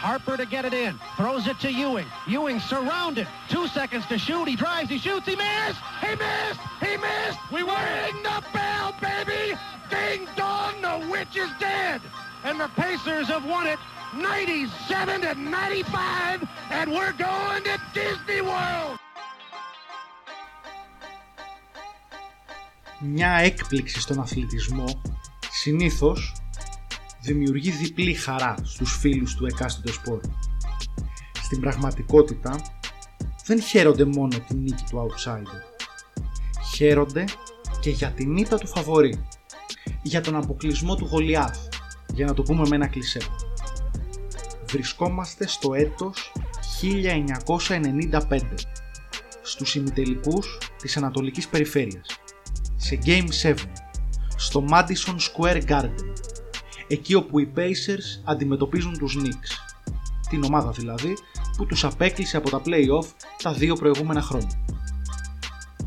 Harper 0.00 0.36
to 0.36 0.46
get 0.46 0.64
it 0.64 0.74
in. 0.74 0.98
Throws 1.16 1.46
it 1.46 1.58
to 1.60 1.72
Ewing. 1.72 2.06
Ewing 2.28 2.60
surrounded. 2.60 3.26
Two 3.48 3.66
seconds 3.68 4.04
to 4.06 4.18
shoot. 4.18 4.46
He 4.46 4.54
drives. 4.54 4.90
He 4.90 4.98
shoots. 4.98 5.26
He 5.26 5.36
missed. 5.36 5.80
He 6.02 6.14
missed. 6.14 6.60
He 6.80 6.96
missed. 6.98 7.38
We 7.50 7.62
ring 7.62 8.16
the 8.22 8.44
bell, 8.52 8.94
baby. 9.00 9.58
Ding 9.88 10.28
dong. 10.36 10.74
The 10.82 11.08
witch 11.10 11.36
is 11.36 11.50
dead. 11.58 12.00
And 12.44 12.60
the 12.60 12.68
Pacers 12.76 13.28
have 13.28 13.46
won 13.46 13.66
it 13.66 13.78
97 14.14 15.22
to 15.22 15.34
95. 15.34 16.48
And 16.70 16.90
we're 16.92 17.12
going 17.12 17.62
to 17.64 17.80
Disney 17.94 18.42
World. 18.42 18.98
Μια 22.98 23.30
έκπληξη 23.30 24.00
στον 24.00 24.20
αθλητισμό 24.20 25.02
συνήθως 25.50 26.32
δημιουργεί 27.21 27.71
διπλή 27.71 28.13
χαρά 28.13 28.55
στους 28.63 28.97
φίλους 28.97 29.35
του 29.35 29.45
εκάστοτε 29.45 29.91
σπορ. 29.91 30.19
Στην 31.43 31.59
πραγματικότητα 31.59 32.61
δεν 33.45 33.61
χαίρονται 33.61 34.05
μόνο 34.05 34.39
την 34.47 34.57
νίκη 34.57 34.83
του 34.89 35.07
outsider. 35.07 35.61
Χαίρονται 36.73 37.25
και 37.79 37.89
για 37.89 38.11
την 38.11 38.37
ήττα 38.37 38.57
του 38.57 38.67
φαβορή. 38.67 39.25
Για 40.03 40.21
τον 40.21 40.35
αποκλεισμό 40.35 40.95
του 40.95 41.05
Γολιάθ, 41.05 41.57
για 42.13 42.25
να 42.25 42.33
το 42.33 42.43
πούμε 42.43 42.67
με 42.67 42.75
ένα 42.75 42.87
κλισέ. 42.87 43.21
Βρισκόμαστε 44.65 45.47
στο 45.47 45.73
έτος 45.73 46.31
1995, 46.81 48.67
στους 49.41 49.75
ημιτελικούς 49.75 50.57
της 50.77 50.97
Ανατολικής 50.97 51.47
Περιφέρειας, 51.47 52.19
σε 52.75 52.99
Game 53.05 53.27
7, 53.41 53.55
στο 54.35 54.65
Madison 54.69 55.15
Square 55.15 55.61
Garden, 55.67 56.10
εκεί 56.91 57.15
όπου 57.15 57.39
οι 57.39 57.51
Pacers 57.55 58.21
αντιμετωπίζουν 58.23 58.97
τους 58.97 59.17
Knicks, 59.19 59.79
την 60.29 60.43
ομάδα 60.43 60.71
δηλαδή 60.71 61.17
που 61.57 61.65
τους 61.65 61.83
απέκλεισε 61.83 62.37
από 62.37 62.49
τα 62.49 62.61
play-off 62.65 63.05
τα 63.43 63.53
δύο 63.53 63.75
προηγούμενα 63.75 64.21
χρόνια. 64.21 64.63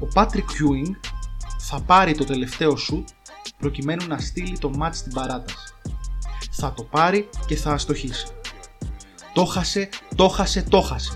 Ο 0.01 0.09
Patrick 0.15 0.27
Ewing 0.37 0.97
θα 1.59 1.81
πάρει 1.81 2.15
το 2.15 2.25
τελευταίο 2.25 2.77
σουτ 2.77 3.09
προκειμένου 3.59 4.07
να 4.07 4.19
στείλει 4.19 4.59
το 4.59 4.71
match 4.81 4.93
στην 4.93 5.13
παράταση. 5.13 5.57
Θα 6.51 6.73
το 6.73 6.83
πάρει 6.83 7.29
και 7.47 7.57
θα 7.57 7.73
αστοχίσει. 7.73 8.27
Το 9.33 9.45
χάσε, 9.45 9.89
το 10.17 10.29
χάσε, 10.29 10.63
το 10.63 10.81
χάσε. 10.81 11.13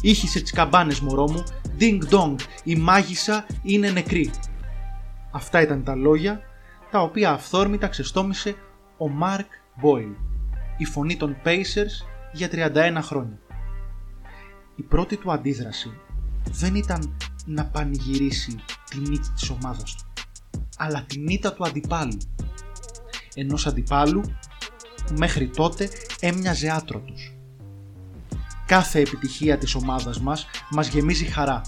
Ήχησε 0.00 0.40
τις 0.40 0.52
καμπάνες 0.52 1.00
μωρό 1.00 1.30
μου, 1.30 1.44
ding 1.80 1.98
dong, 2.10 2.34
η 2.64 2.76
μάγισσα 2.76 3.46
είναι 3.62 3.90
νεκρή. 3.90 4.30
Αυτά 5.30 5.62
ήταν 5.62 5.84
τα 5.84 5.94
λόγια 5.94 6.40
τα 6.90 7.00
οποία 7.00 7.30
αυθόρμητα 7.30 7.88
ξεστόμησε 7.88 8.56
ο 8.96 9.08
Μάρκ 9.08 9.50
Μπόιλ, 9.80 10.14
η 10.76 10.84
φωνή 10.84 11.16
των 11.16 11.36
Pacers 11.44 12.06
για 12.32 12.48
31 12.52 12.98
χρόνια. 13.02 13.38
Η 14.76 14.82
πρώτη 14.82 15.16
του 15.16 15.32
αντίδραση 15.32 15.90
δεν 16.50 16.74
ήταν 16.74 17.16
να 17.46 17.64
πανηγυρίσει 17.66 18.56
τη 18.90 18.98
νίκη 18.98 19.30
της 19.34 19.50
ομάδας 19.50 19.94
του, 19.96 20.24
αλλά 20.76 21.04
την 21.06 21.26
ήττα 21.26 21.52
του 21.52 21.64
αντιπάλου. 21.64 22.18
Ενός 23.34 23.66
αντιπάλου 23.66 24.20
που 25.06 25.14
μέχρι 25.18 25.48
τότε 25.48 25.88
έμοιαζε 26.20 26.70
άτρωτος. 26.70 27.36
Κάθε 28.66 29.00
επιτυχία 29.00 29.58
της 29.58 29.74
ομάδας 29.74 30.20
μας 30.20 30.46
μας 30.70 30.88
γεμίζει 30.88 31.24
χαρά, 31.24 31.60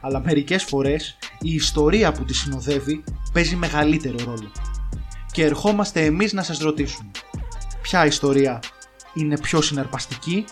αλλά 0.00 0.20
μερικές 0.20 0.64
φορές 0.64 1.18
η 1.40 1.54
ιστορία 1.54 2.12
που 2.12 2.24
τη 2.24 2.34
συνοδεύει 2.34 3.04
παίζει 3.32 3.56
μεγαλύτερο 3.56 4.16
ρόλο. 4.24 4.50
Και 5.38 5.44
ερχόμαστε 5.44 6.04
εμείς 6.04 6.32
να 6.32 6.42
σας 6.42 6.58
ρωτήσουμε 6.58 7.10
ποια 7.82 8.06
ιστορία 8.06 8.58
είναι 9.14 9.38
πιο 9.38 9.60
συναρπαστική 9.60 10.44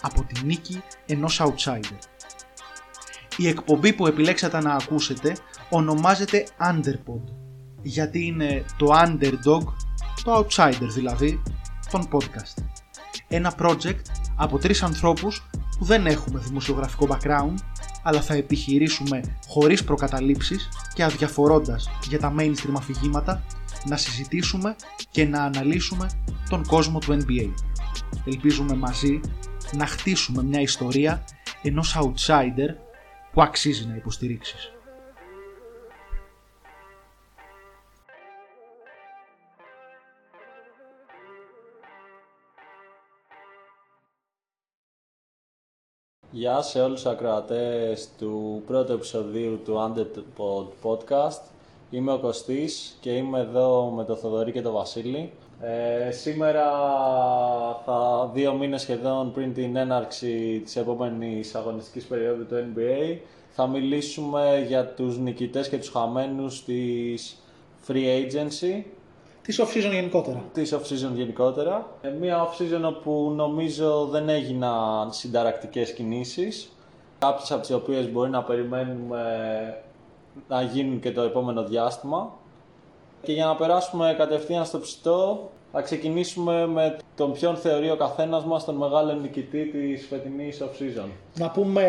από 0.00 0.24
τη 0.24 0.44
νίκη 0.44 0.82
ενός 1.06 1.42
outsider; 1.42 1.98
Η 3.36 3.48
εκπομπή 3.48 3.92
που 3.92 4.06
επιλέξατε 4.06 4.60
να 4.60 4.72
ακούσετε 4.74 5.36
ονομάζεται 5.70 6.46
Underpod 6.58 7.22
γιατί 7.82 8.26
είναι 8.26 8.64
το 8.76 8.86
underdog, 8.92 9.62
το 10.24 10.46
outsider 10.46 10.88
δηλαδή, 10.94 11.42
των 11.90 12.08
podcast. 12.12 12.62
Ένα 13.28 13.54
project 13.58 14.02
από 14.36 14.58
τρεις 14.58 14.82
ανθρώπους 14.82 15.48
που 15.78 15.84
δεν 15.84 16.06
έχουμε 16.06 16.40
δημοσιογραφικό 16.40 17.08
background 17.10 17.54
αλλά 18.02 18.20
θα 18.20 18.34
επιχειρήσουμε 18.34 19.20
χωρίς 19.48 19.84
προκαταλήψεις 19.84 20.68
και 20.94 21.04
αδιαφορώντας 21.04 21.90
για 22.08 22.18
τα 22.18 22.34
mainstream 22.38 22.74
αφηγήματα 22.76 23.42
να 23.84 23.96
συζητήσουμε 23.96 24.76
και 25.10 25.24
να 25.24 25.42
αναλύσουμε 25.42 26.10
τον 26.48 26.66
κόσμο 26.66 26.98
του 26.98 27.18
NBA. 27.20 27.50
Ελπίζουμε 28.26 28.74
μαζί 28.74 29.20
να 29.72 29.86
χτίσουμε 29.86 30.42
μια 30.42 30.60
ιστορία 30.60 31.24
ενός 31.62 31.96
outsider 32.00 32.74
που 33.32 33.42
αξίζει 33.42 33.86
να 33.86 33.94
υποστηρίξεις. 33.94 34.74
Γεια 46.30 46.62
σε 46.62 46.80
όλους 46.80 47.02
τους 47.02 47.12
ακροατές 47.12 48.08
του 48.18 48.62
πρώτου 48.66 48.92
επεισοδίου 48.92 49.60
του 49.64 49.74
Underpod 49.76 50.66
Podcast. 50.82 51.53
Είμαι 51.94 52.12
ο 52.12 52.18
Κωστής 52.18 52.96
και 53.00 53.10
είμαι 53.10 53.38
εδώ 53.40 53.92
με 53.96 54.04
τον 54.04 54.16
Θοδωρή 54.16 54.52
και 54.52 54.62
τον 54.62 54.72
Βασίλη. 54.72 55.32
Ε, 55.60 56.10
σήμερα, 56.10 56.64
θα 57.84 58.30
δύο 58.34 58.54
μήνες 58.54 58.80
σχεδόν 58.80 59.32
πριν 59.32 59.54
την 59.54 59.76
έναρξη 59.76 60.60
της 60.64 60.76
επόμενης 60.76 61.54
αγωνιστικής 61.54 62.04
περίοδου 62.04 62.46
του 62.46 62.54
NBA, 62.54 63.18
θα 63.50 63.66
μιλήσουμε 63.66 64.64
για 64.66 64.86
τους 64.86 65.18
νικητές 65.18 65.68
και 65.68 65.78
τους 65.78 65.88
χαμένους 65.88 66.64
της 66.64 67.42
Free 67.88 67.92
Agency 67.92 68.82
Της 69.42 69.60
off-season 69.60 69.92
γενικότερα. 69.92 70.44
Της 70.52 70.74
off-season 70.74 71.14
γενικότερα. 71.14 71.86
Ε, 72.00 72.08
μία 72.08 72.48
off-season 72.48 72.82
όπου 72.84 73.32
νομίζω 73.36 74.08
δεν 74.10 74.28
έγιναν 74.28 75.12
συνταρακτικές 75.12 75.92
κινήσεις. 75.92 76.72
Κάποιες 77.18 77.50
από 77.52 77.60
τις 77.60 77.70
οποίες 77.70 78.10
μπορεί 78.10 78.30
να 78.30 78.42
περιμένουμε 78.42 79.22
να 80.48 80.62
γίνουν 80.62 81.00
και 81.00 81.12
το 81.12 81.22
επόμενο 81.22 81.64
διάστημα. 81.64 82.32
Και 83.22 83.32
για 83.32 83.44
να 83.44 83.56
περάσουμε 83.56 84.14
κατευθείαν 84.18 84.64
στο 84.64 84.78
ψητό, 84.78 85.50
θα 85.72 85.80
ξεκινήσουμε 85.80 86.66
με 86.66 86.96
τον 87.16 87.32
ποιον 87.32 87.56
θεωρεί 87.56 87.90
ο 87.90 87.96
καθένας 87.96 88.44
μας 88.44 88.64
τον 88.64 88.74
μεγάλο 88.74 89.12
νικητή 89.12 89.64
της 89.64 90.06
φετινής 90.06 90.62
off-season. 90.62 91.08
Να 91.38 91.50
πούμε 91.50 91.84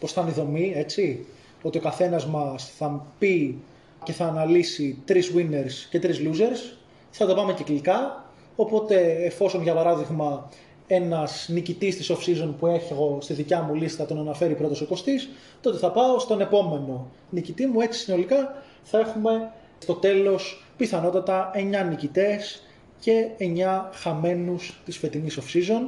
πώς 0.00 0.12
θα 0.12 0.20
είναι 0.20 0.30
η 0.30 0.34
δομή, 0.34 0.72
έτσι; 0.76 1.26
Ότι 1.62 1.78
ο 1.78 1.80
καθένας 1.80 2.26
μας 2.26 2.70
θα 2.76 3.06
πει 3.18 3.62
και 4.02 4.12
θα 4.12 4.26
αναλύσει 4.26 5.02
τρεις 5.04 5.32
winners 5.36 5.88
και 5.90 5.98
τρεις 5.98 6.20
losers 6.20 6.76
θα 7.10 7.26
το 7.26 7.34
πάμε 7.34 7.52
κυκλικά. 7.52 8.24
Οπότε, 8.56 9.24
εφόσον 9.24 9.62
για 9.62 9.74
παράδειγμα 9.74 10.48
ένας 10.94 11.48
νικητής 11.48 11.96
της 11.96 12.12
off-season 12.12 12.54
που 12.58 12.66
έχω 12.66 13.18
στη 13.20 13.32
δικιά 13.32 13.62
μου 13.62 13.74
λίστα 13.74 14.06
τον 14.06 14.18
αναφέρει 14.18 14.54
πρώτος 14.54 14.80
ο 14.80 14.86
Κωστής, 14.86 15.28
τότε 15.60 15.78
θα 15.78 15.90
πάω 15.90 16.18
στον 16.18 16.40
επόμενο 16.40 17.06
νικητή 17.30 17.66
μου. 17.66 17.80
Έτσι 17.80 18.00
συνολικά 18.00 18.62
θα 18.82 18.98
έχουμε 18.98 19.50
στο 19.78 19.94
τέλος 19.94 20.64
πιθανότατα 20.76 21.50
9 21.54 21.88
νικητές 21.88 22.62
και 23.00 23.26
9 23.38 23.90
χαμένους 23.92 24.80
της 24.84 24.96
φετινής 24.98 25.38
off-season. 25.40 25.82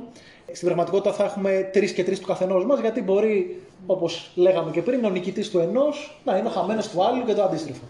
Στην 0.52 0.66
πραγματικότητα 0.66 1.12
θα 1.12 1.24
έχουμε 1.24 1.70
3 1.74 1.92
και 1.94 2.04
3 2.04 2.18
του 2.20 2.26
καθενός 2.26 2.64
μας, 2.64 2.80
γιατί 2.80 3.02
μπορεί, 3.02 3.62
όπως 3.86 4.30
λέγαμε 4.34 4.70
και 4.70 4.82
πριν, 4.82 5.04
ο 5.04 5.10
νικητής 5.10 5.50
του 5.50 5.58
ενός 5.58 6.20
να 6.24 6.36
είναι 6.36 6.48
ο 6.48 6.50
χαμένος 6.50 6.88
του 6.88 7.04
άλλου 7.04 7.24
και 7.24 7.34
το 7.34 7.42
αντίστροφο. 7.42 7.82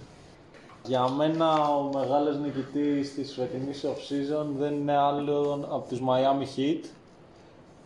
Για 0.87 1.09
μένα 1.09 1.69
ο 1.69 1.91
μεγάλος 1.95 2.39
νικητής 2.39 3.15
της 3.15 3.35
φετινής 3.35 3.85
off-season 3.85 4.47
δεν 4.59 4.73
είναι 4.73 4.97
άλλο 4.97 5.67
από 5.71 5.89
τους 5.89 6.01
Miami 6.01 6.59
Heat. 6.59 6.85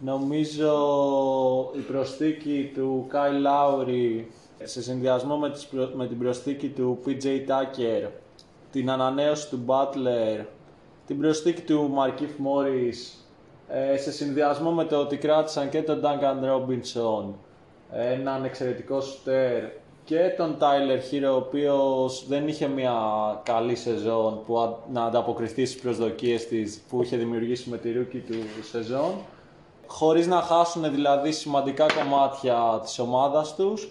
Νομίζω 0.00 0.70
η 1.76 1.78
προσθήκη 1.78 2.70
του 2.74 3.06
Kyle 3.12 3.46
Lowry 3.46 4.24
σε 4.62 4.82
συνδυασμό 4.82 5.36
με, 5.36 5.52
με 5.94 6.06
την 6.06 6.18
προσθήκη 6.18 6.68
του 6.68 6.98
PJ 7.06 7.24
Tucker, 7.24 8.08
την 8.72 8.90
ανανέωση 8.90 9.48
του 9.48 9.64
Butler, 9.66 10.44
την 11.06 11.18
προσθήκη 11.18 11.60
του 11.60 11.94
Markif 11.98 12.44
Morris, 12.46 13.22
ε, 13.68 13.96
σε 13.96 14.12
συνδυασμό 14.12 14.70
με 14.70 14.84
το 14.84 14.96
ότι 14.96 15.16
κράτησαν 15.16 15.68
και 15.68 15.82
τον 15.82 16.00
Duncan 16.04 16.44
Robinson, 16.44 17.24
έναν 17.92 18.44
εξαιρετικό 18.44 19.00
στέρ 19.00 19.62
και 20.04 20.34
τον 20.36 20.56
Tyler 20.58 21.12
Hero, 21.12 21.32
ο 21.32 21.36
οποίος 21.36 22.26
δεν 22.28 22.48
είχε 22.48 22.66
μια 22.66 22.94
καλή 23.42 23.74
σεζόν 23.74 24.40
που 24.46 24.76
να 24.92 25.04
ανταποκριθεί 25.04 25.66
στις 25.66 25.80
προσδοκίες 25.80 26.46
της 26.46 26.82
που 26.88 27.02
είχε 27.02 27.16
δημιουργήσει 27.16 27.70
με 27.70 27.78
τη 27.78 27.92
ρούκη 27.92 28.18
του 28.18 28.34
σεζόν. 28.70 29.12
Χωρίς 29.90 30.26
να 30.26 30.40
χάσουν 30.40 30.90
δηλαδή 30.90 31.32
σημαντικά 31.32 31.86
κομμάτια 32.02 32.80
της 32.82 32.98
ομάδας 32.98 33.54
τους, 33.54 33.88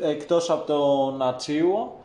εκτός 0.00 0.50
από 0.50 0.66
τον 0.66 1.22
Ατσίουο, 1.22 1.96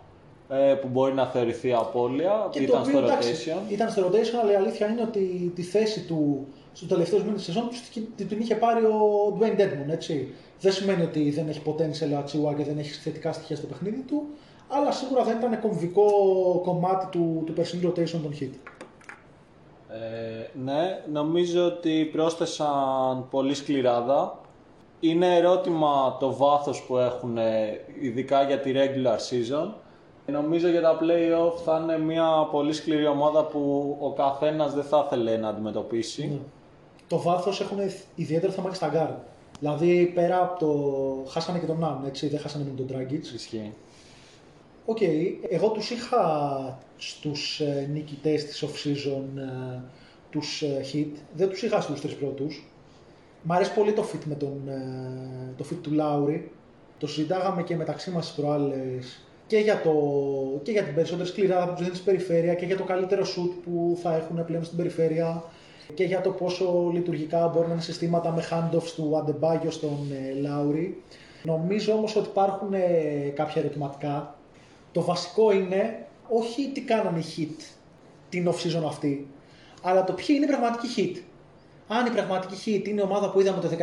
ε, 0.50 0.74
που 0.74 0.88
μπορεί 0.88 1.14
να 1.14 1.26
θεωρηθεί 1.26 1.74
απώλεια, 1.74 2.48
και 2.50 2.60
ήταν 2.60 2.86
στο 2.86 3.00
rotation. 3.00 3.72
Ήταν 3.72 3.90
στο 3.90 4.08
rotation, 4.08 4.40
αλλά 4.42 4.52
η 4.52 4.56
αλήθεια 4.56 4.88
είναι 4.88 5.02
ότι 5.02 5.52
τη 5.56 5.62
θέση 5.62 6.02
του 6.06 6.48
στους 6.74 6.88
τελευταίους 6.88 7.24
μήνες 7.24 7.44
της 7.44 7.54
σεζόν 7.54 7.70
τους 7.70 7.82
την 8.28 8.40
είχε 8.40 8.56
πάρει 8.56 8.86
ο 8.86 9.38
Dwayne 9.40 9.60
Dedmon. 9.60 9.90
Έτσι. 9.92 10.34
Δεν 10.60 10.72
σημαίνει 10.72 11.04
ότι 11.04 11.30
δεν 11.30 11.50
έχει 11.50 11.62
potential 11.66 12.14
ο 12.14 12.18
Ατσιουά 12.18 12.54
και 12.54 12.64
δεν 12.64 12.78
έχει 12.78 12.92
θετικά 12.92 13.32
στοιχεία 13.32 13.56
στο 13.56 13.68
παιχνίδι 13.68 14.02
του, 14.02 14.24
αλλά 14.68 14.92
σίγουρα 14.92 15.24
δεν 15.24 15.38
ήταν 15.38 15.62
κομβικό 15.62 16.06
κομμάτι 16.64 17.06
του, 17.06 17.44
του 17.46 17.54
περσινού 17.54 17.90
rotation 17.90 18.20
των 18.24 18.34
Hit. 18.40 18.50
Ε, 19.94 20.50
ναι, 20.64 21.04
νομίζω 21.12 21.66
ότι 21.66 22.10
πρόσθεσαν 22.12 23.28
πολύ 23.30 23.54
σκληράδα. 23.54 24.40
Είναι 25.00 25.36
ερώτημα 25.36 26.18
το 26.20 26.36
βάθος 26.36 26.82
που 26.82 26.98
έχουν, 26.98 27.38
ειδικά 28.02 28.44
για 28.44 28.60
τη 28.60 28.72
regular 28.76 29.18
season. 29.18 29.72
Νομίζω 30.32 30.68
για 30.68 30.82
τα 30.82 30.98
play-off 31.02 31.58
θα 31.66 31.80
είναι 31.84 32.00
μια 32.00 32.48
πολύ 32.52 32.74
σκληρή 32.74 33.08
ομάδα 33.08 33.44
που 33.46 33.96
ο 34.00 34.12
καθένας 34.12 34.74
δεν 34.74 34.84
θα 34.84 35.04
ήθελε 35.06 35.38
να 35.38 35.48
αντιμετωπίσει. 35.50 36.28
Ναι. 36.28 36.40
Το 37.08 37.20
βάθος 37.22 37.62
έχουν 37.62 37.78
ιδιαίτερο 38.16 38.52
θέμα 38.52 38.70
και 38.70 38.76
στα 38.76 38.92
guard. 38.94 39.16
Δηλαδή 39.60 40.12
πέρα 40.16 40.42
από 40.42 40.60
το... 40.60 41.32
χάσανε 41.32 41.60
και 41.60 41.66
τον 41.66 41.80
Nunn, 41.80 42.04
έτσι, 42.08 42.28
δεν 42.28 42.40
χάσανε 42.40 42.64
μόνο 42.64 42.84
τον 42.84 42.98
Dragic. 42.98 43.34
Ισχύει. 43.34 43.74
OK, 44.86 44.98
okay. 45.02 45.48
εγώ 45.50 45.70
τους 45.70 45.90
είχα 45.90 46.80
στους 46.98 47.60
ε, 47.60 47.90
νικητές 47.94 48.46
της 48.46 48.64
off-season 48.64 49.38
ε, 49.38 49.82
τους 50.30 50.62
ε, 50.62 50.82
hit, 50.94 51.12
δεν 51.34 51.50
τους 51.50 51.62
είχα 51.62 51.82
στους 51.82 52.02
τρεις 52.02 52.16
πρώτους. 52.16 52.68
Μ' 53.44 53.52
αρέσει 53.52 53.74
πολύ 53.74 53.94
το 53.94 54.04
fit 54.14 54.24
με 54.26 54.36
τον, 54.36 54.62
ε, 54.68 55.54
το 55.58 55.66
fit 55.72 55.78
του 55.82 55.92
Λάουρι. 55.92 56.52
Το 56.98 57.08
συζητάγαμε 57.08 57.64
και 57.64 57.76
μεταξύ 57.76 58.12
μας 58.12 58.26
τις 58.26 58.36
προάλλες 58.36 59.22
και 59.48 59.58
για, 59.58 59.82
το, 59.82 59.94
και 60.64 60.72
για 60.72 60.84
την 60.84 60.96
περισσότερη 60.96 61.28
σκληρά 61.28 61.68
που 61.68 61.74
τους 61.74 61.84
δίνει 61.84 61.96
στην 61.96 62.06
περιφέρεια 62.06 62.54
και 62.54 62.66
για 62.66 62.78
το 62.78 62.84
καλύτερο 62.84 63.24
shoot 63.24 63.52
που 63.64 63.98
θα 64.02 64.16
έχουν 64.16 64.46
πλέον 64.46 64.64
στην 64.64 64.78
περιφέρεια 64.78 65.44
και 65.94 66.04
για 66.04 66.22
το 66.22 66.30
πόσο 66.30 66.90
λειτουργικά 66.94 67.48
μπορούν 67.48 67.68
να 67.68 67.74
είναι 67.74 67.82
συστήματα 67.82 68.32
με 68.32 68.44
handoffs 68.52 68.92
του 68.96 69.18
Αντεμπάγιο 69.18 69.72
στον 69.72 69.98
ε, 70.12 70.40
Λάουρι. 70.40 71.02
Νομίζω 71.44 71.94
όμως 71.94 72.16
ότι 72.16 72.28
υπάρχουν 72.28 72.74
ε, 72.74 72.80
κάποια 73.36 73.62
ερωτηματικά. 73.62 74.36
Το 74.94 75.02
βασικό 75.02 75.52
είναι 75.52 76.06
όχι 76.30 76.72
τι 76.74 76.82
κάνανε 76.82 77.20
οι 77.20 77.24
hit 77.38 77.64
την 78.30 78.50
off-season 78.50 78.84
αυτή, 78.88 79.28
αλλά 79.82 80.04
το 80.04 80.14
ποιοι 80.14 80.26
είναι 80.30 80.46
οι 80.46 80.48
πραγματικοί 80.48 80.88
hit. 80.98 81.22
Αν 81.88 82.06
η 82.06 82.10
πραγματική 82.10 82.56
hit 82.66 82.88
είναι 82.88 83.02
η 83.02 83.04
ομάδα 83.04 83.32
που 83.32 83.40
είδαμε 83.40 83.62
το 83.62 83.68
19-20, 83.68 83.74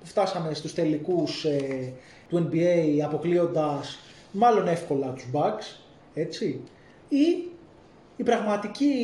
που 0.00 0.06
φτάσαμε 0.06 0.54
στους 0.54 0.74
τελικούς 0.74 1.44
ε, 1.44 1.92
του 2.28 2.48
NBA 2.48 3.00
αποκλείοντας 3.04 3.98
μάλλον 4.32 4.68
εύκολα 4.68 5.12
τους 5.12 5.26
Bucks, 5.32 5.80
έτσι, 6.14 6.60
ή 7.08 7.50
η 8.16 8.22
πραγματική 8.22 8.94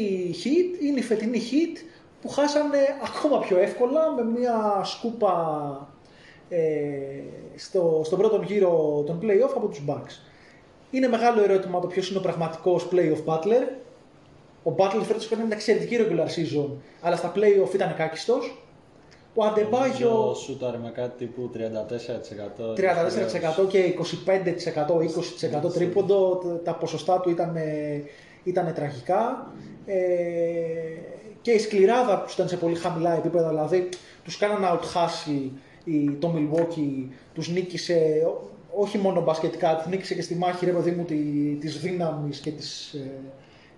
hit 0.45 0.83
είναι 0.83 0.99
η 0.99 1.03
φετινή 1.03 1.41
hit 1.51 1.79
που 2.21 2.29
χάσανε 2.29 2.79
ακόμα 3.05 3.39
πιο 3.39 3.59
εύκολα 3.59 4.11
με 4.13 4.25
μια 4.25 4.81
σκούπα 4.85 5.89
ε, 6.49 6.59
στο, 7.57 8.03
στον 8.05 8.19
πρώτο 8.19 8.43
γύρο 8.47 9.03
των 9.07 9.21
play-off 9.23 9.53
από 9.57 9.67
τους 9.67 9.85
Bucks. 9.89 10.28
Είναι 10.91 11.09
μεγάλο 11.09 11.43
ερώτημα 11.43 11.81
το 11.81 11.87
ποιος 11.87 12.09
είναι 12.09 12.19
ο 12.19 12.23
πραγματικός 12.23 12.89
play-off 12.93 13.25
battler 13.25 13.63
ο 14.69 14.75
Butler 14.77 15.03
φέτος 15.03 15.27
έκανε 15.27 15.45
μια 15.45 15.57
εξαιρετική 15.57 15.97
regular 16.01 16.27
season, 16.27 16.71
αλλά 17.01 17.17
στα 17.17 17.33
playoff 17.37 17.75
ήταν 17.75 17.95
κάκιστος. 17.97 18.63
Ο 19.35 19.45
Αντεμπάγιο. 19.45 20.35
Σούταρε 20.35 20.79
με 20.79 20.91
κάτι 20.91 21.25
τύπου 21.25 21.51
34%. 21.55 22.75
34% 23.65 23.69
και 23.69 23.95
25%, 24.25 25.67
20% 25.67 25.73
τρίποντο. 25.75 26.37
Τα 26.65 26.75
ποσοστά 26.75 27.21
του 27.21 27.31
ήταν, 27.31 27.57
ήταν 28.45 28.73
τραγικά. 28.75 29.53
Ε, 29.87 29.95
και 31.41 31.51
η 31.51 31.59
σκληράδα 31.59 32.21
που 32.21 32.31
ήταν 32.33 32.49
σε 32.49 32.57
πολύ 32.57 32.75
χαμηλά 32.75 33.17
επίπεδα, 33.17 33.49
δηλαδή 33.49 33.89
τους 34.25 34.37
κάνανε 34.37 34.67
out 34.73 35.09
το 36.19 36.35
Milwaukee, 36.37 37.09
τους 37.35 37.49
νίκησε 37.49 38.27
όχι 38.81 38.99
μόνο 38.99 39.23
μπασκετικά, 39.23 39.77
του 39.77 39.89
νίκησε 39.89 40.15
και 40.15 40.23
στη 40.23 40.35
μάχη 40.35 40.65
ρε 40.65 40.71
παιδί 40.71 40.91
μου 40.91 41.05
τη 41.61 41.69
δύναμης 41.69 42.39
και 42.39 42.51
της 42.51 42.93
ε, 42.93 43.11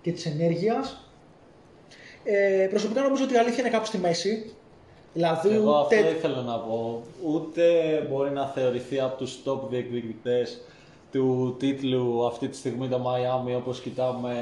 και 0.01 0.11
της 0.11 0.25
ενέργειας. 0.25 1.09
Ε, 2.23 2.67
προσωπικά 2.69 3.01
νομίζω 3.01 3.23
ότι 3.23 3.33
η 3.33 3.37
αλήθεια 3.37 3.59
είναι 3.59 3.69
κάπου 3.69 3.85
στη 3.85 3.97
μέση. 3.97 4.53
Δηλαδή, 5.13 5.49
Εγώ 5.49 5.83
ούτε... 5.85 5.95
αυτό 5.97 6.09
ήθελα 6.09 6.41
να 6.41 6.57
πω. 6.59 7.01
Ούτε 7.23 7.63
μπορεί 8.09 8.31
να 8.31 8.47
θεωρηθεί 8.47 8.99
από 8.99 9.17
τους 9.17 9.39
top 9.45 9.59
διεκδικητές 9.69 10.61
του 11.11 11.55
τίτλου 11.59 12.25
αυτή 12.25 12.47
τη 12.47 12.57
στιγμή 12.57 12.87
το 12.87 13.01
Miami 13.05 13.55
όπως 13.57 13.81
κοιτάμε 13.81 14.35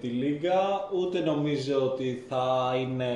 τη 0.00 0.06
Λίγκα, 0.06 0.88
ούτε 1.00 1.20
νομίζω 1.20 1.82
ότι 1.82 2.24
θα 2.28 2.74
είναι 2.80 3.12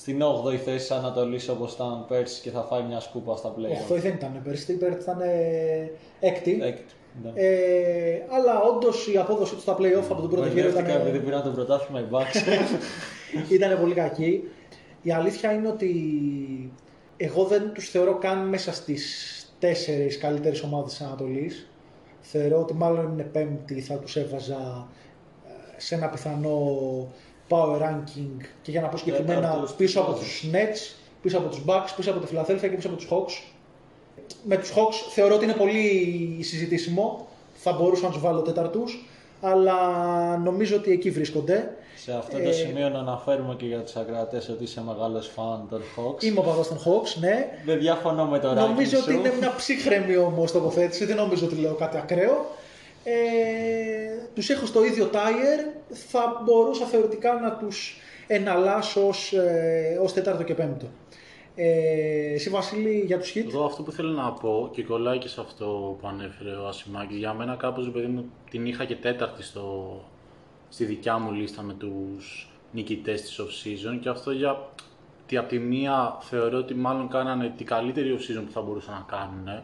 στην 0.00 0.22
8η 0.22 0.56
θέση 0.56 0.76
της 0.76 0.90
Ανατολής 0.90 1.48
όπως 1.48 1.72
ήταν 1.74 2.04
πέρσι 2.08 2.40
και 2.40 2.50
θα 2.50 2.62
φάει 2.62 2.82
μια 2.82 3.00
σκούπα 3.00 3.36
στα 3.36 3.54
play. 3.56 3.92
8η 3.92 3.98
δεν 3.98 4.12
ήταν 4.12 4.40
πέρσι, 4.44 4.76
πέρσι 4.76 4.98
ήταν 5.00 5.18
6η. 6.20 6.56
Ναι. 7.22 7.32
Ε, 7.34 8.22
αλλά 8.30 8.60
όντως 8.60 9.08
η 9.08 9.16
απόδοση 9.16 9.54
του 9.54 9.60
στα 9.60 9.76
playoff 9.78 10.04
από 10.10 10.20
τον 10.20 10.30
πρώτο 10.30 10.48
γύρο 10.48 10.68
ήταν. 10.68 10.84
επειδή 10.84 11.18
πήραν 11.18 11.42
το 11.42 11.50
πρωτάθλημα 11.50 12.00
η 12.00 12.04
Bucks. 12.10 12.42
ήταν 13.56 13.80
πολύ 13.80 13.94
κακή. 13.94 14.42
Η 15.02 15.12
αλήθεια 15.12 15.52
είναι 15.52 15.68
ότι 15.68 15.92
εγώ 17.16 17.44
δεν 17.44 17.72
τους 17.72 17.90
θεωρώ 17.90 18.18
καν 18.18 18.48
μέσα 18.48 18.72
στις 18.72 19.34
τέσσερις 19.58 20.18
καλύτερες 20.18 20.62
ομάδες 20.62 20.90
της 20.90 21.00
Ανατολής. 21.00 21.70
Θεωρώ 22.20 22.60
ότι 22.60 22.74
μάλλον 22.74 23.12
είναι 23.12 23.22
πέμπτη, 23.22 23.80
θα 23.80 23.94
τους 23.94 24.16
έβαζα 24.16 24.88
ε, 25.46 25.80
σε 25.80 25.94
ένα 25.94 26.08
πιθανό 26.08 26.58
power 27.50 27.80
ranking 27.82 28.44
και 28.62 28.70
για 28.70 28.80
να 28.80 28.88
πω 28.88 28.96
συγκεκριμένα 28.96 29.64
πίσω 29.76 30.00
από 30.00 30.12
τους 30.12 30.44
Nets, 30.52 30.96
πίσω 31.22 31.38
από 31.38 31.48
τους 31.48 31.62
Bucks, 31.66 31.88
πίσω 31.96 32.10
από 32.10 32.20
τη 32.20 32.34
Philadelphia 32.34 32.60
και 32.60 32.76
πίσω 32.76 32.88
από 32.88 32.96
τους 32.96 33.08
Hawks 33.10 33.50
με 34.44 34.56
τους 34.56 34.70
Hawks 34.70 35.10
θεωρώ 35.12 35.34
ότι 35.34 35.44
είναι 35.44 35.54
πολύ 35.54 36.38
συζητήσιμο. 36.42 37.28
Θα 37.54 37.72
μπορούσα 37.72 38.06
να 38.06 38.10
τους 38.10 38.20
βάλω 38.20 38.40
τέταρτους, 38.40 39.08
αλλά 39.40 39.76
νομίζω 40.36 40.76
ότι 40.76 40.92
εκεί 40.92 41.10
βρίσκονται. 41.10 41.74
Σε 41.96 42.12
αυτό 42.12 42.36
το 42.36 42.48
ε, 42.48 42.52
σημείο 42.52 42.88
να 42.88 42.98
αναφέρουμε 42.98 43.54
και 43.54 43.66
για 43.66 43.78
τους 43.78 43.96
ακρατέ 43.96 44.42
ότι 44.50 44.62
είσαι 44.62 44.82
μεγάλος 44.86 45.30
φαν 45.34 45.66
των 45.70 45.80
Hawks. 45.80 46.22
Είμαι 46.22 46.38
ο 46.38 46.42
παδός 46.42 46.68
των 46.68 46.78
Hawks, 46.78 47.20
ναι. 47.20 47.48
Δεν 47.64 47.78
διαφωνώ 47.78 48.24
με 48.24 48.38
το 48.38 48.54
Νομίζω 48.54 48.98
ότι 48.98 49.12
είναι 49.14 49.32
μια 49.38 49.54
ψύχρεμη 49.56 50.16
όμως 50.16 50.52
τοποθέτηση, 50.52 51.04
δεν 51.04 51.16
νομίζω 51.16 51.46
ότι 51.46 51.54
λέω 51.54 51.74
κάτι 51.74 51.96
ακραίο. 51.96 52.46
Ε, 53.04 53.12
τους 54.34 54.50
έχω 54.50 54.66
στο 54.66 54.84
ίδιο 54.84 55.10
tire, 55.12 55.82
θα 55.90 56.42
μπορούσα 56.44 56.86
θεωρητικά 56.86 57.40
να 57.40 57.52
τους 57.52 57.96
εναλλάσω 58.26 59.06
ως, 59.06 59.32
ε, 59.32 59.98
ως 60.02 60.12
τέταρτο 60.12 60.42
και 60.42 60.54
πέμπτο. 60.54 60.86
Ε, 61.54 62.32
εσύ 62.32 62.50
Βασίλη 62.50 63.02
για 63.06 63.18
τους 63.18 63.32
hit. 63.34 63.46
Εγώ 63.48 63.64
αυτό 63.64 63.82
που 63.82 63.92
θέλω 63.92 64.10
να 64.10 64.32
πω 64.32 64.70
και 64.72 64.84
κολλάει 64.84 65.18
και 65.18 65.28
σε 65.28 65.40
αυτό 65.40 65.96
που 66.00 66.08
ανέφερε 66.08 66.50
ο 66.50 66.66
Ασημάκη, 66.66 67.14
για 67.14 67.34
μένα 67.34 67.56
κάπως 67.56 67.90
παιδί 67.90 68.06
μου 68.06 68.30
την 68.50 68.66
είχα 68.66 68.84
και 68.84 68.96
τέταρτη 68.96 69.42
στο, 69.42 69.96
στη 70.68 70.84
δικιά 70.84 71.18
μου 71.18 71.32
λίστα 71.32 71.62
με 71.62 71.72
τους 71.72 72.50
νικητές 72.72 73.22
της 73.22 73.40
off-season 73.40 73.98
και 74.00 74.08
αυτό 74.08 74.30
για 74.30 74.68
ότι 75.24 75.38
από 75.38 75.48
τη 75.48 75.58
μία 75.58 76.18
θεωρώ 76.20 76.58
ότι 76.58 76.74
μάλλον 76.74 77.08
κάνανε 77.08 77.52
την 77.56 77.66
καλύτερη 77.66 78.16
off-season 78.18 78.42
που 78.46 78.52
θα 78.52 78.60
μπορούσαν 78.60 78.94
να 78.94 79.16
κάνουν 79.16 79.62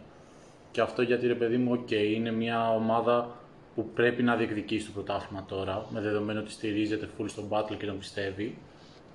και 0.77 0.83
αυτό 0.83 1.03
γιατί 1.03 1.27
ρε 1.27 1.35
παιδί 1.35 1.57
μου, 1.57 1.85
ok, 1.85 1.93
είναι 1.93 2.33
μια 2.33 2.71
ομάδα 2.71 3.37
που 3.75 3.89
πρέπει 3.95 4.23
να 4.23 4.37
διεκδικήσει 4.37 4.87
το 4.87 4.93
πρωτάθλημα 4.93 5.45
τώρα, 5.49 5.87
με 5.91 6.01
δεδομένο 6.01 6.41
ότι 6.41 6.51
στηρίζεται 6.51 7.09
full 7.19 7.25
στον 7.27 7.49
battle 7.51 7.77
και 7.79 7.87
τον 7.87 7.99
πιστεύει. 7.99 8.59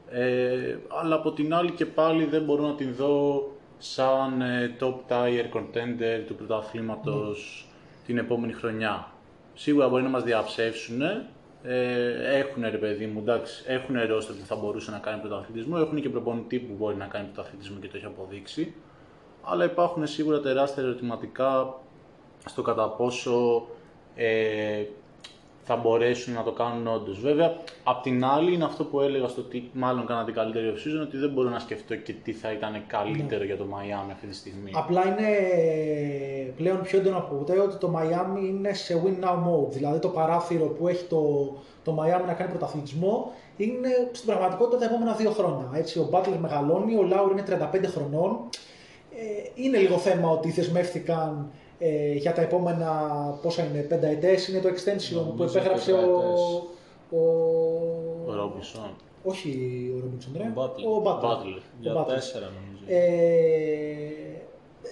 Ε, 0.10 0.76
αλλά 1.02 1.16
από 1.16 1.32
την 1.32 1.54
άλλη 1.54 1.72
και 1.72 1.86
πάλι 1.86 2.26
δεν 2.26 2.44
μπορώ 2.44 2.68
να 2.68 2.76
την 2.76 2.94
δω 2.94 3.52
σαν 3.78 4.42
ε, 4.42 4.76
top 4.80 4.96
tier 5.08 5.46
contender 5.54 6.24
του 6.28 6.36
πρωταθλήματος 6.36 7.68
την 8.06 8.18
επόμενη 8.18 8.54
χρονιά. 8.54 9.12
Σίγουρα 9.54 9.90
μπορεί 9.90 10.04
να 10.04 10.10
μας 10.10 10.24
διαψεύσουν, 10.24 11.02
ε, 11.02 12.38
έχουν 12.38 12.64
ρε 12.72 12.78
παιδί 12.78 13.06
μου, 13.06 13.20
εντάξει, 13.20 13.64
έχουν 13.68 13.96
ρόστερ 14.08 14.36
που 14.36 14.46
θα 14.46 14.56
μπορούσε 14.56 14.92
να 14.92 14.98
κάνει 14.98 15.20
πρωταθλητισμό, 15.20 15.76
έχουν 15.80 16.02
και 16.02 16.10
προπονητή 16.10 16.60
που 16.60 16.74
μπορεί 16.78 16.96
να 16.96 17.06
κάνει 17.06 17.28
πρωταθλητισμό 17.34 17.80
και 17.80 17.88
το 17.88 17.98
έχει 17.98 18.06
αποδείξει, 18.06 18.74
αλλά 19.42 19.66
υπάρχουν 19.66 20.08
σίγουρα 20.08 20.40
τεράστια 20.40 20.84
ερωτηματικά 20.84 21.80
στο 22.46 22.62
κατά 22.62 22.90
πόσο 22.90 23.66
ε, 24.16 24.84
θα 25.64 25.76
μπορέσουν 25.76 26.34
να 26.34 26.44
το 26.44 26.52
κάνουν 26.52 26.88
όντως. 26.88 27.20
Βέβαια, 27.20 27.54
απ' 27.84 28.02
την 28.02 28.26
άλλη 28.26 28.54
είναι 28.54 28.64
αυτό 28.64 28.84
που 28.84 29.02
έλεγα 29.02 29.28
στο 29.28 29.42
ότι 29.42 29.70
μάλλον 29.74 30.06
κάνα 30.06 30.24
την 30.24 30.34
καλύτερη 30.34 30.74
off 30.76 31.02
ότι 31.02 31.18
δεν 31.18 31.30
μπορώ 31.30 31.50
να 31.50 31.60
σκεφτώ 31.60 31.96
και 31.96 32.14
τι 32.14 32.34
θα 32.34 32.52
ήταν 32.52 32.84
καλύτερο 32.88 33.40
ναι. 33.40 33.46
για 33.46 33.58
το 33.58 33.66
Miami 33.72 34.12
αυτή 34.12 34.28
τη 34.28 34.36
στιγμή. 34.36 34.72
Απλά 34.74 35.08
είναι 35.08 35.28
πλέον 36.58 36.82
πιο 36.82 37.00
έντονο 37.00 37.18
από 37.18 37.36
ποτέ 37.36 37.60
ότι 37.60 37.76
το 37.76 37.94
Miami 37.98 38.46
είναι 38.48 38.74
σε 38.74 39.02
win 39.06 39.26
now 39.26 39.34
mode. 39.34 39.70
Δηλαδή 39.70 40.00
το 40.00 40.08
παράθυρο 40.08 40.66
που 40.66 40.88
έχει 40.88 41.06
το, 41.06 41.54
το 41.84 41.98
Miami 42.00 42.26
να 42.28 42.34
κάνει 42.34 42.50
πρωταθλητισμό 42.50 43.32
είναι 43.58 43.90
στην 44.12 44.28
πραγματικότητα 44.28 44.78
τα 44.78 44.86
επόμενα 44.86 45.14
δύο 45.14 45.32
χρόνια. 45.32 45.70
Έτσι, 45.74 46.00
ο 46.00 46.10
Butler 46.12 46.38
μεγαλώνει, 46.40 46.96
ο 46.96 47.04
Λάουρ 47.04 47.32
είναι 47.32 47.44
35 47.50 47.86
χρονών. 47.86 48.40
Ε, 49.16 49.50
είναι 49.56 49.78
λίγο 49.78 49.98
θέμα 49.98 50.30
ότι 50.30 50.52
δεσμεύτηκαν 50.52 51.52
ε, 51.80 52.14
για 52.14 52.34
τα 52.34 52.42
επόμενα 52.42 52.90
πόσα 53.42 53.64
είναι, 53.64 53.80
πενταετές 53.80 54.48
είναι 54.48 54.60
το 54.60 54.70
extension 54.70 55.36
που 55.36 55.44
επέγραψε 55.44 55.92
ο, 55.92 55.98
ο, 57.10 57.20
ο 58.28 58.34
Ρόμπινσον. 58.34 58.96
Όχι 59.24 59.50
ο 59.96 60.00
Ρόμπινσον, 60.00 60.34
ρε. 60.38 60.44
Ο 60.44 60.54
Butler. 60.56 60.86
Ο 60.86 61.02
Butler. 61.06 61.24
Butler. 61.24 61.58
Ο 61.58 61.80
Για 61.80 61.94
Butler. 61.94 62.08
τέσσερα 62.08 62.46
νομίζω. 62.46 62.84
Ε, 62.88 63.02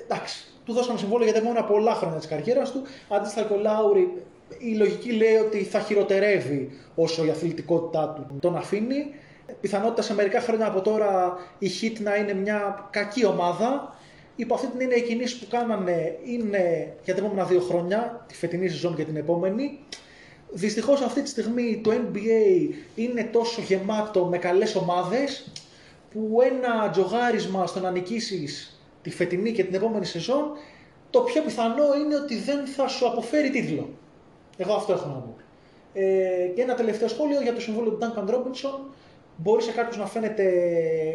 εντάξει, 0.03 0.45
του 0.65 0.73
δώσαμε 0.73 0.97
συμβόλαιο 0.97 1.29
για 1.29 1.33
τα 1.33 1.39
επόμενα 1.39 1.65
πολλά 1.65 1.93
χρόνια 1.93 2.17
της 2.17 2.27
καριέρας 2.27 2.71
του. 2.71 2.81
Αντίστοιχα 3.09 3.45
και 3.47 3.53
ο 3.53 3.57
Λάουρι, 3.57 4.23
η 4.57 4.75
λογική 4.75 5.11
λέει 5.11 5.35
ότι 5.35 5.63
θα 5.63 5.79
χειροτερεύει 5.79 6.69
όσο 6.95 7.25
η 7.25 7.29
αθλητικότητά 7.29 8.25
του 8.29 8.37
τον 8.39 8.55
αφήνει. 8.55 9.05
Πιθανότητα 9.61 10.01
σε 10.01 10.13
μερικά 10.13 10.39
χρόνια 10.41 10.67
από 10.67 10.81
τώρα 10.81 11.37
η 11.59 11.67
Heat 11.81 11.99
να 12.01 12.15
είναι 12.15 12.33
μια 12.33 12.87
κακή 12.91 13.25
ομάδα. 13.25 13.95
Υπό 14.39 14.53
αυτή 14.53 14.67
την 14.67 14.81
έννοια, 14.81 14.97
οι 14.97 15.01
κινήσεις 15.01 15.39
που 15.39 15.47
κάνανε 15.49 16.19
είναι 16.25 16.93
για 17.03 17.15
τα 17.15 17.19
επόμενα 17.19 17.45
δύο 17.45 17.59
χρόνια, 17.59 18.25
τη 18.27 18.35
φετινή 18.35 18.67
σεζόν 18.67 18.95
και 18.95 19.03
την 19.03 19.15
επόμενη. 19.15 19.79
Δυστυχώς 20.51 21.01
αυτή 21.01 21.21
τη 21.21 21.29
στιγμή 21.29 21.81
το 21.83 21.91
NBA 21.91 22.73
είναι 22.95 23.23
τόσο 23.31 23.61
γεμάτο 23.61 24.25
με 24.25 24.37
καλές 24.37 24.75
ομάδες 24.75 25.51
που 26.11 26.37
ένα 26.41 26.89
τζογάρισμα 26.89 27.67
στο 27.67 27.79
να 27.79 27.91
νικήσεις 27.91 28.79
τη 29.01 29.09
φετινή 29.09 29.51
και 29.51 29.63
την 29.63 29.75
επόμενη 29.75 30.05
σεζόν 30.05 30.51
το 31.09 31.19
πιο 31.19 31.41
πιθανό 31.41 31.95
είναι 32.03 32.15
ότι 32.15 32.35
δεν 32.35 32.65
θα 32.65 32.87
σου 32.87 33.07
αποφέρει 33.07 33.49
τίτλο. 33.49 33.89
Εγώ 34.57 34.73
αυτό 34.73 34.93
έχω 34.93 35.07
να 35.07 35.13
πω. 35.13 35.35
Ε, 35.93 36.51
και 36.55 36.61
ένα 36.61 36.73
τελευταίο 36.75 37.07
σχόλιο 37.07 37.41
για 37.41 37.53
το 37.53 37.61
συμβόλαιο 37.61 37.91
του 37.91 37.99
Duncan 38.01 38.29
Robinson. 38.29 38.79
Μπορεί 39.41 39.63
σε 39.63 39.71
κάποιους 39.71 39.97
να 39.97 40.05
φαίνεται 40.05 40.43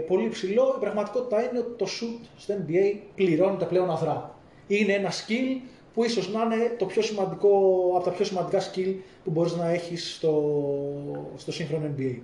πολύ 0.06 0.28
ψηλό. 0.28 0.74
Η 0.76 0.80
πραγματικότητα 0.80 1.48
είναι 1.48 1.58
ότι 1.58 1.76
το 1.76 1.86
shoot 1.86 2.26
στο 2.36 2.54
NBA 2.54 2.98
πληρώνεται 3.14 3.64
πλέον 3.64 3.90
αδρά. 3.90 4.34
Είναι 4.66 4.92
ένα 4.92 5.10
skill 5.10 5.60
που 5.94 6.04
ίσως 6.04 6.32
να 6.32 6.42
είναι 6.42 6.76
το 6.78 6.86
πιο 6.86 7.02
σημαντικό, 7.02 7.48
από 7.94 8.04
τα 8.04 8.10
πιο 8.10 8.24
σημαντικά 8.24 8.60
skill 8.60 8.94
που 9.24 9.30
μπορείς 9.30 9.56
να 9.56 9.68
έχεις 9.68 10.14
στο, 10.14 10.42
στο 11.36 11.52
σύγχρονο 11.52 11.90
NBA. 11.96 12.18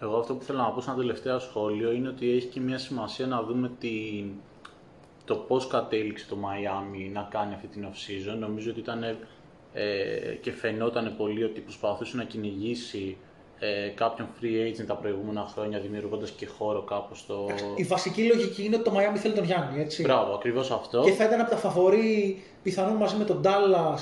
Εγώ 0.00 0.16
αυτό 0.16 0.34
που 0.34 0.44
θέλω 0.44 0.58
να 0.58 0.70
πω 0.70 0.80
σαν 0.80 0.96
τελευταίο 0.96 1.38
σχόλιο 1.38 1.92
είναι 1.92 2.08
ότι 2.08 2.30
έχει 2.30 2.46
και 2.46 2.60
μια 2.60 2.78
σημασία 2.78 3.26
να 3.26 3.42
δούμε 3.42 3.70
τι, 3.78 4.24
το 5.24 5.34
πώς 5.34 5.66
κατέληξε 5.66 6.26
το 6.28 6.36
Miami 6.36 7.10
να 7.12 7.28
κάνει 7.30 7.54
αυτή 7.54 7.66
την 7.66 7.86
off-season. 7.86 8.38
Νομίζω 8.38 8.70
ότι 8.70 8.80
ήταν 8.80 9.02
ε, 9.72 10.34
και 10.40 10.52
φαινόταν 10.52 11.14
πολύ 11.16 11.44
ότι 11.44 11.60
προσπαθούσε 11.60 12.16
να 12.16 12.24
κυνηγήσει 12.24 13.16
ε, 13.58 13.88
κάποιον 13.88 14.28
free 14.40 14.44
agent 14.80 14.84
τα 14.86 14.94
προηγούμενα 14.96 15.48
χρόνια 15.54 15.78
δημιουργώντας 15.80 16.30
και 16.30 16.46
χώρο 16.46 16.82
κάπως 16.82 17.18
στο... 17.18 17.46
Η 17.76 17.82
βασική 17.82 18.22
λογική 18.26 18.64
είναι 18.64 18.74
ότι 18.76 18.84
το 18.84 18.92
Miami 18.96 19.16
θέλει 19.16 19.34
τον 19.34 19.44
Γιάννη, 19.44 19.80
έτσι. 19.80 20.02
Μπράβο, 20.02 20.34
ακριβώς 20.34 20.70
αυτό. 20.70 21.02
Και 21.04 21.10
θα 21.10 21.24
ήταν 21.24 21.40
από 21.40 21.50
τα 21.50 21.56
φαβορή 21.56 22.42
πιθανόν 22.62 22.96
μαζί 22.96 23.16
με 23.16 23.24
τον 23.24 23.40
Dallas 23.44 24.00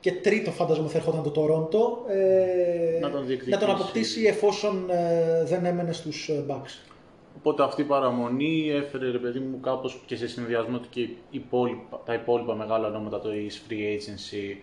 και 0.00 0.12
τρίτο 0.12 0.50
φάντασμα 0.50 0.88
θα 0.88 0.98
ερχόταν 0.98 1.22
το 1.22 1.32
Toronto 1.36 2.10
ε, 2.12 2.98
Να 3.00 3.10
τον 3.10 3.26
διεκδικήσει. 3.26 3.50
να 3.50 3.58
τον 3.58 3.70
αποκτήσει 3.70 4.24
εφόσον 4.24 4.90
ε, 4.90 5.44
δεν 5.44 5.64
έμενε 5.64 5.92
στους 5.92 6.28
ε, 6.28 6.44
Bucks. 6.48 6.90
Οπότε 7.36 7.62
αυτή 7.62 7.80
η 7.80 7.84
παραμονή 7.84 8.70
έφερε 8.70 9.10
ρε 9.10 9.18
παιδί 9.18 9.38
μου 9.38 9.60
κάπως 9.60 10.02
και 10.06 10.16
σε 10.16 10.28
συνδυασμό 10.28 10.78
του 10.78 10.88
και 10.90 11.00
οι 11.00 11.16
υπόλοιπα- 11.30 12.00
τα 12.04 12.14
υπόλοιπα 12.14 12.54
μεγάλα 12.54 12.86
ονόματα 12.88 13.20
της 13.20 13.62
free 13.68 13.72
agency 13.72 14.56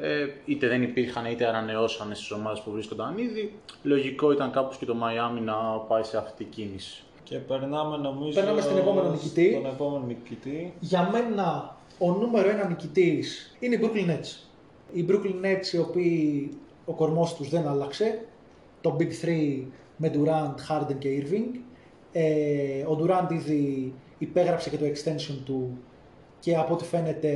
ε, 0.00 0.26
είτε 0.44 0.68
δεν 0.68 0.82
υπήρχαν 0.82 1.24
είτε 1.26 1.46
ανανεώσανε 1.46 2.14
στις 2.14 2.30
ομάδες 2.30 2.60
που 2.60 2.70
βρίσκονταν 2.70 3.18
ήδη. 3.18 3.52
Λογικό 3.82 4.32
ήταν 4.32 4.50
κάπως 4.50 4.76
και 4.76 4.84
το 4.84 4.94
Miami 5.02 5.40
να 5.44 5.54
πάει 5.88 6.02
σε 6.02 6.16
αυτή 6.16 6.44
την 6.44 6.52
κίνηση. 6.52 7.02
Και 7.22 7.36
περνάμε 7.36 7.96
νομίζω 7.96 8.40
Περνάμε 8.40 8.60
στην 8.60 8.76
επόμενο 8.76 9.10
νικητή. 9.10 9.50
Στον 9.50 9.66
επόμενο 9.66 10.04
νικητή. 10.06 10.74
Για 10.80 11.10
μένα 11.12 11.76
ο 11.98 12.12
νούμερο 12.12 12.48
ένα 12.48 12.68
νικητής 12.68 13.56
είναι 13.58 13.74
οι 13.74 13.80
Brooklyn 13.82 14.10
Nets. 14.10 14.46
Οι 14.92 15.06
Brooklyn 15.08 15.44
Nets 15.44 15.72
οι 15.72 15.78
οποίοι 15.78 16.50
ο 16.84 16.92
κορμός 16.92 17.34
τους 17.34 17.48
δεν 17.48 17.68
άλλαξε. 17.68 18.24
Το 18.80 18.96
Big 19.00 19.24
3 19.24 19.62
με 19.96 20.12
Durant, 20.14 20.54
Harden 20.68 20.96
και 20.98 21.22
Irving. 21.22 21.58
Ε, 22.12 22.82
ο 22.82 22.98
Durant 23.02 23.32
ήδη 23.32 23.94
υπέγραψε 24.18 24.70
και 24.70 24.76
το 24.76 24.84
extension 24.84 25.38
του 25.44 25.78
και 26.40 26.56
από 26.56 26.74
ό,τι 26.74 26.84
φαίνεται 26.84 27.30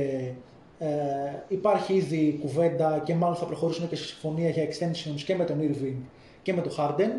ε, 0.81 1.43
υπάρχει 1.47 1.93
ήδη 1.93 2.37
κουβέντα 2.41 3.01
και 3.05 3.15
μάλλον 3.15 3.35
θα 3.35 3.45
προχωρήσουν 3.45 3.89
και 3.89 3.95
σε 3.95 4.05
συμφωνία 4.05 4.49
για 4.49 4.63
extensions 4.63 5.21
και 5.25 5.35
με 5.35 5.45
τον 5.45 5.57
Irving 5.61 6.01
και 6.41 6.53
με 6.53 6.61
τον 6.61 6.71
Harden. 6.77 7.11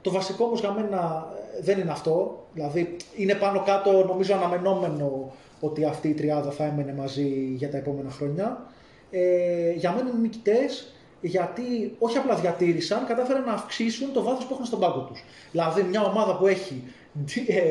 Το 0.00 0.10
βασικό 0.10 0.44
όμως 0.44 0.60
για 0.60 0.72
μένα 0.72 1.28
ε, 1.58 1.62
δεν 1.62 1.78
είναι 1.78 1.90
αυτό. 1.90 2.46
Δηλαδή 2.54 2.96
είναι 3.16 3.34
πάνω 3.34 3.62
κάτω 3.62 4.04
νομίζω 4.06 4.34
αναμενόμενο 4.34 5.32
ότι 5.60 5.84
αυτή 5.84 6.08
η 6.08 6.14
τριάδα 6.14 6.50
θα 6.50 6.64
έμενε 6.64 6.92
μαζί 6.92 7.54
για 7.56 7.70
τα 7.70 7.76
επόμενα 7.76 8.10
χρόνια. 8.10 8.66
Ε, 9.10 9.72
για 9.72 9.92
μένα 9.92 10.08
είναι 10.08 10.18
νικητές 10.20 10.94
γιατί 11.20 11.96
όχι 11.98 12.18
απλά 12.18 12.34
διατήρησαν, 12.34 13.06
κατάφεραν 13.06 13.44
να 13.44 13.52
αυξήσουν 13.52 14.12
το 14.12 14.22
βάθος 14.22 14.44
που 14.44 14.52
έχουν 14.52 14.64
στον 14.64 14.80
πάγκο 14.80 15.00
τους. 15.00 15.24
Δηλαδή 15.50 15.82
μια 15.82 16.02
ομάδα 16.02 16.36
που 16.36 16.46
έχει 16.46 16.82
ε, 16.84 16.99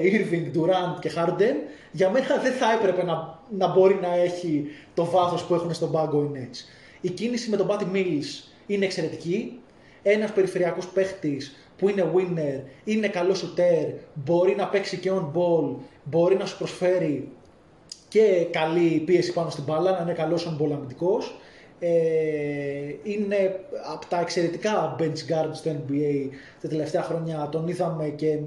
Irving, 0.04 0.58
Durant 0.58 1.00
και 1.00 1.12
Harden, 1.16 1.56
για 1.92 2.10
μένα 2.10 2.38
δεν 2.42 2.54
θα 2.54 2.72
έπρεπε 2.72 3.04
να, 3.04 3.40
να 3.58 3.68
μπορεί 3.68 4.00
να 4.02 4.16
έχει 4.16 4.66
το 4.94 5.06
βάθος 5.06 5.44
που 5.44 5.54
έχουν 5.54 5.74
στον 5.74 5.92
πάγκο 5.92 6.24
οι 6.24 6.30
Nets. 6.34 6.58
Η 7.02 7.10
κίνηση 7.10 7.50
με 7.50 7.58
τον 7.58 7.68
Patty 7.70 7.96
Mills 7.96 8.50
είναι 8.66 8.86
εξαιρετική. 8.86 9.60
Ένας 10.04 10.32
περιφερειακός 10.32 10.88
παίχτης 10.88 11.56
που 11.78 11.90
είναι 11.90 12.12
winner, 12.16 12.62
είναι 12.84 13.08
καλό 13.08 13.34
shooter, 13.34 13.94
μπορεί 14.14 14.56
να 14.56 14.68
παίξει 14.68 14.98
και 14.98 15.12
on 15.14 15.32
ball, 15.38 15.76
μπορεί 16.04 16.36
να 16.36 16.46
σου 16.46 16.58
προσφέρει 16.58 17.32
και 18.08 18.48
καλή 18.52 19.04
πίεση 19.06 19.34
πάνω 19.34 19.50
στην 19.50 19.64
μπάλα, 19.64 19.92
να 19.92 20.02
είναι 20.02 20.14
καλός 20.14 20.48
on 20.48 20.64
ball 20.64 20.72
αμυντικός. 20.72 21.40
Ε, 21.80 21.90
είναι 23.04 23.60
από 23.94 24.06
τα 24.06 24.20
εξαιρετικά 24.20 24.96
bench 25.00 25.04
guard 25.04 25.50
στο 25.52 25.72
NBA 25.72 26.30
τα 26.62 26.68
τελευταία 26.68 27.02
χρόνια. 27.02 27.50
Τον 27.52 27.68
είδαμε 27.68 28.08
και 28.08 28.40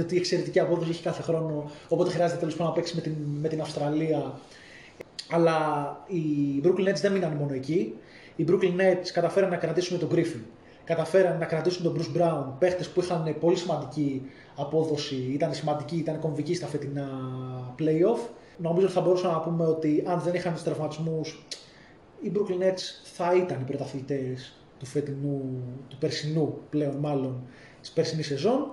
ότι 0.00 0.16
εξαιρετική 0.16 0.60
απόδοση 0.60 0.90
έχει 0.90 1.02
κάθε 1.02 1.22
χρόνο. 1.22 1.70
Οπότε 1.88 2.10
χρειάζεται 2.10 2.38
τέλος 2.38 2.54
πάντων 2.56 2.72
να 2.72 2.78
παίξει 2.78 2.94
με 2.94 3.00
την, 3.00 3.12
με 3.40 3.48
την 3.48 3.60
Αυστραλία. 3.60 4.38
Αλλά 5.30 5.56
οι 6.06 6.22
Brooklyn 6.64 6.88
Nets 6.88 7.00
δεν 7.00 7.12
μείναν 7.12 7.32
μόνο 7.32 7.54
εκεί. 7.54 7.94
Οι 8.36 8.44
Brooklyn 8.48 8.80
Nets 8.80 9.08
καταφέραν 9.12 9.50
να 9.50 9.56
κρατήσουν 9.56 9.98
τον 9.98 10.08
Griffin. 10.12 10.40
Καταφέραν 10.84 11.38
να 11.38 11.44
κρατήσουν 11.44 11.82
τον 11.82 11.96
Bruce 11.96 12.20
Brown. 12.20 12.44
Παίχτες 12.58 12.88
που 12.88 13.00
είχαν 13.00 13.36
πολύ 13.40 13.56
σημαντική 13.56 14.22
απόδοση, 14.56 15.30
ήταν 15.32 15.54
σημαντικοί, 15.54 15.96
ήταν 15.96 16.18
κομβικοί 16.18 16.54
στα 16.54 16.66
φετινά 16.66 17.08
playoff. 17.78 18.28
Νομίζω 18.56 18.86
ότι 18.86 18.94
θα 18.94 19.00
μπορούσαμε 19.00 19.32
να 19.32 19.40
πούμε 19.40 19.64
ότι 19.64 20.02
αν 20.06 20.20
δεν 20.20 20.34
είχαν 20.34 20.52
τους 20.52 20.62
τραυματισμούς, 20.62 21.46
οι 22.20 22.32
Brooklyn 22.34 22.62
Nets 22.62 22.80
θα 23.02 23.34
ήταν 23.34 23.60
οι 23.60 23.64
πρωταθλητές 23.64 24.54
του 24.78 24.86
φετινού, 24.86 25.62
του 25.88 25.96
περσινού 25.98 26.58
πλέον 26.70 26.96
μάλλον, 26.96 27.42
της 27.80 27.90
περσινής 27.90 28.26
σεζόν. 28.26 28.70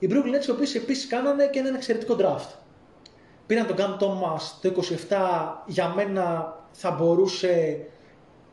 Οι 0.00 0.08
Brooklyn 0.10 0.40
Nets 0.40 0.46
οι 0.46 0.50
οποίοι 0.50 0.72
επίσης 0.74 1.06
κάνανε 1.06 1.46
και 1.46 1.58
ένα 1.58 1.68
εξαιρετικό 1.76 2.16
draft. 2.20 2.50
Πήραν 3.46 3.66
τον 3.66 3.76
Cam 3.78 4.02
Thomas 4.02 4.40
το 4.62 4.82
27, 5.08 5.16
για 5.66 5.88
μένα 5.88 6.54
θα 6.72 6.90
μπορούσε 6.90 7.80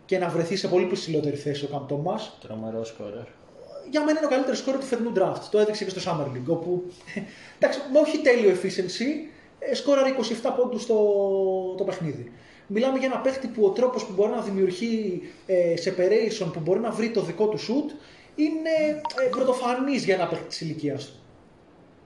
και 0.05 0.17
να 0.17 0.29
βρεθεί 0.29 0.55
σε 0.55 0.67
πολύ 0.67 0.87
ψηλότερη 0.91 1.35
θέση 1.35 1.65
ο 1.65 1.69
Cam 1.71 1.93
Thomas. 1.93 2.19
Τρομερό 2.41 2.83
σκόρερ. 2.85 3.25
Για 3.89 4.03
μένα 4.03 4.17
είναι 4.17 4.27
ο 4.27 4.29
καλύτερος 4.29 4.59
σκόρερ 4.59 4.79
του 4.79 4.85
φετινού 4.85 5.11
draft. 5.15 5.41
Το 5.51 5.59
έδειξε 5.59 5.83
και 5.83 5.89
στο 5.89 6.01
Summer 6.11 6.25
League. 6.25 6.47
Όπου, 6.47 6.83
εντάξει, 7.57 7.79
με 7.91 7.99
όχι 7.99 8.17
τέλειο 8.17 8.51
efficiency, 8.51 9.29
ε, 9.59 9.75
σκόραρε 9.75 10.09
27 10.43 10.51
πόντους 10.57 10.85
το, 10.85 10.95
το 11.77 11.83
παιχνίδι. 11.83 12.31
Μιλάμε 12.67 12.97
για 12.97 13.07
ένα 13.07 13.17
παίχτη 13.17 13.47
που 13.47 13.65
ο 13.65 13.69
τρόπος 13.69 14.05
που 14.05 14.13
μπορεί 14.15 14.31
να 14.31 14.41
δημιουργεί 14.41 15.21
ε, 15.45 15.73
separation, 15.85 16.49
που 16.53 16.59
μπορεί 16.59 16.79
να 16.79 16.91
βρει 16.91 17.09
το 17.09 17.21
δικό 17.21 17.47
του 17.47 17.59
shoot, 17.59 17.91
είναι 18.35 19.01
ε, 19.25 19.29
πρωτοφανής 19.29 20.05
για 20.05 20.15
ένα 20.15 20.27
παίχτη 20.27 20.47
της 20.47 20.61
ηλικίας 20.61 21.05
του. 21.05 21.19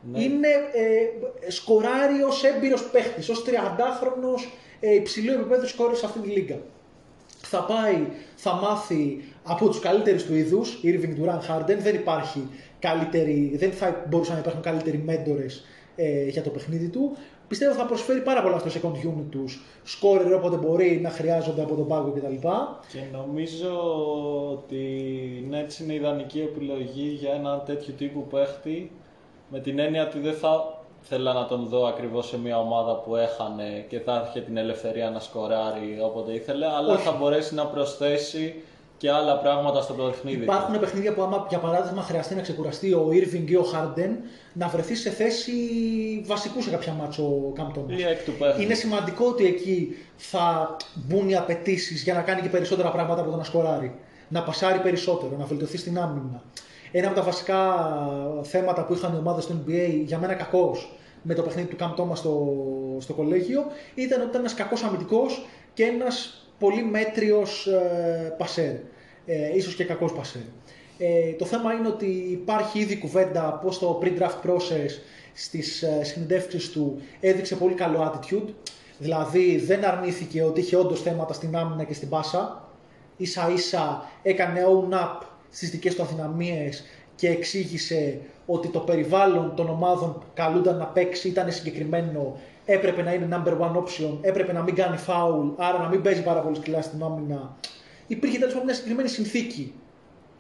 Ναι. 0.02 0.24
Είναι 0.24 0.48
ε, 0.74 1.52
σκοράρει 1.52 2.24
ω 2.24 2.56
έμπειρος 2.56 2.90
παίχτης, 2.90 3.30
ως 3.30 3.44
30χρονο 3.48 4.52
ε, 4.80 4.94
υψηλού 4.94 5.32
επίπεδου 5.32 5.68
σκόρερ 5.68 5.96
σε 5.96 6.06
αυτή 6.06 6.20
τη 6.20 6.30
λίγα. 6.30 6.58
Θα 7.42 7.64
πάει, 7.64 8.08
θα 8.36 8.54
μάθει 8.54 9.24
από 9.44 9.68
τους 9.68 9.80
καλύτερους 9.80 10.24
του 10.24 10.36
είδους, 10.36 10.80
Irving 10.84 11.24
Durant 11.24 11.40
Harden, 11.40 11.78
δεν 11.78 11.96
υπάρχει 11.96 12.48
καλύτερη, 12.80 13.52
δεν 13.56 13.72
θα 13.72 14.06
μπορούσαν 14.10 14.34
να 14.34 14.40
υπάρχουν 14.40 14.62
καλύτεροι 14.62 14.98
μέντορες 15.06 15.66
ε, 15.96 16.28
για 16.28 16.42
το 16.42 16.50
παιχνίδι 16.50 16.88
του. 16.88 17.18
Πιστεύω 17.48 17.74
θα 17.74 17.86
προσφέρει 17.86 18.22
πάρα 18.22 18.42
πολλά 18.42 18.60
στο 18.60 18.70
second 18.80 19.08
unit 19.08 19.26
τους, 19.30 19.62
σκόρερ 19.84 20.34
όποτε 20.34 20.56
μπορεί 20.56 21.00
να 21.04 21.10
χρειάζονται 21.10 21.62
από 21.62 21.76
τον 21.76 21.88
πάγκο 21.88 22.12
κτλ. 22.12 22.48
Και 22.92 23.00
νομίζω 23.12 23.72
ότι 24.52 24.76
η 24.76 25.50
Nets 25.52 25.82
είναι 25.82 25.94
ιδανική 25.94 26.40
επιλογή 26.40 27.08
για 27.08 27.34
ένα 27.34 27.60
τέτοιο 27.60 27.94
τύπου 27.94 28.28
παίχτη 28.28 28.92
με 29.52 29.60
την 29.60 29.80
έννοια 29.80 30.08
ότι 30.08 30.20
δεν 30.20 30.34
θα 30.34 30.82
θέλα 31.02 31.34
να 31.34 31.46
τον 31.46 31.68
δω 31.68 31.86
ακριβώς 31.86 32.28
σε 32.28 32.38
μια 32.40 32.60
ομάδα 32.60 32.96
που 32.96 33.16
έχανε 33.16 33.86
και 33.90 34.00
θα 34.00 34.28
είχε 34.30 34.42
την 34.42 34.58
ελευθερία 34.58 35.10
να 35.10 35.20
σκοράρει 35.20 35.98
όποτε 36.04 36.32
ήθελε, 36.32 36.66
αλλά 36.66 36.94
Όχι. 36.94 37.04
θα 37.04 37.12
μπορέσει 37.12 37.56
να 37.56 37.66
προσθέσει 37.66 38.64
και 38.98 39.12
άλλα 39.12 39.38
πράγματα 39.38 39.82
στο 39.82 39.94
παιχνίδι. 39.94 40.44
Υπάρχουν 40.44 40.80
παιχνίδια 40.80 41.14
που, 41.14 41.22
άμα 41.22 41.46
για 41.50 41.58
παράδειγμα 41.58 42.02
χρειαστεί 42.02 42.36
να 42.36 42.42
ξεκουραστεί 42.42 42.94
ο 42.94 43.10
Irving 43.12 43.50
ή 43.50 43.56
ο 43.56 43.66
Harden, 43.74 44.10
να 44.54 44.68
βρεθεί 44.68 44.96
σε 44.96 45.10
θέση 45.10 45.52
βασικού 46.26 46.62
σε 46.62 46.70
κάποια 46.70 46.94
μάτσο 46.94 47.24
ο 47.24 47.54
Cam 47.58 47.78
Thomas. 47.78 47.98
Ή 47.98 48.04
εκ 48.04 48.24
του 48.24 48.32
παίχτη. 48.32 48.64
Είναι 48.64 48.74
σημαντικό 48.74 49.26
ότι 49.26 49.46
εκεί 49.46 49.96
θα 50.16 50.76
μπουν 50.94 51.30
οι 51.30 51.36
απαιτήσεις 51.36 52.04
για 52.04 52.14
να 52.14 52.22
κάνει 52.22 52.42
και 52.42 52.50
περισσότερα 52.50 52.92
πράγματα 52.92 53.22
από 53.22 53.32
το 53.32 53.38
να 53.38 53.44
σκοράρει. 53.44 53.96
Να 54.28 54.44
πασάρει 54.44 54.80
περισσότερο, 54.80 55.36
να 55.38 55.46
βελτιωθεί 55.46 55.78
στην 55.78 56.00
άμυνα. 56.00 56.44
Ένα 56.92 57.08
από 57.08 57.16
τα 57.16 57.24
βασικά 57.24 57.58
θέματα 58.44 58.86
που 58.86 58.94
είχαν 58.94 59.14
οι 59.14 59.18
ομάδες 59.18 59.46
του 59.46 59.64
NBA, 59.66 60.02
για 60.06 60.18
μένα 60.18 60.34
κακός, 60.34 60.96
με 61.22 61.34
το 61.34 61.42
παιχνίδι 61.42 61.68
του 61.68 61.76
Καμ 61.76 61.94
Τόμα 61.94 62.16
στο, 62.16 62.56
στο 63.00 63.14
κολέγιο, 63.14 63.66
ήταν 63.96 64.20
ότι 64.20 64.30
ήταν 64.30 64.42
ένας 64.42 64.54
κακός 64.54 64.84
αμυντικός 64.84 65.46
και 65.74 65.84
ένας 65.84 66.46
πολύ 66.60 66.84
μέτριος 66.84 67.68
ε, 67.68 68.36
πασέρ. 68.38 68.74
Ε, 69.26 69.56
ίσως 69.56 69.76
και 69.76 69.84
κακός 69.84 70.14
πασέρ. 70.14 70.42
Ε, 70.98 71.32
το 71.38 71.46
θέμα 71.46 71.74
είναι 71.74 71.88
ότι 71.88 72.06
υπάρχει 72.32 72.80
ήδη 72.80 72.98
κουβέντα 72.98 73.60
πως 73.64 73.80
το 73.80 74.02
pre-draft 74.04 74.50
process 74.50 74.90
στις 75.34 75.82
ε, 75.82 76.04
συνεντεύξεις 76.04 76.72
του 76.72 77.02
έδειξε 77.20 77.56
πολύ 77.56 77.74
καλό 77.74 78.14
attitude. 78.14 78.54
Δηλαδή 78.98 79.58
δεν 79.58 79.86
αρνήθηκε 79.86 80.44
ότι 80.44 80.60
είχε 80.60 80.76
όντως 80.76 81.02
θέματα 81.02 81.34
στην 81.34 81.56
άμυνα 81.56 81.84
και 81.84 81.94
στην 81.94 82.10
πάσα. 82.10 82.70
Ίσα 83.18 83.50
ίσα 83.54 84.10
έκανε 84.22 84.62
own 84.68 84.94
up 84.94 85.31
στις 85.52 85.70
δικές 85.70 85.96
του 85.96 86.02
αδυναμίες 86.02 86.84
και 87.16 87.30
εξήγησε 87.30 88.20
ότι 88.46 88.68
το 88.68 88.80
περιβάλλον 88.80 89.56
των 89.56 89.70
ομάδων 89.70 90.14
που 90.14 90.26
καλούνταν 90.34 90.78
να 90.78 90.86
παίξει 90.86 91.28
ήταν 91.28 91.52
συγκεκριμένο, 91.52 92.40
έπρεπε 92.66 93.02
να 93.02 93.14
είναι 93.14 93.28
number 93.32 93.58
one 93.60 93.76
option, 93.76 94.18
έπρεπε 94.22 94.54
να 94.54 94.62
μην 94.62 94.76
κάνει 94.76 94.98
foul, 95.08 95.54
άρα 95.58 95.80
να 95.80 95.88
μην 95.88 96.02
παίζει 96.02 96.24
πάρα 96.24 96.40
πολύ 96.40 96.56
σκληρά 96.56 96.82
στην 96.82 97.04
άμυνα. 97.04 97.58
Υπήρχε 98.08 98.38
τέλος 98.38 98.52
πάντων 98.52 98.66
μια 98.66 98.76
συγκεκριμένη 98.76 99.10
συνθήκη. 99.10 99.74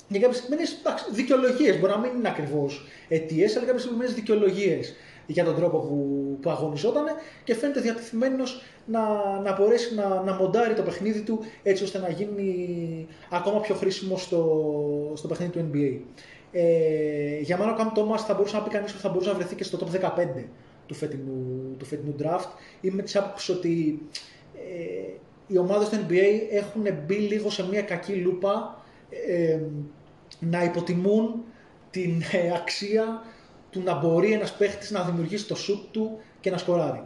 Για 0.07 0.19
κάποιες 0.19 0.37
συγκεκριμένες 0.37 0.77
δικαιολογίες. 1.11 1.79
Μπορεί 1.79 1.91
να 1.91 1.99
μην 1.99 2.15
είναι 2.15 2.27
ακριβώς 2.27 2.85
αιτίες, 3.07 3.55
αλλά 3.55 3.65
κάποιες 3.65 3.81
συγκεκριμένες 3.81 4.13
δικαιολογίες 4.15 4.93
για 5.25 5.43
τον 5.43 5.55
τρόπο 5.55 5.77
που, 5.77 6.37
που 6.41 6.49
αγωνιζόταν 6.49 7.05
και 7.43 7.55
φαίνεται 7.55 7.79
διατεθειμένος 7.79 8.61
να, 8.85 9.01
να 9.43 9.55
μπορέσει 9.55 9.95
να, 9.95 10.21
να 10.21 10.33
μοντάρει 10.33 10.73
το 10.73 10.81
παιχνίδι 10.81 11.21
του 11.21 11.39
έτσι 11.63 11.83
ώστε 11.83 11.99
να 11.99 12.09
γίνει 12.09 13.07
ακόμα 13.29 13.59
πιο 13.59 13.75
χρήσιμο 13.75 14.17
στο, 14.17 15.13
στο 15.15 15.27
παιχνίδι 15.27 15.51
του 15.51 15.69
NBA. 15.73 15.99
Ε, 16.51 17.39
για 17.39 17.57
μένα 17.57 17.71
ο 17.71 17.75
Καμ 17.75 17.91
Τόμας 17.93 18.25
θα 18.25 18.33
μπορούσε 18.33 18.55
να 18.55 18.63
πει 18.63 18.69
κανείς 18.69 18.91
ότι 18.91 19.01
θα 19.01 19.09
μπορούσε 19.09 19.29
να 19.29 19.35
βρεθεί 19.35 19.55
και 19.55 19.63
στο 19.63 19.79
top 19.81 20.01
15 20.01 20.25
του 20.85 20.93
φετινού, 20.93 21.75
του 21.77 21.85
φετινού 21.85 22.15
draft. 22.21 22.49
Είμαι 22.81 23.01
της 23.01 23.15
άποψης 23.15 23.49
ότι 23.49 24.01
ε, 24.55 25.11
οι 25.47 25.57
ομάδες 25.57 25.89
του 25.89 25.97
NBA 26.07 26.39
έχουν 26.51 26.87
μπει 27.05 27.15
λίγο 27.15 27.49
σε 27.49 27.67
μια 27.67 27.81
κακή 27.81 28.13
λούπα 28.13 28.83
ε, 29.27 29.59
να 30.39 30.63
υποτιμούν 30.63 31.43
την 31.91 32.21
ε, 32.31 32.53
αξία 32.55 33.21
του 33.71 33.81
να 33.83 33.95
μπορεί 33.95 34.31
ένας 34.33 34.53
παίχτης 34.53 34.91
να 34.91 35.01
δημιουργήσει 35.03 35.47
το 35.47 35.55
σουτ 35.55 35.91
του 35.91 36.19
και 36.39 36.51
να 36.51 36.57
σκοράρει. 36.57 37.03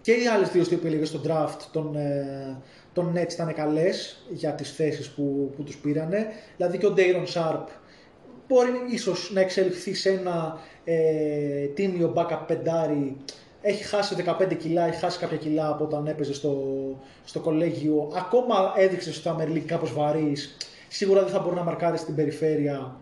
Και 0.00 0.12
οι 0.12 0.26
άλλες 0.26 0.48
δύο 0.48 0.62
που 0.62 0.74
επιλογές 0.74 1.08
στο 1.08 1.20
draft 1.26 1.58
των, 1.72 1.96
ε, 1.96 2.62
των 2.92 3.12
Nets 3.16 3.32
ήταν 3.32 3.54
καλές 3.54 4.24
για 4.30 4.52
τις 4.52 4.74
θέσεις 4.74 5.10
που, 5.10 5.52
που 5.56 5.62
τους 5.62 5.76
πήρανε. 5.76 6.26
Δηλαδή 6.56 6.78
και 6.78 6.86
ο 6.86 6.94
Dayron 6.96 7.26
Sharp 7.34 7.64
μπορεί 8.48 8.70
ίσως 8.90 9.30
να 9.34 9.40
εξελιχθεί 9.40 9.94
σε 9.94 10.10
ένα 10.10 10.58
ε, 10.84 11.66
τίμιο 11.74 12.12
backup 12.16 12.44
πεντάρι. 12.46 13.16
Έχει 13.60 13.84
χάσει 13.84 14.16
15 14.40 14.56
κιλά, 14.56 14.86
έχει 14.86 14.98
χάσει 14.98 15.18
κάποια 15.18 15.36
κιλά 15.36 15.68
από 15.68 15.84
όταν 15.84 16.06
έπαιζε 16.06 16.34
στο, 16.34 16.56
στο 17.24 17.40
κολέγιο. 17.40 18.10
Ακόμα 18.16 18.72
έδειξε 18.76 19.12
στο 19.12 19.36
Summer 19.38 19.48
League 19.48 19.64
κάπως 19.66 19.92
βαρύς. 19.92 20.56
Σίγουρα 20.88 21.22
δεν 21.22 21.30
θα 21.30 21.38
μπορεί 21.38 21.54
να 21.54 21.62
μαρκάρει 21.62 21.98
στην 21.98 22.14
περιφέρεια. 22.14 22.96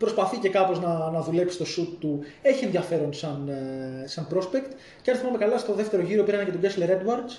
Προσπαθεί 0.00 0.36
και 0.38 0.48
κάπως 0.48 0.80
να, 0.80 1.10
να 1.10 1.20
δουλέψει 1.20 1.58
το 1.58 1.64
shoot 1.76 1.96
του. 2.00 2.20
Έχει 2.42 2.64
ενδιαφέρον 2.64 3.12
σαν, 3.12 3.48
ε, 3.48 4.06
σαν 4.06 4.26
prospect. 4.34 4.70
Και 5.02 5.10
αν 5.10 5.16
θυμάμαι 5.16 5.38
καλά, 5.38 5.58
στο 5.58 5.74
δεύτερο 5.74 6.02
γύρο 6.02 6.22
πήραν 6.24 6.44
και 6.44 6.50
τον 6.50 6.60
Kessler 6.60 6.88
Edwards. 6.90 7.32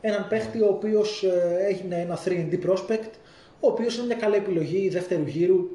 Έναν 0.00 0.28
παίχτη 0.28 0.60
ο 0.60 0.66
οποίος 0.66 1.22
ε, 1.22 1.56
έγινε 1.68 1.96
ένα 2.00 2.18
3D 2.24 2.58
prospect. 2.66 3.10
Ο 3.60 3.66
οποίος 3.68 3.96
είναι 3.96 4.06
μια 4.06 4.16
καλή 4.16 4.34
επιλογή 4.36 4.88
δεύτερου 4.88 5.26
γύρου 5.26 5.68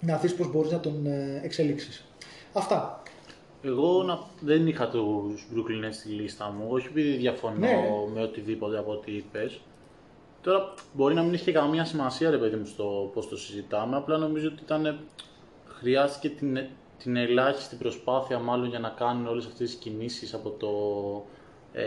να 0.00 0.16
δεις 0.16 0.34
πώς 0.34 0.50
μπορείς 0.50 0.70
να 0.72 0.80
τον 0.80 1.06
ε, 1.06 1.40
εξελίξεις. 1.44 2.04
Αυτά. 2.52 3.02
Εγώ 3.62 4.02
να, 4.02 4.18
δεν 4.40 4.66
είχα 4.66 4.88
του 4.88 5.34
Brooklyn 5.54 5.86
Nets 5.86 5.92
στη 5.92 6.08
λίστα 6.08 6.50
μου, 6.58 6.66
όχι 6.68 6.86
επειδή 6.86 7.10
διαφωνώ 7.16 7.56
Ναι. 7.58 7.76
με 8.14 8.22
οτιδήποτε 8.22 8.78
από 8.78 8.92
ό,τι 8.92 9.12
είπες. 9.12 9.60
Τώρα 10.42 10.74
μπορεί 10.92 11.14
να 11.14 11.22
μην 11.22 11.34
είχε 11.34 11.52
καμία 11.52 11.84
σημασία 11.84 12.30
ρε 12.30 12.36
παιδί 12.38 12.56
μου 12.56 12.66
στο 12.66 13.10
πώς 13.14 13.28
το 13.28 13.36
συζητάμε, 13.36 13.96
απλά 13.96 14.16
νομίζω 14.18 14.48
ότι 14.48 14.62
ήταν, 14.62 14.98
χρειάστηκε 15.82 16.28
την, 16.28 16.58
την 17.02 17.16
ελάχιστη 17.16 17.76
προσπάθεια 17.76 18.38
μάλλον 18.38 18.68
για 18.68 18.78
να 18.78 18.88
κάνουν 18.88 19.26
όλες 19.26 19.46
αυτές 19.46 19.70
τις 19.70 19.78
κινήσεις 19.78 20.34
από 20.34 20.50
το 20.50 20.70
ε, 21.72 21.84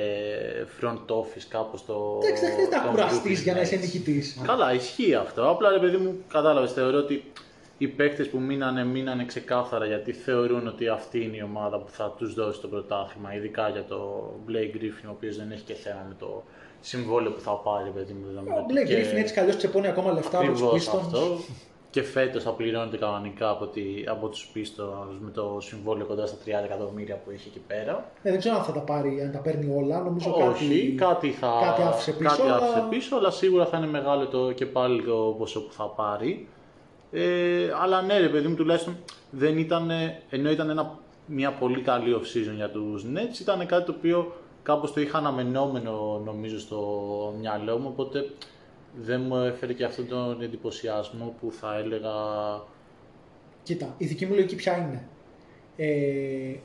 front 0.82 1.06
office 1.16 1.46
κάπως 1.50 1.86
το... 1.86 2.20
Εντάξει, 2.24 2.42
δεν 2.44 2.52
χρειάζεται 2.54 2.76
να 2.76 2.82
των 2.84 2.92
κουραστείς 2.92 3.40
Brooklyn 3.40 3.44
για 3.44 3.54
να 3.54 3.62
είσαι 3.62 3.76
Nets. 3.76 3.80
νικητής. 3.80 4.40
Καλά, 4.46 4.74
ισχύει 4.74 5.14
αυτό. 5.16 5.50
Απλά 5.50 5.70
ρε 5.72 5.80
παιδί 5.80 5.98
μου, 5.98 6.16
κατάλαβες. 6.28 6.72
Θεωρώ 6.74 6.98
ότι 6.98 7.32
οι 7.78 7.88
παίκτες 7.88 8.28
που 8.30 8.40
μείνανε, 8.40 8.84
μείνανε 8.86 9.26
ξεκάθαρα 9.26 9.86
γιατί 9.86 10.12
θεωρούν 10.12 10.68
ότι 10.68 10.88
αυτή 10.88 11.24
είναι 11.24 11.38
η 11.38 11.42
ομάδα 11.42 11.78
που 11.78 11.90
θα 11.90 12.14
τους 12.18 12.34
δώσει 12.34 12.60
το 12.62 12.68
πρωτάθλημα. 12.68 13.36
Ειδικά 13.36 13.70
για 13.70 13.84
το 13.84 14.30
Blake 14.48 14.76
Griffin, 14.78 15.06
ο 15.08 15.10
οποίος 15.10 15.38
δεν 15.38 15.52
έχει 15.52 15.64
και 15.64 15.74
θέμα 15.74 16.06
με 16.08 16.16
το 16.20 16.44
συμβόλαιο 16.82 17.32
που 17.32 17.40
θα 17.40 17.52
πάρει, 17.52 17.90
παιδί 17.90 18.14
μου. 18.14 18.26
δεδομένου 18.28 18.56
Ο 18.58 18.60
ότι 18.64 18.74
Blake 18.74 18.86
και- 18.88 19.02
Griffin 19.02 19.16
έτσι 19.18 19.34
καλώ 19.34 19.56
τσεπώνει 19.56 19.88
ακόμα 19.88 20.12
λεφτά 20.12 20.38
από 20.40 20.52
τους 20.52 20.62
Ακριβώς 20.62 20.90
Pistons. 20.90 21.54
Αυτό. 22.00 22.12
Και 22.12 22.20
φέτος 22.20 22.44
θα 22.44 22.52
πληρώνεται 22.52 22.98
κανονικά 22.98 23.50
από, 23.50 23.66
τη, 23.66 23.84
από 24.08 24.28
τους 24.28 24.52
Pistons 24.56 25.18
με 25.20 25.32
το 25.32 25.58
συμβόλαιο 25.62 26.06
κοντά 26.06 26.26
στα 26.26 26.38
30 26.46 26.50
εκατομμύρια 26.66 27.16
που 27.16 27.32
είχε 27.32 27.48
εκεί 27.50 27.62
πέρα. 27.68 28.12
Ε, 28.24 28.30
δεν 28.30 28.40
ξέρω 28.40 28.56
αν 28.56 28.64
θα 28.64 28.72
τα 28.72 28.80
πάρει, 28.80 29.22
αν 29.22 29.32
τα 29.32 29.40
παίρνει 29.40 29.76
όλα. 29.78 30.00
Νομίζω 30.00 30.30
Όχι, 30.30 30.44
κάτι, 30.46 30.96
κάτι, 30.98 31.30
θα, 31.32 31.60
κάτι 31.64 31.82
άφησε 31.82 32.12
πίσω, 32.12 32.30
κάτι 32.30 32.42
αλλά- 32.42 32.56
άφησε 32.56 32.86
πίσω, 32.90 33.16
αλλά 33.16 33.32
σίγουρα 33.32 33.66
θα 33.66 33.78
είναι 33.78 33.88
μεγάλο 33.88 34.28
το, 34.28 34.52
και 34.52 34.66
πάλι 34.66 35.04
το 35.04 35.36
ποσό 35.38 35.62
που 35.62 35.74
θα 35.74 35.84
πάρει. 35.84 36.48
Ε, 37.12 37.72
αλλά 37.82 38.02
ναι, 38.02 38.18
ρε 38.18 38.30
παιδί 38.30 38.48
μου, 38.48 38.56
τουλάχιστον 38.56 38.98
δεν 39.30 39.58
ήταν, 39.58 39.92
ενώ 40.30 40.50
ήταν 40.52 40.70
ένα, 40.70 41.00
μια 41.26 41.52
πολύ 41.52 41.82
καλή 41.82 42.16
off-season 42.16 42.56
για 42.56 42.70
τους 42.70 43.06
Nets, 43.14 43.40
ήταν 43.40 43.66
κάτι 43.66 43.86
το 43.86 43.94
οποίο 43.98 44.34
κάπως 44.64 44.94
το 44.94 45.02
είχα 45.02 45.18
αναμενόμενο 45.18 46.22
νομίζω 46.26 46.60
στο 46.60 46.80
μυαλό 47.40 47.78
μου, 47.78 47.88
οπότε 47.92 48.26
δεν 48.98 49.22
μου 49.22 49.36
έφερε 49.36 49.74
και 49.74 49.84
αυτόν 49.84 50.08
τον 50.08 50.42
εντυπωσιασμό 50.42 51.36
που 51.40 51.52
θα 51.52 51.76
έλεγα 51.76 52.14
Κοίτα, 53.66 53.96
η 53.98 54.06
δική 54.06 54.26
μου 54.26 54.34
λογική 54.34 54.56
ποια 54.56 54.78
είναι; 54.78 55.08
Ε, 55.78 56.56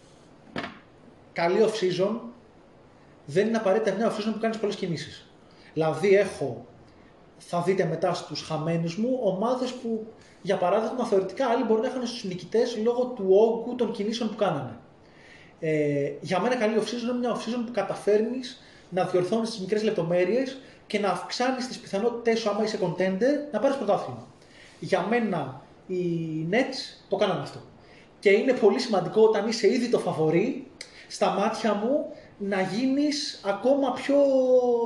καλή 1.33 1.59
off-season 1.62 2.19
δεν 3.27 3.47
είναι 3.47 3.57
απαραίτητα 3.57 3.97
μια 3.97 4.11
off-season 4.11 4.33
που 4.33 4.38
κάνεις 4.40 4.59
πολλές 4.59 4.77
κινήσεις. 4.77 5.27
Δηλαδή 5.73 6.14
έχω, 6.14 6.66
θα 7.38 7.62
δείτε 7.62 7.85
μετά 7.85 8.14
στους 8.14 8.43
χαμένους 8.43 8.97
μου, 8.97 9.19
ομάδες 9.23 9.73
που 9.73 10.07
για 10.43 10.57
παράδειγμα 10.57 11.05
θεωρητικά 11.05 11.47
άλλοι 11.47 11.64
μπορεί 11.64 11.81
να 11.81 11.88
είχαν 11.88 12.07
στους 12.07 12.25
νικητές 12.25 12.77
λόγω 12.83 13.05
του 13.05 13.27
όγκου 13.29 13.75
των 13.75 13.93
κινήσεων 13.93 14.31
που 14.31 14.37
κάνανε. 14.37 14.79
Ε, 15.61 16.12
για 16.21 16.40
μένα 16.40 16.57
καλή 16.57 16.75
off-season 16.79 17.03
είναι 17.03 17.19
μια 17.19 17.35
off-season 17.35 17.62
που 17.66 17.73
καταφέρνεις 17.73 18.62
να 18.90 19.05
διορθώνεις 19.05 19.51
τις 19.51 19.61
μικρές 19.61 19.83
λεπτομέρειες 19.83 20.59
και 20.90 20.98
να 20.98 21.09
αυξάνεις 21.09 21.66
τις 21.66 21.79
πιθανότητες 21.79 22.38
σου 22.38 22.50
άμα 22.50 22.62
είσαι 22.62 22.79
contender 22.83 23.53
να 23.53 23.59
πάρεις 23.59 23.76
πρωτάθλημα. 23.76 24.26
Για 24.81 25.07
μένα 25.09 25.62
οι 25.87 26.05
Nets 26.50 27.03
το 27.09 27.16
κάνανε 27.16 27.40
αυτό. 27.40 27.61
Και 28.18 28.31
είναι 28.31 28.53
πολύ 28.53 28.79
σημαντικό 28.79 29.22
όταν 29.22 29.48
είσαι 29.48 29.72
ήδη 29.72 29.88
το 29.88 29.98
φαβορή, 29.98 30.66
στα 31.09 31.31
μάτια 31.31 31.74
μου, 31.74 32.07
να 32.38 32.61
γίνεις 32.61 33.40
ακόμα 33.44 33.92
πιο, 33.92 34.16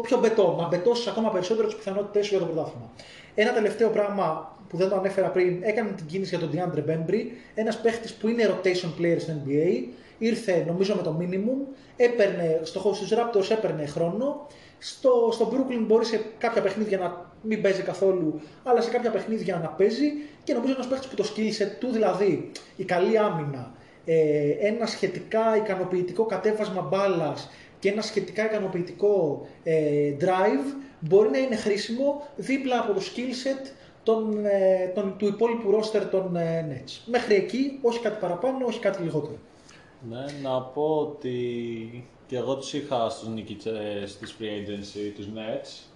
πιο 0.02 0.18
μπετό, 0.18 0.56
να 0.60 0.68
μπετώσεις 0.68 1.06
ακόμα 1.06 1.30
περισσότερο 1.30 1.66
τις 1.66 1.76
πιθανότητες 1.76 2.26
σου 2.26 2.36
για 2.36 2.46
το 2.46 2.52
πρωτάθλημα. 2.52 2.90
Ένα 3.34 3.52
τελευταίο 3.52 3.88
πράγμα 3.90 4.56
που 4.68 4.76
δεν 4.76 4.88
το 4.88 4.96
ανέφερα 4.96 5.28
πριν, 5.28 5.62
έκανε 5.62 5.90
την 5.90 6.06
κίνηση 6.06 6.36
για 6.36 6.46
τον 6.46 6.50
DeAndre 6.54 6.90
Bembry, 6.90 7.20
ένας 7.54 7.80
παίχτης 7.80 8.14
που 8.14 8.28
είναι 8.28 8.50
rotation 8.50 9.00
player 9.00 9.16
στο 9.18 9.32
NBA, 9.32 9.84
ήρθε 10.18 10.64
νομίζω 10.66 10.94
με 10.94 11.02
το 11.02 11.18
minimum, 11.20 11.74
έπαιρνε, 11.96 12.60
στο 12.62 12.78
χώρο 12.78 12.94
στους 12.94 13.12
Raptors 13.12 13.50
έπαιρνε 13.50 13.86
χρόνο, 13.86 14.46
στο, 14.78 15.28
στο 15.32 15.52
Brooklyn 15.52 15.84
μπορεί 15.86 16.04
σε 16.04 16.20
κάποια 16.38 16.62
παιχνίδια 16.62 16.98
να 16.98 17.30
μην 17.42 17.62
παίζει 17.62 17.82
καθόλου, 17.82 18.40
αλλά 18.62 18.80
σε 18.80 18.90
κάποια 18.90 19.10
παιχνίδια 19.10 19.60
να 19.62 19.68
παίζει 19.68 20.12
και 20.44 20.54
νομίζω 20.54 20.72
ένας 20.74 20.86
παίχτης 20.86 21.08
που 21.08 21.14
το 21.14 21.32
skill 21.36 21.62
set 21.62 21.70
του, 21.78 21.90
δηλαδή 21.90 22.50
η 22.76 22.84
καλή 22.84 23.18
άμυνα, 23.18 23.72
ε, 24.04 24.50
ένα 24.50 24.86
σχετικά 24.86 25.56
ικανοποιητικό 25.56 26.24
κατέβασμα 26.24 26.82
μπάλας 26.82 27.50
και 27.78 27.88
ένα 27.88 28.02
σχετικά 28.02 28.44
ικανοποιητικό 28.44 29.46
ε, 29.62 30.14
drive 30.20 30.74
μπορεί 31.00 31.30
να 31.30 31.38
είναι 31.38 31.56
χρήσιμο 31.56 32.26
δίπλα 32.36 32.78
από 32.80 32.92
το 32.92 33.00
skill 33.00 33.46
set 33.46 33.70
των, 34.02 34.46
ε, 34.46 34.92
των, 34.94 35.14
του 35.18 35.26
υπόλοιπου 35.26 35.80
roster 35.80 36.02
των 36.10 36.36
ε, 36.36 36.66
Nets. 36.70 37.02
Μέχρι 37.06 37.34
εκεί, 37.34 37.78
όχι 37.82 38.00
κάτι 38.00 38.20
παραπάνω, 38.20 38.66
όχι 38.66 38.80
κάτι 38.80 39.02
λιγότερο. 39.02 39.38
Ναι, 40.08 40.24
να 40.42 40.60
πω 40.62 40.96
ότι 40.98 41.38
και 42.26 42.36
εγώ 42.36 42.56
τους 42.56 42.72
είχα 42.72 43.08
στους 43.08 43.28
νικητές 43.28 44.16
της 44.18 44.36
Free 44.38 44.42
Agency, 44.42 45.12
τους 45.16 45.26
Nets. 45.34 45.94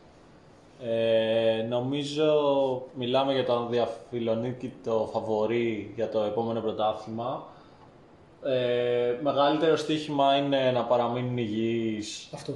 Ε, 0.82 1.62
νομίζω 1.62 2.32
μιλάμε 2.94 3.32
για 3.32 3.44
τον 3.44 3.68
διαφιλονίκητο 3.70 5.08
φαβορή 5.12 5.92
για 5.94 6.08
το 6.08 6.20
επόμενο 6.20 6.60
πρωτάθλημα. 6.60 7.46
Ε, 8.42 9.18
μεγαλύτερο 9.22 9.76
στοίχημα 9.76 10.36
είναι 10.36 10.70
να 10.70 10.84
παραμείνουν 10.84 11.38
υγιείς 11.38 12.28
Αυτό. 12.34 12.52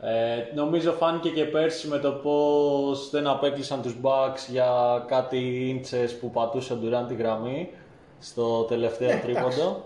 Ε, 0.00 0.54
νομίζω 0.54 0.92
φάνηκε 0.92 1.28
και 1.28 1.44
πέρσι 1.44 1.88
με 1.88 1.98
το 1.98 2.10
πώς 2.10 3.10
δεν 3.10 3.26
απέκλεισαν 3.26 3.82
τους 3.82 3.96
Bucks 4.02 4.50
για 4.50 5.04
κάτι 5.08 5.68
ίντσες 5.68 6.18
που 6.18 6.30
πατούσε 6.30 6.72
ο 6.72 6.78
Durant 6.82 7.04
τη 7.08 7.14
γραμμή 7.14 7.70
στο 8.20 8.62
τελευταίο 8.62 9.10
Ε, 9.10 9.16
τρίποντο. 9.16 9.84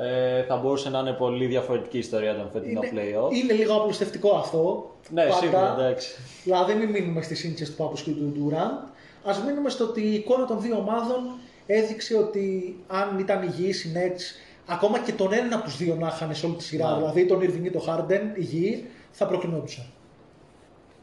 Ε, 0.00 0.42
θα 0.42 0.56
μπορούσε 0.56 0.90
να 0.90 0.98
είναι 0.98 1.12
πολύ 1.12 1.46
διαφορετική 1.46 1.98
ιστορία 1.98 2.36
των 2.36 2.50
φετινό 2.52 2.80
Είναι, 2.82 3.02
play-off. 3.02 3.32
είναι 3.34 3.52
λίγο 3.52 3.74
απλουστευτικό 3.74 4.30
αυτό. 4.36 4.90
Ναι, 5.10 5.22
πάντα. 5.22 5.34
σίγουρα, 5.36 5.74
εντάξει. 5.78 6.14
Δηλαδή, 6.44 6.74
μην 6.74 6.88
μείνουμε 6.90 7.22
στις 7.22 7.44
ίνчε 7.44 7.64
του 7.64 7.72
Πάπου 7.76 7.94
και 8.04 8.10
του 8.10 8.32
Ντουραντ. 8.38 8.78
Α 9.24 9.44
μείνουμε 9.46 9.68
στο 9.70 9.84
ότι 9.84 10.00
η 10.02 10.14
εικόνα 10.14 10.46
των 10.46 10.60
δύο 10.60 10.76
ομάδων 10.76 11.18
έδειξε 11.66 12.16
ότι 12.16 12.76
αν 12.86 13.18
ήταν 13.18 13.42
υγιείς 13.42 13.84
οι 13.84 13.92
Nets, 13.94 14.20
ακόμα 14.66 14.98
και 14.98 15.12
τον 15.12 15.32
ένα 15.32 15.56
από 15.56 15.64
τους 15.64 15.76
δύο 15.76 15.94
να 15.94 16.06
είχαν 16.06 16.34
σε 16.34 16.46
όλη 16.46 16.54
τη 16.54 16.62
σειρά, 16.62 16.90
Ναι. 16.90 16.96
δηλαδή 16.96 17.26
τον 17.26 17.40
Irving 17.40 17.64
ή 17.64 17.70
τον 17.70 17.82
Harden, 17.86 18.38
υγιεί, 18.38 18.86
θα 19.10 19.26
προκρινόντουσαν. 19.26 19.84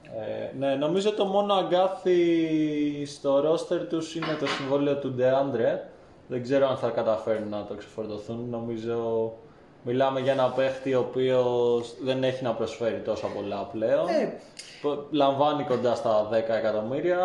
Ε, 0.03 0.57
ναι, 0.57 0.75
νομίζω 0.75 1.11
το 1.13 1.25
μόνο 1.25 1.53
αγκάθι 1.53 2.15
στο 3.05 3.39
ρόστερ 3.39 3.87
τους 3.87 4.15
είναι 4.15 4.37
το 4.39 4.47
συμβόλαιο 4.47 4.95
του 4.97 5.15
DeAndre. 5.19 5.79
Δεν 6.27 6.43
ξέρω 6.43 6.67
αν 6.67 6.77
θα 6.77 6.89
καταφέρουν 6.89 7.49
να 7.49 7.65
το 7.65 7.73
ξεφορτωθούν. 7.75 8.49
Νομίζω 8.49 9.31
μιλάμε 9.83 10.19
για 10.19 10.31
ένα 10.31 10.49
παίχτη 10.49 10.93
ο 10.93 10.99
οποίος 10.99 11.95
δεν 12.03 12.23
έχει 12.23 12.43
να 12.43 12.53
προσφέρει 12.53 12.99
τόσα 12.99 13.27
πολλά 13.27 13.69
πλέον. 13.71 14.07
Ε. 14.07 14.33
Π- 14.81 15.13
Λαμβάνει 15.13 15.63
κοντά 15.63 15.95
στα 15.95 16.29
10 16.31 16.33
εκατομμύρια. 16.33 17.19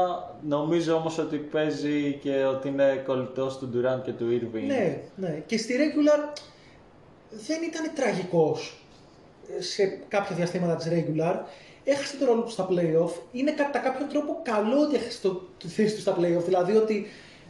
Νομίζω 0.49 0.95
όμως 0.95 1.19
ότι 1.19 1.37
παίζει 1.37 2.19
και 2.23 2.45
ότι 2.45 2.69
είναι 2.69 3.03
κολλητός 3.07 3.59
του 3.59 3.71
Durant 3.75 4.03
και 4.05 4.13
του 4.13 4.27
Irving. 4.31 4.67
Ναι, 4.67 5.01
ναι. 5.17 5.43
Και 5.47 5.59
στη 5.59 5.75
regular 5.79 6.39
δεν 7.31 7.63
ήταν 7.63 7.91
τραγικός 7.95 8.85
σε 9.59 9.87
κάποια 10.09 10.37
διαστήματα 10.37 10.75
της 10.77 10.89
regular. 10.91 11.35
Έχασε 11.85 12.17
τον 12.17 12.27
ρόλο 12.29 12.43
του 12.43 12.51
στα 12.51 12.69
playoff. 12.71 13.11
Είναι 13.33 13.51
κατά 13.51 13.79
κάποιον 13.79 14.09
τρόπο 14.09 14.41
καλό 14.43 14.81
ότι 14.81 14.95
έχασε 14.97 15.21
το, 15.23 15.41
τη 15.59 15.69
θέση 15.69 15.95
του 15.95 16.01
στα 16.01 16.17
playoff. 16.21 16.45
Δηλαδή 16.45 16.77
ότι 16.77 17.07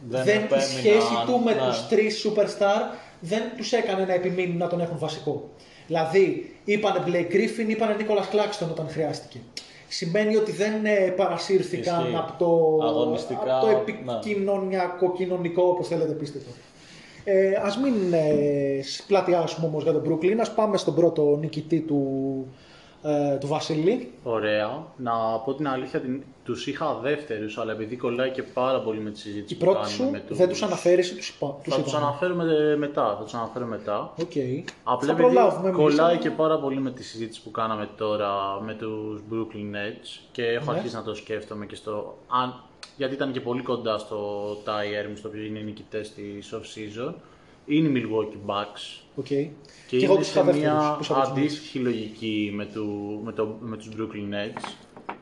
Δεν 0.09 0.23
δεν, 0.23 0.35
η 0.35 0.43
επέμειναν, 0.43 0.69
σχέση 0.69 1.13
του 1.25 1.41
με 1.43 1.53
ναι. 1.53 1.59
τους 1.59 1.87
τρεις 1.87 2.27
superstar 2.27 2.97
δεν 3.19 3.41
τους 3.57 3.71
έκανε 3.71 4.05
να 4.05 4.13
επιμείνουν 4.13 4.57
να 4.57 4.67
τον 4.67 4.81
έχουν 4.81 4.97
βασικό. 4.97 5.49
Δηλαδή, 5.87 6.55
είπανε 6.63 7.03
Blake 7.05 7.33
Griffin, 7.33 7.67
είπανε 7.67 7.95
Nicholas 7.99 8.35
Claxton 8.35 8.69
όταν 8.71 8.89
χρειάστηκε. 8.89 9.39
Σημαίνει 9.87 10.35
ότι 10.35 10.51
δεν 10.51 10.85
ε, 10.85 10.95
παρασύρθηκαν 11.15 11.99
Ισχύει. 12.01 12.15
από 12.15 12.33
το, 12.37 12.85
Αγωνιστικά, 12.85 13.57
από 13.57 13.65
το 13.65 13.71
ναι. 13.71 13.77
επικοινωνιακό, 13.77 15.11
κοινωνικό, 15.11 15.63
όπως 15.63 15.87
θέλετε 15.87 16.11
πείστε 16.11 16.37
το. 16.37 16.49
Ε, 17.23 17.53
ας 17.63 17.77
μην 17.77 18.13
ε, 18.13 18.79
πλατιάσουμε 19.07 19.67
όμως 19.67 19.83
για 19.83 19.91
τον 19.91 20.03
Brooklyn, 20.07 20.37
ας 20.39 20.53
πάμε 20.53 20.77
στον 20.77 20.95
πρώτο 20.95 21.37
νικητή 21.39 21.79
του, 21.79 22.01
ε, 23.03 23.37
του 23.37 23.47
Βασίλη. 23.47 24.11
Ωραία. 24.23 24.83
Να 24.97 25.11
πω 25.45 25.53
την 25.53 25.67
αλήθεια, 25.67 25.99
την... 25.99 26.23
τους 26.43 26.67
είχα 26.67 26.93
δεύτερους, 27.01 27.57
αλλά 27.57 27.71
επειδή 27.71 27.95
κολλάει 27.95 28.29
και 28.31 28.43
πάρα 28.43 28.79
πολύ 28.81 28.99
με 28.99 29.09
τη 29.09 29.19
συζήτηση 29.19 29.53
Η 29.53 29.57
που 29.57 29.65
πρώτη 29.65 29.79
κάνουμε 29.79 29.95
σου 29.95 30.09
με 30.11 30.19
τους... 30.27 30.37
δεν 30.37 30.49
τους 30.49 30.63
αναφέρεις 30.63 31.11
ή 31.11 31.15
τους 31.15 31.29
είπα. 31.29 31.55
τους 31.63 31.73
Θα 31.75 31.81
τους 31.81 31.91
είπαμε; 31.91 32.05
αναφέρουμε 32.05 32.75
μετά. 32.77 33.15
Θα 33.17 33.23
τους 33.23 33.33
αναφέρω 33.33 33.65
μετά. 33.65 34.13
Οκ. 34.21 34.31
Απλά 34.83 35.07
Θα 35.07 35.11
επειδή 35.13 35.33
προλάβουμε 35.33 35.69
εμείς. 35.69 35.81
κολλάει 35.81 36.17
και 36.17 36.29
πάρα 36.29 36.57
πολύ 36.57 36.79
με 36.79 36.91
τη 36.91 37.03
συζήτηση 37.03 37.41
που 37.43 37.51
κάναμε 37.51 37.89
τώρα 37.97 38.31
με 38.65 38.73
τους 38.73 39.21
Brooklyn 39.31 39.75
Nets 39.75 40.19
και 40.31 40.43
έχω 40.45 40.71
Ναι. 40.71 40.77
αρχίσει 40.77 40.95
να 40.95 41.03
το 41.03 41.13
σκέφτομαι 41.15 41.65
και 41.65 41.75
στο... 41.75 42.17
Αν... 42.27 42.63
Γιατί 42.97 43.13
ήταν 43.13 43.31
και 43.31 43.41
πολύ 43.41 43.61
κοντά 43.61 43.97
στο 43.97 44.49
tie 44.65 45.07
μου, 45.09 45.15
στο 45.15 45.27
οποίο 45.27 45.43
είναι 45.43 45.59
οι 45.59 45.63
νικητές 45.63 46.13
της 46.13 46.53
off-season. 46.53 47.13
Είναι 47.65 47.99
οι 47.99 48.03
Milwaukee 48.09 48.49
Bucks. 48.51 49.01
OK. 49.15 49.25
Και, 49.25 49.47
Και 49.87 50.05
εγώ 50.05 50.13
είναι 50.13 50.21
τους 50.21 50.29
είχα 50.31 50.39
σε 50.39 50.51
δεύτερους, 50.51 50.59
μια 50.61 50.95
τους 50.97 51.09
από 51.11 51.19
κοινού. 51.19 51.37
αντίστοιχη 51.37 51.79
λογική 51.79 52.51
με, 52.55 52.65
του, 52.65 53.19
με, 53.23 53.31
το, 53.31 53.57
με 53.59 53.77
τους 53.77 53.89
Brooklyn 53.97 54.33
Nets. 54.33 54.73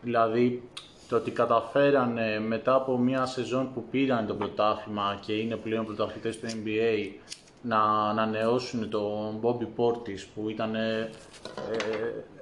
Δηλαδή 0.02 0.64
το 1.10 1.16
ότι 1.16 1.32
καταφέρανε 1.32 2.40
μετά 2.40 2.76
από 2.76 2.98
μια 2.98 3.26
σεζόν 3.26 3.74
που 3.74 3.84
πήραν 3.92 4.28
το 4.28 4.34
πρωτάθλημα 4.34 5.20
και 5.26 5.34
είναι 5.34 5.56
πλέον 5.56 5.86
πρωταθλητές 5.86 6.40
του 6.40 6.48
NBA 6.48 7.12
να 7.62 7.80
ανανεώσουν 8.10 8.90
τον 8.90 9.40
Bobby 9.42 9.68
Portis 9.78 10.26
που 10.36 10.50
ήταν 10.50 10.76
ε, 10.76 11.10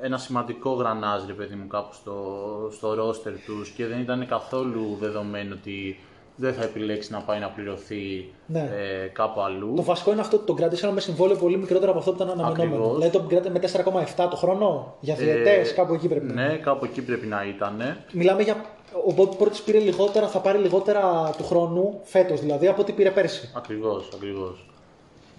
ένα 0.01 0.17
σημαντικό 0.17 0.73
γρανάζ 0.73 1.25
ρε 1.25 1.33
παιδί 1.33 1.55
μου 1.55 1.67
κάπου 1.67 1.93
στο, 1.93 2.69
στο 2.71 2.91
roster 2.91 3.33
τους 3.45 3.69
και 3.69 3.85
δεν 3.85 3.99
ήταν 3.99 4.27
καθόλου 4.27 4.97
δεδομένο 4.99 5.55
ότι 5.59 5.99
δεν 6.39 6.53
θα 6.53 6.63
επιλέξει 6.63 7.11
να 7.11 7.19
πάει 7.19 7.39
να 7.39 7.47
πληρωθεί 7.49 8.29
Ναι. 8.45 8.59
ε, 8.59 9.07
κάπου 9.07 9.41
αλλού. 9.41 9.73
Το 9.75 9.83
βασικό 9.83 10.11
είναι 10.11 10.21
αυτό 10.21 10.35
ότι 10.37 10.45
τον 10.45 10.55
κρατήσαμε 10.55 10.93
με 10.93 10.99
συμβόλαιο 10.99 11.37
πολύ 11.37 11.57
μικρότερο 11.57 11.89
από 11.91 11.99
αυτό 11.99 12.11
που 12.11 12.17
ήταν 12.23 12.29
αναμενόμενο. 12.39 12.73
Ακριβώς. 12.75 12.95
Δηλαδή 12.95 13.11
τον 13.17 13.27
κρατήσαμε 13.27 13.99
με 13.99 14.05
4,7 14.25 14.27
το 14.29 14.35
χρόνο 14.35 14.95
για 14.99 15.15
διαιτές, 15.15 15.73
κάπου 15.73 15.93
εκεί 15.93 16.07
πρέπει 16.07 16.25
να 16.25 16.41
είναι. 16.41 16.51
Ναι, 16.51 16.57
κάπου 16.57 16.85
εκεί 16.85 17.01
πρέπει 17.01 17.25
να 17.25 17.45
ήταν. 17.55 17.97
Μιλάμε 18.11 18.41
για. 18.41 18.65
Ο 19.07 19.13
Bobby 19.17 19.43
Portis 19.43 19.61
πήρε 19.65 19.79
λιγότερα, 19.79 20.27
θα 20.27 20.39
πάρει 20.39 20.57
λιγότερα 20.57 21.33
του 21.37 21.43
χρόνου, 21.43 21.99
φέτος 22.03 22.39
δηλαδή, 22.39 22.67
από 22.67 22.81
ό,τι 22.81 22.91
πήρε 22.91 23.11
πέρσι. 23.11 23.51
Ακριβώς, 23.55 24.09
ακριβώς. 24.15 24.65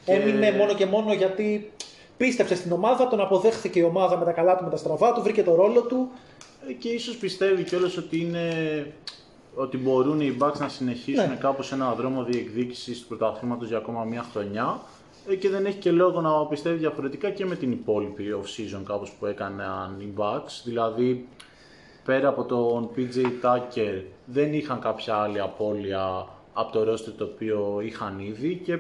Έμεινε 0.07 0.53
μόνο 0.53 0.75
και 0.75 0.87
μόνο 0.87 1.13
γιατί 1.13 1.73
πίστεψε 2.17 2.55
στην 2.55 2.73
ομάδα, 2.73 3.09
τον 3.09 3.21
αποδέχθηκε 3.21 3.79
η 3.79 3.83
ομάδα 3.83 4.17
με 4.19 4.25
τα 4.25 4.33
καλά 4.33 4.57
του, 4.57 4.65
με 4.65 4.71
τα 4.71 4.77
στραβά 4.77 5.13
του, 5.13 5.23
βρήκε 5.23 5.43
το 5.43 5.55
ρόλο 5.55 5.81
του. 5.81 6.09
Ε, 6.69 6.73
Και 6.73 6.89
ίσως 6.89 7.17
πιστεύει 7.17 7.63
κιόλας 7.63 7.97
ότι 7.97 8.21
είναι 8.21 8.43
ότι 9.61 9.77
μπορούν 9.79 10.21
οι 10.21 10.37
Bucks 10.41 10.59
να 10.59 10.69
συνεχίσουν 10.69 11.29
Ναι. 11.29 11.37
κάπως 11.41 11.73
ένα 11.73 11.93
δρόμο 11.93 12.23
διεκδίκησης 12.25 13.01
του 13.01 13.07
πρωταθλήματος 13.07 13.69
για 13.69 13.77
ακόμα 13.77 14.05
μια 14.05 14.25
χρονιά 14.33 14.81
ε, 15.29 15.35
και 15.35 15.49
δεν 15.49 15.67
έχει 15.67 15.79
και 15.79 15.91
λόγο 15.91 16.21
να 16.21 16.47
πιστεύει 16.47 16.79
διαφορετικά 16.79 17.31
και 17.31 17.47
με 17.47 17.55
την 17.55 17.73
υπόλοιπη 17.73 18.25
off-season 18.43 18.81
κάπως 18.87 19.11
που 19.11 19.27
έκαναν 19.27 19.97
οι 20.01 20.13
Bucks. 20.17 20.61
Δηλαδή, 20.65 21.29
πέρα 22.05 22.29
από 22.29 22.45
τον 22.45 22.89
PJ 22.97 23.25
Tucker 23.43 24.03
δεν 24.25 24.55
είχαν 24.55 24.81
κάποια 24.81 25.15
άλλη 25.15 25.41
απώλεια 25.41 26.27
από 26.53 26.73
το 26.73 26.93
roster 26.93 27.13
το 27.17 27.25
οποίο 27.25 27.81
είχαν 27.85 28.19
ήδη 28.19 28.61
και 28.65 28.79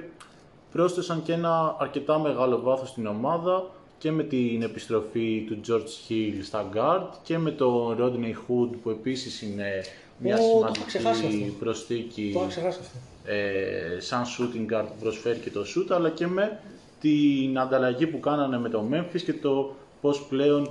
πρόσθεσαν 0.72 1.22
και 1.22 1.32
ένα 1.32 1.76
αρκετά 1.78 2.18
μεγάλο 2.18 2.60
βάθος 2.60 2.88
στην 2.88 3.06
ομάδα 3.06 3.70
και 3.98 4.10
με 4.12 4.22
την 4.22 4.62
επιστροφή 4.62 5.44
του 5.46 5.60
George 5.68 6.10
Hill 6.12 6.34
στα 6.42 6.68
guard 6.74 7.08
και 7.22 7.38
με 7.38 7.50
τον 7.50 7.96
Rodney 8.00 8.32
Hood 8.32 8.68
που 8.82 8.90
επίσης 8.90 9.42
είναι 9.42 9.84
μια 10.18 10.36
Ω, 10.38 10.60
το 10.60 10.72
είχα 10.76 10.84
ξεχάσει 10.86 11.18
σημαντική 11.20 11.42
αυτό. 11.44 11.64
προσθήκη 11.64 12.30
Το 12.32 12.38
είχα 12.38 12.48
ξεχάσει 12.48 12.78
αυτό. 12.82 12.98
ε, 13.32 14.00
σαν 14.00 14.24
shooting 14.24 14.72
guard 14.74 14.84
που 14.86 14.94
προσφέρει 15.00 15.38
και 15.38 15.50
το 15.50 15.60
shoot 15.74 15.86
αλλά 15.94 16.10
και 16.10 16.26
με 16.26 16.60
την 17.00 17.58
ανταλλαγή 17.58 18.06
που 18.06 18.20
κάνανε 18.20 18.58
με 18.58 18.68
το 18.68 18.84
Memphis 18.92 19.20
και 19.24 19.32
το 19.32 19.74
πώς 20.00 20.26
πλέον 20.28 20.70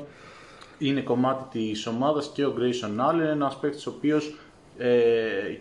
είναι 0.78 1.02
κομμάτι 1.02 1.44
της 1.72 1.88
ομάδας 1.88 2.32
και 2.34 2.46
ο 2.46 2.54
Grayson 2.58 3.10
Allen, 3.10 3.20
ένας 3.32 3.58
παίκτης 3.58 3.88
ο 3.88 3.94
οποίος 3.98 4.36
ε, 4.78 4.90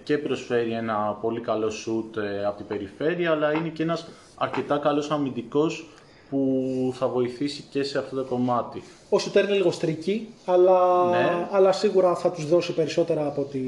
και 0.04 0.18
προσφέρει 0.18 0.72
ένα 0.72 0.96
πολύ 1.20 1.40
καλό 1.40 1.68
shoot 1.68 2.16
ε, 2.16 2.44
από 2.44 2.56
την 2.56 2.66
περιφέρεια 2.66 3.30
αλλά 3.30 3.52
είναι 3.52 3.68
και 3.68 3.82
ένας 3.82 4.08
αρκετά 4.36 4.78
καλός 4.78 5.10
αμυντικός 5.10 5.88
που 6.30 6.92
θα 6.96 7.08
βοηθήσει 7.08 7.64
και 7.70 7.82
σε 7.82 7.98
αυτό 7.98 8.16
το 8.16 8.24
κομμάτι. 8.24 8.82
Ο 9.08 9.18
Σουτέρ 9.18 9.44
είναι 9.44 9.56
λίγο 9.56 9.70
στρίκι, 9.70 10.28
αλλά, 10.44 11.10
Ναι. 11.10 11.48
αλλά 11.50 11.72
σίγουρα 11.72 12.14
θα 12.14 12.30
τους 12.30 12.48
δώσει 12.48 12.74
περισσότερα 12.74 13.26
από 13.26 13.42
τη. 13.42 13.58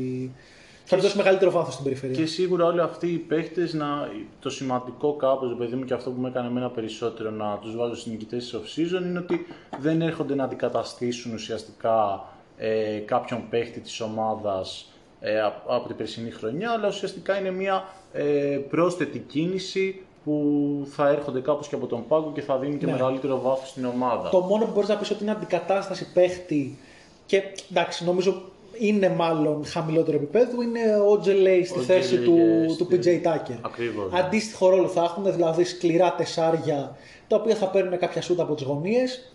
Θα 0.85 0.97
τους 0.97 1.05
δώσει 1.05 1.17
μεγαλύτερο 1.17 1.51
βάθος 1.51 1.73
στην 1.73 1.85
περιφέρεια. 1.85 2.17
Και 2.17 2.27
σίγουρα 2.27 2.65
όλοι 2.65 2.81
αυτοί 2.81 3.07
οι 3.07 3.19
παίχτες, 3.19 3.77
το 4.41 4.51
σημαντικό 4.51 5.13
κάπως, 5.13 5.55
παιδί 5.59 5.77
μου, 5.77 5.85
και 5.85 5.95
αυτό 5.95 6.11
που 6.11 6.21
με 6.21 6.29
έκανε 6.29 6.49
εμένα 6.49 6.71
περισσότερο 6.71 7.31
να 7.31 7.59
τους 7.61 7.77
βάζω 7.77 7.95
στι 7.95 8.11
νικητές 8.11 8.45
της 8.45 8.55
off-season 8.55 9.03
είναι 9.03 9.19
ότι 9.19 9.47
δεν 9.81 10.03
έρχονται 10.03 10.35
να 10.35 10.45
αντικαταστήσουν 10.45 11.33
ουσιαστικά 11.35 12.25
ε, 12.57 12.99
κάποιον 12.99 13.43
παίχτη 13.51 13.81
της 13.81 14.01
ομάδας 14.01 14.93
ε, 15.21 15.41
από, 15.41 15.75
από 15.75 15.87
την 15.87 15.97
περσινή 15.97 16.31
χρονιά, 16.31 16.71
αλλά 16.71 16.89
ουσιαστικά 16.89 17.39
είναι 17.39 17.51
μια 17.51 17.89
ε, 18.13 18.25
πρόσθετη 18.71 19.19
κίνηση 19.19 20.03
που 20.29 20.87
θα 20.91 21.09
έρχονται 21.09 21.41
κάπως 21.41 21.69
και 21.69 21.75
από 21.75 21.87
τον 21.87 22.05
πάγκο 22.09 22.31
και 22.35 22.41
θα 22.41 22.59
δίνουν 22.59 22.79
και 22.79 22.87
Ναι. 22.87 22.93
μεγαλύτερο 22.93 23.41
βάθος 23.41 23.69
στην 23.69 23.85
ομάδα. 23.85 24.29
Το 24.29 24.41
μόνο 24.41 24.65
που 24.65 24.71
μπορείς 24.75 24.89
να 24.89 24.97
πεις 24.97 25.11
ότι 25.11 25.23
είναι 25.23 25.33
αντικατάσταση 25.33 26.13
παίχτη 26.13 26.79
και 27.27 27.43
εντάξει, 27.71 28.05
νομίζω 28.05 28.43
είναι 28.79 29.09
μάλλον 29.09 29.65
χαμηλότερο 29.67 30.17
επίπεδο 30.17 30.63
είναι 30.63 30.81
ο 31.11 31.19
Τζελέη 31.19 31.65
στη 31.65 31.79
Ο 31.79 31.83
θέση 31.83 32.17
J.J. 32.21 32.25
του, 32.25 32.39
στη- 32.73 32.85
του 32.85 32.89
PJ 32.91 33.27
Tucker. 33.27 33.59
Ακριβώς, 33.63 34.13
ναι. 34.13 34.19
Αντίστοιχο 34.19 34.69
ρόλο 34.69 34.89
θα 34.89 35.03
έχουν, 35.03 35.33
δηλαδή 35.33 35.65
σκληρά 35.65 36.15
τεσσάρια 36.15 36.97
τα 37.29 37.37
οποία 37.37 37.55
θα 37.55 37.67
παίρνουν 37.69 37.99
κάποια 37.99 38.23
σούτα 38.23 38.43
από 38.43 38.55
τις 38.55 38.65
γωνίες. 38.65 39.31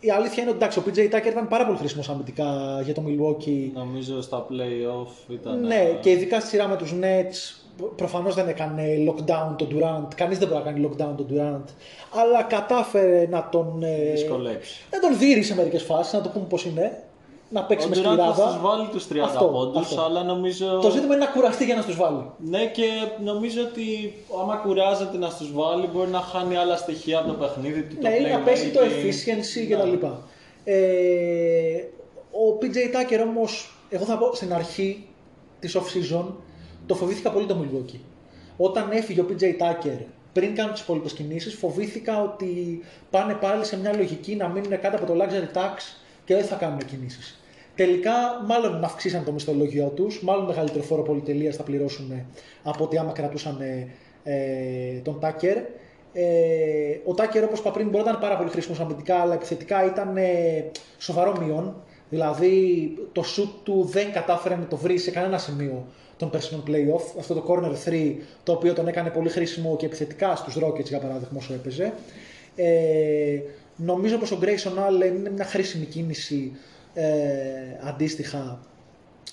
Η 0.00 0.10
αλήθεια 0.10 0.42
είναι 0.42 0.50
ότι 0.52 0.58
εντάξει, 0.60 0.78
ο 0.78 0.82
PJ 0.86 0.98
Tucker 1.14 1.26
ήταν 1.30 1.48
πάρα 1.48 1.66
πολύ 1.66 1.78
χρήσιμος 1.78 2.08
αμυντικά 2.08 2.80
για 2.84 2.94
το 2.94 3.02
Milwaukee. 3.06 3.70
Νομίζω 3.74 4.22
στα 4.22 4.46
play-off 4.50 5.32
ήταν... 5.32 5.60
Ναι, 5.66 5.98
και 6.00 6.10
ειδικά 6.10 6.40
στη 6.40 6.48
σειρά 6.48 6.68
με 6.68 6.76
τους 6.76 6.94
Nets 7.00 7.61
προφανώς 7.96 8.34
δεν 8.34 8.48
έκανε 8.48 8.82
lockdown 9.08 9.54
τον 9.56 9.68
Durant. 9.70 10.14
Κανείς 10.16 10.38
δεν 10.38 10.48
μπορεί 10.48 10.64
να 10.64 10.70
κάνει 10.72 10.88
lockdown 10.90 11.14
τον 11.16 11.26
Durant. 11.30 11.64
Αλλά 12.20 12.42
κατάφερε 12.42 13.26
να 13.30 13.48
τον. 13.50 13.82
ε, 13.82 14.10
Δυσκολέψει. 14.12 14.84
να 14.90 15.00
τον 15.00 15.18
δείρει 15.18 15.42
σε 15.42 15.54
μερικές 15.54 15.82
φάσεις, 15.82 16.12
να 16.12 16.20
το 16.20 16.28
πούμε 16.28 16.44
πώς 16.48 16.64
είναι. 16.64 17.02
Να 17.54 17.62
παίξει 17.64 17.86
Ο 17.86 17.88
με 17.90 17.96
Durant 17.96 18.02
θα 18.02 18.10
σκληράδα. 18.12 18.48
στους 18.48 18.60
βάλει 18.60 18.88
τους 18.88 19.06
30 19.12 19.18
Αυτό, 19.24 19.44
πόντους, 19.44 19.80
αυτό. 19.86 20.02
αλλά 20.02 20.22
νομίζω... 20.22 20.78
Το 20.82 20.90
ζήτημα 20.90 21.14
είναι 21.14 21.24
να 21.24 21.30
κουραστεί 21.30 21.64
για 21.64 21.74
να 21.74 21.84
του 21.84 21.94
βάλει. 21.96 22.22
Ναι 22.38 22.66
και 22.66 22.82
νομίζω 23.24 23.60
ότι 23.62 24.14
άμα 24.42 24.56
κουράζεται 24.56 25.18
να 25.18 25.28
στους 25.28 25.52
βάλει 25.52 25.86
μπορεί 25.92 26.10
να 26.10 26.18
χάνει 26.20 26.56
άλλα 26.56 26.76
στοιχεία 26.76 27.18
από 27.18 27.28
το 27.28 27.34
παιχνίδι 27.34 27.82
του. 27.82 27.94
το 28.00 28.08
Ναι, 28.08 28.14
ή 28.14 28.30
να 28.32 28.38
πέσει 28.38 28.68
το 28.70 28.80
playmaking. 28.80 29.04
efficiency 29.06 29.68
Ναι. 29.68 29.74
κτλ. 29.76 30.06
Ε, 30.64 30.74
ο 32.30 32.58
PJ 32.60 32.76
Tucker 32.96 33.20
όμως, 33.28 33.74
εγώ 33.88 34.04
θα 34.04 34.18
πω 34.18 34.34
στην 34.34 34.52
αρχή 34.54 35.06
της 35.60 35.76
off-season, 35.76 36.24
το 36.86 36.94
φοβήθηκα 36.94 37.30
πολύ 37.30 37.46
το 37.46 37.56
Milwaukee. 37.62 38.00
Όταν 38.56 38.90
έφυγε 38.90 39.20
ο 39.20 39.26
PJ 39.28 39.42
Tucker, 39.42 39.98
πριν 40.32 40.54
κάνουν 40.54 40.72
τις 40.72 40.82
υπόλοιπες 40.82 41.12
κινήσεις, 41.12 41.54
φοβήθηκα 41.54 42.22
ότι 42.22 42.80
πάνε 43.10 43.34
πάλι 43.34 43.64
σε 43.64 43.78
μια 43.78 43.96
λογική 43.96 44.36
να 44.36 44.48
μείνουν 44.48 44.80
κάτω 44.80 44.96
από 44.96 45.06
το 45.06 45.14
luxury 45.22 45.56
tax 45.56 45.76
και 46.24 46.34
δεν 46.34 46.44
θα 46.44 46.56
κάνουν 46.56 46.78
κινήσεις. 46.78 47.40
Τελικά, 47.74 48.12
μάλλον 48.46 48.84
αυξήσαν 48.84 49.24
το 49.24 49.32
μισθολόγιο 49.32 49.88
τους, 49.88 50.22
μάλλον 50.22 50.44
μεγαλύτερο 50.44 50.82
φόρο 50.82 51.02
πολυτελείας 51.02 51.56
θα 51.56 51.62
πληρώσουν 51.62 52.26
από 52.62 52.84
ότι 52.84 52.98
άμα 52.98 53.12
κρατούσαν 53.12 53.60
ε, 54.24 55.00
τον 55.02 55.20
Τάκερ. 55.20 55.56
Ε, 56.12 56.98
ο 57.04 57.14
Τάκερ, 57.14 57.44
όπως 57.44 57.58
είπα 57.58 57.70
πριν, 57.70 57.88
μπορεί 57.88 58.04
να 58.04 58.10
ήταν 58.10 58.20
πάρα 58.20 58.36
πολύ 58.36 58.50
χρήσιμος 58.50 58.80
αμυντικά, 58.80 59.16
αλλά 59.16 59.34
επιθετικά 59.34 59.86
ήταν 59.86 60.16
ε, 60.16 60.70
σοβαρό 60.98 61.36
μείον. 61.40 61.82
Δηλαδή, 62.08 62.94
το 63.12 63.24
shoot 63.36 63.48
του 63.62 63.84
δεν 63.90 64.12
κατάφερε 64.12 64.56
να 64.56 64.66
το 64.66 64.76
βρει 64.76 64.98
σε 64.98 65.10
κανένα 65.10 65.38
σημείο 65.38 65.86
των 66.16 66.30
περσινών 66.30 66.64
playoff. 66.66 67.02
Αυτό 67.18 67.34
το 67.34 67.44
corner 67.48 67.88
3, 67.88 68.14
το 68.42 68.52
οποίο 68.52 68.72
τον 68.72 68.88
έκανε 68.88 69.10
πολύ 69.10 69.28
χρήσιμο 69.28 69.76
και 69.76 69.86
επιθετικά 69.86 70.36
στους 70.36 70.56
Rockets, 70.64 70.88
για 70.88 70.98
παράδειγμα, 70.98 71.38
όσο 71.38 71.54
έπαιζε. 71.54 71.92
Ε, 72.56 73.38
νομίζω 73.76 74.18
πως 74.18 74.30
ο 74.30 74.38
Grayson 74.42 74.88
Allen 74.88 75.16
είναι 75.16 75.30
μια 75.30 75.44
χρήσιμη 75.44 75.84
κίνηση 75.84 76.52
ε, 76.94 77.04
αντίστοιχα 77.80 78.58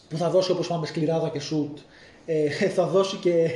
που 0.10 0.18
θα 0.18 0.30
δώσει 0.30 0.52
όπως 0.52 0.68
πάμε 0.68 0.86
σκληράδα 0.86 1.30
και 1.30 1.42
shoot 1.52 1.80
ε, 2.26 2.50
θα 2.76 2.86
δώσει 2.86 3.16
και 3.16 3.50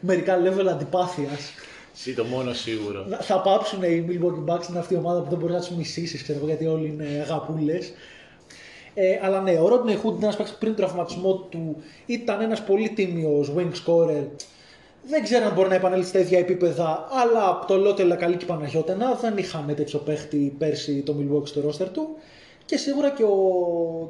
μερικά 0.00 0.36
level 0.42 0.66
αντιπάθειας 0.66 1.50
Εσύ 1.94 2.14
το 2.14 2.24
μόνο 2.24 2.52
σίγουρο. 2.52 3.06
θα 3.20 3.40
πάψουν 3.40 3.82
οι 3.82 4.06
Milwaukee 4.08 4.52
Bucks 4.52 4.68
είναι 4.68 4.78
αυτή 4.78 4.94
η 4.94 4.96
ομάδα 4.96 5.20
που 5.20 5.30
δεν 5.30 5.38
μπορείς 5.38 5.54
να 5.54 5.60
του 5.60 5.74
μισήσεις, 5.76 6.22
ξέρω 6.22 6.38
εγώ, 6.38 6.46
γιατί 6.46 6.66
όλοι 6.66 6.86
είναι 6.86 7.20
αγαπούλε. 7.22 7.78
Ε, 8.98 9.18
αλλά 9.22 9.40
ναι, 9.40 9.52
ο 9.52 9.66
Rodney 9.66 10.06
Hood 10.06 10.14
είναι 10.14 10.22
ένας 10.22 10.36
παίκτης 10.36 10.54
πριν 10.54 10.74
τον 10.74 10.84
τραυματισμό 10.84 11.34
του 11.34 11.76
ήταν 12.06 12.40
ένας 12.40 12.62
πολύ 12.64 12.88
τίμιος 12.88 13.52
wing 13.56 13.70
scorer. 13.84 14.24
Δεν 15.08 15.22
ξέρω 15.22 15.46
αν 15.46 15.54
μπορεί 15.54 15.68
να 15.68 15.74
επανέλθει 15.74 16.08
στα 16.08 16.18
ίδια 16.18 16.38
επίπεδα, 16.38 17.08
αλλά 17.10 17.48
από 17.48 17.66
το 17.66 17.76
Λότελα 17.76 18.16
καλή 18.16 18.36
και 18.36 18.44
Παναγιώτενα 18.44 19.14
δεν 19.14 19.36
είχαμε 19.36 19.74
τέτοιο 19.74 19.98
παίχτη 19.98 20.54
πέρσι 20.58 21.02
το 21.02 21.14
Milwaukee 21.18 21.46
στο 21.46 21.60
roster 21.68 21.88
του. 21.92 22.08
Και 22.64 22.76
σίγουρα 22.76 23.10
και 23.10 23.22
ο, 23.22 23.36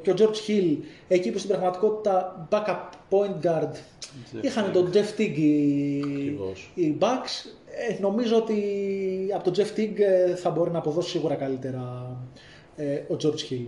και 0.03 0.11
ο 0.11 0.15
George 0.19 0.49
Hill, 0.49 0.77
εκεί 1.09 1.31
που 1.31 1.39
στην 1.39 1.51
πραγματικότητα 1.51 2.49
backup 2.51 2.89
point 3.11 3.47
guard 3.47 3.73
είχαν 4.41 4.73
τον 4.73 4.91
Jeff 4.93 5.21
Teague 5.21 5.39
οι, 5.39 6.03
Ακριβώς. 6.05 6.71
οι 6.75 6.97
Bucks. 7.01 7.51
Ε, 7.89 8.01
νομίζω 8.01 8.37
ότι 8.37 8.63
από 9.35 9.51
τον 9.51 9.55
Jeff 9.57 9.79
Teague 9.79 9.99
ε, 9.99 10.35
θα 10.35 10.51
μπορεί 10.51 10.71
να 10.71 10.79
αποδώσει 10.79 11.11
σίγουρα 11.11 11.35
καλύτερα 11.35 12.17
ε, 12.77 12.95
ο 12.95 13.17
George 13.23 13.53
Hill. 13.53 13.67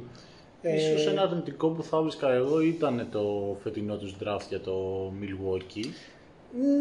Ε, 0.62 0.76
Ίσως 0.76 1.06
ένα 1.06 1.22
αρνητικό 1.22 1.68
που 1.68 1.82
θα 1.82 2.00
βρίσκα 2.02 2.32
εγώ 2.32 2.60
ήταν 2.60 3.06
το 3.10 3.56
φετινό 3.62 3.96
τους 3.96 4.14
draft 4.24 4.46
για 4.48 4.60
το 4.60 4.72
Milwaukee. 5.20 5.84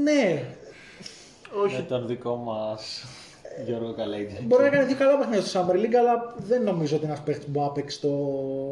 ναι, 0.04 0.44
Όχι, 1.64 1.76
Με 1.76 1.82
τον 1.82 2.08
δικό 2.08 2.36
μας 2.36 3.04
Γιώργο 3.66 3.94
Καλαϊτζάκη. 3.94 4.38
μπορεί 4.46 4.64
να 4.64 4.70
κάνει 4.70 4.86
δύο 4.86 4.96
καλά 4.98 5.18
παιχνίδια 5.18 5.42
στο 5.46 5.60
Summer 5.68 5.74
League, 5.76 5.94
αλλά 6.00 6.34
δεν 6.38 6.64
νομίζω 6.64 6.96
ότι 6.96 7.04
είναι 7.06 7.14
ένας 7.14 7.26
παίχτη 7.26 7.46
που 7.46 7.52
μπορεί 7.52 7.66
να 7.68 7.72
παίξει 7.72 7.98
στο, 7.98 8.10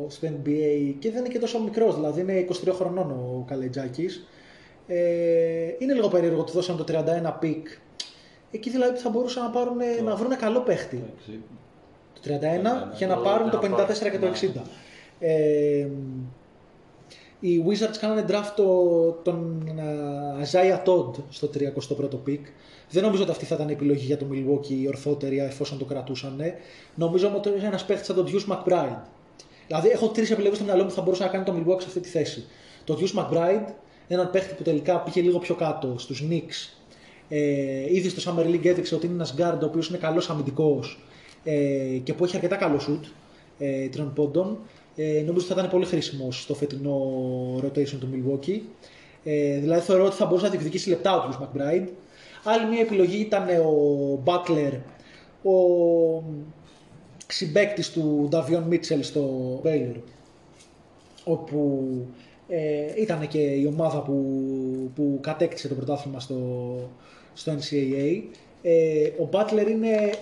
στο 0.09 0.27
NBA 0.27 0.93
και 0.99 1.11
δεν 1.11 1.19
είναι 1.19 1.27
και 1.33 1.39
τόσο 1.39 1.59
μικρός. 1.59 1.95
Δηλαδή 1.95 2.21
είναι 2.21 2.45
23 2.65 2.71
χρονών 2.73 3.11
ο 3.11 3.45
Καλαϊτζάκης. 3.47 4.27
Ε, 4.87 4.97
είναι 5.79 5.93
λίγο 5.93 6.07
περίεργο 6.07 6.41
ότι 6.41 6.51
δώσαν 6.51 6.77
το 6.77 6.83
31 6.87 7.33
pick. 7.39 7.67
Εκεί 8.51 8.69
δηλαδή 8.69 8.93
που 8.93 8.99
θα 8.99 9.09
μπορούσαν 9.09 9.43
να, 9.43 9.49
πάρουν, 9.49 9.77
να 10.03 10.15
βρουν 10.15 10.37
καλό 10.37 10.59
παίχτη. 10.59 11.03
Το 12.13 12.21
31 12.23 12.91
για 12.97 13.07
να 13.07 13.15
το- 13.15 13.21
πάρουν 13.21 13.49
το 13.49 13.57
για 13.59 13.69
να 13.69 13.75
54 13.75 13.87
και 14.11 14.11
το 14.11 14.19
πάρουν, 14.19 14.33
60. 14.33 14.61
Ε, 15.19 15.87
οι 17.39 17.63
Wizards 17.67 17.97
κάνανε 17.99 18.25
draft 18.27 18.51
το, 18.55 19.11
τον 19.23 19.67
ε, 19.77 20.43
Isaiah 20.43 20.83
Todd 20.87 21.23
στο 21.29 21.49
31ο 21.53 22.23
pick. 22.23 22.45
Δεν 22.89 23.03
νομίζω 23.03 23.21
ότι 23.21 23.31
αυτή 23.31 23.45
θα 23.45 23.55
ήταν 23.55 23.69
η 23.69 23.71
επιλογή 23.71 24.05
για 24.05 24.17
το 24.17 24.25
Milwaukee 24.31 24.69
η 24.69 24.87
ορθότερη 24.87 25.39
εφόσον 25.39 25.77
το 25.77 25.85
κρατούσαν. 25.85 26.41
Νομίζω 26.95 27.27
όμως 27.27 27.39
ότι 27.39 27.49
είναι 27.49 27.67
ένας 27.67 27.85
παίχτη 27.85 28.05
σαν 28.05 28.15
τον 28.15 28.25
Deuce 28.27 28.53
McBride. 28.53 29.01
Δηλαδή 29.67 29.89
έχω 29.89 30.07
τρεις 30.07 30.31
επιλογές 30.31 30.55
στο 30.57 30.65
μυαλό 30.65 30.81
μου 30.81 30.87
που 30.89 30.95
θα 30.95 31.01
μπορούσε 31.01 31.23
να 31.23 31.29
κάνει 31.29 31.43
το 31.43 31.53
Milwaukee 31.57 31.81
σε 31.81 31.87
αυτή 31.87 31.99
τη 31.99 32.09
θέση. 32.09 32.45
Το 32.83 32.99
Deuce 32.99 33.19
McBride, 33.19 33.73
έναν 34.07 34.29
παίχτη 34.29 34.53
που 34.53 34.63
τελικά 34.63 34.99
πήγε 34.99 35.21
λίγο 35.21 35.39
πιο 35.39 35.55
κάτω 35.55 35.95
στους 35.97 36.23
Knicks. 36.29 36.75
Ε, 37.29 37.95
ήδη 37.95 38.09
στο 38.09 38.31
Summer 38.31 38.45
League 38.45 38.65
έδειξε 38.65 38.95
ότι 38.95 39.05
είναι 39.05 39.15
ένας 39.15 39.35
guard 39.37 39.59
ο 39.61 39.65
οποίος 39.65 39.87
είναι 39.87 39.97
καλός 39.97 40.29
αμυντικός 40.29 41.03
ε, 41.43 41.99
και 42.03 42.13
που 42.13 42.23
έχει 42.23 42.35
αρκετά 42.35 42.55
καλό 42.55 42.79
shoot 42.87 43.07
ε, 43.57 43.87
τριών 43.87 44.13
πόντων. 44.13 44.59
Ε, 44.95 45.23
νομίζω 45.25 45.45
ότι 45.45 45.53
θα 45.53 45.53
ήταν 45.57 45.69
πολύ 45.69 45.85
χρήσιμο 45.85 46.31
στο 46.31 46.53
φετινό 46.53 46.99
rotation 47.63 47.97
του 47.99 48.09
Milwaukee. 48.13 48.59
Ε, 49.23 49.59
δηλαδή 49.59 49.81
θεωρώ 49.81 50.05
ότι 50.05 50.15
θα 50.15 50.25
μπορούσε 50.25 50.45
να 50.45 50.51
διεκδικήσει 50.51 50.89
λεπτά 50.89 51.15
ο 51.15 51.23
Deuce 51.23 51.43
McBride. 51.43 51.87
Άλλη 52.43 52.65
μια 52.69 52.79
επιλογή 52.79 53.19
ήταν 53.19 53.47
ο 53.49 54.23
Butler, 54.25 54.71
ο 55.43 56.23
συμπέκτης 57.27 57.91
του 57.91 58.29
Davion 58.31 58.73
Mitchell 58.73 58.99
στο 59.01 59.61
Baylor 59.63 60.01
όπου 61.23 61.89
ε, 62.47 63.01
ήταν 63.01 63.27
και 63.27 63.39
η 63.39 63.65
ομάδα 63.65 64.01
που, 64.01 64.23
που 64.95 65.17
κατέκτησε 65.21 65.67
το 65.67 65.75
πρωτάθλημα 65.75 66.19
στο, 66.19 66.39
στο 67.33 67.53
NCAA. 67.53 68.21
Ε, 68.61 69.07
ο 69.07 69.29
Butler 69.31 69.67
είναι 69.69 70.13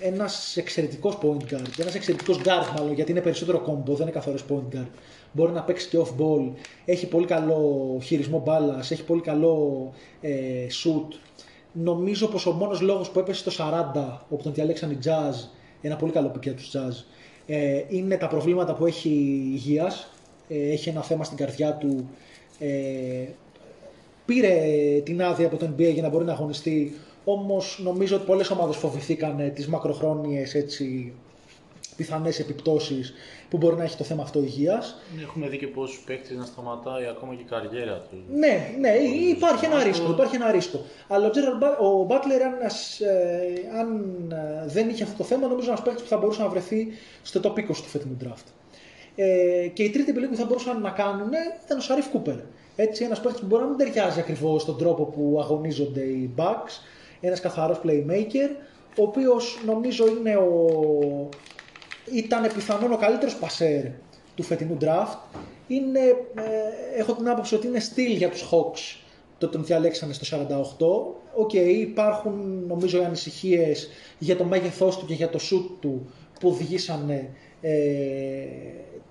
ένας 0.00 0.56
εξαιρετικός 0.56 1.18
point 1.22 1.52
guard, 1.52 1.78
ένας 1.78 1.94
εξαιρετικός 1.94 2.38
guard 2.38 2.78
μάλλον, 2.78 2.92
γιατί 2.94 3.10
είναι 3.10 3.20
περισσότερο 3.20 3.62
combo, 3.66 3.92
δεν 3.92 4.00
είναι 4.00 4.10
καθόλου 4.10 4.38
point 4.48 4.76
guard. 4.76 4.88
Μπορεί 5.32 5.52
να 5.52 5.62
παίξει 5.62 5.88
και 5.88 5.98
off 5.98 6.20
ball, 6.22 6.52
έχει 6.84 7.06
πολύ 7.08 7.26
καλό 7.26 7.98
χειρισμό 8.02 8.42
μπάλας, 8.44 8.90
έχει 8.90 9.04
πολύ 9.04 9.20
καλό 9.20 9.92
ε, 10.20 10.30
shoot. 10.82 11.14
Νομίζω 11.72 12.26
πως 12.26 12.46
ο 12.46 12.52
μόνος 12.52 12.80
λόγος 12.80 13.10
που 13.10 13.18
έπεσε 13.18 13.50
στο 13.50 13.64
40, 13.94 14.18
όπου 14.28 14.42
τον 14.42 14.54
διαλέξαν 14.54 14.90
οι 14.90 14.98
Jazz, 15.04 15.48
ένα 15.80 15.96
πολύ 15.96 16.12
καλό 16.12 16.28
πικέ 16.28 16.50
τους 16.50 16.70
Jazz, 16.74 17.04
ε, 17.50 17.84
είναι 17.88 18.16
τα 18.16 18.28
προβλήματα 18.28 18.74
που 18.74 18.86
έχει 18.86 19.08
υγείας. 19.52 20.10
Ε, 20.48 20.72
έχει 20.72 20.88
ένα 20.88 21.02
θέμα 21.02 21.24
στην 21.24 21.36
καρδιά 21.36 21.72
του. 21.72 22.08
Ε, 22.58 23.28
πήρε 24.24 24.54
την 25.04 25.22
άδεια 25.22 25.46
από 25.46 25.56
το 25.56 25.70
NBA 25.76 25.92
για 25.92 26.02
να 26.02 26.08
μπορεί 26.08 26.24
να 26.24 26.32
αγωνιστεί. 26.32 26.96
Όμως 27.30 27.80
νομίζω 27.82 28.16
ότι 28.16 28.24
πολλές 28.26 28.50
ομάδες 28.50 28.76
φοβηθήκαν 28.76 29.52
τις 29.54 29.68
μακροχρόνιες 29.68 30.54
έτσι, 30.54 31.12
πιθανές 31.96 32.38
επιπτώσεις 32.38 33.14
που 33.50 33.56
μπορεί 33.56 33.76
να 33.76 33.84
έχει 33.84 33.96
το 33.96 34.04
θέμα 34.04 34.22
αυτό 34.22 34.38
υγείας. 34.42 34.96
έχουμε 35.22 35.48
δει 35.48 35.58
και 35.58 35.66
πόσους 35.66 35.98
παίκτες 36.06 36.36
να 36.36 36.44
σταματάει 36.44 37.06
ακόμα 37.06 37.34
και 37.34 37.40
η 37.40 37.44
καριέρα 37.44 38.06
του. 38.10 38.16
Ναι, 38.30 38.74
ναι, 38.80 38.88
υπάρχει 39.36 39.64
ένα 39.64 39.82
ρίσκο, 39.82 40.10
υπάρχει 40.10 40.34
ένα 40.34 40.50
ρίσκο. 40.50 40.80
Αλλά 41.08 41.26
ο, 41.26 41.30
Gerald 41.34 41.62
Ba- 41.64 41.78
ο 41.80 42.06
Butler, 42.10 42.42
αν, 42.46 42.66
ας, 42.66 43.00
ε, 43.00 43.78
αν 43.78 43.88
ε, 44.32 44.66
δεν 44.66 44.88
είχε 44.88 45.02
αυτό 45.02 45.16
το 45.16 45.24
θέμα, 45.24 45.48
νομίζω 45.48 45.68
ένας 45.68 45.82
παίκτης 45.82 46.02
που 46.02 46.08
θα 46.08 46.16
μπορούσε 46.16 46.42
να 46.42 46.48
βρεθεί 46.48 46.88
στο 47.22 47.40
top 47.44 47.58
20 47.58 47.64
του 47.66 47.88
φετινού 47.88 48.16
draft. 48.24 48.46
Ε, 49.16 49.66
και 49.72 49.82
η 49.82 49.90
τρίτη 49.90 50.10
επιλογή 50.10 50.30
που 50.32 50.38
θα 50.38 50.44
μπορούσαν 50.44 50.80
να 50.80 50.90
κάνουν 50.90 51.28
ήταν 51.64 51.78
ο 51.78 51.80
Σαρίφ 51.80 52.08
Κούπερ. 52.08 52.36
Έτσι, 52.76 53.04
ένας 53.04 53.20
παίκτης 53.20 53.40
που 53.40 53.46
μπορεί 53.46 53.62
να 53.62 53.68
μην 53.68 53.78
ταιριάζει 53.78 54.20
ακριβώς 54.20 54.62
στον 54.62 54.78
τρόπο 54.78 55.04
που 55.04 55.38
αγωνίζονται 55.40 56.00
οι 56.02 56.30
Bucks. 56.36 56.72
Ένας 57.20 57.40
καθαρός 57.40 57.80
playmaker, 57.84 58.50
ο 58.98 59.02
οποίος 59.02 59.58
νομίζω 59.66 60.06
είναι 60.06 60.36
ο, 60.36 61.28
ήταν 62.12 62.42
πιθανόν 62.54 62.92
ο 62.92 62.96
καλύτερος 62.96 63.36
πασέρ 63.36 63.84
του 64.34 64.42
φετινού 64.42 64.76
draft. 64.80 65.16
Είναι, 65.66 66.00
ε, 66.34 66.98
έχω 66.98 67.12
την 67.14 67.28
άποψη 67.28 67.54
ότι 67.54 67.66
είναι 67.66 67.80
steal 67.80 68.12
για 68.12 68.30
τους 68.30 68.48
Hawks 68.50 68.98
το 69.38 69.48
τον 69.48 69.64
διαλέξανε 69.64 70.12
στο 70.12 70.46
48. 71.34 71.40
Οκ, 71.40 71.52
υπάρχουν 71.52 72.64
νομίζω 72.66 73.00
οι 73.00 73.04
ανησυχίες 73.04 73.88
για 74.18 74.36
το 74.36 74.44
μέγεθός 74.44 74.98
του 74.98 75.06
και 75.06 75.14
για 75.14 75.28
το 75.28 75.38
shoot 75.42 75.76
του 75.80 76.10
που 76.40 76.48
οδηγήσανε 76.48 77.30
ε, 77.60 77.72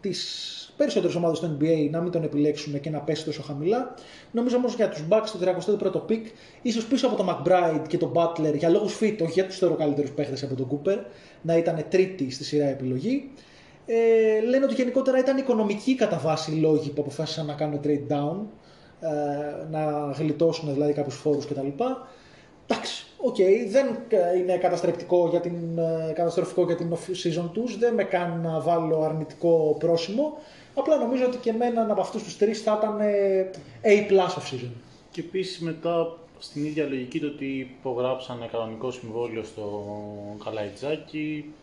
τις 0.02 0.74
περισσότερες 0.78 1.15
ομάδες 1.15 1.39
του 1.39 1.58
NBA 1.60 1.89
να 1.91 2.02
μην 2.02 2.12
τον 2.12 2.24
επιλέξουν 2.24 2.80
και 2.80 2.89
να 2.89 3.00
πέσει 3.00 3.26
τόσο 3.26 3.41
χαμηλά. 3.41 3.93
Νομίζω 4.32 4.58
όμως 4.58 4.76
για 4.76 4.90
τους 4.90 5.04
Bucks 5.10 5.28
το 5.32 5.78
31ο 5.94 6.12
pick, 6.12 6.22
ίσως 6.62 6.86
πίσω 6.86 7.08
από 7.08 7.16
τον 7.16 7.30
McBride 7.30 7.88
και 7.88 7.98
τον 7.98 8.12
Butler 8.16 8.54
για 8.54 8.70
λόγους 8.70 8.98
fit, 9.02 9.16
όχι 9.22 9.32
γιατί 9.32 9.50
τους 9.50 9.58
θεωρώ 9.58 9.76
καλύτερους 9.76 10.12
παίχτες 10.12 10.44
από 10.44 10.56
τον 10.56 10.68
Cooper, 10.70 10.98
να 11.42 11.58
ήταν 11.58 11.86
τρίτη 11.90 12.32
στη 12.32 12.44
σειρά 12.44 12.66
επιλογή. 12.66 13.32
Ε, 13.86 14.42
λένε 14.42 14.66
ότι 14.66 14.74
γενικότερα 14.74 15.18
ήταν 15.20 15.38
οικονομικοί 15.38 15.96
κατά 15.96 16.18
βάση 16.18 16.52
οι 16.52 16.60
λόγοι 16.60 16.90
που 16.90 17.02
αποφάσισαν 17.02 17.46
να 17.46 17.54
κάνουν 17.54 17.80
trade 17.84 18.13
down, 18.13 18.38
ε, 19.00 19.08
να 19.72 20.12
γλιτώσουν 20.18 20.74
δηλαδή 20.74 20.94
κάποιους 20.94 21.16
φόρους 21.16 21.46
κτλ. 21.46 21.68
Εντάξει, 22.70 23.06
οκ, 23.18 23.36
δεν 23.70 23.88
ε, 24.08 24.38
είναι 24.38 24.58
καταστρεπτικό 24.58 25.28
για 25.30 25.40
την, 25.40 25.78
ε, 25.78 26.12
καταστροφικό 26.13 26.63
για 26.63 26.76
την 26.76 26.94
off-season 26.94 27.50
τους, 27.54 27.78
δεν 27.78 27.94
με 27.94 28.04
κάνει 28.04 28.42
να 28.42 28.60
βάλω 28.60 29.02
αρνητικό 29.02 29.76
πρόσημο, 29.80 30.38
απλά 30.80 30.98
νομίζω 30.98 31.26
ότι 31.26 31.38
και 31.38 31.50
εμένα 31.50 31.88
από 31.90 32.02
αυτούς 32.02 32.24
τους 32.24 32.38
τρεις 32.38 32.62
θα 32.62 32.80
ήταν 32.82 33.00
ε, 33.00 33.50
A+ 33.84 34.16
off-season. 34.20 34.72
Και 35.12 35.22
επίσης 35.22 35.60
μετά 35.60 36.18
στην 36.40 36.66
ίδια 36.66 36.86
λογική 36.88 37.20
το 37.20 37.28
ότι 37.28 37.46
υπογράψανε 37.46 38.48
κανονικό 38.52 38.92
συμβόλαιο 38.92 39.44
στο 39.44 39.84
Καλαϊτζάκι, 40.44 41.54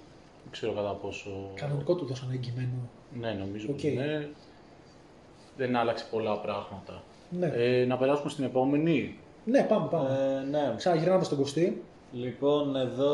Δεν 0.43 0.53
ξέρω 0.53 0.73
κατά 0.73 0.91
πόσο. 0.91 1.31
Κανονικό 1.55 1.95
του 1.95 2.07
δώσανε 2.07 2.35
εγγυημένο. 2.35 2.89
Ναι, 3.21 3.33
νομίζω 3.33 3.67
Οκ. 3.71 3.75
πως 3.75 3.93
ναι. 3.95 4.29
Δεν 5.57 5.77
άλλαξε 5.77 6.07
πολλά 6.11 6.39
πράγματα. 6.39 7.03
Ναι. 7.31 7.53
Ε, 7.55 7.85
να 7.85 7.97
περάσουμε 7.97 8.31
στην 8.31 8.45
επόμενη. 8.45 9.17
Ναι, 9.45 9.63
πάμε, 9.63 9.89
πάμε. 9.91 10.09
Ε, 10.09 10.51
ναι. 10.51 10.75
Ξαναγυρνάμε 10.77 11.25
στον 11.25 11.39
Κωστή. 11.39 11.83
Λοιπόν, 12.17 12.77
εδώ 12.77 13.13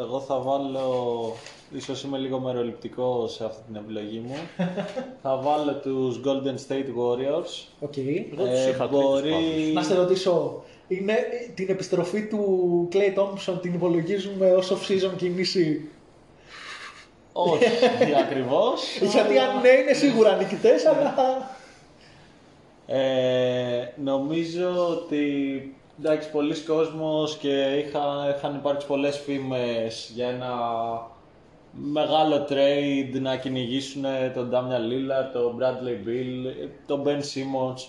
εγώ 0.00 0.20
θα 0.20 0.38
βάλω, 0.38 1.32
ίσως 1.76 2.02
είμαι 2.02 2.18
λίγο 2.18 2.38
μεροληπτικό 2.38 3.26
σε 3.28 3.44
αυτή 3.44 3.62
την 3.66 3.76
επιλογή 3.76 4.18
μου, 4.26 4.34
θα 5.22 5.36
βάλω 5.36 5.72
τους 5.74 6.20
Golden 6.24 6.54
State 6.68 6.86
Warriors. 6.98 7.64
OK. 7.80 7.96
Εγώ 7.96 8.44
τους 8.44 8.58
Ε, 8.58 8.68
είχα 8.68 8.88
τρίτους 8.88 8.88
μπορεί- 9.10 9.30
πάντως. 9.30 9.72
Να 9.74 9.82
σε 9.82 9.94
ρωτήσω, 9.94 10.62
είναι 10.88 11.14
την 11.54 11.68
επιστροφή 11.70 12.26
του 12.26 12.88
Klay 12.92 13.18
Thompson 13.18 13.58
την 13.62 13.74
υπολογίζουμε 13.74 14.50
ως 14.52 14.72
off-season 14.72 15.16
κίνηση; 15.16 15.88
Όχι 17.32 17.64
ακριβώς; 18.24 18.82
Γιατί 19.00 19.38
αν 19.38 19.60
ναι 19.60 19.68
είναι 19.68 19.92
σίγουρα 19.92 20.36
νικητές, 20.36 20.84
αλλά... 20.86 21.14
Ε, 22.86 23.92
νομίζω 24.04 24.88
ότι 24.88 25.26
εντάξει, 25.98 26.30
πολλοί 26.30 26.60
κόσμος 26.60 27.36
και 27.36 27.76
είχα, 27.76 28.34
είχαν 28.36 28.54
υπάρξει 28.54 28.86
πολλές 28.86 29.18
φήμες 29.18 30.10
για 30.14 30.28
ένα 30.28 30.50
μεγάλο 31.72 32.46
trade 32.48 33.20
να 33.20 33.36
κυνηγήσουν 33.36 34.02
τον 34.34 34.50
Damian 34.52 34.92
Lillard, 34.92 35.30
τον 35.32 35.58
Bradley 35.58 36.08
Bill, 36.08 36.68
τον 36.86 37.02
Ben 37.06 37.18
Simmons. 37.18 37.86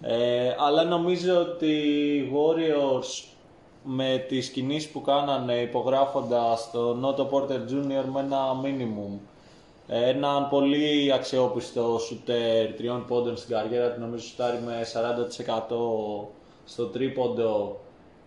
Ε, 0.00 0.54
αλλά 0.58 0.84
νομίζω 0.84 1.40
ότι 1.40 1.66
οι 1.66 2.32
Warriors 2.34 3.24
με 3.82 4.24
τις 4.28 4.48
κινήσεις 4.48 4.90
που 4.90 5.00
κάνανε 5.00 5.54
υπογράφοντας 5.54 6.70
τον 6.72 7.04
Otto 7.04 7.28
Porter 7.30 7.58
Jr. 7.70 8.04
με 8.12 8.20
ένα 8.20 8.60
minimum 8.64 9.18
έναν 9.88 10.48
πολύ 10.48 11.12
αξιόπιστο 11.12 11.98
σουτέρ 11.98 12.72
τριών 12.72 13.04
πόντων 13.06 13.36
στην 13.36 13.54
καριέρα 13.54 13.92
του, 13.92 14.00
νομίζω 14.00 14.24
σουτάρει 14.24 14.58
με 14.64 14.86
40% 14.92 16.26
στο 16.64 16.86
τρίποντο 16.86 17.80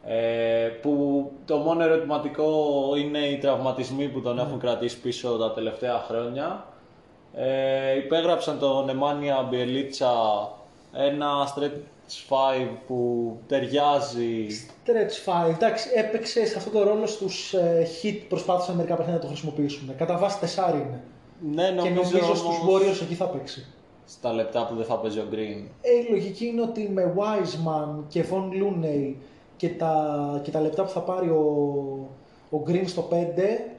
ε, 0.05 0.67
που 0.81 1.25
το 1.45 1.57
μόνο 1.57 1.83
ερωτηματικό 1.83 2.53
είναι 2.97 3.19
οι 3.19 3.37
τραυματισμοί 3.37 4.07
που 4.07 4.21
τον 4.21 4.39
έχουν 4.39 4.59
κρατήσει 4.59 4.99
πίσω 4.99 5.37
τα 5.37 5.51
τελευταία 5.51 6.05
χρόνια. 6.07 6.65
Ε, 7.33 7.97
υπέγραψαν 7.97 8.59
τον 8.59 8.85
Νεμάνια 8.85 9.47
Μπιελίτσα 9.49 10.11
ένα 10.93 11.27
stretch 11.55 12.65
5 12.65 12.67
που 12.87 13.31
ταιριάζει 13.47 14.47
Stretch 14.85 15.47
5, 15.49 15.53
εντάξει, 15.55 15.89
έπαιξε 15.95 16.45
σε 16.45 16.57
αυτό 16.57 16.69
το 16.69 16.83
ρόλο 16.83 17.07
στους 17.07 17.53
ε, 17.53 17.87
hit, 18.01 18.21
προσπάθησαν 18.29 18.75
μερικά 18.75 18.95
παιχνίδια 18.95 19.19
να 19.19 19.25
το 19.25 19.27
χρησιμοποιήσουν. 19.27 19.95
Κατά 19.97 20.17
βάση 20.17 20.39
τεσσάρι 20.39 20.77
είναι. 20.77 21.03
ναι, 21.53 21.81
και 21.81 21.89
νομίζω, 21.89 21.93
νομίζω 21.93 22.25
όμως, 22.25 22.37
στους 22.37 22.57
Warriors 22.67 23.01
εκεί 23.01 23.13
θα 23.13 23.25
παίξει. 23.25 23.65
Στα 24.07 24.33
λεπτά 24.33 24.65
που 24.65 24.75
δεν 24.75 24.85
θα 24.85 24.95
παίζει 24.97 25.19
ο 25.19 25.25
Green. 25.31 25.65
Ε, 25.81 25.91
η 25.91 26.07
λογική 26.09 26.45
είναι 26.45 26.61
ότι 26.61 26.89
με 26.93 27.13
Wiseman 27.17 28.03
και 28.07 28.25
Von 28.31 28.43
Looney 28.43 29.13
και 29.57 29.69
τα, 29.69 30.41
και 30.43 30.51
τα 30.51 30.61
λεπτά 30.61 30.83
που 30.83 30.89
θα 30.89 30.99
πάρει 30.99 31.29
ο, 31.29 31.43
ο 32.49 32.63
Green 32.67 32.83
στο 32.85 33.07
5, 33.11 33.13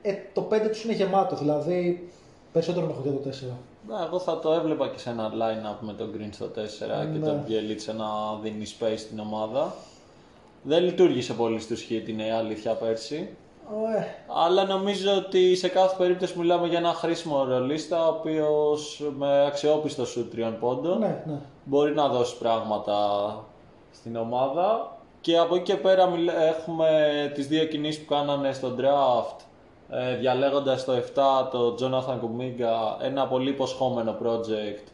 ε, 0.02 0.12
το 0.32 0.48
5 0.50 0.54
τους 0.68 0.84
είναι 0.84 0.92
γεμάτο, 0.92 1.36
δηλαδή 1.36 2.08
περισσότερο 2.52 2.86
με 2.86 2.92
έχω 2.92 3.02
για 3.02 3.12
το 3.12 3.20
4. 3.28 3.52
Ναι, 3.88 4.04
εγώ 4.06 4.18
θα 4.18 4.38
το 4.38 4.52
έβλεπα 4.52 4.88
και 4.88 4.98
σε 4.98 5.10
ένα 5.10 5.30
line-up 5.32 5.76
με 5.80 5.92
τον 5.92 6.12
Green 6.14 6.28
στο 6.30 6.46
4 6.46 6.48
και 7.12 7.18
Ναι. 7.18 7.26
τον 7.26 7.44
Bielitsa 7.48 7.94
να 7.96 8.06
δίνει 8.42 8.64
space 8.78 8.96
στην 8.98 9.18
ομάδα. 9.18 9.74
Δεν 10.62 10.82
λειτουργήσε 10.84 11.32
πολύ 11.32 11.60
στους 11.60 11.86
hit, 11.90 12.08
είναι 12.08 12.26
η 12.26 12.30
αλήθεια 12.30 12.72
πέρσι. 12.74 13.28
Ε, 13.96 14.04
Αλλά 14.44 14.64
νομίζω 14.64 15.16
ότι 15.16 15.57
σε 15.57 15.68
κάθε 15.68 15.94
περίπτωση 15.98 16.38
μιλάμε 16.38 16.66
για 16.66 16.78
ένα 16.78 16.92
χρήσιμο 16.92 17.44
ρολίστα, 17.44 18.07
ο 18.07 18.09
οποίος 18.18 19.02
με 19.16 19.46
αξιόπιστο 19.46 20.07
σου 20.07 20.28
τριών 20.28 20.59
πόντων 20.59 20.98
ναι, 20.98 21.22
ναι. 21.26 21.38
μπορεί 21.64 21.94
να 21.94 22.09
δώσει 22.09 22.38
πράγματα 22.38 22.96
στην 23.92 24.16
ομάδα. 24.16 24.96
Και 25.20 25.38
από 25.38 25.54
εκεί 25.54 25.64
και 25.64 25.76
πέρα 25.76 26.07
μιλ- 26.07 26.31
έχουμε 26.48 26.90
τις 27.35 27.46
δύο 27.46 27.64
κινήσεις 27.64 28.04
που 28.04 28.14
κάνανε 28.14 28.52
στο 28.52 28.74
draft, 28.78 29.37
ε, 29.90 30.16
διαλέγοντας 30.16 30.85
το 30.85 30.92
7 30.92 31.48
το 31.50 31.74
Jonathan 31.81 32.14
Kuminga, 32.20 33.02
ένα 33.04 33.26
πολύ 33.26 33.50
υποσχόμενο 33.50 34.16
project. 34.22 34.87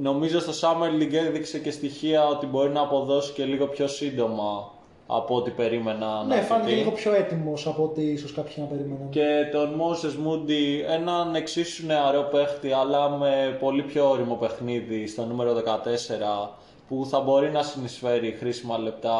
Νομίζω 0.00 0.40
στο 0.40 0.52
Summer 0.68 1.02
League 1.02 1.12
έδειξε 1.14 1.58
και 1.58 1.70
στοιχεία 1.70 2.26
ότι 2.26 2.46
μπορεί 2.46 2.70
να 2.70 2.80
αποδώσει 2.80 3.32
και 3.32 3.44
λίγο 3.44 3.66
πιο 3.66 3.86
σύντομα 3.86 4.72
από 5.06 5.34
ό,τι 5.36 5.50
περίμενα 5.50 6.06
να 6.06 6.24
Ναι, 6.24 6.40
φάνηκε 6.40 6.68
φυτεί. 6.68 6.78
λίγο 6.78 6.90
πιο 6.90 7.14
έτοιμος 7.14 7.66
από 7.66 7.82
ό,τι 7.82 8.02
ίσως 8.02 8.32
κάποιοι 8.32 8.54
να 8.56 8.64
περίμεναν. 8.64 9.08
Και 9.10 9.24
τον 9.52 9.80
Moses 9.80 10.26
Moody, 10.28 10.90
έναν 10.90 11.34
εξίσου 11.34 11.86
νεαρό 11.86 12.22
παίχτη, 12.22 12.72
αλλά 12.72 13.08
με 13.10 13.56
πολύ 13.60 13.82
πιο 13.82 14.10
όριμο 14.10 14.34
παιχνίδι 14.34 15.06
στο 15.06 15.24
νούμερο 15.24 15.52
14, 15.54 16.50
που 16.88 17.06
θα 17.10 17.20
μπορεί 17.20 17.50
να 17.50 17.62
συνεισφέρει 17.62 18.36
χρήσιμα 18.38 18.78
λεπτά 18.78 19.18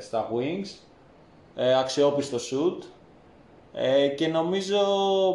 στα 0.00 0.28
wings. 0.34 0.68
Ε, 1.56 1.78
αξιόπιστο 1.78 2.36
shoot. 2.38 2.84
Ε, 3.72 4.08
και 4.08 4.28
νομίζω 4.28 4.78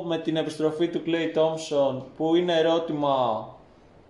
με 0.06 0.17
την 0.17 0.36
επιστροφή 0.36 0.88
του 0.88 1.02
Clay 1.06 1.38
Thompson, 1.38 2.02
που 2.17 2.36
είναι 2.36 2.58
ερώτημα 2.58 3.47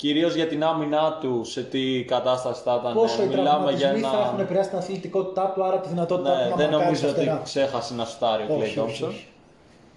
κυρίως 0.01 0.33
για 0.35 0.47
την 0.47 0.63
άμυνά 0.63 1.17
του, 1.21 1.43
σε 1.43 1.63
τι 1.63 2.03
κατάσταση 2.03 2.61
θα 2.63 2.77
ήταν. 2.81 2.93
Πόσο 2.93 3.23
οι 3.23 3.27
Μιλάμε 3.27 3.43
για 3.43 3.49
τραυματισμοί 3.51 3.97
ένα... 3.99 4.09
θα 4.09 4.17
έχουν 4.27 4.39
επηρεάσει 4.39 4.69
την 4.69 4.77
αθλητικότητά 4.77 5.51
του, 5.55 5.63
άρα 5.63 5.77
τη 5.79 5.89
δυνατότητά 5.89 6.29
Ναι, 6.35 6.43
του 6.43 6.49
να 6.49 6.55
δεν 6.55 6.65
μαρκάρει 6.69 6.83
νομίζω 6.83 7.01
στα 7.07 7.09
ότι 7.09 7.19
φτερά. 7.25 7.41
ξέχασε 7.43 7.93
να 7.95 8.05
σουτάρει 8.05 8.43
ο 8.49 8.55
Όχι, 8.55 8.79
Clay 8.79 8.83
όχι, 8.83 9.03
Thompson. 9.03 9.07
όχι. 9.07 9.27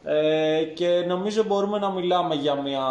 Ε, 0.05 0.62
και 0.62 1.05
νομίζω 1.09 1.43
μπορούμε 1.45 1.79
να 1.79 1.91
μιλάμε 1.91 2.35
για 2.35 2.55
μια 2.55 2.85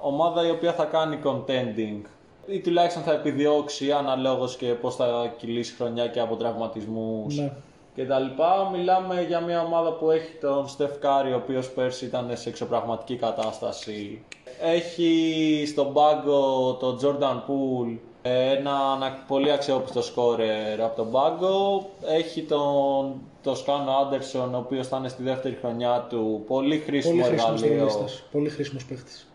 ομάδα 0.00 0.46
η 0.46 0.50
οποία 0.50 0.72
θα 0.72 0.84
κάνει 0.84 1.18
contending 1.24 2.00
ή 2.46 2.60
τουλάχιστον 2.60 3.02
θα 3.02 3.12
επιδιώξει 3.12 3.92
αναλόγως 3.92 4.56
και 4.56 4.66
πώς 4.66 4.96
θα 4.96 5.32
κυλήσει 5.38 5.72
η 5.72 5.76
χρονιά 5.76 6.06
και 6.06 6.20
από 6.20 6.36
τραυματισμούς 6.36 7.36
Ναι. 7.36 7.52
Και 7.96 8.04
τα 8.04 8.18
λοιπά. 8.18 8.70
Μιλάμε 8.72 9.22
για 9.28 9.40
μια 9.40 9.62
ομάδα 9.62 9.92
που 9.92 10.10
έχει 10.10 10.32
τον 10.40 10.66
Steph 10.66 10.84
Curry, 11.04 11.32
ο 11.32 11.36
οποίος 11.36 11.70
πέρσι 11.70 12.04
ήταν 12.04 12.30
σε 12.34 12.48
εξωπραγματική 12.48 13.16
κατάσταση. 13.16 14.24
Έχει 14.62 15.64
στον 15.66 15.92
πάγκο 15.92 16.72
τον 16.80 16.98
Jordan 17.02 17.36
Poole, 17.50 17.96
ένα 18.22 18.72
ανα- 18.92 19.24
πολύ 19.28 19.52
αξιόπιστο 19.52 20.02
σκόρερ 20.02 20.80
από 20.82 20.96
τον 20.96 21.10
πάγκο. 21.10 21.86
Έχει 22.06 22.42
τον, 22.42 23.14
τον 23.42 23.56
Σκάνο 23.56 23.90
Άντερσον, 24.02 24.54
ο 24.54 24.58
οποίος 24.58 24.88
θα 24.88 24.96
είναι 24.96 25.08
στη 25.08 25.22
δεύτερη 25.22 25.58
χρονιά 25.60 26.06
του. 26.08 26.44
Πολύ 26.46 26.78
χρήσιμο 26.78 27.12
Πολύ 27.22 27.24
χρήσιμος 27.26 27.62
εργαλείο. 27.62 27.76
τερλίστας. 27.86 28.22
Πολύ 28.32 28.48
χρήσιμος 28.48 28.84
παίχτης. 28.84 29.26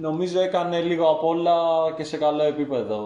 Νομίζω 0.00 0.40
έκανε 0.40 0.80
λίγο 0.80 1.08
απ' 1.10 1.24
όλα 1.24 1.56
και 1.96 2.04
σε 2.04 2.16
καλό 2.16 2.42
επίπεδο 2.42 3.00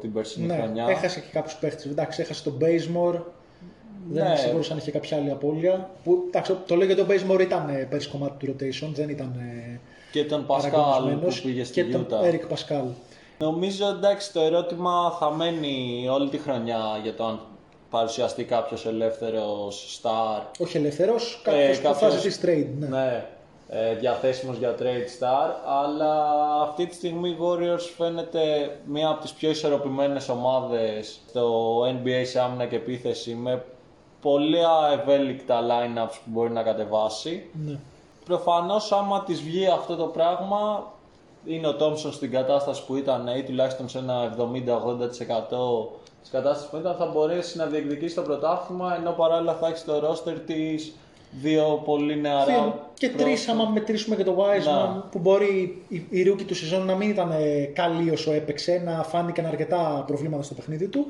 την 0.00 0.12
περσινή 0.12 0.46
Ναι, 0.46 0.56
χρονιά. 0.56 0.86
έχασε 0.88 1.20
και 1.20 1.26
κάποιους 1.32 1.54
παίχτες. 1.54 1.84
Εντάξει, 1.84 2.20
έχασε 2.22 2.42
τον 2.42 2.58
Bazemore. 2.60 3.20
Δεν 4.12 4.22
Ναι. 4.22 4.28
είμαι 4.28 4.38
σίγουρος 4.38 4.70
αν 4.70 4.76
είχε 4.78 4.90
κάποια 4.90 5.16
άλλη 5.16 5.30
απώλεια. 5.30 5.90
Που, 6.04 6.24
εντάξει, 6.28 6.56
το 6.66 6.74
λέω 6.76 6.86
γιατί 6.86 7.00
ο 7.00 7.06
Bazemore 7.08 7.40
ήταν 7.40 7.68
ε, 7.68 7.86
πέρσι 7.90 8.08
κομμάτι 8.08 8.46
του 8.46 8.52
rotation, 8.58 8.88
δεν 8.94 9.08
ήταν 9.08 9.34
ε, 9.38 9.80
Και 10.12 10.24
τον 10.24 10.46
Πασκάλ 10.46 10.70
που 10.70 10.76
παραγωνισμένος. 10.76 11.40
πήγε 11.40 11.64
στη 11.64 11.82
Και 11.82 11.92
τον 11.92 12.06
Utah. 12.10 12.24
Eric 12.24 12.54
Pascal. 12.54 12.84
Νομίζω 13.38 13.88
εντάξει 13.88 14.32
το 14.32 14.40
ερώτημα 14.40 15.16
θα 15.18 15.30
μένει 15.30 16.06
όλη 16.10 16.28
τη 16.28 16.38
χρονιά 16.38 16.78
για 17.02 17.14
το 17.14 17.24
αν 17.24 17.40
παρουσιαστεί 17.90 18.44
κάποιος 18.44 18.86
ελεύθερος 18.86 20.00
star. 20.02 20.42
Όχι 20.58 20.76
ελεύθερος, 20.76 21.40
κάποιος 21.44 21.76
που 21.78 21.82
θα 21.86 21.92
κάποιος- 21.92 22.12
ζητήσει 22.12 22.40
trade. 22.44 22.78
Ναι. 22.78 22.86
Ναι, 22.86 23.24
ε, 23.68 23.94
διαθέσιμος 23.94 24.56
για 24.56 24.74
trade 24.78 25.20
star, 25.22 25.50
αλλά 25.84 26.24
αυτή 26.62 26.86
τη 26.86 26.94
στιγμή 26.94 27.28
οι 27.28 27.36
Warriors 27.40 27.88
φαίνεται 27.96 28.40
μία 28.86 29.08
από 29.08 29.20
τις 29.22 29.32
πιο 29.32 29.50
ισορροπημένες 29.50 30.28
ομάδες 30.28 31.20
στο 31.28 31.80
NBA 31.84 32.22
σε 32.24 32.40
άμυνα 32.40 32.66
και 32.66 32.76
επίθεση 32.76 33.34
με 33.34 33.62
πολλά 34.22 34.92
ευέλικτα 35.00 35.60
lineups 35.62 36.12
που 36.24 36.30
μπορεί 36.30 36.50
να 36.50 36.62
κατεβάσει. 36.62 37.44
Ναι. 37.66 37.78
Προφανώς 38.24 38.92
άμα 38.92 39.22
της 39.24 39.42
βγει 39.42 39.66
αυτό 39.66 39.96
το 39.96 40.04
πράγμα 40.04 40.92
είναι 41.44 41.66
ο 41.66 41.74
Τόμψον 41.76 42.12
στην 42.12 42.30
κατάσταση 42.30 42.84
που 42.86 42.96
ήταν 42.96 43.26
ή 43.38 43.42
τουλάχιστον 43.42 43.88
σε 43.88 43.98
ένα 43.98 44.34
70-80% 44.38 45.88
της 46.20 46.30
κατάστασης 46.30 46.70
που 46.70 46.76
ήταν 46.76 46.94
θα 46.98 47.06
μπορέσει 47.06 47.56
να 47.58 47.66
διεκδικήσει 47.66 48.14
το 48.14 48.22
πρωτάθλημα 48.22 48.96
ενώ 48.96 49.10
παράλληλα 49.10 49.54
θα 49.54 49.66
έχει 49.66 49.76
στο 49.76 50.00
roster 50.10 50.34
της 50.46 50.92
δύο 51.40 51.82
πολύ 51.84 52.20
νεαρά 52.20 52.44
Δύο- 52.44 52.80
Και 52.94 53.08
τρεις, 53.08 53.44
πρόσωπα. 53.44 53.52
άμα 53.52 53.70
μετρήσουμε 53.70 54.16
και 54.16 54.24
το 54.24 54.36
Wiseman, 54.38 54.94
Ναι. 54.94 55.00
που 55.10 55.18
μπορεί 55.18 55.82
η, 55.88 55.96
η 56.10 56.24
rookie 56.32 56.44
του 56.46 56.54
σεζόν 56.54 56.86
να 56.86 56.94
μην 56.94 57.10
ήταν 57.10 57.30
ε, 57.30 57.64
καλή 57.64 58.10
όσο 58.10 58.32
έπαιξε, 58.32 58.82
να 58.84 59.02
φάνηκαν 59.02 59.46
αρκετά 59.46 60.04
προβλήματα 60.06 60.42
στο 60.42 60.54
παιχνίδι 60.54 60.88
του. 60.88 61.06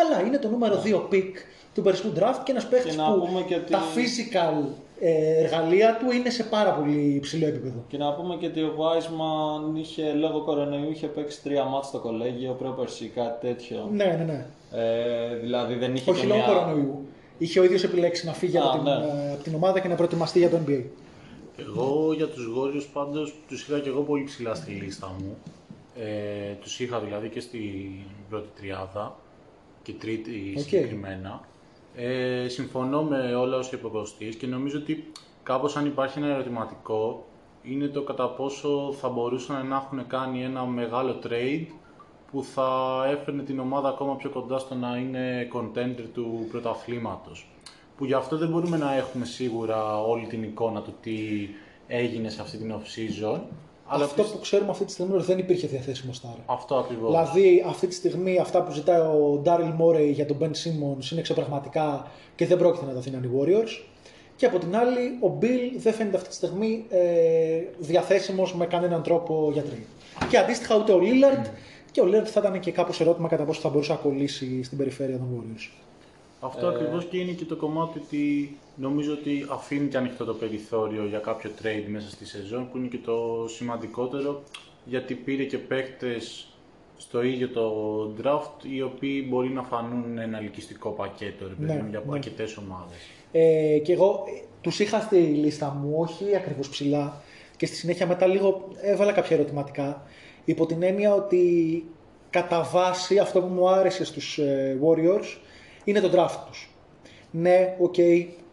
Αλλά 0.00 0.26
είναι 0.26 0.38
το 0.38 0.48
νούμερο 0.48 0.82
2 0.84 1.14
pick 1.14 1.32
του 1.74 1.82
περσινού 1.82 2.12
draft 2.16 2.40
και 2.44 2.50
ένας 2.50 2.68
παίχτης 2.68 2.96
Ναι. 2.96 3.02
Και 3.02 3.08
να 3.08 3.14
που 3.14 3.26
πούμε 3.26 3.40
και 3.42 3.54
ότι- 3.54 3.70
τα 3.72 3.80
physical 3.94 4.68
ε, 5.02 5.42
εργαλεία 5.42 5.96
του 5.96 6.10
είναι 6.10 6.30
σε 6.30 6.42
πάρα 6.44 6.70
πολύ 6.72 7.14
υψηλό 7.14 7.46
επίπεδο. 7.46 7.84
Και 7.88 7.96
να 7.96 8.12
πούμε 8.12 8.36
και 8.36 8.46
ότι 8.46 8.62
ο 8.62 8.74
Wiseman 8.78 9.78
είχε 9.78 10.12
λόγω 10.12 10.40
κορονοϊού 10.40 10.90
είχε 10.90 11.06
παίξει 11.06 11.42
τρία 11.42 11.64
μάτς 11.64 11.86
στο 11.86 11.98
κολέγιο 11.98 12.52
πρόπερση 12.52 13.06
κάτι 13.14 13.46
τέτοιο. 13.46 13.88
Ναι, 13.92 14.04
ναι, 14.04 14.24
ναι. 14.24 14.46
Ε, 14.72 15.34
δηλαδή 15.36 15.74
δεν 15.74 15.94
είχε 15.94 16.10
Όχι 16.10 16.20
και 16.20 16.26
λόγω 16.26 16.38
μια... 16.40 16.48
κορονοϊού. 16.48 17.06
Είχε 17.38 17.60
ο 17.60 17.64
ίδιος 17.64 17.84
επιλέξει 17.84 18.26
να 18.26 18.32
φύγει 18.32 18.58
Α, 18.58 18.62
από, 18.64 18.72
την, 18.72 18.82
ναι. 18.82 18.90
ε, 18.90 19.32
από 19.32 19.42
την 19.42 19.54
ομάδα 19.54 19.80
και 19.80 19.88
να 19.88 19.94
προετοιμαστεί 19.94 20.38
για 20.38 20.50
το 20.50 20.58
NBA. 20.66 20.82
Εγώ 21.58 22.12
για 22.16 22.26
τους 22.26 22.44
Warriors 22.56 22.86
πάντως 22.92 23.34
τους 23.48 23.68
είχα 23.68 23.78
και 23.78 23.88
εγώ 23.88 24.00
πολύ 24.00 24.24
ψηλά 24.24 24.54
στη 24.54 24.70
λίστα 24.70 25.14
μου. 25.18 25.36
Ε, 26.00 26.52
τους 26.60 26.80
είχα 26.80 26.98
δηλαδή 27.00 27.28
και 27.28 27.40
στην 27.40 27.90
πρώτη 28.30 28.48
τριάδα 28.60 29.16
και 29.82 29.92
τρίτη 29.92 30.54
Οκ. 30.56 30.62
συγκεκριμένα. 30.62 31.40
Ε, 31.94 32.48
συμφωνώ 32.48 33.02
με 33.02 33.34
όλα 33.34 33.56
όσα 33.56 33.76
είπε 33.76 33.86
ο 33.86 33.90
Κωστής 33.90 34.36
και 34.36 34.46
νομίζω 34.46 34.78
ότι 34.78 35.12
κάπως 35.42 35.76
αν 35.76 35.86
υπάρχει 35.86 36.18
ένα 36.18 36.28
ερωτηματικό 36.28 37.24
είναι 37.62 37.86
το 37.86 38.02
κατά 38.02 38.28
πόσο 38.28 38.94
θα 39.00 39.08
μπορούσαν 39.08 39.66
να 39.66 39.76
έχουν 39.76 40.06
κάνει 40.06 40.42
ένα 40.42 40.64
μεγάλο 40.64 41.18
trade 41.24 41.66
που 42.30 42.44
θα 42.44 43.02
έφερνε 43.10 43.42
την 43.42 43.58
ομάδα 43.58 43.88
ακόμα 43.88 44.16
πιο 44.16 44.30
κοντά 44.30 44.58
στο 44.58 44.74
να 44.74 44.96
είναι 44.96 45.48
contender 45.52 46.04
του 46.14 46.46
πρωταθλήματος. 46.50 47.50
Που 47.96 48.04
γι' 48.04 48.14
αυτό 48.14 48.36
δεν 48.36 48.48
μπορούμε 48.48 48.76
να 48.76 48.94
έχουμε 48.94 49.24
σίγουρα 49.24 50.02
όλη 50.02 50.26
την 50.26 50.42
εικόνα 50.42 50.82
του 50.82 50.94
τι 51.00 51.18
έγινε 51.86 52.28
σε 52.28 52.42
αυτή 52.42 52.56
την 52.56 52.74
off-season. 52.74 53.40
Αλλά 53.92 54.04
Αυτό 54.04 54.22
πισ- 54.22 54.34
που 54.34 54.40
ξέρουμε 54.40 54.70
αυτή 54.70 54.84
τη 54.84 54.92
στιγμή 54.92 55.12
είναι 55.12 55.20
ότι 55.22 55.30
δεν 55.32 55.38
υπήρχε 55.40 55.66
διαθέσιμο 55.66 56.12
στάρ. 56.12 56.32
Αυτό 56.46 56.74
ακριβώς. 56.74 57.10
Δηλαδή, 57.10 57.64
αυτή 57.68 57.86
τη 57.86 57.94
στιγμή 57.94 58.38
αυτά 58.38 58.62
που 58.62 58.72
ζητάει 58.72 59.00
ο 59.00 59.42
Daryl 59.44 59.74
Morey 59.82 60.10
για 60.12 60.26
τον 60.26 60.36
Ben 60.40 60.44
Simmons 60.50 61.10
είναι 61.10 61.20
εξωπραγματικά 61.20 62.06
και 62.34 62.46
δεν 62.46 62.58
πρόκειται 62.58 62.84
να 62.86 62.92
τα 62.92 63.00
δίνουν 63.00 63.22
οι 63.22 63.30
Warriors. 63.38 63.84
Και 64.36 64.46
από 64.46 64.58
την 64.58 64.76
άλλη, 64.76 65.00
ο 65.20 65.38
Bill 65.40 65.76
δεν 65.78 65.92
φαίνεται 65.92 66.16
αυτή 66.16 66.28
τη 66.28 66.34
στιγμή 66.34 66.84
ε, 66.88 66.98
διαθέσιμος 67.78 68.54
με 68.54 68.66
κανέναν 68.66 69.02
τρόπο 69.02 69.50
για 69.52 69.62
trade. 69.62 70.24
Και 70.28 70.38
αντίστοιχα 70.38 70.76
ούτε 70.76 70.92
ο 70.92 70.98
Lillard 71.02 71.46
και 71.90 72.00
ο 72.00 72.04
Lillard 72.06 72.26
θα 72.26 72.40
ήταν 72.40 72.60
και 72.60 72.70
κάπως 72.72 73.00
ερώτημα 73.00 73.28
κατά 73.28 73.44
πόσο 73.44 73.60
θα 73.60 73.68
μπορούσε 73.68 73.92
να 73.92 73.98
κολλήσει 73.98 74.62
στην 74.62 74.78
περιφέρεια 74.78 75.16
των 75.16 75.28
Warriors. 75.36 75.68
Αυτό 76.40 76.66
ακριβώς 76.66 77.04
και 77.04 77.18
είναι 77.18 77.32
και 77.32 77.44
το 77.44 77.56
κομμάτι 77.56 77.98
ότι 77.98 78.56
νομίζω 78.76 79.12
ότι 79.12 79.46
αφήνει 79.50 79.88
και 79.88 79.96
ανοιχτό 79.96 80.24
το 80.24 80.34
περιθώριο 80.34 81.06
για 81.06 81.18
κάποιο 81.18 81.50
trade 81.62 81.84
μέσα 81.88 82.10
στη 82.10 82.26
σεζόν 82.26 82.70
που 82.70 82.76
είναι 82.76 82.86
και 82.86 82.98
το 83.04 83.46
σημαντικότερο 83.48 84.42
γιατί 84.84 85.14
πήρε 85.14 85.44
και 85.44 85.58
παίκτες 85.58 86.48
στο 86.96 87.22
ίδιο 87.22 87.48
το 87.48 87.74
draft 88.22 88.64
οι 88.70 88.82
οποίοι 88.82 89.26
μπορεί 89.28 89.48
να 89.48 89.62
φανούν 89.62 90.18
ένα 90.18 90.38
ελκυστικό 90.38 90.90
πακέτο 90.90 91.46
ρε 91.48 91.54
παιδί 91.54 91.72
Ναι, 91.72 91.82
μου, 91.82 91.88
για 91.90 92.02
ναι. 92.06 92.12
αρκετές 92.12 92.56
ομάδες. 92.56 92.98
Ε, 93.32 93.78
και 93.78 93.92
εγώ 93.92 94.24
ε, 94.36 94.42
τους 94.60 94.78
είχα 94.78 95.00
στη 95.00 95.16
λίστα 95.16 95.70
μου, 95.80 95.94
όχι 95.96 96.36
ακριβώς 96.36 96.68
ψηλά 96.68 97.22
και 97.56 97.66
στη 97.66 97.76
συνέχεια 97.76 98.06
μετά 98.06 98.26
λίγο 98.26 98.68
έβαλα 98.80 99.12
κάποια 99.12 99.36
ερωτηματικά 99.36 100.02
υπό 100.44 100.66
την 100.66 100.82
έννοια 100.82 101.14
ότι 101.14 101.84
κατά 102.30 102.62
βάση 102.62 103.18
αυτό 103.18 103.40
που 103.40 103.46
μου 103.46 103.68
άρεσε 103.68 104.04
στους 104.04 104.38
ε, 104.38 104.78
Warriors 104.84 105.38
είναι 105.90 106.00
το 106.00 106.10
draft 106.14 106.38
τους. 106.46 106.70
Ναι, 107.30 107.76
οκ, 107.78 107.94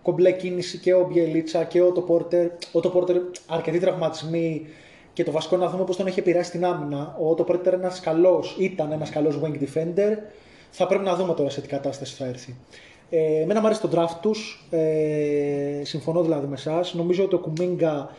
κομπλέ 0.01 0.31
κίνηση 0.31 0.77
και 0.77 0.93
ο 0.93 1.07
Μπιελίτσα 1.11 1.63
και 1.63 1.81
ο 1.81 1.91
Otto 1.91 2.12
Porter. 2.12 2.47
Ο 2.71 2.79
Otto 2.80 2.94
Porter 2.94 3.15
αρκετοί 3.47 3.79
τραυματισμοί 3.79 4.67
και 5.13 5.23
το 5.23 5.31
βασικό 5.31 5.57
να 5.57 5.69
δούμε 5.69 5.83
πώς 5.83 5.95
τον 5.95 6.07
έχει 6.07 6.19
επηρεάσει 6.19 6.51
την 6.51 6.65
άμυνα. 6.65 7.17
Ο 7.19 7.33
Otto 7.34 7.49
Porter 7.49 7.74
ένας 7.73 7.99
καλός, 7.99 8.55
ήταν 8.59 8.91
ένας 8.91 9.09
καλός 9.09 9.39
wing 9.43 9.53
defender. 9.53 10.17
Θα 10.69 10.88
πρέπει 10.88 11.03
να 11.03 11.15
δούμε 11.15 11.33
τώρα 11.33 11.49
σε 11.49 11.61
τι 11.61 11.67
κατάσταση 11.67 12.15
θα 12.15 12.25
έρθει. 12.25 12.55
Ε, 13.09 13.41
εμένα 13.41 13.59
μου 13.59 13.65
αρέσει 13.65 13.81
το 13.81 13.89
draft 13.93 14.17
τους, 14.21 14.67
ε, 14.69 15.81
συμφωνώ 15.83 16.21
δηλαδή 16.21 16.47
με 16.47 16.53
εσάς. 16.55 16.93
Νομίζω 16.93 17.23
ότι 17.23 17.35
ο 17.35 17.39
Κουμίγκα 17.39 18.09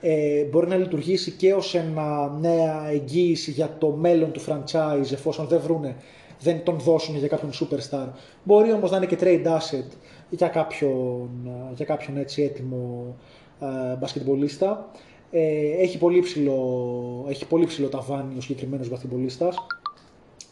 ε, 0.00 0.42
μπορεί 0.42 0.66
να 0.66 0.76
λειτουργήσει 0.76 1.30
και 1.30 1.54
ως 1.54 1.74
ένα 1.74 2.36
νέα 2.40 2.88
εγγύηση 2.90 3.50
για 3.50 3.76
το 3.78 3.90
μέλλον 3.90 4.32
του 4.32 4.40
franchise 4.40 5.12
εφόσον 5.12 5.46
δεν 5.46 5.60
βρούνε, 5.60 5.96
δεν 6.40 6.64
τον 6.64 6.78
δώσουν 6.78 7.16
για 7.16 7.28
κάποιον 7.28 7.50
superstar. 7.52 8.06
Μπορεί 8.42 8.72
όμως 8.72 8.90
να 8.90 8.96
είναι 8.96 9.06
και 9.06 9.18
trade 9.20 9.46
asset 9.46 9.88
για 10.30 10.48
κάποιον, 10.48 11.30
για 11.74 11.84
κάποιον 11.84 12.16
έτσι 12.16 12.42
έτοιμο 12.42 13.16
ε, 13.60 13.96
μπασκετμπολίστα. 13.96 14.90
Ε, 15.30 15.82
έχει, 15.82 15.98
πολύ 15.98 16.20
ψηλό, 16.20 17.26
έχει 17.28 17.46
πολύ 17.46 17.66
ψηλό 17.66 17.88
ταβάνι 17.88 18.34
ο 18.38 18.40
συγκεκριμένος 18.40 18.88
μπασκετμπολίστας. 18.88 19.56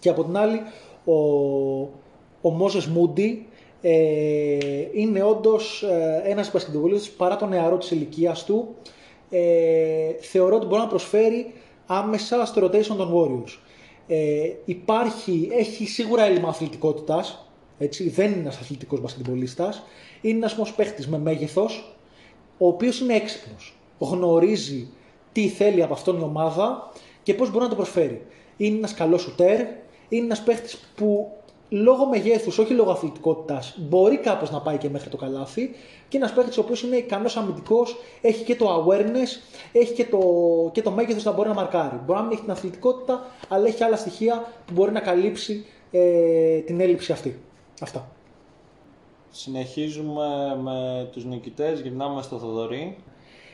Και 0.01 0.09
από 0.09 0.25
την 0.25 0.37
άλλη, 0.37 0.61
ο, 1.05 1.15
ο 2.41 2.51
Μόζες 2.51 2.87
Μούντι 2.87 3.47
ε, 3.81 4.59
είναι 4.93 5.23
όντως 5.23 5.83
ε, 5.83 6.23
ένας 6.25 6.53
μπασκετμπολίστας 6.53 7.11
που 7.11 7.17
παρά 7.17 7.37
το 7.37 7.47
νεαρό 7.47 7.77
της 7.77 7.91
ηλικίας 7.91 8.45
του 8.45 8.75
ε, 9.31 10.13
θεωρώ 10.21 10.57
ότι 10.57 10.67
μπορεί 10.67 10.81
να 10.81 10.89
προσφέρει 10.89 11.53
άμεσα 11.87 12.45
στο 12.45 12.65
rotation 12.67 12.97
των 12.97 13.13
Warriors. 13.15 13.59
Ε, 14.07 14.53
υπάρχει, 14.65 15.49
έχει 15.53 15.87
σίγουρα 15.87 16.25
έλλειμμα 16.25 16.49
αθλητικότητας, 16.49 17.49
έτσι, 17.79 18.09
δεν 18.09 18.31
είναι 18.31 18.41
ένας 18.41 18.57
αθλητικός 18.57 19.01
μπασκετμπολίστας, 19.01 19.83
είναι 20.21 20.37
ένας 20.37 20.53
όμως 20.53 20.73
παίχτης 20.73 21.09
με 21.09 21.19
μέγεθος, 21.19 21.97
ο 22.59 22.67
οποίος 22.67 23.01
είναι 23.01 23.15
έξυπνος. 23.15 23.77
Γνωρίζει 23.99 24.89
τι 25.33 25.49
θέλει 25.49 25.83
από 25.83 25.93
αυτόν 25.93 26.19
η 26.19 26.23
ομάδα 26.23 26.93
και 27.23 27.35
πώς 27.35 27.51
μπορεί 27.51 27.65
να 27.65 27.71
το 27.71 27.77
προσφέρει. 27.77 28.27
Είναι 28.57 28.77
ένας 28.77 28.95
καλός 28.95 29.23
σουτέρ, 29.23 29.61
είναι 30.09 30.25
ένας 30.25 30.43
παίχτης 30.43 30.77
που 30.77 31.33
λόγω 31.69 32.07
μεγέθους, 32.07 32.59
όχι 32.59 32.73
λόγω 32.73 32.91
αθλητικότητας, 32.91 33.75
μπορεί 33.79 34.19
κάπως 34.19 34.51
να 34.51 34.61
πάει 34.61 34.79
και 34.79 34.89
μέχρι 34.89 35.11
το 35.11 35.17
καλάθι 35.17 35.71
και 36.09 36.17
ένας 36.17 36.33
παίχτης 36.33 36.59
ο 36.59 36.61
οποίος 36.61 36.83
είναι 36.83 36.97
ικανός 36.97 37.37
αμυντικός, 37.37 37.97
έχει 38.21 38.45
και 38.45 38.57
το 38.57 38.85
awareness, 38.85 39.59
έχει 39.73 39.93
και 39.93 40.05
το, 40.05 40.19
και 40.73 40.83
το 40.83 40.91
μέγεθος 40.91 41.25
να 41.25 41.33
μπορεί 41.33 41.49
να 41.49 41.55
μαρκάρει. 41.55 42.01
Μπορεί 42.05 42.19
να 42.19 42.25
μην 42.25 42.33
έχει 42.33 42.41
την 42.41 42.51
αθλητικότητα, 42.51 43.25
αλλά 43.49 43.67
έχει 43.67 43.85
άλλα 43.85 43.97
στοιχεία 43.97 44.49
που 44.67 44.73
μπορεί 44.73 44.93
να 44.93 45.01
καλύψει 45.01 45.65
ε, 45.91 46.59
την 46.59 46.81
έλλειψη 46.81 47.13
αυτή. 47.13 47.41
Αυτά. 47.83 48.09
Συνεχίζουμε 49.31 50.57
με 50.63 51.09
τους 51.13 51.25
νικητές, 51.25 51.81
γυρνάμε 51.81 52.23
στο 52.23 52.39
Θοδωρή. 52.39 52.97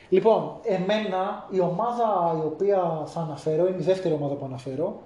Λοιπόν, 0.09 0.57
εμένα 0.63 1.47
η 1.51 1.59
ομάδα 1.59 2.39
η 2.43 2.45
οποία 2.45 3.03
θα 3.05 3.19
αναφέρω 3.19 3.67
είναι 3.67 3.77
η 3.79 3.83
δεύτερη 3.83 4.13
ομάδα 4.13 4.35
που 4.35 4.45
αναφέρω. 4.45 5.01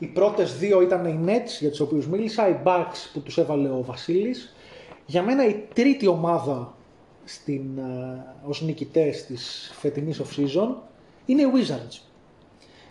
Οι 0.00 0.06
πρώτες 0.06 0.58
δύο 0.58 0.82
ήταν 0.82 1.04
οι 1.04 1.20
Nets 1.26 1.58
για 1.60 1.70
τους 1.70 1.80
οποίους 1.80 2.08
μίλησα, 2.08 2.48
οι 2.48 2.56
Bucks 2.64 3.10
που 3.12 3.20
τους 3.20 3.38
έβαλε 3.38 3.68
ο 3.68 3.82
Βασίλης. 3.82 4.54
Για 5.06 5.22
μένα 5.22 5.48
η 5.48 5.64
τρίτη 5.74 6.06
ομάδα 6.06 6.74
στην, 7.24 7.78
ε, 7.78 8.24
ως 8.48 8.62
νικητές 8.62 9.26
της 9.26 9.72
φετινής 9.74 10.20
off-season 10.20 10.74
είναι 11.26 11.42
οι 11.42 11.46
Wizards. 11.54 11.98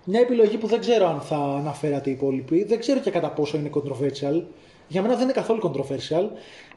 Μια 0.03 0.19
επιλογή 0.19 0.57
που 0.57 0.67
δεν 0.67 0.79
ξέρω 0.79 1.07
αν 1.07 1.21
θα 1.21 1.35
αναφέρατε 1.35 2.09
οι 2.09 2.13
υπόλοιποι, 2.13 2.63
δεν 2.63 2.79
ξέρω 2.79 2.99
και 2.99 3.11
κατά 3.11 3.31
πόσο 3.31 3.57
είναι 3.57 3.69
controversial. 3.73 4.43
Για 4.87 5.01
μένα 5.01 5.13
δεν 5.13 5.23
είναι 5.23 5.31
καθόλου 5.31 5.71
controversial. 5.71 6.27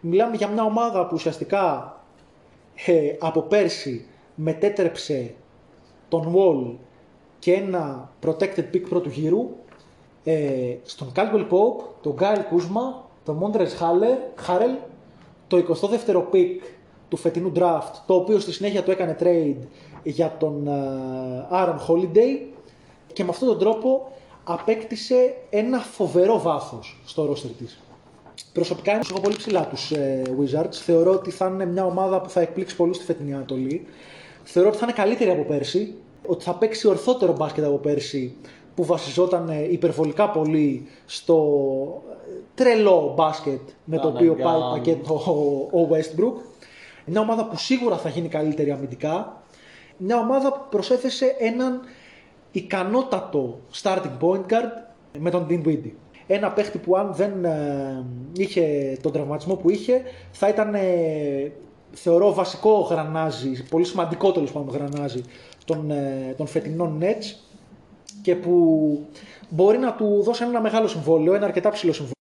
Μιλάμε 0.01 0.37
για 0.37 0.49
μια 0.49 0.63
ομάδα 0.63 1.07
που 1.07 1.15
ουσιαστικά 1.15 1.97
ε, 2.87 3.17
από 3.19 3.43
πέρσι 3.43 4.07
μετέτρεψε 4.35 5.35
τον 6.09 6.35
Wall 6.37 6.77
και 7.39 7.53
ένα 7.53 8.13
protected 8.27 8.65
pick 8.75 8.83
πρώτου 8.89 9.09
γύρου 9.09 9.51
ε, 10.25 10.77
στον 10.85 11.13
Caldwell 11.17 11.47
Pope, 11.51 11.85
τον 12.03 12.17
Kyle 12.19 12.55
Kuzma, 12.55 13.05
τον 13.25 13.41
Montrezl 13.43 13.81
Harrell, 13.81 14.49
Harrell, 14.49 14.79
το 15.47 15.57
22ο 15.57 16.35
pick 16.35 16.61
του 17.09 17.17
φετινού 17.17 17.53
draft, 17.57 17.93
το 18.07 18.15
οποίο 18.15 18.39
στη 18.39 18.53
συνέχεια 18.53 18.83
του 18.83 18.91
έκανε 18.91 19.17
trade 19.21 19.67
για 20.03 20.37
τον 20.39 20.67
ε, 20.67 21.49
Aaron 21.51 21.77
Holiday 21.89 22.41
και 23.13 23.25
με 23.25 23.31
αυτόν 23.31 23.49
τον 23.49 23.59
τρόπο 23.59 24.13
απέκτησε 24.45 25.35
ένα 25.51 25.79
φοβερό 25.79 26.41
βάθος 26.41 27.01
στο 27.05 27.31
roster 27.31 27.51
της. 27.59 27.81
Προσωπικά 28.53 28.93
είμαι 28.93 29.21
πολύ 29.23 29.37
ψηλά 29.37 29.67
τους 29.67 29.91
ε, 29.91 30.23
Wizards. 30.41 30.73
Θεωρώ 30.73 31.13
ότι 31.13 31.31
θα 31.31 31.47
είναι 31.47 31.67
μια 31.67 31.85
ομάδα 31.85 32.21
που 32.21 32.29
θα 32.29 32.41
εκπλήξει 32.41 32.77
πολύ 32.77 32.95
στη 32.95 33.05
φετινή 33.05 33.35
Ανατολή. 33.35 33.87
Θεωρώ 34.45 34.69
ότι 34.69 34.79
θα 34.79 34.85
είναι 34.85 34.95
καλύτερη 34.95 35.31
από 35.31 35.43
πέρσι. 35.43 35.95
Ότι 36.27 36.45
θα 36.45 36.55
παίξει 36.55 36.89
ορθότερο 36.89 37.33
μπάσκετ 37.33 37.65
από 37.65 37.77
πέρσι 37.77 38.37
που 38.75 38.85
βασιζόταν 38.85 39.49
ε, 39.49 39.69
υπερβολικά 39.71 40.31
πολύ 40.31 40.87
στο 41.07 41.37
ε, 42.11 42.35
τρελό 42.55 43.13
μπάσκετ 43.17 43.61
με 43.85 43.99
το 43.99 44.09
οποίο 44.09 44.35
πάει 44.35 44.55
Αναγκάν. 44.55 44.71
πακέτο 44.71 45.15
ο, 45.15 45.81
ο 45.81 45.89
Westbrook. 45.91 46.41
Μια 47.05 47.21
ομάδα 47.21 47.47
που 47.47 47.57
σίγουρα 47.57 47.97
θα 47.97 48.09
γίνει 48.09 48.29
καλύτερη 48.29 48.71
αμυντικά. 48.71 49.43
Μια 49.97 50.19
ομάδα 50.19 50.53
που 50.53 50.61
προσέθεσε 50.71 51.37
έναν 51.39 51.81
ικανότατο 52.53 53.59
starting 53.83 54.19
point 54.21 54.53
guard 54.53 54.73
με 55.19 55.31
τον 55.31 55.47
Dean 55.51 55.67
Windy. 55.67 55.91
Ένα 56.27 56.53
παίχτη 56.53 56.79
που 56.79 56.97
αν 56.97 57.13
δεν 57.15 57.45
ε, 57.45 58.05
είχε 58.37 58.97
τον 59.03 59.13
τραυματισμό 59.13 59.55
που 59.55 59.71
είχε 59.71 60.03
θα 60.33 60.49
ήταν 60.49 60.75
ε, 60.75 61.53
θεωρώ 61.93 62.33
βασικό 62.33 62.81
γρανάζι, 62.81 63.63
πολύ 63.71 63.85
σημαντικό 63.85 64.33
τέλος 64.33 64.53
πάντων 64.53 64.75
γρανάζι 64.75 65.25
των, 65.65 65.91
ε, 65.91 66.35
των 66.37 66.47
φετινών 66.47 66.99
Nets 67.01 67.52
και 68.23 68.37
που 68.37 68.99
μπορεί 69.49 69.79
να 69.79 69.95
του 69.95 70.23
δώσει 70.23 70.45
ένα 70.45 70.61
μεγάλο 70.61 70.89
συμβόλαιο, 70.89 71.35
ένα 71.35 71.45
αρκετά 71.47 71.71
ψηλό 71.71 71.93
συμβόλαιο. 71.93 72.17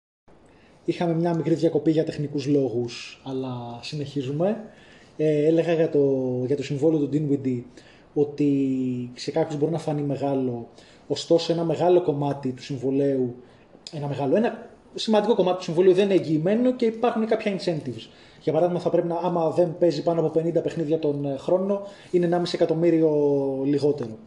Είχαμε 0.85 1.13
μια 1.13 1.35
μικρή 1.35 1.53
διακοπή 1.53 1.91
για 1.91 2.03
τεχνικούς 2.03 2.47
λόγους, 2.47 3.21
αλλά 3.25 3.79
συνεχίζουμε. 3.81 4.63
Ε, 5.17 5.45
έλεγα 5.45 5.73
για 5.73 5.89
το, 5.89 5.99
για 6.45 6.55
το 6.55 6.63
συμβόλαιο 6.63 6.99
του 6.99 7.09
Dinwiddie 7.13 7.61
ότι 8.13 9.11
σε 9.13 9.31
κάποιους 9.31 9.59
μπορεί 9.59 9.71
να 9.71 9.77
φανεί 9.77 10.01
μεγάλο, 10.01 10.67
ωστόσο 11.07 11.53
ένα 11.53 11.63
μεγάλο 11.63 12.01
κομμάτι 12.01 12.51
του 12.51 12.63
συμβολέου, 12.63 13.35
ένα 13.93 14.07
μεγάλο, 14.07 14.35
ένα 14.35 14.69
σημαντικό 14.95 15.35
κομμάτι 15.35 15.57
του 15.57 15.63
συμβολέου 15.63 15.93
δεν 15.93 16.05
είναι 16.05 16.13
εγγυημένο 16.13 16.75
και 16.75 16.85
υπάρχουν 16.85 17.25
κάποια 17.25 17.57
incentives. 17.57 18.09
Για 18.41 18.53
παράδειγμα, 18.53 18.81
θα 18.81 18.89
πρέπει 18.89 19.07
να, 19.07 19.15
άμα 19.15 19.49
δεν 19.49 19.75
παίζει 19.79 20.03
πάνω 20.03 20.19
από 20.25 20.39
50 20.39 20.63
παιχνίδια 20.63 20.99
τον 20.99 21.25
ε, 21.25 21.37
χρόνο, 21.37 21.81
είναι 22.11 22.29
1,5 22.31 22.53
εκατομμύριο 22.53 23.11
λιγότερο. 23.65 24.17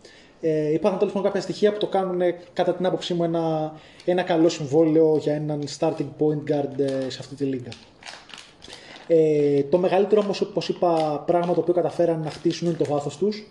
Ε, 0.41 0.73
υπάρχουν 0.73 0.99
τέλος 0.99 1.15
πάντων 1.15 1.29
κάποια 1.29 1.41
στοιχεία 1.41 1.73
που 1.73 1.79
το 1.79 1.87
κάνουν 1.87 2.21
κατά 2.53 2.75
την 2.75 2.87
άποψή 2.87 3.15
μου 3.15 3.25
ένα, 3.25 3.73
ένα 4.05 4.23
καλό 4.23 4.49
συμβόλαιο 4.49 5.17
για 5.17 5.35
έναν 5.35 5.63
starting 5.79 6.09
point 6.19 6.53
guard 6.53 6.79
ε, 6.79 7.11
σε 7.11 7.19
αυτή 7.21 7.35
τη 7.35 7.45
λίγα. 7.45 7.71
Ε, 9.07 9.63
το 9.63 9.79
μεγαλύτερο 9.79 10.21
όμως, 10.21 10.41
όπως 10.41 10.69
είπα, 10.69 11.23
πράγμα 11.27 11.55
το 11.55 11.61
οποίο 11.61 11.75
καταφέραν 11.75 12.21
να 12.21 12.31
χτίσουν 12.31 12.69
είναι 12.69 12.77
το 12.77 12.85
βάθος 12.85 13.17
τους. 13.17 13.47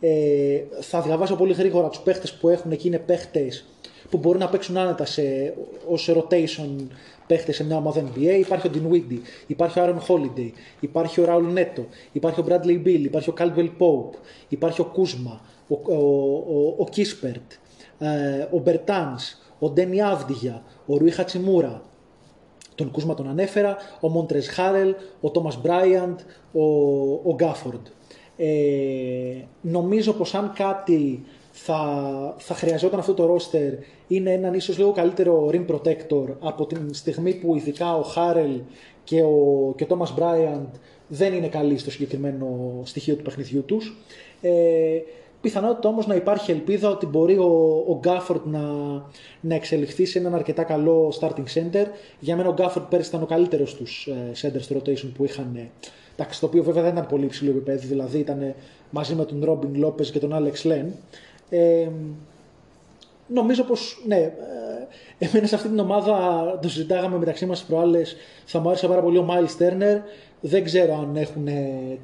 Ε, 0.00 0.62
θα 0.80 1.00
διαβάσω 1.00 1.36
πολύ 1.36 1.52
γρήγορα 1.52 1.88
τους 1.88 1.98
παίχτες 1.98 2.32
που 2.32 2.48
έχουν 2.48 2.76
και 2.76 2.88
είναι 2.88 2.98
παίχτες 2.98 3.64
που 4.10 4.18
μπορούν 4.18 4.40
να 4.40 4.48
παίξουν 4.48 4.76
άνετα 4.76 5.04
σε, 5.04 5.54
ως 5.88 6.10
rotation 6.14 6.86
παίχτες 7.26 7.56
σε 7.56 7.64
μια 7.64 7.76
ομάδα 7.76 8.04
NBA. 8.04 8.36
Υπάρχει 8.38 8.66
ο 8.66 8.70
Dinwiddie, 8.74 9.18
υπάρχει 9.46 9.80
ο 9.80 9.82
Aaron 9.84 10.12
Holiday, 10.12 10.50
υπάρχει 10.80 11.20
ο 11.20 11.24
Raul 11.28 11.58
Neto, 11.58 11.84
υπάρχει 12.12 12.40
ο 12.40 12.44
Bradley 12.48 12.86
Bill, 12.86 13.00
υπάρχει 13.04 13.30
ο 13.30 13.34
Caldwell 13.38 13.70
Pope, 13.78 14.16
υπάρχει 14.48 14.80
ο 14.80 14.92
Kuzma, 14.96 15.38
ο, 15.68 15.74
ο, 15.74 15.96
ο, 15.96 16.82
ο 16.82 16.86
Kispert, 16.96 17.58
ε, 17.98 18.40
ο 18.40 18.62
Bertans, 18.66 19.22
ο 19.58 19.70
Ντένι 19.70 20.02
Άβδιγια, 20.02 20.62
ο 20.86 20.96
Ρουί 20.96 21.10
Χατσιμούρα, 21.10 21.82
τον 22.74 22.90
Κούσμα 22.90 23.14
τον 23.14 23.28
ανέφερα, 23.28 23.76
ο 24.00 24.08
Μόντρες 24.08 24.48
Χάρελ, 24.48 24.94
ο 25.20 25.30
Τόμας 25.30 25.60
Μπράιαντ, 25.60 26.18
ο, 26.52 26.62
ο 27.12 27.34
Γκάφορντ. 27.34 27.86
Ε, 28.36 28.46
νομίζω 29.60 30.12
πως 30.12 30.34
αν 30.34 30.52
κάτι 30.54 31.24
θα, 31.50 32.34
θα 32.38 32.54
χρειαζόταν 32.54 32.98
αυτό 32.98 33.14
το 33.14 33.26
ρόστερ 33.26 33.72
είναι 34.08 34.32
έναν 34.32 34.54
ίσως 34.54 34.78
λίγο 34.78 34.92
καλύτερο 34.92 35.50
rim 35.52 35.66
protector 35.66 36.26
από 36.40 36.66
την 36.66 36.94
στιγμή 36.94 37.34
που 37.34 37.56
ειδικά 37.56 37.96
ο 37.96 38.02
Χάρελ 38.02 38.60
και 39.04 39.22
ο, 39.22 39.72
και 39.76 39.84
ο 39.84 39.86
Τόμας 39.86 40.14
Μπράιαντ 40.14 40.74
δεν 41.08 41.32
είναι 41.32 41.48
καλοί 41.48 41.78
στο 41.78 41.90
συγκεκριμένο 41.90 42.80
στοιχείο 42.84 43.16
του 43.16 43.22
παιχνιδιού 43.22 43.64
τους. 43.64 43.96
Ε, 44.40 44.50
Πιθανότητα 45.44 45.88
όμως 45.88 46.06
να 46.06 46.14
υπάρχει 46.14 46.50
ελπίδα 46.50 46.88
ότι 46.90 47.06
μπορεί 47.06 47.38
ο, 47.38 47.84
ο 47.88 47.98
Γκάφορντ 47.98 48.40
να, 48.44 48.60
να 49.40 49.54
εξελιχθεί 49.54 50.04
σε 50.04 50.18
έναν 50.18 50.34
αρκετά 50.34 50.62
καλό 50.62 51.12
starting 51.20 51.44
center. 51.54 51.86
Για 52.20 52.36
μένα 52.36 52.48
ο 52.48 52.52
Γκάφορντ 52.52 52.86
πέρυσι 52.86 53.08
ήταν 53.08 53.22
ο 53.22 53.26
καλύτερος 53.26 53.74
του 53.74 53.84
ε, 54.10 54.48
center 54.48 54.60
στο 54.60 54.76
rotation 54.76 55.10
που 55.14 55.24
είχαν. 55.24 55.56
Ε, 55.56 55.70
εντάξει, 56.16 56.40
το 56.40 56.46
οποίο 56.46 56.62
βέβαια 56.62 56.82
δεν 56.82 56.92
ήταν 56.92 57.06
πολύ 57.06 57.24
υψηλό 57.24 57.50
επίπεδο, 57.50 57.86
δηλαδή 57.86 58.18
ήταν 58.18 58.54
μαζί 58.90 59.14
με 59.14 59.24
τον 59.24 59.44
Ρόμπιν 59.44 59.74
Λόπε 59.74 60.04
και 60.04 60.18
τον 60.18 60.34
Άλεξ 60.34 60.64
Λεν. 60.64 60.92
Ε, 61.50 61.88
νομίζω 63.26 63.62
πως 63.62 64.02
ναι, 64.06 64.16
ε, 64.16 64.34
εμένα 65.18 65.46
σε 65.46 65.54
αυτή 65.54 65.68
την 65.68 65.78
ομάδα 65.78 66.18
το 66.62 66.68
συζητάγαμε 66.68 67.18
μεταξύ 67.18 67.46
μας 67.46 67.64
προάλλες. 67.64 68.16
Θα 68.44 68.58
μου 68.58 68.68
άρεσε 68.68 68.88
πάρα 68.88 69.00
πολύ 69.00 69.18
ο 69.18 69.26
Miles 69.30 69.62
Turner. 69.62 70.00
Δεν 70.40 70.64
ξέρω 70.64 70.94
αν 70.94 71.16
έχουν 71.16 71.48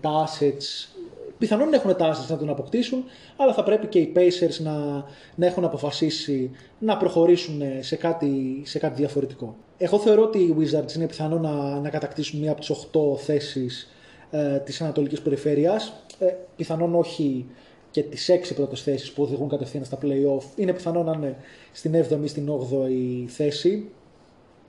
τα 0.01 0.29
assets 0.29 0.99
πιθανόν 1.41 1.73
έχουν 1.73 1.97
τάσει 1.97 2.33
να 2.33 2.39
τον 2.39 2.49
αποκτήσουν, 2.49 3.05
αλλά 3.37 3.53
θα 3.55 3.63
πρέπει 3.63 3.87
και 3.87 3.99
οι 3.99 4.13
Pacers 4.17 4.59
να, 4.59 5.05
να 5.35 5.47
έχουν 5.47 5.65
αποφασίσει 5.65 6.51
να 6.79 6.97
προχωρήσουν 6.97 7.63
σε 7.81 7.97
κάτι, 7.97 8.63
σε 8.65 8.79
κάτι 8.79 8.95
διαφορετικό. 8.95 9.57
Εγώ 9.79 9.99
θεωρώ 9.99 10.23
ότι 10.23 10.39
οι 10.39 10.57
Wizards 10.59 10.95
είναι 10.97 11.07
πιθανό 11.07 11.39
να, 11.39 11.81
να 11.81 11.91
κατακτήσουν 11.91 12.41
μία 12.41 12.51
από 12.51 12.61
τις 12.61 12.71
8 12.93 13.19
θέσεις 13.19 13.91
ε, 14.31 14.59
της 14.59 14.81
Ανατολικής 14.81 15.21
Περιφέρειας. 15.21 15.93
Ε, 16.19 16.27
πιθανόν 16.57 16.95
όχι 16.95 17.47
και 17.91 18.03
τις 18.03 18.31
6 18.51 18.55
πρώτες 18.55 18.83
θέσεις 18.83 19.13
που 19.13 19.23
οδηγούν 19.23 19.49
κατευθείαν 19.49 19.85
στα 19.85 19.99
play-off. 20.03 20.45
Είναι 20.57 20.73
πιθανό 20.73 21.03
να 21.03 21.13
είναι 21.13 21.37
στην 21.73 21.95
7η 21.95 22.23
ή 22.23 22.27
στην 22.27 22.49
8η 22.51 23.25
θέση. 23.27 23.91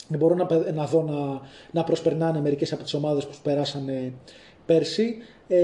Μπορώ 0.07 0.35
να, 0.35 0.71
να 0.73 0.85
δω 0.85 1.01
να, 1.01 1.41
να 1.71 1.83
προσπερνάνε 1.83 2.41
μερικές 2.41 2.73
από 2.73 2.83
τις 2.83 2.93
ομάδες 2.93 3.25
που 3.25 3.35
περάσανε 3.43 4.13
πέρσι. 4.73 5.17
Ε, 5.47 5.57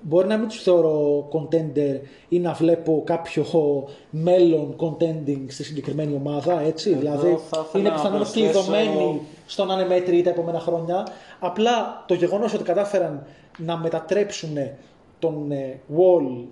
μπορεί 0.00 0.26
να 0.26 0.36
μην 0.36 0.48
τους 0.48 0.62
θεωρώ 0.62 1.28
contender 1.32 2.00
ή 2.28 2.38
να 2.38 2.52
βλέπω 2.52 3.02
κάποιο 3.06 3.44
μέλλον 4.10 4.76
contending 4.78 5.44
στη 5.48 5.64
συγκεκριμένη 5.64 6.14
ομάδα, 6.14 6.60
έτσι. 6.60 6.94
δηλαδή 6.94 7.38
είναι 7.76 7.90
πιθανόν 7.90 8.30
κλειδωμένοι 8.32 9.20
στο 9.46 9.64
να 9.64 9.74
είναι 9.74 9.86
μέτρη 9.86 10.22
τα 10.22 10.30
επόμενα 10.30 10.60
χρόνια. 10.60 11.06
Απλά 11.38 12.04
το 12.06 12.14
γεγονός 12.14 12.54
ότι 12.54 12.64
κατάφεραν 12.64 13.26
να 13.58 13.76
μετατρέψουν 13.76 14.56
τον 15.18 15.50
ε, 15.50 15.80
Wall 15.96 16.44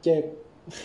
και 0.00 0.22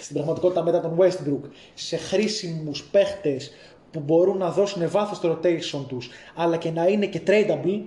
στην 0.01 0.15
πραγματικότητα 0.15 0.63
μετά 0.63 0.81
τον 0.81 0.97
Westbrook 0.99 1.49
σε 1.73 1.97
χρήσιμους 1.97 2.83
παίχτες 2.83 3.51
που 3.91 3.99
μπορούν 3.99 4.37
να 4.37 4.51
δώσουν 4.51 4.89
βάθος 4.89 5.17
στο 5.17 5.31
rotation 5.31 5.85
τους 5.87 6.09
αλλά 6.35 6.57
και 6.57 6.71
να 6.71 6.87
είναι 6.87 7.05
και 7.05 7.21
tradable 7.27 7.81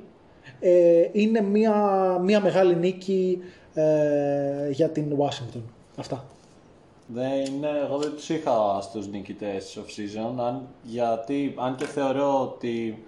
ε, 0.60 1.08
είναι 1.12 1.40
μια, 1.40 1.74
μια 2.22 2.40
μεγάλη 2.40 2.76
νίκη 2.76 3.38
ε, 3.74 4.70
για 4.70 4.88
την 4.88 5.16
Washington. 5.18 5.62
Αυτά. 5.96 6.24
Δεν 7.06 7.44
είναι, 7.44 7.68
εγώ 7.84 7.98
δεν 7.98 8.12
τους 8.14 8.28
είχα 8.28 8.80
στους 8.80 9.06
νικητές 9.08 9.78
off 9.78 10.00
season, 10.00 10.34
αν, 10.38 10.62
γιατί 10.82 11.54
αν 11.58 11.76
και 11.76 11.84
θεωρώ 11.84 12.40
ότι 12.40 13.04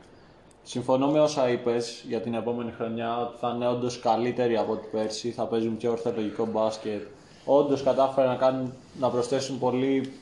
συμφωνώ 0.63 1.11
με 1.11 1.21
όσα 1.21 1.49
είπες 1.49 2.05
για 2.09 2.21
την 2.21 2.35
επόμενη 2.35 2.71
χρονιά, 2.71 3.33
θα 3.41 3.53
είναι 3.55 3.69
όντως 3.69 3.99
καλύτεροι 3.99 4.57
από 4.57 4.77
την 4.77 4.91
πέρσι, 4.91 5.31
θα 5.31 5.45
παίζουν 5.45 5.77
πιο 5.77 5.91
ορθολογικό 5.91 6.47
μπάσκετ. 6.47 7.03
Όντως 7.45 7.83
κατάφεραν 7.83 8.31
να, 8.31 8.37
κάνουν, 8.37 8.73
να 8.99 9.09
προσθέσουν 9.09 9.59
πολύ 9.59 10.13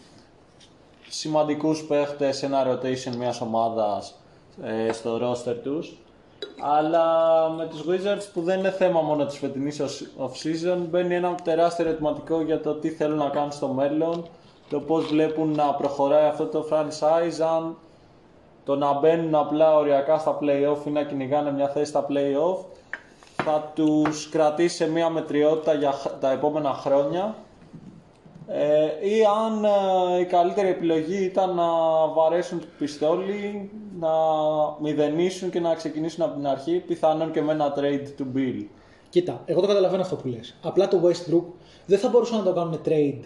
σημαντικούς 1.09 1.85
παίχτες 1.85 2.37
σε 2.37 2.47
ένα 2.47 2.67
rotation 2.67 3.17
μιας 3.17 3.41
ομάδας 3.41 4.15
ε, 4.63 4.93
στο 4.93 5.21
roster 5.23 5.57
τους. 5.63 5.97
Αλλά 6.61 7.49
με 7.57 7.67
τους 7.67 7.81
Wizards 7.89 8.29
που 8.33 8.43
δεν 8.43 8.59
είναι 8.59 8.71
θέμα 8.71 9.01
μόνο 9.01 9.27
της 9.27 9.39
φετινής 9.39 9.83
off-season 10.19 10.79
μπαίνει 10.89 11.15
ένα 11.15 11.35
τεράστιο 11.35 11.87
ερωτηματικό 11.87 12.41
για 12.43 12.61
το 12.61 12.75
τι 12.75 12.89
θέλουν 12.89 13.19
να 13.19 13.29
κάνουν 13.29 13.53
στο 13.53 13.69
μέλλον 13.69 14.27
το 14.69 14.81
πώς 14.81 15.07
βλέπουν 15.07 15.55
να 15.55 15.75
προχωράει 15.75 16.27
αυτό 16.27 16.47
το 16.47 16.67
franchise 16.71 17.41
αν 17.57 17.77
το 18.65 18.77
να 18.77 18.93
μπαίνουν 18.93 19.35
απλά 19.35 19.77
οριακά 19.77 20.19
στα 20.19 20.39
play-off 20.41 20.87
ή 20.87 20.91
να 20.91 21.03
κυνηγάνε 21.03 21.53
μια 21.53 21.69
θέση 21.69 21.91
στα 21.91 22.07
play-off 22.09 22.65
θα 23.43 23.73
τους 23.75 24.29
κρατήσει 24.29 24.77
σε 24.77 24.91
μια 24.91 25.11
μετριότητα 25.11 25.75
για 25.75 25.95
τα 26.21 26.31
επόμενα 26.31 26.73
χρόνια 26.73 27.35
ε, 28.51 29.09
ή 29.09 29.25
αν 29.45 29.65
ε, 29.65 30.21
η 30.21 30.25
καλύτερη 30.25 30.69
επιλογή 30.69 31.25
ήταν 31.25 31.55
να 31.55 31.67
βαρέσουν 32.15 32.61
το 32.61 32.67
πιστόλι, 32.79 33.71
να 34.01 34.09
μηδενίσουν 34.81 35.51
και 35.51 35.61
να 35.61 35.75
ξεκινήσουν 35.75 36.25
από 36.25 36.35
την 36.35 36.47
αρχή, 36.47 36.83
πιθανόν 36.87 37.33
και 37.33 37.43
με 37.43 37.53
ένα 37.53 37.75
trade 37.77 38.21
to 38.21 38.37
Bill. 38.37 38.65
Κοίτα, 39.09 39.43
εγώ 39.45 39.61
το 39.61 39.67
καταλαβαίνω 39.67 40.03
αυτό 40.03 40.17
που 40.17 40.29
λες. 40.29 40.55
Απλά 40.63 40.89
το 40.89 41.01
Westbrook 41.05 41.45
δεν 41.87 41.99
θα 41.99 42.09
μπορούσαν 42.09 42.39
να 42.39 42.45
το 42.45 42.53
κάνουν 42.53 42.81
trade 42.85 43.21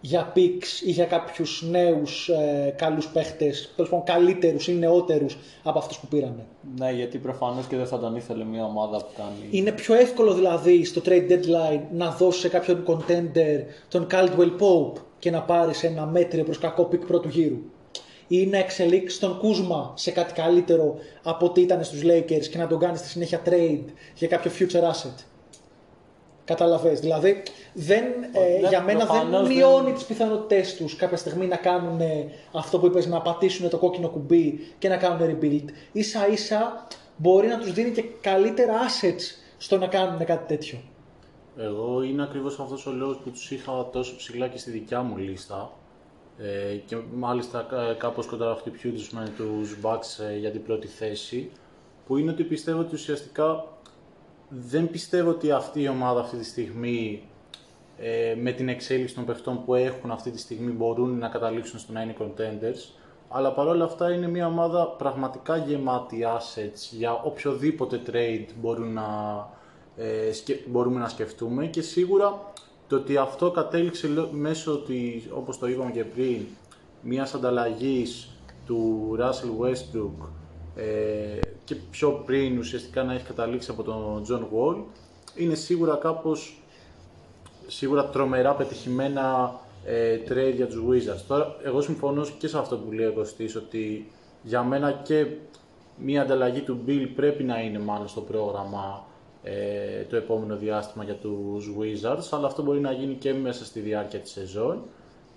για 0.00 0.32
picks 0.36 0.86
ή 0.86 0.90
για 0.90 1.04
κάποιους 1.04 1.62
νέους 1.70 2.28
ε, 2.28 2.74
καλούς 2.76 3.08
παίχτες, 3.08 3.72
τέλος 3.76 3.90
πάντων 3.90 4.06
καλύτερους 4.06 4.68
ή 4.68 4.72
νεότερους 4.72 5.38
από 5.62 5.78
αυτούς 5.78 5.98
που 5.98 6.06
πήραμε. 6.06 6.46
Ναι, 6.78 6.90
γιατί 6.90 7.18
προφανώς 7.18 7.66
και 7.66 7.76
δεν 7.76 7.86
θα 7.86 7.98
τον 7.98 8.16
ήθελε 8.16 8.44
μια 8.44 8.64
ομάδα 8.64 8.96
που 8.96 9.12
κάνει. 9.16 9.48
Είναι 9.50 9.72
πιο 9.72 9.94
εύκολο 9.94 10.34
δηλαδή 10.34 10.84
στο 10.84 11.00
trade 11.04 11.30
deadline 11.30 11.82
να 11.92 12.10
δώσει 12.10 12.40
σε 12.40 12.48
κάποιον 12.48 12.84
contender 12.86 13.62
τον 13.88 14.06
Caldwell 14.10 14.52
Pope 14.60 15.00
και 15.18 15.30
να 15.30 15.42
πάρεις 15.42 15.84
ένα 15.84 16.06
μέτριο 16.06 16.44
προς 16.44 16.58
κακό 16.58 16.88
pick 16.92 17.06
πρώτου 17.06 17.28
γύρου. 17.28 17.58
Ή 18.28 18.46
να 18.46 18.58
εξελίξεις 18.58 19.18
τον 19.18 19.38
Κούσμα 19.38 19.92
σε 19.96 20.10
κάτι 20.10 20.32
καλύτερο 20.32 20.94
από 21.22 21.46
ό,τι 21.46 21.60
ήταν 21.60 21.84
στους 21.84 22.02
Lakers 22.04 22.46
και 22.50 22.58
να 22.58 22.66
τον 22.66 22.78
κάνεις 22.78 22.98
στη 22.98 23.08
συνέχεια 23.08 23.42
trade 23.44 23.84
για 24.14 24.28
κάποιο 24.28 24.50
future 24.58 24.82
asset. 24.82 25.24
Καταλαβες. 26.48 27.00
Δηλαδή, 27.00 27.42
δεν, 27.72 28.04
ε, 28.32 28.68
για 28.68 28.82
μένα 28.82 29.04
δεν 29.04 29.46
μειώνει 29.46 29.92
τις 29.92 30.04
πιθανότητές 30.04 30.76
τους 30.76 30.96
κάποια 30.96 31.16
στιγμή 31.16 31.46
να 31.46 31.56
κάνουν 31.56 32.00
αυτό 32.52 32.78
που 32.78 32.86
είπες, 32.86 33.06
να 33.06 33.20
πατήσουν 33.20 33.68
το 33.68 33.78
κόκκινο 33.78 34.08
κουμπί 34.08 34.60
και 34.78 34.88
να 34.88 34.96
κάνουν 34.96 35.18
rebuild. 35.30 35.64
Ίσα 35.92 36.28
ίσα 36.28 36.86
μπορεί 37.16 37.46
να 37.46 37.58
τους 37.58 37.72
δίνει 37.72 37.90
και 37.90 38.04
καλύτερα 38.20 38.74
assets 38.74 39.38
στο 39.58 39.78
να 39.78 39.86
κάνουν 39.86 40.24
κάτι 40.24 40.46
τέτοιο. 40.46 40.78
Εγώ 41.56 42.02
είναι 42.02 42.22
ακριβώς 42.22 42.60
αυτός 42.60 42.86
ο 42.86 42.92
λόγος 42.92 43.16
που 43.16 43.30
τους 43.30 43.50
είχα 43.50 43.88
τόσο 43.92 44.16
ψηλά 44.16 44.48
και 44.48 44.58
στη 44.58 44.70
δικιά 44.70 45.02
μου 45.02 45.16
λίστα 45.16 45.72
ε, 46.38 46.74
και 46.86 46.96
μάλιστα 47.14 47.66
κάπως 47.98 48.26
κοντά 48.26 48.56
χτυπιούνται 48.58 49.02
με 49.12 49.32
τους 49.36 49.76
Bucks 49.82 50.24
ε, 50.30 50.38
για 50.38 50.50
την 50.50 50.62
πρώτη 50.62 50.86
θέση 50.86 51.50
που 52.06 52.16
είναι 52.16 52.30
ότι 52.30 52.44
πιστεύω 52.44 52.80
ότι 52.80 52.94
ουσιαστικά 52.94 53.64
δεν 54.48 54.90
πιστεύω 54.90 55.30
ότι 55.30 55.50
αυτή 55.50 55.82
η 55.82 55.88
ομάδα 55.88 56.20
αυτή 56.20 56.36
τη 56.36 56.44
στιγμή 56.44 57.22
ε, 57.98 58.34
με 58.40 58.52
την 58.52 58.68
εξέλιξη 58.68 59.14
των 59.14 59.24
παιχτών 59.24 59.64
που 59.64 59.74
έχουν 59.74 60.10
αυτή 60.10 60.30
τη 60.30 60.38
στιγμή 60.38 60.70
μπορούν 60.70 61.18
να 61.18 61.28
καταλήξουν 61.28 61.78
στο 61.78 61.92
να 61.92 62.02
είναι 62.02 62.14
contenders. 62.20 62.92
Αλλά 63.28 63.52
παρόλα 63.52 63.84
αυτά 63.84 64.12
είναι 64.12 64.28
μια 64.28 64.46
ομάδα 64.46 64.86
πραγματικά 64.86 65.56
γεμάτη 65.56 66.24
assets 66.38 66.88
για 66.90 67.12
οποιοδήποτε 67.12 68.00
trade 68.06 68.46
μπορούν 68.60 68.92
να, 68.92 69.04
ε, 69.96 70.30
μπορούμε 70.66 71.00
να 71.00 71.08
σκεφτούμε 71.08 71.66
και 71.66 71.82
σίγουρα 71.82 72.52
το 72.88 72.96
ότι 72.96 73.16
αυτό 73.16 73.50
κατέληξε 73.50 74.28
μέσω 74.30 74.78
της, 74.78 75.28
όπως 75.30 75.58
το 75.58 75.66
είπαμε 75.66 75.90
και 75.90 76.04
πριν, 76.04 76.40
μιας 77.02 77.34
ανταλλαγής 77.34 78.28
του 78.66 79.10
Russell 79.20 79.64
Westbrook 79.64 80.28
ε, 80.76 81.40
και 81.68 81.74
πιο 81.74 82.10
πριν 82.10 82.58
ουσιαστικά 82.58 83.02
να 83.02 83.14
έχει 83.14 83.24
καταλήξει 83.24 83.70
από 83.70 83.82
τον 83.82 84.24
John 84.28 84.40
Wall, 84.40 84.76
είναι 85.36 85.54
σίγουρα 85.54 85.96
κάπως, 85.96 86.62
σίγουρα 87.66 88.08
τρομερά 88.08 88.54
πετυχημένα 88.54 89.54
ε, 89.84 90.18
trade 90.28 90.54
για 90.54 90.66
τους 90.66 90.82
Wizards. 90.88 91.24
Τώρα, 91.28 91.56
εγώ 91.64 91.80
συμφωνώ 91.80 92.26
και 92.38 92.48
σε 92.48 92.58
αυτό 92.58 92.76
που 92.76 92.92
λέει 92.92 93.06
ο 93.06 93.12
Κωστής, 93.12 93.56
ότι 93.56 94.10
για 94.42 94.62
μένα 94.62 94.92
και 94.92 95.26
μια 95.96 96.22
ανταλλαγή 96.22 96.60
του 96.60 96.80
Bill 96.86 97.08
πρέπει 97.14 97.42
να 97.44 97.60
είναι 97.60 97.78
μάλλον 97.78 98.08
στο 98.08 98.20
πρόγραμμα 98.20 99.04
ε, 99.42 100.02
το 100.10 100.16
επόμενο 100.16 100.56
διάστημα 100.56 101.04
για 101.04 101.14
τους 101.14 101.70
Wizards, 101.78 102.28
αλλά 102.30 102.46
αυτό 102.46 102.62
μπορεί 102.62 102.80
να 102.80 102.92
γίνει 102.92 103.14
και 103.14 103.34
μέσα 103.34 103.64
στη 103.64 103.80
διάρκεια 103.80 104.18
της 104.18 104.30
σεζόν 104.30 104.82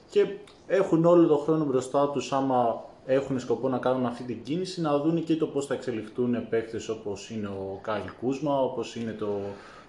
και 0.09 0.25
έχουν 0.67 1.05
όλο 1.05 1.27
τον 1.27 1.39
χρόνο 1.39 1.65
μπροστά 1.65 2.09
τους 2.09 2.31
άμα 2.31 2.83
έχουν 3.05 3.39
σκοπό 3.39 3.69
να 3.69 3.77
κάνουν 3.77 4.05
αυτή 4.05 4.23
την 4.23 4.43
κίνηση 4.43 4.81
να 4.81 4.97
δουν 4.97 5.23
και 5.23 5.35
το 5.35 5.47
πώς 5.47 5.65
θα 5.65 5.73
εξελιχθούν 5.73 6.49
παίκτες 6.49 6.89
όπως 6.89 7.29
είναι 7.29 7.47
ο 7.47 7.79
Κάιλ 7.81 8.09
Κούσμα, 8.21 8.61
όπως 8.61 8.95
είναι 8.95 9.11
το, 9.11 9.39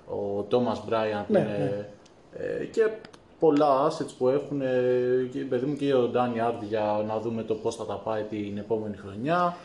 ο 0.06 0.42
Τόμας 0.42 0.84
Μπράιαντ 0.86 1.30
Ναι, 1.30 1.38
ναι. 1.38 1.86
ε, 2.32 2.64
και 2.64 2.90
πολλά 3.38 3.88
assets 3.88 4.10
που 4.18 4.28
έχουν 4.28 4.60
ε, 4.60 5.28
και, 5.30 5.38
παιδί 5.38 5.66
μου 5.66 5.76
και 5.76 5.94
ο 5.94 6.08
Ντάνι 6.08 6.40
Άρντ 6.40 6.62
για 6.62 7.04
να 7.06 7.20
δούμε 7.20 7.42
το 7.42 7.54
πώς 7.54 7.76
θα 7.76 7.84
τα 7.84 7.94
πάει 7.94 8.22
την 8.22 8.58
επόμενη 8.58 8.96
χρονιά. 8.96 9.56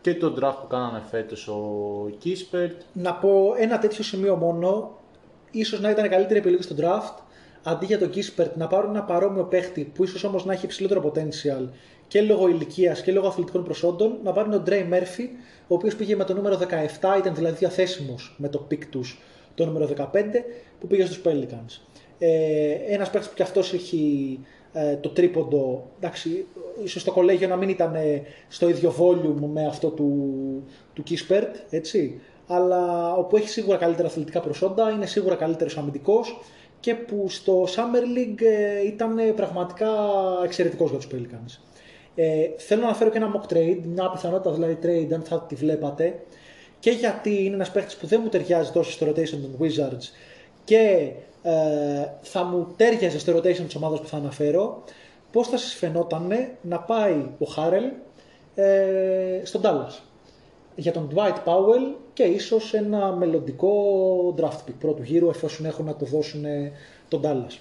Και 0.00 0.14
το 0.14 0.34
draft 0.40 0.56
που 0.60 0.66
κάνανε 0.66 1.02
φέτος 1.10 1.48
ο 1.48 1.60
Κίσπερτ 2.18 2.80
Να 2.92 3.14
πω 3.14 3.54
ένα 3.58 3.78
τέτοιο 3.78 4.04
σημείο 4.04 4.36
μόνο, 4.36 4.98
ίσως 5.50 5.80
να 5.80 5.90
ήταν 5.90 6.08
καλύτερη 6.08 6.38
επιλογή 6.38 6.62
στο 6.62 6.74
draft, 6.78 7.22
αντί 7.62 7.86
για 7.86 7.98
τον 7.98 8.08
Γκίσπερτ 8.08 8.56
να 8.56 8.66
πάρουν 8.66 8.90
ένα 8.90 9.02
παρόμοιο 9.02 9.44
παίχτη 9.44 9.92
που 9.94 10.04
ίσως 10.04 10.24
όμως 10.24 10.44
να 10.44 10.52
έχει 10.52 10.64
υψηλότερο 10.64 11.12
potential 11.12 11.68
και 12.08 12.20
λόγω 12.20 12.48
ηλικίας 12.48 13.02
και 13.02 13.12
λόγω 13.12 13.26
αθλητικών 13.26 13.64
προσόντων, 13.64 14.18
να 14.24 14.32
πάρουν 14.32 14.50
τον 14.50 14.62
Ντρέι 14.62 14.84
Μέρφυ, 14.84 15.30
ο 15.68 15.74
οποίος 15.74 15.96
πήγε 15.96 16.16
με 16.16 16.24
το 16.24 16.34
νούμερο 16.34 16.58
17, 16.58 17.18
ήταν 17.18 17.34
δηλαδή 17.34 17.56
διαθέσιμος 17.56 18.34
με 18.38 18.48
το 18.48 18.58
pick 18.58 18.86
τους 18.86 19.20
το 19.54 19.66
νούμερο 19.66 19.88
15, 19.96 20.04
που 20.80 20.86
πήγε 20.86 21.04
στους 21.04 21.20
Pelicans. 21.24 21.80
Ε, 22.18 22.72
ένας 22.88 23.10
παίχτης 23.10 23.30
που 23.30 23.36
κι 23.36 23.42
αυτός 23.42 23.72
έχει 23.72 24.38
ε, 24.72 24.96
το 24.96 25.08
τρίποντο, 25.08 25.90
εντάξει, 25.98 26.46
ίσως 26.84 27.04
το 27.04 27.12
κολέγιο 27.12 27.48
να 27.48 27.56
μην 27.56 27.68
ήταν 27.68 27.94
ε, 27.94 28.22
στο 28.48 28.68
ίδιο 28.68 28.94
volume 28.98 29.46
με 29.52 29.66
αυτό 29.66 29.88
του, 29.88 30.32
του 30.92 31.02
Kispert, 31.08 31.54
έτσι, 31.70 32.20
αλλά 32.46 33.12
όπου 33.14 33.36
έχει 33.36 33.48
σίγουρα 33.48 33.76
καλύτερα 33.76 34.08
αθλητικά 34.08 34.40
προσόντα, 34.40 34.90
είναι 34.90 35.06
σίγουρα 35.06 35.34
καλύτερος 35.34 35.78
αμυντικός 35.78 36.40
και 36.80 36.94
που 36.94 37.28
στο 37.28 37.64
Summer 37.64 38.18
League 38.18 38.42
ε, 38.42 38.86
ήταν 38.86 39.18
ε, 39.18 39.24
πραγματικά 39.24 39.88
εξαιρετικός 40.44 40.90
για 40.90 40.98
τους 40.98 41.08
Pelicans. 41.12 41.60
Ε, 42.18 42.48
θέλω 42.56 42.80
να 42.80 42.86
αναφέρω 42.86 43.10
και 43.10 43.16
ένα 43.16 43.32
mock 43.34 43.52
trade, 43.52 43.80
μια 43.84 44.10
πιθανότητα 44.10 44.52
δηλαδή 44.52 44.78
trade 44.82 45.12
αν 45.14 45.22
θα 45.22 45.40
τη 45.40 45.54
βλέπατε 45.54 46.20
και 46.78 46.90
γιατί 46.90 47.44
είναι 47.44 47.54
ένας 47.54 47.70
παίχτης 47.70 47.96
που 47.96 48.06
δεν 48.06 48.20
μου 48.22 48.28
ταιριάζει 48.28 48.70
τόσο 48.70 48.90
στο 48.90 49.06
rotation 49.06 49.28
των 49.28 49.56
Wizards 49.60 50.10
και 50.64 51.12
ε, 51.42 51.52
θα 52.22 52.44
μου 52.44 52.66
τέριαζε 52.76 53.18
στο 53.18 53.36
rotation 53.36 53.64
της 53.66 53.74
ομάδας 53.74 54.00
που 54.00 54.06
θα 54.06 54.16
αναφέρω 54.16 54.82
πώς 55.32 55.48
θα 55.48 55.56
σας 55.56 55.74
φαινόταν 55.74 56.32
να 56.60 56.78
πάει 56.78 57.26
ο 57.38 57.44
Χάρελ 57.44 57.84
ε, 58.54 59.40
στον 59.44 59.60
Dallas 59.64 60.00
για 60.76 60.92
τον 60.92 61.10
Dwight 61.14 61.36
Powell 61.44 61.94
και 62.12 62.22
ίσως 62.22 62.74
ένα 62.74 63.12
μελλοντικό 63.12 63.70
draft 64.38 64.68
pick 64.68 64.74
πρώτου 64.78 65.02
γύρου 65.02 65.28
εφόσον 65.28 65.66
έχουν 65.66 65.84
να 65.84 65.96
το 65.96 66.04
δώσουν 66.04 66.44
ε, 66.44 66.72
τον 67.08 67.20
Dallas. 67.24 67.58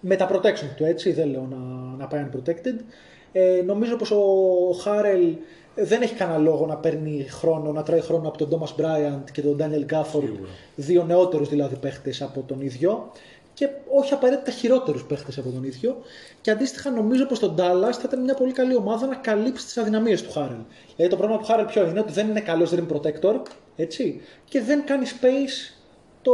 Με 0.00 0.16
τα 0.16 0.30
protection 0.32 0.68
του 0.76 0.84
έτσι, 0.84 1.12
δεν 1.12 1.28
λέω 1.28 1.46
να, 1.50 1.56
να 1.96 2.06
πάει 2.06 2.26
unprotected. 2.30 2.84
Ε, 3.32 3.62
νομίζω 3.66 3.96
πως 3.96 4.10
ο 4.10 4.72
Χάρελ 4.82 5.36
δεν 5.74 6.02
έχει 6.02 6.14
κανένα 6.14 6.38
λόγο 6.38 6.66
να 6.66 6.76
παίρνει 6.76 7.26
χρόνο, 7.30 7.72
να 7.72 7.82
τρώει 7.82 8.00
χρόνο 8.00 8.28
από 8.28 8.46
τον 8.46 8.48
Thomas 8.60 8.80
Bryant 8.80 9.30
και 9.32 9.42
τον 9.42 9.56
Daniel 9.60 9.94
Gafford, 9.94 10.38
δύο 10.76 11.04
νεότερους 11.04 11.48
δηλαδή 11.48 11.76
παίχτες 11.76 12.22
από 12.22 12.44
τον 12.46 12.60
ίδιο 12.60 13.10
και 13.54 13.68
όχι 13.90 14.14
απαραίτητα 14.14 14.50
χειρότερους 14.50 15.04
παίχτες 15.04 15.38
από 15.38 15.50
τον 15.50 15.64
ίδιο 15.64 15.96
και 16.40 16.50
αντίστοιχα 16.50 16.90
νομίζω 16.90 17.26
πως 17.26 17.38
τον 17.38 17.54
Dallas 17.58 17.92
θα 17.92 18.02
ήταν 18.04 18.22
μια 18.22 18.34
πολύ 18.34 18.52
καλή 18.52 18.76
ομάδα 18.76 19.06
να 19.06 19.14
καλύψει 19.14 19.64
τις 19.64 19.78
αδυναμίες 19.78 20.22
του 20.22 20.30
Χάρελ. 20.30 20.58
Δηλαδή 20.96 21.10
το 21.10 21.16
πρόβλημα 21.16 21.38
του 21.38 21.46
Χάρελ 21.46 21.64
ποιο 21.64 21.86
είναι, 21.88 22.00
ότι 22.00 22.12
δεν 22.12 22.28
είναι 22.28 22.40
καλός 22.40 22.74
rim 22.74 22.86
protector 22.92 23.34
έτσι, 23.76 24.20
και 24.44 24.60
δεν 24.60 24.84
κάνει 24.84 25.06
space 25.20 25.74
το, 26.22 26.32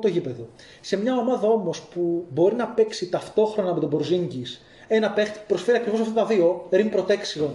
το 0.00 0.08
γήπεδο. 0.08 0.48
Σε 0.80 0.96
μια 0.96 1.16
ομάδα 1.16 1.48
όμως 1.48 1.80
που 1.82 2.26
μπορεί 2.30 2.54
να 2.54 2.66
παίξει 2.68 3.08
ταυτόχρονα 3.08 3.74
με 3.74 3.80
τον 3.80 3.90
Porzingis 3.92 4.60
ένα 4.92 5.10
παίχτη 5.10 5.38
που 5.38 5.44
προσφέρει 5.46 5.78
ακριβώς 5.78 6.00
αυτά 6.00 6.12
τα 6.12 6.26
δύο, 6.26 6.68
rim 6.70 6.94
protection 6.94 7.50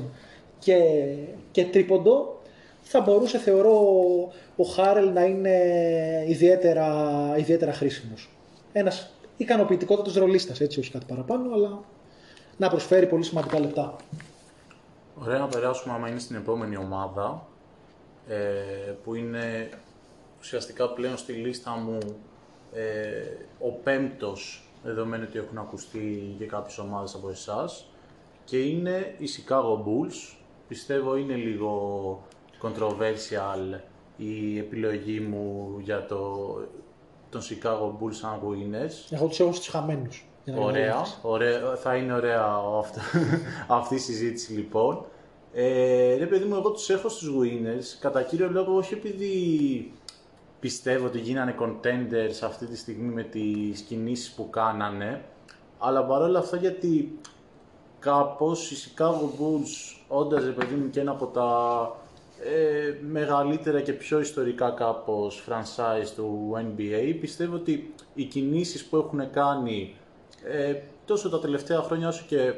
και, 0.59 0.77
και 1.51 1.65
τρίποντο, 1.65 2.41
θα 2.81 3.01
μπορούσε 3.01 3.37
θεωρώ 3.37 3.79
ο 4.55 4.63
Χάρελ 4.63 5.11
να 5.13 5.23
είναι 5.23 5.59
ιδιαίτερα, 6.27 6.89
ιδιαίτερα 7.37 7.73
χρήσιμος. 7.73 8.29
Ένας 8.71 9.13
ικανοποιητικότατος 9.37 10.15
ρολίστας, 10.15 10.59
έτσι 10.59 10.79
όχι 10.79 10.91
κάτι 10.91 11.05
παραπάνω, 11.05 11.53
αλλά 11.53 11.83
να 12.57 12.69
προσφέρει 12.69 13.07
πολύ 13.07 13.23
σημαντικά 13.23 13.59
λεπτά. 13.59 13.95
Ωραία 15.19 15.39
να 15.39 15.47
περάσουμε 15.47 15.93
άμα 15.93 16.09
είναι 16.09 16.19
στην 16.19 16.35
επόμενη 16.35 16.77
ομάδα 16.77 17.47
ε, 18.27 18.35
που 19.03 19.15
είναι 19.15 19.69
ουσιαστικά 20.39 20.89
πλέον 20.89 21.17
στη 21.17 21.33
λίστα 21.33 21.71
μου 21.71 21.97
ε, 22.73 22.81
ο 23.59 23.71
πέμπτος 23.71 24.64
δεδομένου 24.85 25.25
ότι 25.29 25.37
έχουν 25.37 25.57
ακουστεί 25.57 26.35
και 26.37 26.45
κάποιες 26.45 26.77
ομάδες 26.77 27.13
από 27.13 27.29
εσάς 27.29 27.85
και 28.43 28.57
είναι 28.57 29.15
οι 29.17 29.25
Chicago 29.35 29.77
Bulls. 29.77 30.35
Πιστεύω 30.67 31.15
είναι 31.15 31.35
λίγο 31.35 32.21
controversial 32.61 33.79
η 34.17 34.57
επιλογή 34.57 35.19
μου 35.19 35.75
για 35.81 36.05
το, 36.05 36.35
τον 37.29 37.41
Chicago 37.41 37.87
Bulls 38.03 38.13
σαν 38.13 38.39
winners. 38.43 38.93
Εγώ 39.09 39.27
τους 39.27 39.39
έχω 39.39 39.53
στους 39.53 39.67
χαμένους. 39.67 40.25
για 40.43 40.53
να 40.53 40.61
Ωραία, 40.61 40.85
καταλάβεις. 40.85 41.19
ωραία, 41.21 41.75
θα 41.75 41.95
είναι 41.95 42.13
ωραία 42.13 42.43
αυτό, 42.79 42.99
αυτή 43.79 43.95
η 43.95 43.99
συζήτηση 43.99 44.53
λοιπόν. 44.53 45.05
Ε, 45.53 46.15
ρε 46.15 46.25
παιδί 46.25 46.45
μου, 46.45 46.55
εγώ 46.55 46.71
τους 46.71 46.89
έχω 46.89 47.09
στους 47.09 47.29
winners, 47.41 47.97
κατά 47.99 48.21
κύριο 48.21 48.49
λόγο 48.51 48.75
όχι 48.75 48.93
επειδή 48.93 49.91
πιστεύω 50.65 51.05
ότι 51.05 51.19
γίνανε 51.19 51.55
contenders 51.59 52.43
αυτή 52.45 52.65
τη 52.65 52.77
στιγμή 52.77 53.13
με 53.13 53.23
τις 53.23 53.81
κινήσεις 53.81 54.31
που 54.31 54.49
κάνανε, 54.49 55.21
αλλά 55.79 56.05
παρόλα 56.05 56.39
αυτά 56.39 56.57
γιατί 56.57 57.19
κάπως 57.99 58.71
οι 58.71 58.75
Chicago 58.75 59.23
Bulls, 59.39 60.03
όντας 60.07 60.43
ρε 60.43 60.51
παιδί 60.51 60.75
μου 60.75 60.89
και 60.89 60.99
ένα 60.99 61.11
από 61.11 61.25
τα 61.25 61.49
ε, 62.43 62.93
μεγαλύτερα 63.07 63.81
και 63.81 63.93
πιο 63.93 64.19
ιστορικά 64.19 64.69
κάπως 64.69 65.43
franchise 65.49 66.07
του 66.15 66.51
NBA, 66.57 67.17
πιστεύω 67.21 67.55
ότι 67.55 67.93
οι 68.13 68.23
κινήσεις 68.23 68.85
που 68.85 68.97
έχουν 68.97 69.29
κάνει 69.31 69.95
ε, 70.43 70.73
τόσο 71.05 71.29
τα 71.29 71.39
τελευταία 71.39 71.81
χρόνια 71.81 72.07
όσο 72.07 72.23
και 72.27 72.53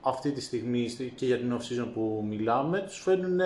αυτή 0.00 0.32
τη 0.32 0.40
στιγμή 0.40 0.88
στη- 0.88 1.12
και 1.16 1.26
για 1.26 1.36
την 1.38 1.56
off-season 1.56 1.88
που 1.94 2.24
μιλάμε, 2.28 2.80
τους 2.80 2.98
φέρνουν 3.02 3.40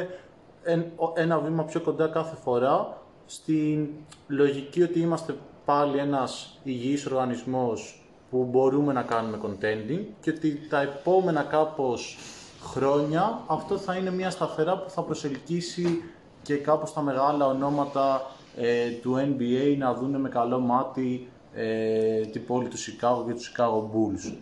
εν- 0.62 0.90
ο- 0.96 1.12
ένα 1.14 1.38
βήμα 1.38 1.64
πιο 1.64 1.80
κοντά 1.80 2.06
κάθε 2.08 2.36
φορά 2.36 3.01
στην 3.26 3.88
λογική 4.28 4.82
ότι 4.82 5.00
είμαστε 5.00 5.34
πάλι 5.64 5.98
ένας 5.98 6.58
υγιής 6.62 7.06
οργανισμός 7.06 8.02
που 8.30 8.44
μπορούμε 8.50 8.92
να 8.92 9.02
κάνουμε 9.02 9.38
contending 9.42 10.00
και 10.20 10.30
ότι 10.30 10.66
τα 10.68 10.80
επόμενα 10.80 11.42
κάπως 11.42 12.18
χρόνια 12.62 13.40
αυτό 13.46 13.78
θα 13.78 13.96
είναι 13.96 14.10
μια 14.10 14.30
σταθερά 14.30 14.78
που 14.78 14.90
θα 14.90 15.02
προσελκύσει 15.02 16.02
και 16.42 16.56
κάπως 16.56 16.92
τα 16.92 17.00
μεγάλα 17.00 17.46
ονόματα 17.46 18.30
ε, 18.56 18.90
του 18.90 19.14
NBA 19.16 19.74
να 19.78 19.94
δούνε 19.94 20.18
με 20.18 20.28
καλό 20.28 20.60
μάτι 20.60 21.28
ε, 21.54 22.20
την 22.20 22.46
πόλη 22.46 22.68
του 22.68 22.76
Chicago 22.76 23.24
και 23.26 23.32
του 23.32 23.40
Chicago 23.40 23.96
Bulls. 23.96 24.36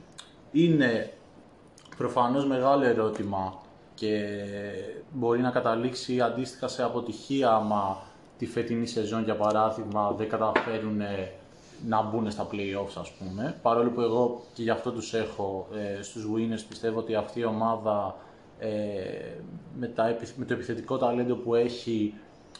Είναι 0.52 1.12
προφανώς 1.96 2.46
μεγάλο 2.46 2.84
ερώτημα 2.84 3.60
και 3.94 4.24
μπορεί 5.12 5.40
να 5.40 5.50
καταλήξει 5.50 6.20
αντίστοιχα 6.20 6.68
σε 6.68 6.82
αποτυχία 6.82 7.50
άμα 7.50 8.02
τη 8.40 8.46
φετινή 8.46 8.86
σεζόν 8.86 9.24
για 9.24 9.36
παράδειγμα 9.36 10.12
δεν 10.12 10.28
καταφέρουν 10.28 11.00
να 11.86 12.02
μπουν 12.02 12.30
στα 12.30 12.46
play-offs 12.52 13.00
ας 13.00 13.10
πούμε. 13.10 13.56
Παρόλο 13.62 13.90
που 13.90 14.00
εγώ 14.00 14.42
και 14.52 14.62
γι' 14.62 14.70
αυτό 14.70 14.92
τους 14.92 15.14
έχω 15.14 15.68
ε, 15.98 16.02
στους 16.02 16.24
winners 16.24 16.64
πιστεύω 16.68 16.98
ότι 16.98 17.14
αυτή 17.14 17.40
η 17.40 17.44
ομάδα 17.44 18.16
ε, 18.58 18.68
με, 19.78 19.86
τα, 19.86 20.08
επι- 20.08 20.36
με 20.36 20.44
το 20.44 20.52
επιθετικό 20.52 20.96
ταλέντο 20.96 21.34
που 21.34 21.54
έχει 21.54 22.14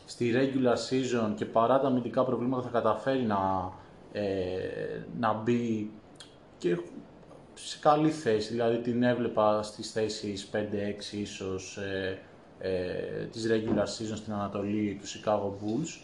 στη 0.06 0.32
regular 0.34 0.76
season 0.90 1.32
και 1.34 1.44
παρά 1.44 1.80
τα 1.80 1.86
αμυντικά 1.86 2.24
προβλήματα 2.24 2.62
θα 2.62 2.70
καταφέρει 2.70 3.22
να, 3.22 3.72
ε, 4.12 4.22
να 5.20 5.32
μπει 5.32 5.90
και 6.58 6.78
σε 7.54 7.78
καλή 7.80 8.10
θέση, 8.10 8.50
δηλαδή 8.50 8.78
την 8.78 9.02
έβλεπα 9.02 9.62
στις 9.62 9.92
θέσεις 9.92 10.50
5-6 10.52 10.56
ίσως 11.12 11.76
ε, 11.76 12.18
ε, 12.60 13.24
της 13.32 13.46
regular 13.50 13.82
season 13.84 14.16
στην 14.16 14.32
Ανατολή 14.32 15.00
του 15.02 15.06
Chicago 15.08 15.46
Bulls 15.64 15.98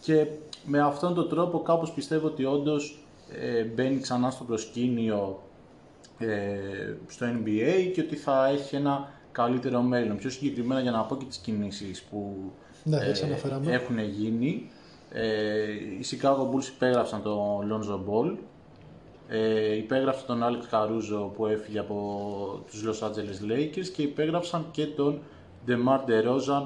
και 0.00 0.26
με 0.64 0.80
αυτόν 0.80 1.14
τον 1.14 1.28
τρόπο 1.28 1.60
κάπως 1.62 1.92
πιστεύω 1.92 2.26
ότι 2.26 2.44
όντως 2.44 3.04
ε, 3.32 3.62
μπαίνει 3.62 4.00
ξανά 4.00 4.30
στο 4.30 4.44
προσκήνιο 4.44 5.42
ε, 6.18 6.58
στο 7.08 7.26
NBA 7.26 7.90
και 7.94 8.00
ότι 8.00 8.16
θα 8.16 8.48
έχει 8.48 8.76
ένα 8.76 9.08
καλύτερο 9.32 9.80
μέλλον. 9.80 10.16
Πιο 10.16 10.30
συγκεκριμένα 10.30 10.80
για 10.80 10.90
να 10.90 11.02
πω 11.02 11.16
και 11.16 11.24
τις 11.24 11.36
κινήσεις 11.36 12.02
που 12.02 12.36
Ναι, 12.84 12.98
έτσι 13.02 13.24
αναφέραμε. 13.24 13.72
έχουν 13.72 13.98
γίνει. 13.98 14.70
Ε, 15.10 15.70
οι 15.72 16.04
Chicago 16.10 16.40
Bulls 16.54 16.66
υπέγραψαν 16.74 17.22
τον 17.22 17.72
Lonzo 17.72 17.94
Ball, 18.10 18.36
ε, 19.28 19.76
υπέγραψαν 19.76 20.26
τον 20.26 20.40
Alex 20.42 20.74
Caruso 20.74 21.30
που 21.36 21.46
έφυγε 21.46 21.78
από 21.78 22.64
τους 22.70 22.84
Los 22.86 23.06
Angeles 23.08 23.50
Lakers 23.52 23.86
και 23.94 24.02
υπέγραψαν 24.02 24.66
και 24.70 24.86
τον 24.86 25.20
DeMar 25.66 25.98
DeRozan 26.08 26.64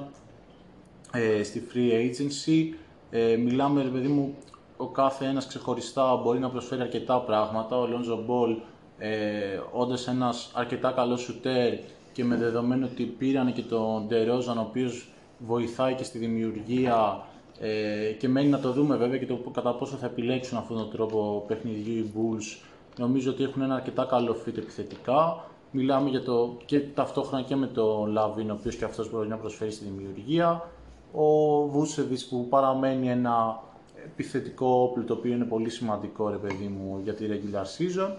ε, 1.12 1.42
στη 1.42 1.66
free 1.72 1.92
agency. 1.92 2.74
Ε, 3.10 3.36
μιλάμε, 3.36 3.82
ρε 3.82 3.88
παιδί 3.88 4.08
μου, 4.08 4.34
ο 4.76 4.86
κάθε 4.86 5.24
ένας 5.24 5.46
ξεχωριστά 5.46 6.16
μπορεί 6.16 6.38
να 6.38 6.50
προσφέρει 6.50 6.80
αρκετά 6.80 7.20
πράγματα. 7.20 7.78
Ο 7.78 7.88
Lonzo 7.90 8.30
Ball, 8.30 8.56
ε, 8.98 9.60
όντας 9.72 10.08
ένας 10.08 10.50
αρκετά 10.54 10.90
καλός 10.90 11.20
σουτέρ 11.20 11.74
και 12.12 12.24
με 12.24 12.36
δεδομένο 12.36 12.86
ότι 12.86 13.04
πήραν 13.04 13.52
και 13.52 13.62
τον 13.62 14.08
DeRozan, 14.10 14.56
ο 14.56 14.60
οποίος 14.60 15.08
βοηθάει 15.38 15.94
και 15.94 16.04
στη 16.04 16.18
δημιουργία 16.18 17.24
ε, 17.60 18.12
και 18.18 18.28
μένει 18.28 18.48
να 18.48 18.60
το 18.60 18.72
δούμε 18.72 18.96
βέβαια 18.96 19.18
και 19.18 19.26
το 19.26 19.34
κατά 19.34 19.74
πόσο 19.74 19.96
θα 19.96 20.06
επιλέξουν 20.06 20.58
αυτόν 20.58 20.76
τον 20.76 20.90
τρόπο 20.90 21.44
παιχνιδιού 21.46 21.98
οι 21.98 22.12
Bulls. 22.14 22.64
Νομίζω 22.98 23.30
ότι 23.30 23.42
έχουν 23.42 23.62
ένα 23.62 23.74
αρκετά 23.74 24.04
καλό 24.04 24.36
fit 24.46 24.56
επιθετικά. 24.56 25.44
Μιλάμε 25.78 26.08
για 26.10 26.22
το 26.22 26.56
και 26.64 26.80
ταυτόχρονα 26.80 27.42
και 27.42 27.56
με 27.56 27.66
το 27.66 28.06
Λαβίν, 28.06 28.50
ο 28.50 28.52
οποίος 28.58 28.76
και 28.76 28.84
αυτός 28.84 29.10
μπορεί 29.10 29.28
να 29.28 29.36
προσφέρει 29.36 29.70
στη 29.70 29.84
δημιουργία. 29.84 30.68
Ο 31.12 31.22
Βούσεβιτ 31.66 32.18
που 32.30 32.46
παραμένει 32.48 33.10
ένα 33.10 33.62
επιθετικό 34.04 34.66
όπλο 34.66 35.04
το 35.04 35.12
οποίο 35.12 35.32
είναι 35.32 35.44
πολύ 35.44 35.70
σημαντικό 35.70 36.28
ρε 36.28 36.36
παιδί 36.36 36.66
μου 36.66 37.00
για 37.04 37.14
τη 37.14 37.26
regular 37.28 37.62
season. 37.62 38.10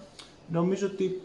Νομίζω 0.51 0.87
ότι 0.87 1.21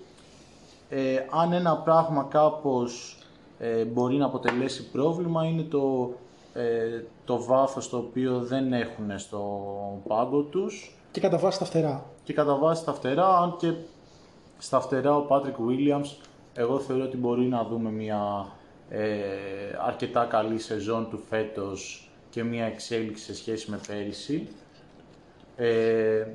ε, 0.89 1.17
αν 1.31 1.53
ένα 1.53 1.77
πράγμα 1.77 2.27
κάπως 2.31 3.19
ε, 3.59 3.85
μπορεί 3.85 4.17
να 4.17 4.27
αποτελέσει 4.27 4.91
πρόβλημα 4.91 5.45
είναι 5.45 5.63
το, 5.63 6.13
ε, 6.55 7.03
το 7.25 7.43
βάθος 7.43 7.89
το 7.89 7.97
οποίο 7.97 8.39
δεν 8.39 8.73
έχουν 8.73 9.19
στο 9.19 9.41
πάγκο 10.09 10.41
τους 10.41 10.97
Και 11.11 11.21
κατά 11.21 11.39
βάση 11.39 11.59
τα 11.59 11.65
φτερά. 11.65 12.05
και 12.25 12.33
κατά 12.33 12.57
βάση 12.57 12.85
τα 12.85 12.93
φτερά, 12.93 13.39
αν 13.39 13.57
και 13.59 13.73
στα 14.63 14.81
φτερά 14.81 15.17
ο 15.17 15.27
Patrick 15.29 15.57
Williams 15.69 16.17
εγώ 16.55 16.79
θεωρώ 16.79 17.05
ότι 17.05 17.17
μπορεί 17.17 17.43
να 17.45 17.65
δούμε 17.65 17.91
μια 17.91 18.47
ε, 18.89 19.01
αρκετά 19.87 20.25
καλή 20.25 20.59
σεζόν 20.59 21.07
του 21.11 21.21
φέτος 21.29 22.11
και 22.31 22.43
μια 22.43 22.65
εξέλιξη 22.65 23.25
σε 23.25 23.35
σχέση 23.35 23.71
με 23.71 23.81
πέρυσι. 23.87 24.49
Ε, 25.57 26.27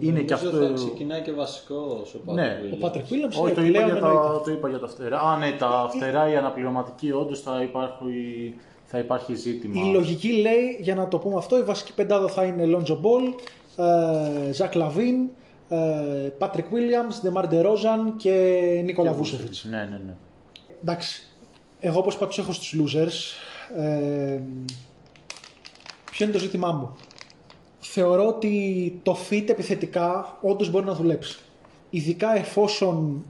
είναι 0.00 0.20
και 0.20 0.34
Νομίζω 0.34 0.48
αυτό... 0.56 0.66
θα 0.66 0.72
ξεκινάει 0.72 1.22
και 1.22 1.32
βασικός 1.32 2.14
ο 2.14 2.20
Patrick 2.26 2.34
Ναι. 2.34 2.60
Williams. 2.62 2.82
Ο 2.82 2.86
Patrick 2.86 3.12
Williams 3.12 3.42
Όχι, 3.42 3.50
ε, 3.50 3.54
το 3.54 3.62
είπα, 3.62 3.70
πλέον 3.70 3.90
για 3.90 4.00
τα, 4.00 4.08
εννοείται. 4.08 4.44
το 4.44 4.50
είπα 4.50 4.68
για 4.68 4.78
τα 4.78 4.88
φτερά. 4.88 5.20
Α, 5.20 5.36
ναι, 5.38 5.52
τα 5.58 5.90
φτερά, 5.94 6.30
η 6.30 6.36
αναπληρωματική, 6.36 7.12
όντως 7.12 7.40
θα 7.40 7.62
υπάρχει, 7.62 8.54
θα 8.84 8.98
υπάρχει 8.98 9.34
ζήτημα. 9.34 9.86
Η 9.86 9.92
λογική 9.92 10.28
λέει, 10.32 10.78
για 10.80 10.94
να 10.94 11.08
το 11.08 11.18
πούμε 11.18 11.36
αυτό, 11.36 11.58
η 11.58 11.62
βασική 11.62 11.94
πεντάδα 11.94 12.28
θα 12.28 12.44
είναι 12.44 12.64
Lonzo 12.76 12.92
Ball, 12.92 13.34
ε, 13.76 14.50
Zach 14.58 14.72
Lavin, 14.82 15.28
ε, 15.28 15.44
Patrick 16.38 16.68
Williams, 16.72 17.28
DeMar 17.28 17.44
DeRozan 17.44 18.12
και 18.16 18.30
Νίκολα 18.84 19.12
Βούσεβιτς. 19.12 19.64
Ναι, 19.64 19.76
ναι, 19.76 20.00
ναι. 20.06 20.14
Εντάξει, 20.82 21.22
εγώ 21.80 21.98
όπως 21.98 22.14
είπα 22.14 22.26
τους 22.26 22.38
έχω 22.38 22.52
στους 22.52 22.74
losers. 22.78 23.34
Ε, 23.80 24.40
ποιο 26.10 26.24
είναι 26.24 26.34
το 26.34 26.38
ζήτημά 26.38 26.72
μου. 26.72 26.96
Θεωρώ 27.80 28.26
ότι 28.26 29.00
το 29.02 29.16
fit 29.30 29.44
επιθετικά 29.48 30.38
όντως 30.40 30.70
μπορεί 30.70 30.84
να 30.84 30.94
δουλέψει. 30.94 31.38
Ειδικά 31.90 32.36
εφόσον 32.36 33.24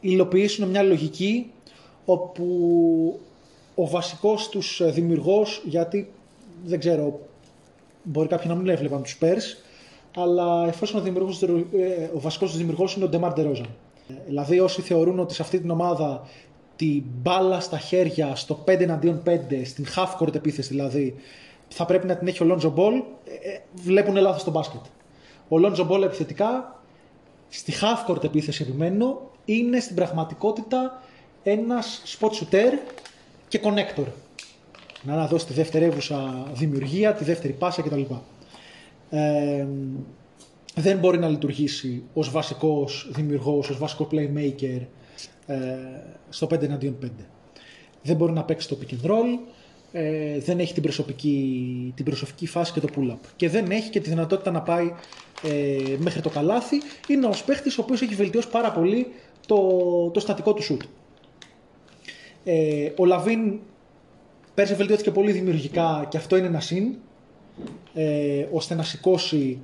υλοποιήσουν 0.00 0.68
μια 0.68 0.82
λογική 0.82 1.52
όπου 2.04 3.20
ο 3.74 3.86
βασικός 3.88 4.48
τους 4.48 4.80
ε, 4.80 4.90
δημιουργός, 4.90 5.62
γιατί 5.64 6.12
δεν 6.64 6.78
ξέρω, 6.78 7.20
μπορεί 8.02 8.28
κάποιοι 8.28 8.46
να 8.48 8.54
μην 8.54 8.68
έβλεπαν 8.68 9.02
τους 9.02 9.18
Spurs, 9.20 9.56
αλλά 10.16 10.66
εφόσον 10.66 11.00
ο, 11.00 11.02
δημιουργός, 11.02 11.42
ε, 11.42 12.10
ο 12.14 12.20
βασικός 12.20 12.48
τους 12.48 12.58
δημιουργός 12.58 12.94
είναι 12.94 13.04
ο 13.04 13.08
DeMar 13.12 13.38
DeRozan. 13.38 13.66
Ε, 14.08 14.14
Δηλαδή 14.26 14.60
όσοι 14.60 14.82
θεωρούν 14.82 15.18
ότι 15.18 15.34
σε 15.34 15.42
αυτή 15.42 15.60
την 15.60 15.70
ομάδα 15.70 16.28
την 16.76 17.02
μπάλα 17.22 17.60
στα 17.60 17.78
χέρια 17.78 18.34
στο 18.34 18.64
5 18.66 18.80
εναντίον 18.80 19.22
5, 19.26 19.38
στην 19.64 19.86
half 19.96 20.22
court 20.22 20.34
επίθεση 20.34 20.68
δηλαδή, 20.68 21.14
θα 21.68 21.84
πρέπει 21.84 22.06
να 22.06 22.16
την 22.16 22.28
έχει 22.28 22.42
ο 22.42 22.46
Lonzo 22.50 22.74
Ball, 22.74 23.02
ε, 23.24 23.50
ε, 23.50 23.60
βλέπουν 23.74 24.16
λάθος 24.16 24.40
στο 24.40 24.50
μπάσκετ. 24.50 24.80
Ο 25.48 25.56
Lonzo 25.64 25.88
Ball 25.88 26.02
επιθετικά, 26.02 26.80
στη 27.48 27.72
half 27.80 28.10
court 28.10 28.24
επίθεση 28.24 28.62
επιμένω, 28.68 29.30
είναι 29.44 29.80
στην 29.80 29.96
πραγματικότητα 29.96 31.02
ένας 31.42 32.02
spot 32.18 32.28
shooter 32.28 32.72
και 33.48 33.60
connector. 33.62 34.06
Να, 35.02 35.14
να 35.14 35.26
δώσει 35.26 35.46
τη 35.46 35.52
δευτερεύουσα 35.52 36.46
δημιουργία, 36.52 37.12
τη 37.12 37.24
δεύτερη 37.24 37.52
πάσα 37.52 37.82
κτλ. 37.82 38.00
Ε, 39.14 39.66
δεν 40.74 40.98
μπορεί 40.98 41.18
να 41.18 41.28
λειτουργήσει 41.28 42.02
ως 42.14 42.30
βασικός 42.30 43.10
δημιουργός, 43.14 43.68
ως 43.68 43.78
βασικό 43.78 44.08
playmaker 44.10 44.80
ε, 45.46 45.56
στο 46.28 46.46
5 46.46 46.62
εναντίον 46.62 46.98
5. 47.04 47.08
Δεν 48.02 48.16
μπορεί 48.16 48.32
να 48.32 48.44
παίξει 48.44 48.68
το 48.68 48.78
pick 48.80 48.92
and 48.92 49.10
roll, 49.10 49.38
ε, 49.92 50.38
δεν 50.38 50.58
έχει 50.58 50.72
την 50.72 50.82
προσωπική, 50.82 51.92
την 51.96 52.04
προσωπική 52.04 52.46
φάση 52.46 52.72
και 52.72 52.80
το 52.80 52.88
pull-up. 52.96 53.18
Και 53.36 53.48
δεν 53.48 53.70
έχει 53.70 53.90
και 53.90 54.00
τη 54.00 54.08
δυνατότητα 54.08 54.50
να 54.50 54.62
πάει 54.62 54.92
ε, 55.42 55.96
μέχρι 55.98 56.20
το 56.20 56.28
καλάθι. 56.28 56.76
Είναι 57.08 57.26
ο 57.26 57.32
παίχτης 57.46 57.78
ο 57.78 57.82
οποίος 57.82 58.02
έχει 58.02 58.14
βελτιώσει 58.14 58.48
πάρα 58.48 58.72
πολύ 58.72 59.06
το, 59.46 59.56
το 60.12 60.20
στατικό 60.20 60.52
του 60.54 60.62
shoot. 60.62 60.84
Ε, 62.44 62.90
ο 62.96 63.04
Λαβίν 63.04 63.60
πέρσι 64.54 64.74
βελτιώθηκε 64.74 65.10
πολύ 65.10 65.32
δημιουργικά 65.32 66.06
και 66.08 66.16
αυτό 66.16 66.36
είναι 66.36 66.46
ένα 66.46 66.60
συν, 66.60 66.94
ε, 67.94 68.46
ώστε 68.52 68.74
να 68.74 68.82
σηκώσει 68.82 69.58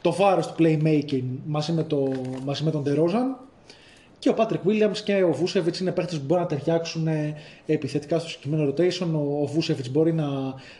το 0.00 0.12
βάρος 0.12 0.46
του 0.46 0.54
playmaking 0.58 1.24
μαζί 1.46 1.72
με, 1.72 1.82
το, 1.82 2.12
μαζί 2.44 2.64
με 2.64 2.70
τον 2.70 2.82
DeRozan 2.86 3.48
και 4.18 4.28
ο 4.28 4.34
Patrick 4.36 4.68
Williams 4.68 4.96
και 5.04 5.22
ο 5.22 5.36
Vucevic 5.42 5.80
είναι 5.80 5.92
παίχτες 5.92 6.18
που 6.18 6.24
μπορούν 6.26 6.42
να 6.42 6.48
ταιριάξουν 6.48 7.06
ε, 7.06 7.34
επιθετικά 7.66 8.18
στο 8.18 8.28
συγκεκριμένο 8.28 8.72
rotation. 8.72 9.06
Ο, 9.12 9.42
ο 9.42 9.50
Vucevic 9.56 9.90
μπορεί 9.90 10.12
να, 10.12 10.28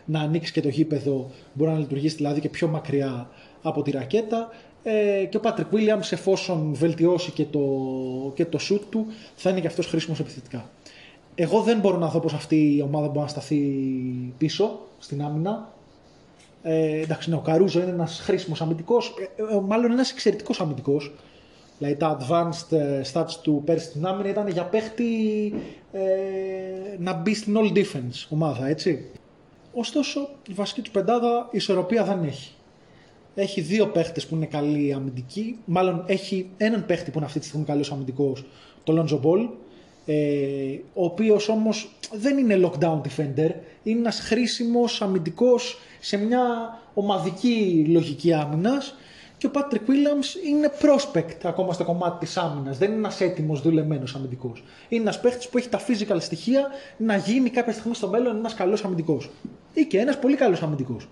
να 0.05 0.20
ανοίξει 0.20 0.53
και 0.53 0.61
το 0.61 0.68
γήπεδο, 0.68 1.31
μπορεί 1.53 1.70
να 1.70 1.79
λειτουργήσει 1.79 2.16
δηλαδή 2.16 2.41
και 2.41 2.49
πιο 2.49 2.68
μακριά 2.68 3.29
από 3.62 3.83
τη 3.83 3.91
ρακέτα. 3.91 4.49
Ε, 4.83 5.24
και 5.24 5.37
ο 5.37 5.41
Patrick 5.45 5.74
Williams 5.74 6.11
εφόσον 6.11 6.74
βελτιώσει 6.74 7.31
και 7.31 7.45
το, 7.45 7.61
και 8.35 8.45
το 8.45 8.59
shoot 8.70 8.81
του 8.91 9.07
θα 9.35 9.51
είναι 9.51 9.61
και 9.61 9.66
αυτός 9.66 9.87
χρήσιμος 9.87 10.20
επιθετικά. 10.20 10.70
Εγώ 11.35 11.61
δεν 11.61 11.79
μπορώ 11.79 11.97
να 11.99 12.09
δω 12.09 12.20
πως 12.20 12.33
αυτή 12.33 12.76
η 12.76 12.83
ομάδα 12.83 13.07
μπορεί 13.07 13.18
να 13.18 13.26
σταθεί 13.26 13.61
πίσω 14.39 14.79
στην 14.99 15.22
άμυνα. 15.22 15.72
Ε, 16.71 17.01
εντάξει, 17.01 17.31
ναι, 17.31 17.37
ο 17.37 17.41
Καρούζο 17.41 17.81
είναι 17.81 17.91
ένας 17.91 18.21
χρήσιμος 18.25 18.61
αμυντικός, 18.61 19.14
ε, 19.37 19.55
ε, 19.55 19.61
μάλλον 19.61 19.91
ένας 19.91 20.11
εξαιρετικός 20.11 20.61
αμυντικός. 20.61 21.14
Δηλαδή 21.79 21.97
τα 21.97 22.19
advanced 22.21 22.77
ε, 22.77 23.01
stats 23.12 23.33
του 23.43 23.62
πέρσι 23.64 23.87
στην 23.87 24.07
άμυνα 24.07 24.29
ήταν 24.29 24.49
για 24.49 24.64
παίχτη 24.64 25.05
ε, 25.93 26.01
να 26.99 27.12
μπει 27.12 27.35
στην 27.35 27.57
all 27.59 27.77
defense 27.77 28.27
ομάδα, 28.29 28.69
έτσι. 28.69 29.11
Ωστόσο, 29.73 30.29
η 30.49 30.53
βασική 30.53 30.81
του 30.81 30.91
πεντάδα 30.91 31.49
ισορροπία 31.51 32.05
δεν 32.05 32.25
έχει. 32.25 32.53
Έχει 33.35 33.61
δύο 33.61 33.87
παίχτες 33.87 34.27
που 34.27 34.35
είναι 34.35 34.47
καλοί 34.47 34.93
αμυντικοί, 34.93 35.59
μάλλον 35.64 36.05
έχει 36.07 36.51
έναν 36.57 36.87
παίχτη 36.87 37.11
που 37.11 37.16
είναι 37.16 37.27
αυτή 37.27 37.39
τη 37.39 37.47
στιγμή 37.47 37.64
καλός 37.64 37.93
αμυντικός, 37.93 38.45
το 38.85 38.93
Lonzo 39.03 39.21
Ball, 39.27 39.49
ε, 40.07 40.14
ο 40.95 41.05
οποίος 41.05 41.49
όμως 41.49 41.91
δεν 42.12 42.39
είναι 42.39 42.61
lockdown 42.62 43.01
defender, 43.01 43.51
είναι 43.83 43.99
ένας 43.99 44.21
χρήσιμος 44.21 45.03
αμυντικός 45.03 45.79
σε 45.99 46.16
μια 46.16 46.40
ομαδική 46.94 47.86
λογική 47.88 48.32
άμυνας 48.32 48.94
και 49.38 49.46
ο 49.46 49.51
Patrick 49.55 49.90
Williams 49.90 50.46
είναι 50.46 50.72
prospect 50.82 51.36
ακόμα 51.44 51.72
στο 51.72 51.84
κομμάτι 51.84 52.24
της 52.24 52.36
άμυνας, 52.36 52.78
δεν 52.78 52.88
είναι 52.88 52.99
ένας 52.99 53.20
έτοιμος 53.20 53.62
δουλεμένος 53.62 54.14
αμυντικός. 54.14 54.64
Είναι 54.88 55.03
ένας 55.03 55.20
παίχτης 55.20 55.49
που 55.49 55.59
έχει 55.59 55.68
τα 55.68 55.80
physical 55.80 56.16
στοιχεία 56.18 56.66
να 56.96 57.16
γίνει 57.16 57.51
κάποια 57.51 57.72
στιγμή 57.72 57.94
στο 57.94 58.09
μέλλον 58.09 58.36
ένας 58.36 58.55
καλός 58.55 58.84
αμυντικός. 58.84 59.30
Ή 59.74 59.84
και 59.84 59.99
ένας 59.99 60.18
πολύ 60.18 60.36
καλός 60.36 60.62
αμυντικός. 60.62 61.09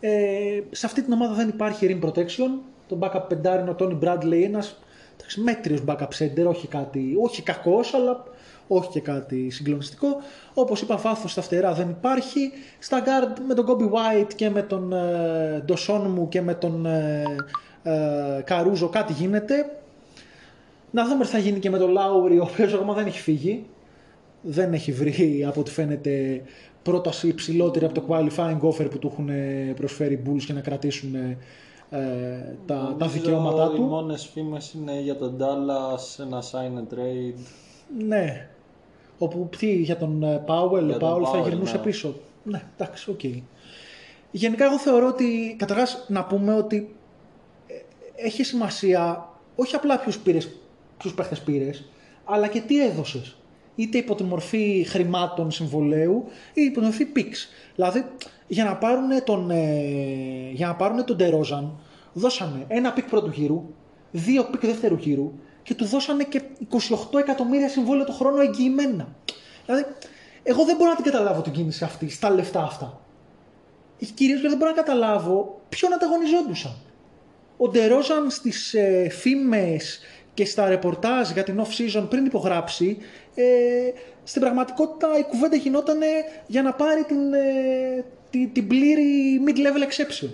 Ε, 0.00 0.60
σε 0.70 0.86
αυτή 0.86 1.02
την 1.02 1.12
ομάδα 1.12 1.34
δεν 1.34 1.48
υπάρχει 1.48 1.98
rim 2.00 2.06
protection. 2.06 2.50
Το 2.88 2.98
backup 3.00 3.22
πεντάρι 3.28 3.60
είναι 3.60 3.70
ο 3.70 3.76
Tony 3.78 3.98
Bradley, 4.02 4.42
ένας 4.44 4.78
εντάξει, 5.16 5.40
μέτριος 5.40 5.82
backup 5.86 6.08
center, 6.18 6.46
όχι 6.46 6.66
κάτι, 6.66 7.14
όχι 7.22 7.42
κακός, 7.42 7.94
αλλά 7.94 8.24
όχι 8.68 8.88
και 8.90 9.00
κάτι 9.00 9.50
συγκλονιστικό. 9.50 10.06
Όπως 10.54 10.80
είπα, 10.80 10.96
βάθος 10.96 11.30
στα 11.30 11.42
φτερά 11.42 11.72
δεν 11.72 11.88
υπάρχει. 11.88 12.50
Στα 12.78 13.02
guard 13.04 13.40
με 13.46 13.54
τον 13.54 13.66
Kobe 13.68 13.84
White 13.84 14.34
και 14.36 14.50
με 14.50 14.62
τον 14.62 14.92
ε, 14.92 15.62
Ντοσόν 15.64 16.10
μου 16.10 16.28
και 16.28 16.42
με 16.42 16.54
τον 16.54 16.86
ε, 16.86 17.22
ε, 17.82 18.42
Καρούζο 18.44 18.88
κάτι 18.88 19.12
γίνεται. 19.12 19.70
Να 20.90 21.06
δούμε 21.06 21.24
τι 21.24 21.30
θα 21.30 21.38
γίνει 21.38 21.58
και 21.58 21.70
με 21.70 21.78
τον 21.78 21.90
Λάουρι, 21.90 22.38
ο 22.38 22.48
οποίος 22.52 22.72
ακόμα 22.74 22.94
δεν 22.94 23.06
έχει 23.06 23.20
φύγει. 23.20 23.66
Δεν 24.42 24.72
έχει 24.72 24.92
βρει, 24.92 25.44
από 25.48 25.60
ό,τι 25.60 25.70
φαίνεται, 25.70 26.42
πρόταση 26.82 27.28
υψηλότερη 27.28 27.84
από 27.84 27.94
το 27.94 28.04
qualifying 28.08 28.60
offer 28.60 28.90
που 28.90 28.98
του 28.98 29.08
έχουν 29.12 29.28
προσφέρει 29.74 30.14
οι 30.14 30.22
Bulls 30.26 30.38
για 30.38 30.54
να 30.54 30.60
κρατήσουν 30.60 31.14
ε, 31.14 32.56
τα, 32.66 32.74
τα 32.74 32.94
Νομίζω 32.98 33.08
δικαιώματά 33.08 33.70
Οι 33.72 33.76
του. 33.76 33.82
μόνες 33.82 34.26
φήμες 34.32 34.72
είναι 34.72 35.00
για 35.00 35.16
τον 35.16 35.36
Dallas, 35.38 36.24
ένα 36.24 36.42
sign 36.42 36.78
and 36.78 36.94
trade. 36.94 37.38
Ναι. 38.06 38.48
Όπου 39.18 39.48
τι, 39.58 39.72
για 39.72 39.96
τον 39.96 40.22
ε, 40.22 40.42
Powell, 40.46 40.86
Για 40.86 40.96
ο 40.96 40.98
τον 40.98 41.08
Powell 41.08 41.26
θα 41.32 41.40
Powell, 41.40 41.48
γυρνούσε 41.48 41.76
ναι. 41.76 41.82
πίσω. 41.82 42.14
Ναι, 42.42 42.62
εντάξει, 42.76 43.10
οκ. 43.10 43.20
Γενικά 44.30 44.64
εγώ 44.64 44.78
θεωρώ 44.78 45.06
ότι, 45.06 45.56
καταρχάς 45.58 46.04
να 46.08 46.24
πούμε 46.24 46.54
ότι 46.54 46.94
ε, 47.66 47.74
έχει 48.26 48.44
σημασία 48.44 49.28
όχι 49.56 49.74
απλά 49.74 49.98
ποιους, 49.98 50.18
πήρες, 50.18 50.48
ποιους 50.98 51.14
παίχτες 51.14 51.40
πήρες, 51.40 51.84
αλλά 52.24 52.46
και 52.46 52.60
τι 52.60 52.84
έδωσες. 52.84 53.36
Είτε 53.74 53.98
υπό 53.98 54.14
τη 54.14 54.22
μορφή 54.22 54.84
χρημάτων 54.88 55.50
συμβολαίου, 55.50 56.24
είτε 56.50 56.60
υπό 56.60 56.78
τη 56.78 56.84
μορφή 56.84 57.04
picks. 57.04 57.48
Δηλαδή, 57.74 58.04
για 58.46 58.64
να 58.64 58.76
πάρουν 58.76 59.24
τον, 59.24 59.50
ε, 59.50 60.50
για 60.52 60.66
να 60.66 60.74
πάρουνε 60.74 61.02
τον 61.02 61.16
Τερόζαν, 61.16 61.78
δώσανε 62.12 62.64
ένα 62.68 62.92
pick 62.92 63.08
πρώτου 63.08 63.30
γύρου, 63.30 63.64
δύο 64.10 64.44
pick 64.44 64.60
δεύτερου 64.60 64.96
γύρου 64.96 65.32
και 65.68 65.74
του 65.74 65.84
δώσανε 65.84 66.24
και 66.24 66.42
28 67.12 67.18
εκατομμύρια 67.18 67.68
συμβόλαιο 67.68 68.04
το 68.04 68.12
χρόνο 68.12 68.40
εγγυημένα. 68.40 69.08
Δηλαδή, 69.66 69.86
εγώ 70.42 70.64
δεν 70.64 70.76
μπορώ 70.76 70.90
να 70.90 70.96
την 70.96 71.04
καταλάβω 71.04 71.40
την 71.40 71.52
κίνηση 71.52 71.84
αυτή, 71.84 72.10
στα 72.10 72.30
λεφτά 72.30 72.62
αυτά. 72.62 73.00
Κυρίως 73.98 74.40
γιατί 74.40 74.48
δεν 74.48 74.56
μπορώ 74.56 74.70
να 74.70 74.76
καταλάβω 74.76 75.60
ποιον 75.68 75.92
ανταγωνιζόντουσαν. 75.92 76.76
Ο 77.56 77.68
Ντερόζαν 77.68 78.30
στις 78.30 78.74
ε, 78.74 79.08
φήμες 79.08 80.00
και 80.34 80.44
στα 80.44 80.68
ρεπορτάζ 80.68 81.30
για 81.30 81.42
την 81.42 81.62
off-season 81.62 82.06
πριν 82.10 82.24
υπογράψει, 82.24 82.98
ε, 83.34 83.44
στην 84.24 84.40
πραγματικότητα 84.40 85.18
η 85.18 85.24
κουβέντα 85.24 85.56
γινόταν 85.56 85.98
για 86.46 86.62
να 86.62 86.72
πάρει 86.72 87.04
την, 87.04 87.32
ε, 87.32 88.04
την, 88.30 88.52
την 88.52 88.66
πλήρη 88.66 89.40
mid-level 89.46 89.82
exception. 89.88 90.30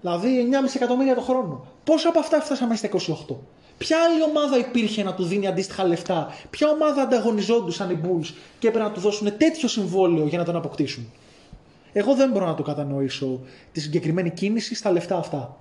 Δηλαδή 0.00 0.48
9,5 0.50 0.74
εκατομμύρια 0.74 1.14
το 1.14 1.20
χρόνο. 1.20 1.66
Πόσα 1.84 2.08
από 2.08 2.18
αυτά 2.18 2.40
φτάσαμε 2.40 2.76
στα 2.76 2.88
28. 2.88 3.36
Ποια 3.82 3.96
άλλη 4.02 4.22
ομάδα 4.22 4.58
υπήρχε 4.58 5.02
να 5.02 5.14
του 5.14 5.24
δίνει 5.24 5.46
αντίστοιχα 5.46 5.84
λεφτά, 5.84 6.34
ποια 6.50 6.68
ομάδα 6.68 7.02
ανταγωνιζόντουσαν 7.02 7.90
οι 7.90 8.00
Bulls 8.04 8.34
και 8.58 8.68
έπρεπε 8.68 8.86
να 8.86 8.92
του 8.92 9.00
δώσουν 9.00 9.36
τέτοιο 9.38 9.68
συμβόλαιο 9.68 10.26
για 10.26 10.38
να 10.38 10.44
τον 10.44 10.56
αποκτήσουν; 10.56 11.12
Εγώ 11.92 12.14
δεν 12.14 12.30
μπορώ 12.30 12.46
να 12.46 12.54
το 12.54 12.62
κατανοήσω 12.62 13.40
τη 13.72 13.80
συγκεκριμένη 13.80 14.30
κίνηση 14.30 14.74
στα 14.74 14.90
λεφτά 14.92 15.16
αυτά. 15.16 15.56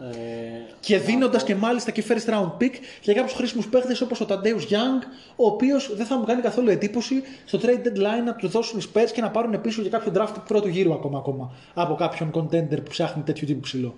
Ε, 0.00 0.14
Και 0.80 0.98
δίνοντας 0.98 1.44
και 1.44 1.54
μάλιστα 1.54 1.90
και 1.90 2.04
first 2.08 2.30
round 2.30 2.52
pick 2.60 2.72
για 3.02 3.14
κάποιους 3.14 3.32
χρήσιμους 3.32 3.68
παίχτες 3.68 4.00
όπως 4.00 4.20
ο 4.20 4.24
Ταντέου 4.24 4.60
Young, 4.60 5.02
ο 5.36 5.46
οποίος 5.46 5.96
δεν 5.96 6.06
θα 6.06 6.18
μου 6.18 6.24
κάνει 6.24 6.42
καθόλου 6.42 6.68
εντύπωση 6.68 7.22
στο 7.44 7.58
trade 7.62 7.86
deadline 7.86 8.24
να 8.24 8.34
του 8.34 8.48
δώσουν 8.48 8.78
οι 8.78 8.82
Spurs 8.92 9.10
και 9.12 9.20
να 9.20 9.30
πάρουν 9.30 9.60
πίσω 9.60 9.80
για 9.80 9.90
κάποιο 9.90 10.12
draft 10.16 10.34
πρώτου 10.46 10.68
γύρου 10.68 10.92
ακόμα, 10.92 11.18
ακόμα 11.18 11.52
από 11.74 11.94
κάποιον 11.94 12.30
contender 12.34 12.76
που 12.84 12.90
ψάχνει 12.90 13.22
τέτοιου 13.22 13.46
τύπου 13.46 13.60
ψηλό. 13.60 13.94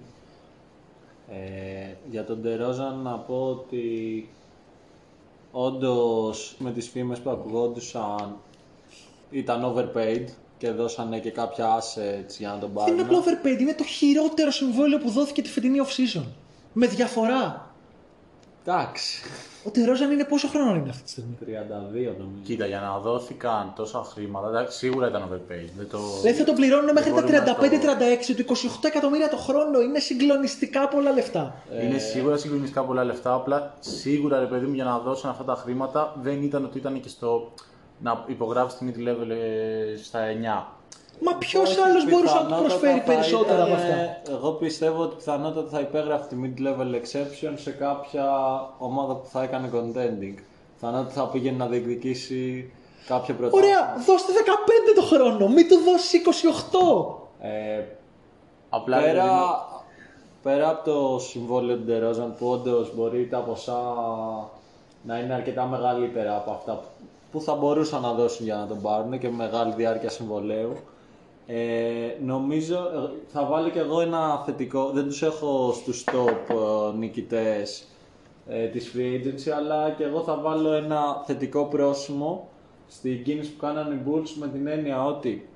Ε, 1.33 1.95
για 2.11 2.25
τον 2.25 2.43
Τερόζαν 2.43 2.99
να 3.03 3.19
πω 3.19 3.49
ότι 3.51 4.29
όντως 5.53 6.55
με 6.59 6.73
τις 6.73 6.89
φήμες 6.89 7.19
που 7.19 7.31
ακουγόντουσαν 7.31 8.37
ήταν 9.31 9.75
overpaid 9.75 10.25
και 10.59 10.71
δώσανε 10.71 11.19
και 11.19 11.31
κάποια 11.31 11.79
assets 11.79 12.37
για 12.39 12.49
να 12.49 12.59
τον 12.59 12.71
Δεν 12.75 12.87
είναι 12.95 13.03
πάρουν. 13.03 13.19
απλό 13.19 13.33
overpaid, 13.33 13.61
είναι 13.61 13.75
το 13.75 13.85
χειρότερο 13.85 14.51
συμβόλαιο 14.51 14.99
που 14.99 15.11
δόθηκε 15.11 15.43
τη 15.43 15.49
φετινή 15.49 15.79
off-season. 15.85 16.25
Με 16.73 16.87
διαφορά. 16.87 17.75
Εντάξει. 18.65 19.23
Ο 19.65 19.71
Τερόζαν 19.71 20.11
είναι 20.11 20.25
πόσο 20.25 20.49
χρόνο 20.49 20.75
είναι 20.75 20.89
αυτή 20.91 21.03
τη 21.03 21.11
στιγμή; 21.11 21.39
32 21.41 21.47
νομίζω. 22.19 22.43
Κοίτα, 22.45 22.67
για 22.67 22.81
να 22.81 22.99
δόθηκαν 22.99 23.73
τόσα 23.77 24.03
χρήματα, 24.13 24.49
εντάξει, 24.49 24.79
σίγουρα 24.79 25.09
ήταν 25.09 25.23
overpaid. 25.23 25.69
Δεν 25.77 25.89
το... 25.89 25.99
Δηλαδή 26.21 26.39
θα 26.39 26.45
τον 26.45 26.55
πληρώνουν 26.55 26.93
μέχρι 26.93 27.11
τα 27.11 27.21
μπορούμε 27.21 27.39
να 27.39 27.45
το- 27.45 27.57
35-36 28.33 28.35
του 28.37 28.55
28 28.57 28.85
εκατομμύρια 28.85 29.29
το 29.29 29.37
χρόνο. 29.37 29.81
Είναι 29.81 29.99
συγκλονιστικά 29.99 30.89
πολλά 30.89 31.13
λεφτά. 31.13 31.55
Είναι 31.83 31.99
σίγουρα 31.99 32.37
συγκλονιστικά 32.37 32.83
πολλά 32.83 33.05
λεφτά. 33.05 33.35
Απλά 33.35 33.75
σίγουρα 33.81 34.39
ρε 34.39 34.47
παιδί 34.47 34.67
μου 34.67 34.75
για 34.75 34.85
να 34.85 34.99
δώσουν 34.99 35.31
αυτά 35.31 35.45
τα 35.45 35.55
χρήματα 35.55 36.15
δεν 36.23 36.43
ήταν 36.43 36.65
ότι 36.65 36.79
ήταν 36.79 37.01
και 37.01 37.09
στο 37.09 37.53
να 37.99 38.25
υπογράψει 38.27 38.77
τη 38.77 38.85
mid-level 38.89 39.29
ε, 39.31 39.97
στα 40.03 40.21
9. 40.69 40.82
Μα 41.21 41.35
ποιος 41.35 41.71
Όχι, 41.71 41.81
άλλος 41.81 42.05
μπορούσε 42.05 42.35
να 42.35 42.41
του 42.41 42.45
πιθανότατα 42.47 42.69
προσφέρει 42.69 42.99
θα 42.99 43.05
περισσότερα 43.13 43.63
από 43.63 43.73
ήταν, 43.73 43.83
αυτά; 43.83 44.33
Εγώ 44.37 44.51
πιστεύω 44.53 45.03
ότι 45.03 45.15
πιθανότατα 45.17 45.69
θα 45.71 45.81
υπέγραφε 45.81 46.27
τη 46.35 46.37
mid-level 46.43 46.95
exception 47.01 47.53
σε 47.57 47.71
κάποια 47.71 48.27
ομάδα 48.79 49.15
που 49.15 49.27
θα 49.27 49.43
έκανε 49.43 49.71
contending. 49.75 50.35
Πιθανότατα 50.75 51.11
θα 51.11 51.27
πήγαινε 51.29 51.57
να 51.57 51.67
διεκδικήσει 51.67 52.73
κάποιο 53.07 53.35
πρωτάθλημα. 53.35 53.67
Ωραία, 53.67 53.95
δώστε 54.07 54.33
15 54.33 54.95
το 54.95 55.03
χρόνο, 55.03 55.49
μην 55.49 55.69
του 55.69 55.77
δώσει 55.85 56.23
28. 57.41 57.47
Ε, 57.47 57.83
Απλά 58.71 59.01
ρε 59.01 59.07
παιδί 59.07 59.17
μου, 59.19 59.23
πέρα, 59.23 59.67
πέρα 60.43 60.69
από 60.69 60.91
το 60.91 61.19
συμβόλαιο 61.19 61.77
του 61.77 61.83
Ντερόζαν 61.85 62.35
που 62.39 62.47
όντως 62.47 62.95
μπορεί 62.95 63.27
τα 63.29 63.39
ποσά 63.39 63.83
να 65.03 65.19
είναι 65.19 65.35
αρκετά 65.35 65.65
μεγαλύτερα 65.67 66.37
από 66.37 66.51
αυτά 66.51 66.73
που- 66.73 67.07
που 67.33 67.41
θα 67.41 67.55
μπορούσαν 67.55 68.03
να 68.03 68.13
δώσουν 68.13 68.45
για 68.45 68.57
να 68.57 68.67
τον 68.67 68.81
πάρουν 68.83 69.19
και 69.19 69.29
με 69.29 69.37
μεγάλη 69.37 69.73
διάρκεια 69.77 70.09
συμβολέου. 70.11 70.77
Ε, 71.55 72.25
νομίζω, 72.25 72.75
ε, 72.77 73.11
θα 73.27 73.45
βάλω 73.45 73.69
και 73.69 73.79
εγώ 73.79 74.01
ένα 74.01 74.43
θετικό, 74.45 74.91
δεν 74.91 75.05
τους 75.05 75.23
έχω 75.23 75.73
στους 75.73 76.05
top 76.07 76.55
ε, 76.55 76.97
νικητές 76.99 77.87
ε, 78.49 78.67
της 78.67 78.93
free 78.95 79.21
agency, 79.21 79.51
αλλά 79.57 79.91
και 79.91 80.05
εγώ 80.05 80.21
θα 80.21 80.37
βάλω 80.37 80.73
ένα 80.73 81.23
θετικό 81.27 81.65
πρόσημο 81.65 82.49
στην 82.89 83.25
κίνηση 83.25 83.53
που 83.53 83.61
κάνανε 83.61 83.95
οι 83.95 84.01
Bulls 84.07 84.29
με 84.39 84.49
την 84.49 84.67
έννοια 84.67 85.05
ότι 85.05 85.47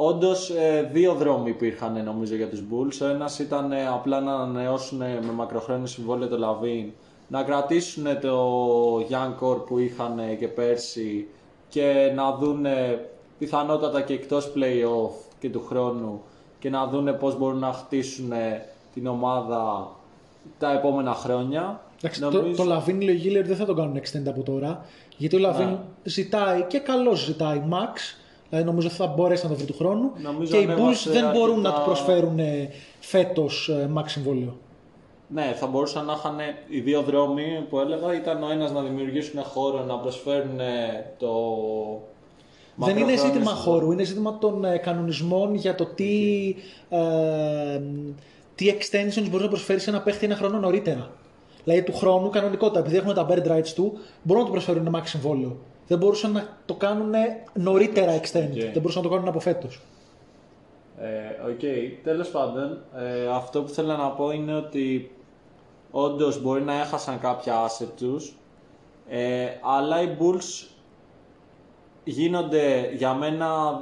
Όντως, 0.00 0.52
δύο 0.92 1.14
δρόμοι 1.14 1.50
υπήρχαν 1.50 2.04
νομίζω 2.04 2.34
για 2.34 2.48
τους 2.48 2.62
Bulls. 2.70 2.98
Ο 3.02 3.06
ένας 3.06 3.38
ήταν 3.38 3.72
ε, 3.72 3.86
απλά 3.86 4.20
να 4.20 4.34
ανανεώσουν 4.34 5.02
ε, 5.02 5.20
με 5.22 5.32
μακροχρόνιο 5.32 5.86
συμβόλαιο 5.86 6.28
το 6.28 6.38
Λαβίν, 6.38 6.92
να 7.28 7.42
κρατήσουν 7.42 8.04
το 8.20 8.98
Young 8.98 9.34
Core 9.40 9.66
που 9.66 9.78
είχαν 9.78 10.18
ε, 10.18 10.34
και 10.34 10.48
πέρσι 10.48 11.28
και 11.68 12.12
να 12.14 12.36
δουν 12.36 12.66
πιθανότατα 13.38 14.00
και 14.00 14.12
εκτός 14.12 14.52
play-off 14.56 15.10
και 15.40 15.50
του 15.50 15.64
χρόνου 15.68 16.22
και 16.58 16.70
να 16.70 16.86
δουν 16.86 17.18
πώς 17.18 17.38
μπορούν 17.38 17.58
να 17.58 17.72
χτίσουν 17.72 18.32
ε, 18.32 18.66
την 18.94 19.06
ομάδα 19.06 19.88
τα 20.58 20.72
επόμενα 20.72 21.14
χρόνια. 21.14 21.80
Εντάξει, 21.98 22.20
το, 22.20 22.42
το 22.56 22.64
LaVine 22.64 23.02
λογικά 23.02 23.46
δεν 23.46 23.56
θα 23.56 23.64
τον 23.64 23.76
κάνουν 23.76 23.96
extend 23.98 24.28
από 24.28 24.42
τώρα. 24.42 24.84
Γιατί 25.16 25.36
ο 25.36 25.38
LaVine 25.38 25.66
Ναι. 25.66 25.78
ζητάει 26.02 26.62
και 26.62 26.78
καλώς 26.78 27.24
ζητάει 27.24 27.62
max. 27.70 27.96
Δηλαδή 28.48 28.66
νομίζω 28.66 28.88
θα 28.88 29.06
μπορέσει 29.06 29.42
να 29.44 29.50
το 29.50 29.56
βρει 29.56 29.66
του 29.66 29.74
χρόνου. 29.74 30.10
Νομίζω 30.22 30.52
και 30.52 30.58
οι 30.58 30.64
ανέβασε 30.64 31.08
Bulls 31.08 31.12
δεν 31.12 31.30
μπορούν 31.30 31.60
να 31.60 31.68
αρκετά- 31.68 31.78
του 31.78 31.84
προσφέρουν 31.84 32.38
φέτος 33.00 33.70
max 33.96 34.02
συμβόλαιο. 34.06 34.56
Ναι, 35.28 35.52
θα 35.56 35.66
μπορούσαν 35.66 36.04
να 36.04 36.12
είχαν 36.12 36.36
οι 36.68 36.80
δύο 36.80 37.02
δρόμοι 37.02 37.64
που 37.68 37.78
έλεγα. 37.78 38.14
Ήταν 38.14 38.42
ο 38.42 38.50
ένας 38.50 38.72
να 38.72 38.80
δημιουργήσουν 38.82 39.42
χώρο, 39.42 39.84
να 39.84 39.94
προσφέρουν 39.98 40.58
το. 41.18 41.28
Δεν 42.78 42.96
είναι 42.96 43.04
μακροχρόνιο 43.04 43.32
ζήτημα 43.32 43.54
συμβόλαιο. 43.54 43.80
χώρου, 43.80 43.92
είναι 43.92 44.02
ζήτημα 44.02 44.38
των 44.38 44.64
ε, 44.64 44.76
κανονισμών 44.76 45.54
για 45.54 45.74
το 45.74 45.84
τι, 45.84 46.54
ε, 46.88 47.80
τι 48.54 48.66
extensions 48.70 49.26
μπορείς 49.30 49.42
να 49.42 49.48
προσφέρεις 49.48 49.82
σε 49.82 49.90
ένα 49.90 50.00
παίχτη 50.02 50.24
ένα 50.24 50.36
χρόνο 50.36 50.58
νωρίτερα. 50.58 51.10
Δηλαδή 51.64 51.82
του 51.82 51.96
χρόνου 51.96 52.30
κανονικότατα, 52.30 52.78
επειδή 52.78 52.96
έχουν 52.96 53.14
τα 53.14 53.26
Bird 53.30 53.46
rights 53.46 53.68
του, 53.74 53.98
μπορούν 54.22 54.42
να 54.42 54.48
του 54.48 54.54
προσφέρουν 54.54 54.86
ένα 54.86 55.00
max 55.00 55.02
συμβόλαιο. 55.04 55.56
Δεν 55.86 55.98
μπορούσαν 55.98 56.32
να 56.32 56.48
το 56.66 56.74
κάνουν 56.74 57.12
νωρίτερα 57.54 58.20
extend. 58.20 58.48
Ok. 58.50 58.72
Δεν 58.72 58.80
μπορούσαν 58.80 59.02
να 59.02 59.08
το 59.08 59.14
κάνουν 59.14 59.28
από 59.28 59.40
φέτος. 59.40 59.80
Ε, 60.98 61.50
Οκ, 61.50 61.60
τέλος 62.04 62.28
πάντων, 62.28 62.78
ε, 62.96 63.26
αυτό 63.26 63.62
που 63.62 63.68
θέλω 63.68 63.96
να 63.96 64.10
πω 64.10 64.30
είναι 64.30 64.54
ότι 64.54 65.10
όντως 65.90 66.42
μπορεί 66.42 66.62
να 66.62 66.80
έχασαν 66.80 67.20
κάποια 67.20 67.54
asset 67.66 67.88
τους, 67.96 68.36
ε, 69.08 69.46
αλλά 69.62 70.02
οι 70.02 70.16
Bulls 70.20 70.66
γίνονται 72.10 72.90
για 72.96 73.14
μένα 73.14 73.80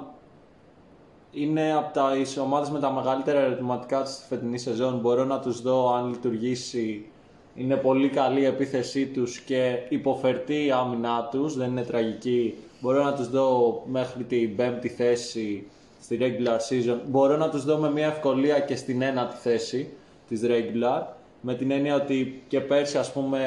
είναι 1.30 1.72
από 1.72 1.92
τα 1.92 2.10
τις 2.12 2.36
ομάδες 2.36 2.70
με 2.70 2.78
τα 2.78 2.92
μεγαλύτερα 2.92 3.40
ερωτηματικά 3.40 4.02
της 4.02 4.12
στη 4.12 4.26
φετινής 4.28 4.62
σεζόν. 4.62 4.98
Μπορώ 5.00 5.24
να 5.24 5.40
τους 5.40 5.62
δω 5.62 5.94
αν 5.94 6.08
λειτουργήσει. 6.08 7.06
Είναι 7.54 7.76
πολύ 7.76 8.08
καλή 8.08 8.40
η 8.40 8.44
επίθεσή 8.44 9.06
τους 9.06 9.38
και 9.38 9.78
υποφερτή 9.88 10.64
η 10.64 10.70
άμυνά 10.70 11.28
τους, 11.30 11.56
δεν 11.56 11.70
είναι 11.70 11.82
τραγική. 11.82 12.54
Μπορώ 12.80 13.02
να 13.02 13.14
τους 13.14 13.30
δω 13.30 13.82
μέχρι 13.86 14.24
την 14.24 14.56
πέμπτη 14.56 14.88
θέση 14.88 15.66
στη 16.00 16.18
regular 16.20 16.56
season. 16.56 16.98
Μπορώ 17.06 17.36
να 17.36 17.48
τους 17.48 17.64
δω 17.64 17.76
με 17.76 17.90
μια 17.90 18.06
ευκολία 18.06 18.60
και 18.60 18.76
στην 18.76 19.02
ένατη 19.02 19.36
θέση 19.36 19.92
της 20.28 20.40
regular. 20.44 21.02
Με 21.40 21.54
την 21.54 21.70
έννοια 21.70 21.94
ότι 21.94 22.42
και 22.48 22.60
πέρσι 22.60 22.98
ας 22.98 23.12
πούμε 23.12 23.40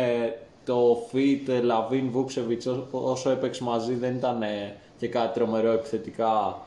το 0.69 0.97
fit 1.11 1.61
Λαβίν 1.63 2.09
Βούξεβιτς 2.09 2.67
όσο 2.91 3.29
έπαιξε 3.29 3.63
μαζί 3.63 3.93
δεν 3.93 4.15
ήταν 4.15 4.41
ε, 4.41 4.75
και 4.97 5.07
κάτι 5.07 5.39
τρομερό 5.39 5.71
επιθετικά 5.71 6.57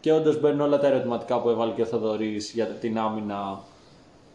και 0.00 0.12
όντως 0.12 0.40
μπαίνουν 0.40 0.60
όλα 0.60 0.78
τα 0.78 0.86
ερωτηματικά 0.86 1.40
που 1.40 1.48
έβαλε 1.48 1.72
και 1.72 1.82
ο 1.82 1.84
Θοδωρής 1.84 2.50
για 2.50 2.66
την 2.66 2.98
άμυνα 2.98 3.60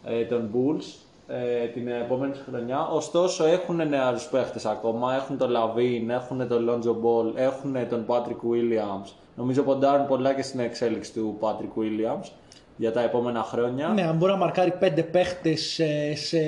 ε, 0.04 0.24
των 0.24 0.50
Bulls 0.54 0.84
ε, 1.26 1.66
την 1.66 1.88
επόμενη 1.88 2.32
χρονιά. 2.48 2.86
Ωστόσο 2.86 3.44
έχουν 3.44 3.88
νεαρούς 3.88 4.26
παίχτες 4.26 4.64
ακόμα, 4.66 5.14
έχουν 5.14 5.38
τον 5.38 5.50
Λαβίν, 5.50 6.10
έχουν 6.10 6.48
τον 6.48 6.68
Lonzo 6.70 6.90
Ball, 6.90 7.32
έχουν 7.34 7.88
τον 7.88 8.04
Patrick 8.08 8.50
Williams. 8.50 9.10
Νομίζω 9.36 9.62
ποντάρουν 9.62 10.06
πολλά 10.06 10.34
και 10.34 10.42
στην 10.42 10.60
εξέλιξη 10.60 11.12
του 11.12 11.38
Patrick 11.40 11.80
Williams 11.80 12.28
για 12.76 12.92
τα 12.92 13.00
επόμενα 13.02 13.42
χρόνια. 13.42 13.88
Ναι, 13.88 14.02
αν 14.02 14.16
μπορεί 14.16 14.32
να 14.32 14.38
μαρκάρει 14.38 14.72
πέντε 14.78 15.02
παίχτες 15.02 15.60
σε, 15.60 16.14
σε 16.14 16.38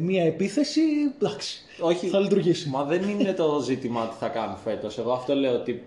μία 0.00 0.24
επίθεση, 0.24 0.80
εντάξει. 1.18 1.60
Όχι, 1.80 2.06
θα 2.06 2.18
λειτουργήσει. 2.18 2.68
Μα 2.68 2.82
δεν 2.84 3.08
είναι 3.08 3.32
το 3.32 3.60
ζήτημα 3.64 4.00
τι 4.06 4.14
θα 4.20 4.28
κάνουν 4.28 4.56
φέτος. 4.64 4.98
Εγώ 4.98 5.12
αυτό 5.12 5.34
λέω 5.34 5.54
ότι 5.54 5.82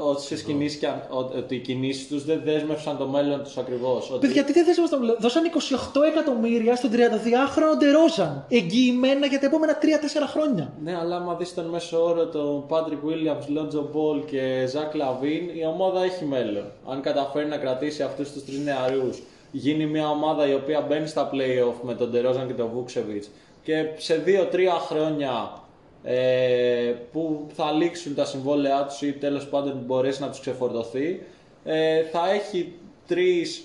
όσε 0.00 0.34
κινήσει 0.36 0.78
και 0.78 0.86
αν- 0.86 1.02
ο- 1.10 1.36
ότι 1.38 1.54
οι 1.54 1.58
κινήσεις 1.58 2.08
τους 2.08 2.24
δεν 2.24 2.40
δέσμευσαν 2.44 2.96
το 2.98 3.06
μέλλον 3.06 3.42
τους 3.42 3.56
ακριβώς. 3.56 4.16
Παιδιά, 4.20 4.44
τι 4.44 4.52
δεν 4.52 4.64
θες 4.64 4.76
να 4.78 4.88
το 4.88 4.98
λέω. 4.98 5.16
Δώσαν 5.18 5.44
28 5.44 6.02
εκατομμύρια 6.02 6.76
στον 6.76 6.90
32χρονο 6.90 7.76
Ντερόζαν. 7.78 8.44
Εγγυημένα 8.48 9.26
για 9.26 9.40
τα 9.40 9.46
επόμενα 9.46 9.78
3-4 9.78 10.26
χρόνια. 10.26 10.72
Ναι, 10.84 10.96
αλλά 10.96 11.16
άμα 11.16 11.34
δεις 11.34 11.54
τον 11.54 11.64
μέσο 11.64 12.04
όρο 12.04 12.26
τον 12.26 12.64
Patrick 12.68 13.08
Williams, 13.08 13.58
Lonzo 13.58 13.80
Ball 13.80 14.24
και 14.26 14.68
Zach 14.72 14.96
Lavin, 14.96 15.56
η 15.58 15.64
ομάδα 15.66 16.02
έχει 16.04 16.24
μέλλον. 16.24 16.64
Αν 16.90 17.00
καταφέρει 17.00 17.46
να 17.48 17.56
κρατήσει 17.56 18.02
αυτούς 18.02 18.32
τους 18.32 18.44
τρεις 18.44 18.58
νεαρούς, 18.58 19.22
γίνει 19.52 19.86
μια 19.86 20.08
ομάδα 20.10 20.48
η 20.48 20.54
οποία 20.54 20.80
μπαίνει 20.88 21.06
στα 21.06 21.30
playoff 21.32 21.74
με 21.82 21.94
τον 21.94 22.10
Ντερόζαν 22.10 22.46
και 22.46 22.52
τον 22.52 22.70
Vucevic 22.76 23.22
και 23.62 23.84
σε 23.96 24.22
2-3 24.26 24.66
χρόνια 24.86 25.62
ε, 26.02 26.94
που 27.12 27.46
θα 27.54 27.72
λήξουν 27.72 28.14
τα 28.14 28.24
συμβόλαιά 28.24 28.86
τους 28.86 29.02
ή 29.02 29.12
τέλος 29.12 29.48
πάντων 29.48 29.82
μπορέσει 29.86 30.20
να 30.20 30.28
τους 30.28 30.40
ξεφορτωθεί 30.40 31.22
ε, 31.64 32.02
θα 32.02 32.30
έχει 32.30 32.72
τρεις 33.06 33.64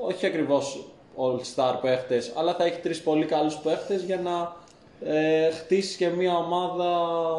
όχι 0.00 0.26
ακριβώς 0.26 0.84
all-star 1.16 1.74
παίχτες 1.82 2.32
αλλά 2.36 2.54
θα 2.54 2.64
έχει 2.64 2.80
τρεις 2.80 3.02
πολύ 3.02 3.24
καλούς 3.24 3.56
παίχτες 3.56 4.02
για 4.02 4.16
να 4.16 4.56
ε, 5.04 5.50
χτίσει 5.50 5.96
και 5.96 6.08
μια 6.08 6.36
ομάδα 6.36 6.88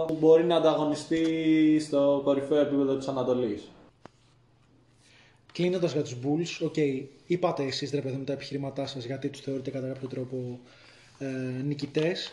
που 0.07 0.17
μπορεί 0.19 0.43
να 0.43 0.55
ανταγωνιστεί 0.55 1.79
στο 1.79 2.21
κορυφαίο 2.23 2.59
επίπεδο 2.59 2.95
της 2.95 3.07
Ανατολής. 3.07 3.71
Κλείνοντας 5.53 5.93
για 5.93 6.01
τους 6.01 6.17
Bulls, 6.23 6.65
ok, 6.65 6.75
είπατε 7.25 7.63
εσείς 7.63 7.91
ρε 7.91 8.01
παιδί 8.01 8.15
μου 8.15 8.23
τα 8.23 8.33
επιχειρήματά 8.33 8.85
σας 8.85 9.05
γιατί 9.05 9.29
τους 9.29 9.41
θεωρείτε 9.41 9.69
κατά 9.71 9.87
κάποιο 9.87 10.07
τρόπο 10.07 10.59
ε, 11.21 11.61
νικητές. 11.63 12.31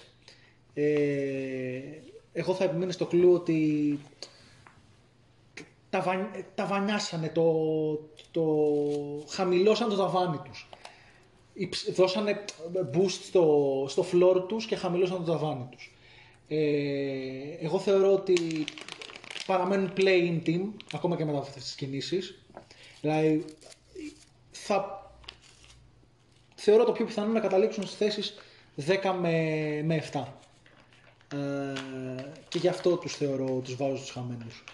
Ε, 0.74 1.80
εγώ 2.32 2.54
θα 2.54 2.64
επιμείνω 2.64 2.90
στο 2.92 3.06
κλου 3.06 3.32
ότι 3.32 3.98
τα, 5.90 6.00
βα- 6.00 6.30
τα 6.54 6.66
βανιάσανε, 6.66 7.28
το, 7.28 7.52
το 8.30 8.44
χαμηλώσαν 9.28 9.88
το 9.88 9.96
ταβάνι 9.96 10.38
τους. 10.44 10.68
Υψ- 11.54 11.92
Δώσανε 11.92 12.44
boost 12.94 13.08
στο, 13.08 13.84
στο 13.88 14.04
floor 14.12 14.44
τους 14.48 14.66
και 14.66 14.76
χαμηλώσαν 14.76 15.24
το 15.24 15.32
ταβάνι 15.32 15.66
τους. 15.70 15.92
Ε, 16.48 16.58
εγώ 17.60 17.78
θεωρώ 17.78 18.12
ότι 18.12 18.64
παραμένουν 19.46 19.92
play-in 19.96 20.40
team, 20.46 20.60
ακόμα 20.94 21.16
και 21.16 21.24
μετά 21.24 21.38
από 21.38 21.46
αυτές 21.46 21.62
τις 21.62 21.74
κινήσεις. 21.74 22.42
Δηλαδή, 23.00 23.44
θα 24.50 25.02
θεωρώ 26.54 26.84
το 26.84 26.92
πιο 26.92 27.04
πιθανό 27.04 27.32
να 27.32 27.40
καταλήξουν 27.40 27.82
στις 27.84 27.96
θέσεις 27.96 28.34
10 28.86 29.14
με, 29.20 29.32
με 29.84 30.02
7. 30.12 30.22
Ε, 31.32 31.72
και 32.48 32.58
γι' 32.58 32.68
αυτό 32.68 32.96
τους 32.96 33.16
θεωρώ, 33.16 33.60
τους 33.64 33.76
βάζω 33.76 33.96
στους 33.96 34.10
χαμένους. 34.10 34.64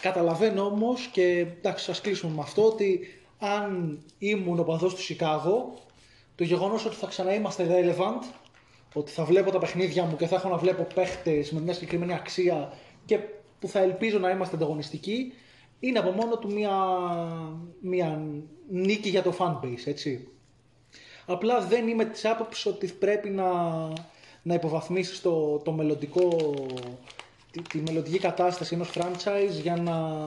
Καταλαβαίνω 0.00 0.62
όμως 0.64 1.06
και 1.06 1.38
εντάξει 1.38 1.90
ας 1.90 2.00
κλείσουμε 2.00 2.34
με 2.34 2.40
αυτό 2.40 2.66
ότι 2.66 3.00
αν 3.38 3.98
ήμουν 4.18 4.58
ο 4.58 4.62
παδός 4.62 4.94
του 4.94 5.02
Σικάγο 5.02 5.74
το 6.34 6.44
γεγονός 6.44 6.84
ότι 6.84 6.96
θα 6.96 7.06
ξαναείμαστε 7.06 7.66
relevant 7.70 8.24
ότι 8.94 9.10
θα 9.10 9.24
βλέπω 9.24 9.50
τα 9.50 9.58
παιχνίδια 9.58 10.04
μου 10.04 10.16
και 10.16 10.26
θα 10.26 10.34
έχω 10.34 10.48
να 10.48 10.56
βλέπω 10.56 10.86
παίχτες 10.94 11.52
με 11.52 11.60
μια 11.60 11.72
συγκεκριμένη 11.72 12.14
αξία 12.14 12.72
και 13.04 13.18
που 13.58 13.68
θα 13.68 13.80
ελπίζω 13.80 14.18
να 14.18 14.30
είμαστε 14.30 14.56
ανταγωνιστικοί 14.56 15.32
είναι 15.80 15.98
από 15.98 16.10
μόνο 16.10 16.38
του 16.38 16.52
μια, 16.52 16.76
μια 17.80 18.22
νίκη 18.70 19.08
για 19.08 19.22
το 19.22 19.34
fanbase, 19.38 19.86
έτσι. 19.86 20.28
Απλά 21.26 21.60
δεν 21.60 21.88
είμαι 21.88 22.04
της 22.04 22.24
άποψης 22.24 22.66
ότι 22.66 22.86
πρέπει 22.86 23.30
να, 23.30 23.52
να 24.42 24.54
υποβαθμίσεις 24.54 25.20
το, 25.20 25.58
το 25.58 25.72
μελλοντικό, 25.72 26.54
τη, 27.50 27.62
τη 27.62 27.78
μελλοντική 27.78 28.18
κατάσταση 28.18 28.74
ενός 28.74 28.90
franchise 28.94 29.60
για 29.62 29.76
να 29.76 30.26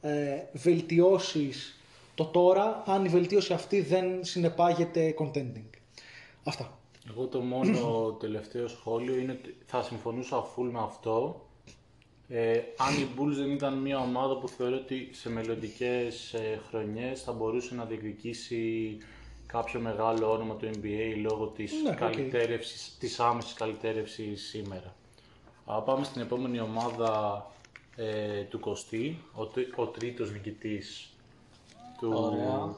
ε, 0.00 0.42
βελτιώσεις 0.52 1.80
το 2.14 2.24
τώρα, 2.24 2.82
αν 2.86 3.04
η 3.04 3.08
βελτίωση 3.08 3.52
αυτή 3.52 3.80
δεν 3.80 4.24
συνεπάγεται 4.24 5.14
contending. 5.18 5.70
Αυτά. 6.44 6.78
Εγώ 7.10 7.26
το 7.26 7.40
μόνο 7.40 7.78
τελευταίο 8.20 8.68
σχόλιο 8.68 9.16
είναι 9.16 9.32
ότι 9.32 9.56
θα 9.66 9.82
συμφωνούσα 9.82 10.44
full 10.44 10.68
με 10.72 10.78
αυτό. 10.78 11.46
Ε, 12.28 12.60
αν 12.76 12.94
οι 13.00 13.08
Bulls 13.16 13.34
δεν 13.36 13.50
ήταν 13.50 13.74
μια 13.74 13.98
ομάδα 13.98 14.38
που 14.38 14.48
θεωρώ 14.48 14.76
ότι 14.76 15.08
σε 15.12 15.30
μελλοντικές 15.30 16.32
ε, 16.32 16.60
χρονιές 16.68 17.22
θα 17.22 17.32
μπορούσε 17.32 17.74
να 17.74 17.84
διεκδικήσει 17.84 18.96
κάποιο 19.52 19.80
μεγάλο 19.80 20.32
όνομα 20.32 20.54
του 20.54 20.70
NBA 20.74 21.14
λόγω 21.22 21.46
της, 21.46 21.72
Ναι, 21.82 21.90
οκ. 21.90 21.96
καλυτέρευσης, 21.96 22.96
της 22.98 23.20
άμεσης 23.20 23.52
καλυτέρευσης 23.52 24.48
σήμερα. 24.48 24.94
Α, 25.64 25.80
πάμε 25.82 26.04
στην 26.04 26.20
επόμενη 26.20 26.60
ομάδα 26.60 27.46
ε, 27.96 28.42
του 28.42 28.60
Κωστή, 28.60 29.18
ο, 29.34 29.44
τρί- 29.46 29.72
ο 29.78 29.86
τρίτος 29.86 30.30
νικητής 30.32 31.10
του... 32.00 32.12
Ωραία. 32.14 32.74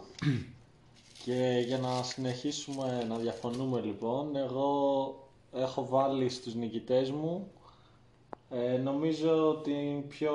Και 1.24 1.62
για 1.66 1.78
να 1.78 2.02
συνεχίσουμε 2.02 3.04
να 3.08 3.16
διαφωνούμε 3.16 3.80
λοιπόν, 3.80 4.36
εγώ 4.36 5.14
έχω 5.52 5.86
βάλει 5.88 6.28
στους 6.28 6.54
νικητές 6.54 7.10
μου 7.10 7.50
ε, 8.50 8.76
νομίζω 8.76 9.60
την 9.64 10.08
πιο 10.08 10.32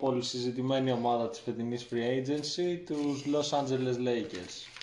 πολυσυζητημένη 0.00 0.92
ομάδα 0.92 1.28
της 1.28 1.40
φετινής 1.40 1.86
free 1.90 1.94
agency, 2.26 2.80
τους 2.86 3.24
Los 3.32 3.58
Angeles 3.58 3.96
Lakers. 4.06 4.77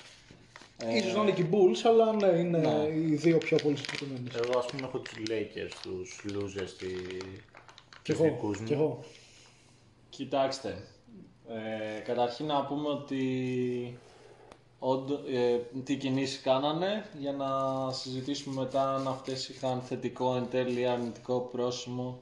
Ε, 0.77 0.97
Ίσως 0.97 1.13
να 1.15 1.21
είναι 1.21 1.31
και 1.31 1.41
οι 1.41 1.49
Bulls, 1.51 1.77
αλλά 1.83 2.13
ναι, 2.13 2.37
είναι 2.39 2.57
Ναι. 2.57 2.87
οι 2.95 3.15
δύο 3.15 3.37
πιο 3.37 3.57
πολύ 3.63 3.77
συγκεκριμένες. 3.77 4.33
Εγώ 4.35 4.59
ας 4.59 4.65
πούμε 4.65 4.87
έχω 4.87 4.99
τους 4.99 5.13
Lakers, 5.29 5.71
τους 5.81 6.25
losers 6.29 6.67
στη... 6.67 6.85
Κι 8.03 8.11
τους 8.11 8.19
εγώ, 8.19 8.23
δικούς 8.23 8.59
μου. 8.59 8.65
κι 8.65 8.73
εγώ. 8.73 9.03
Κοιτάξτε, 10.09 10.83
ε, 11.49 11.99
καταρχήν 11.99 12.45
να 12.45 12.65
πούμε 12.65 12.87
ότι 12.89 13.99
όντω- 14.79 15.23
ε, 15.33 15.57
τι 15.83 15.95
κινήσεις 15.97 16.41
κάνανε 16.41 17.05
για 17.19 17.31
να 17.31 17.47
συζητήσουμε 17.91 18.61
μετά 18.61 18.95
αν 18.95 19.07
αυτές 19.07 19.49
είχαν 19.49 19.81
θετικό 19.81 20.35
εν 20.35 20.47
τέλει 20.49 20.79
ή 20.79 20.85
αρνητικό 20.85 21.39
πρόσημο 21.39 22.19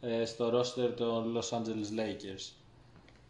ε, 0.00 0.24
στο 0.24 0.60
roster 0.60 0.92
των 0.96 1.36
Los 1.38 1.56
Angeles 1.58 1.98
Lakers. 2.00 2.52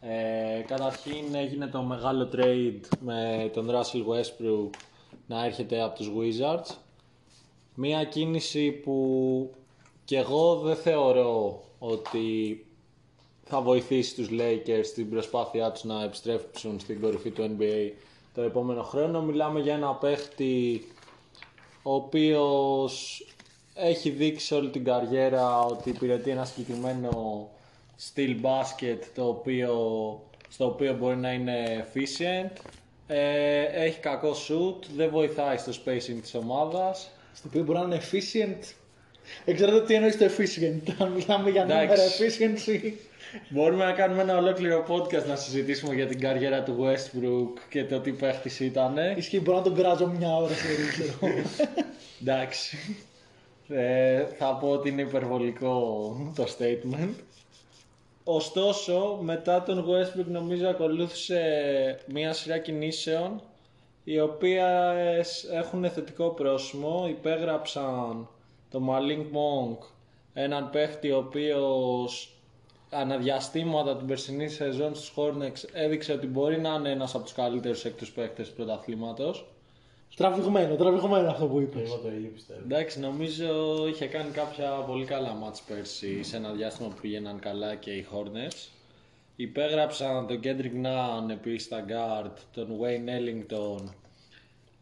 Ε, 0.00 0.62
καταρχήν 0.66 1.34
έγινε 1.34 1.66
το 1.66 1.82
μεγάλο 1.82 2.28
trade 2.36 2.80
με 3.00 3.50
τον 3.52 3.70
Russell 3.70 4.04
Westbrook 4.06 4.70
να 5.26 5.44
έρχεται 5.44 5.82
από 5.82 5.96
τους 5.96 6.10
Wizards. 6.16 6.74
Μία 7.74 8.04
κίνηση 8.04 8.70
που 8.70 9.50
και 10.04 10.16
εγώ 10.16 10.54
δεν 10.56 10.76
θεωρώ 10.76 11.62
ότι 11.78 12.64
θα 13.44 13.60
βοηθήσει 13.60 14.14
τους 14.14 14.28
Lakers 14.30 14.84
στην 14.84 15.10
προσπάθειά 15.10 15.70
τους 15.72 15.84
να 15.84 16.02
επιστρέψουν 16.02 16.80
στην 16.80 17.00
κορυφή 17.00 17.30
του 17.30 17.56
NBA 17.58 17.90
το 18.34 18.42
επόμενο 18.42 18.82
χρόνο. 18.82 19.22
Μιλάμε 19.22 19.60
για 19.60 19.74
ένα 19.74 19.94
παίχτη 19.94 20.84
ο 21.82 21.94
οποίος 21.94 23.24
έχει 23.74 24.10
δείξει 24.10 24.54
όλη 24.54 24.70
την 24.70 24.84
καριέρα 24.84 25.60
ότι 25.60 25.90
υπηρετεί 25.90 26.30
ένα 26.30 26.44
συγκεκριμένο 26.44 27.48
στυλ 28.02 28.36
μπάσκετ 28.40 29.04
το 29.14 29.28
οποίο, 29.28 29.74
στο 30.48 30.66
οποίο 30.66 30.94
μπορεί 30.94 31.16
να 31.16 31.32
είναι 31.32 31.86
efficient. 31.86 32.50
Ε, 33.06 33.62
έχει 33.62 33.98
κακό 33.98 34.30
shoot, 34.30 34.84
δεν 34.96 35.10
βοηθάει 35.10 35.56
στο 35.56 35.72
spacing 35.72 36.18
της 36.20 36.34
ομάδας. 36.34 37.10
Στο 37.34 37.48
οποίο 37.48 37.62
μπορεί 37.64 37.78
να 37.78 37.84
είναι 37.84 38.00
efficient. 38.10 38.74
Εξαρτάται 39.44 39.84
τι 39.84 39.94
εννοείς 39.94 40.18
το 40.18 40.24
efficient. 40.24 40.92
Αν 41.02 41.12
μιλάμε 41.12 41.50
για 41.50 41.64
νούμερα 41.64 41.82
Εντάξει. 41.82 42.24
efficiency. 42.28 42.92
Μπορούμε 43.48 43.84
να 43.84 43.92
κάνουμε 43.92 44.22
ένα 44.22 44.36
ολόκληρο 44.36 44.84
podcast 44.88 45.26
να 45.26 45.36
συζητήσουμε 45.36 45.94
για 45.94 46.06
την 46.06 46.20
καριέρα 46.20 46.62
του 46.62 46.76
Westbrook 46.80 47.60
και 47.70 47.84
το 47.84 48.00
τι 48.00 48.10
παίχτης 48.10 48.60
ήταν. 48.60 48.96
Ισχύει, 49.16 49.40
μπορώ 49.40 49.56
να 49.56 49.62
τον 49.62 49.74
κράζω 49.74 50.06
μια 50.06 50.36
ώρα 50.36 50.54
σε 50.54 50.66
ξέρω. 50.90 51.34
Εντάξει. 52.20 52.76
Ε, 53.68 54.24
θα 54.38 54.56
πω 54.60 54.68
ότι 54.68 54.88
είναι 54.88 55.02
υπερβολικό 55.02 56.32
το 56.34 56.46
statement. 56.58 57.08
Ωστόσο, 58.32 59.18
μετά 59.20 59.62
τον 59.62 59.84
Westbrook 59.88 60.24
νομίζω 60.26 60.68
ακολούθησε 60.68 61.42
μία 62.06 62.32
σειρά 62.32 62.58
κινήσεων 62.58 63.42
οι 64.04 64.20
οποίες 64.20 65.44
έχουν 65.52 65.90
θετικό 65.90 66.28
πρόσημο. 66.28 67.06
Υπέγραψαν 67.08 68.28
το 68.70 68.80
Malink 68.88 69.20
Monk, 69.36 69.78
έναν 70.34 70.70
παίχτη 70.70 71.10
ο 71.10 71.16
οποίος 71.16 72.34
αναδιαστήματα 72.90 73.96
την 73.96 74.06
περσινή 74.06 74.48
σεζόν 74.48 74.94
στους 74.94 75.12
Hornets 75.16 75.68
έδειξε 75.72 76.12
ότι 76.12 76.26
μπορεί 76.26 76.60
να 76.60 76.74
είναι 76.74 76.90
ένας 76.90 77.14
από 77.14 77.24
τους 77.24 77.32
καλύτερους 77.32 77.84
έκτους 77.84 78.12
παίχτες 78.12 78.48
του 78.48 78.54
πρωταθλήματος. 78.54 79.46
Τραβηγμένο, 80.16 80.76
τραβηγμένο 80.76 81.30
αυτό 81.30 81.46
που 81.46 81.60
είπες. 81.60 81.88
Εγώ 81.88 81.96
το 81.96 82.08
ίδιο 82.08 82.30
πιστεύω. 82.34 82.60
Εντάξει, 82.64 83.00
νομίζω 83.00 83.86
είχε 83.88 84.06
κάνει 84.06 84.30
κάποια 84.30 84.70
πολύ 84.70 85.04
καλά 85.04 85.32
μάτς 85.34 85.62
πέρσι 85.62 86.22
σε 86.22 86.36
ένα 86.36 86.50
διάστημα 86.52 86.88
που 86.88 87.00
πήγαιναν 87.00 87.38
καλά 87.38 87.74
και 87.74 87.90
οι 87.90 88.06
Hornets. 88.12 88.68
Υπέγραψαν 89.36 90.26
τον 90.26 90.40
Kendrick 90.44 90.86
Nunn 90.86 91.30
επίσης 91.30 91.62
στα 91.64 91.84
guard, 91.88 92.32
τον 92.54 92.68
Wayne 92.80 93.08
Ellington, 93.18 93.84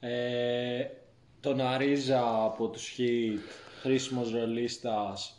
ε, 0.01 0.85
τον 1.41 1.61
Αρίζα 1.61 2.45
από 2.45 2.68
τους 2.68 2.95
Heat. 2.99 3.39
χρήσιμος 3.81 4.33
ρολίστας. 4.33 5.33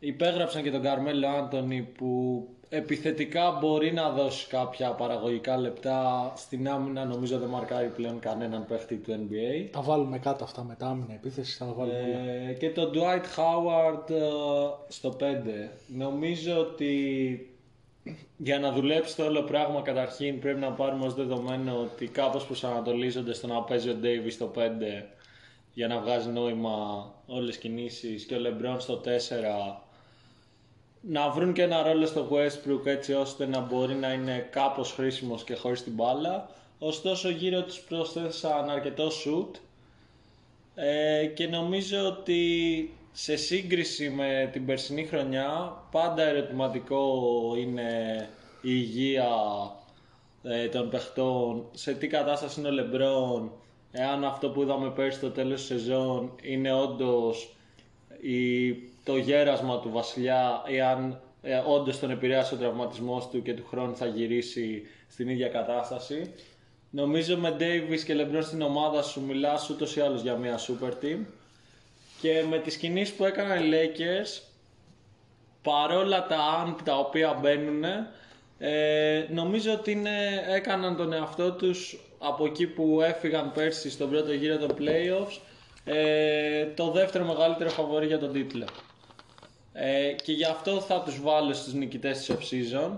Υπέγραψαν 0.00 0.62
και 0.62 0.70
τον 0.70 0.82
Καρμέλο 0.82 1.28
Άντωνη 1.28 1.82
που 1.82 2.48
επιθετικά 2.72 3.58
μπορεί 3.60 3.92
να 3.92 4.10
δώσει 4.10 4.46
κάποια 4.46 4.90
παραγωγικά 4.90 5.56
λεπτά. 5.56 6.32
Στην 6.36 6.68
άμυνα 6.68 7.04
νομίζω 7.04 7.38
δεν 7.38 7.48
μαρκάρει 7.48 7.88
πλέον 7.88 8.18
κανέναν 8.18 8.66
παίχτη 8.66 8.96
του 8.96 9.12
NBA. 9.12 9.68
Τα 9.70 9.80
βάλουμε 9.80 10.18
κάτω 10.18 10.44
αυτά 10.44 10.64
μετά, 10.64 10.86
άμυνα 10.86 11.14
επίθεσης, 11.14 11.56
θα 11.56 11.64
τα 11.64 11.72
βάλουμε 11.72 11.96
όλα. 11.96 12.48
Ε, 12.48 12.52
και 12.52 12.70
τον 12.70 12.90
Dwight 12.94 13.38
Howard 13.38 14.10
ε, 14.10 14.20
στο 14.88 15.16
5. 15.20 15.24
Νομίζω 15.86 16.58
ότι 16.58 16.94
για 18.36 18.58
να 18.58 18.72
δουλέψει 18.72 19.16
το 19.16 19.24
όλο 19.24 19.42
πράγμα 19.42 19.82
καταρχήν 19.82 20.38
πρέπει 20.38 20.60
να 20.60 20.70
πάρουμε 20.70 21.06
ως 21.06 21.14
δεδομένο 21.14 21.80
ότι 21.80 22.06
κάπως 22.06 22.46
προσανατολίζονται 22.46 23.34
στο 23.34 23.46
να 23.46 23.62
παίζει 23.62 23.88
ο 23.88 23.96
Davis 24.02 24.30
στο 24.30 24.52
5 24.56 24.58
για 25.72 25.88
να 25.88 25.98
βγάζει 26.00 26.28
νόημα 26.28 27.06
όλες 27.26 27.48
τις 27.48 27.58
κινήσεις 27.58 28.24
και 28.24 28.34
ο 28.34 28.38
LeBron 28.38 28.76
στο 28.78 29.00
4 29.04 29.08
να 31.00 31.30
βρουν 31.30 31.52
και 31.52 31.62
ένα 31.62 31.82
ρόλο 31.82 32.06
στο 32.06 32.28
Westbrook 32.30 32.86
έτσι 32.86 33.12
ώστε 33.12 33.46
να 33.46 33.60
μπορεί 33.60 33.94
να 33.94 34.12
είναι 34.12 34.48
κάπως 34.50 34.92
χρήσιμος 34.92 35.44
και 35.44 35.54
χωρίς 35.54 35.82
την 35.82 35.92
μπάλα. 35.92 36.50
Ωστόσο 36.78 37.28
γύρω 37.28 37.62
τους 37.62 37.80
προσθέσαν 37.80 38.70
αρκετό 38.70 39.08
shoot 39.08 39.58
ε, 40.74 41.26
και 41.26 41.46
νομίζω 41.46 42.06
ότι 42.06 42.94
σε 43.12 43.36
σύγκριση 43.36 44.10
με 44.10 44.48
την 44.52 44.66
περσινή 44.66 45.04
χρονιά 45.04 45.76
πάντα 45.90 46.22
ερωτηματικό 46.22 47.22
είναι 47.58 48.28
η 48.62 48.70
υγεία 48.70 49.28
ε, 50.42 50.68
των 50.68 50.90
παιχτών, 50.90 51.64
σε 51.72 51.94
τι 51.94 52.06
κατάσταση 52.06 52.60
είναι 52.60 52.68
ο 52.68 52.72
Λεμπρόν, 52.72 53.52
εάν 53.92 54.24
αυτό 54.24 54.50
που 54.50 54.62
είδαμε 54.62 54.90
πέρσι 54.90 55.18
στο 55.18 55.30
τέλος 55.30 55.58
της 55.58 55.66
σεζόν 55.66 56.32
είναι 56.42 56.72
όντως 56.72 57.54
η, 58.20 58.70
το 59.04 59.16
γέρασμα 59.16 59.80
του 59.80 59.90
βασιλιά 59.90 60.62
ή 60.66 60.80
αν 60.80 61.20
ε, 61.42 61.62
όντως 61.66 61.98
τον 61.98 62.10
επηρέασε 62.10 62.54
ο 62.54 62.56
τραυματισμός 62.56 63.28
του 63.28 63.42
και 63.42 63.54
του 63.54 63.66
χρόνου 63.68 63.96
θα 63.96 64.06
γυρίσει 64.06 64.82
στην 65.08 65.28
ίδια 65.28 65.48
κατάσταση. 65.48 66.34
Νομίζω 66.90 67.36
με 67.36 67.56
Davis 67.58 68.00
και 68.04 68.14
LeBron 68.16 68.42
στην 68.42 68.62
ομάδα 68.62 69.02
σου 69.02 69.20
μιλάς 69.20 69.70
ούτως 69.70 69.96
ή 69.96 70.00
άλλως 70.00 70.22
για 70.22 70.36
μια 70.36 70.58
super 70.58 71.04
team. 71.04 71.18
Και 72.20 72.44
με 72.48 72.58
τις 72.58 72.76
κινήσεις 72.76 73.14
που 73.14 73.24
έκαναν 73.24 73.64
οι 73.64 73.70
Lakers, 73.72 74.42
παρόλα 75.62 76.26
τα 76.26 76.36
αν 76.36 76.76
τα 76.84 76.98
οποία 76.98 77.38
μπαίνουν, 77.40 77.84
ε, 78.58 79.26
νομίζω 79.30 79.72
ότι 79.72 79.90
είναι, 79.90 80.44
έκαναν 80.48 80.96
τον 80.96 81.12
εαυτό 81.12 81.52
τους 81.52 82.00
από 82.18 82.44
εκεί 82.44 82.66
που 82.66 83.00
έφυγαν 83.02 83.52
πέρσι 83.52 83.90
στον 83.90 84.10
πρώτο 84.10 84.32
γύρο 84.32 84.56
των 84.56 84.76
playoffs 84.78 85.38
ε, 85.84 86.66
το 86.66 86.90
δεύτερο 86.90 87.24
μεγαλύτερο 87.24 87.70
φαβορή 87.70 88.06
για 88.06 88.18
τον 88.18 88.32
τίτλο. 88.32 88.64
Ε, 89.72 90.12
και 90.12 90.32
γι' 90.32 90.44
αυτό 90.44 90.80
θα 90.80 91.02
τους 91.02 91.20
βάλω 91.20 91.52
στους 91.52 91.72
νικητές 91.72 92.18
της 92.18 92.30
off-season. 92.36 92.90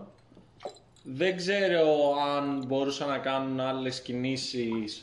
Δεν 1.04 1.36
ξέρω 1.36 2.14
αν 2.36 2.64
μπορούσαν 2.66 3.08
να 3.08 3.18
κάνουν 3.18 3.60
άλλες 3.60 4.00
κινήσεις 4.00 5.02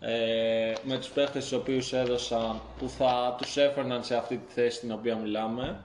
ε, 0.00 0.72
με 0.82 0.96
τους 0.98 1.08
παίχτες 1.08 1.42
τους 1.42 1.52
οποίους 1.52 1.92
έδωσαν 1.92 2.60
που 2.78 2.88
θα 2.88 3.34
τους 3.38 3.56
έφερναν 3.56 4.04
σε 4.04 4.16
αυτή 4.16 4.36
τη 4.36 4.52
θέση 4.52 4.80
την 4.80 4.92
οποία 4.92 5.16
μιλάμε. 5.16 5.84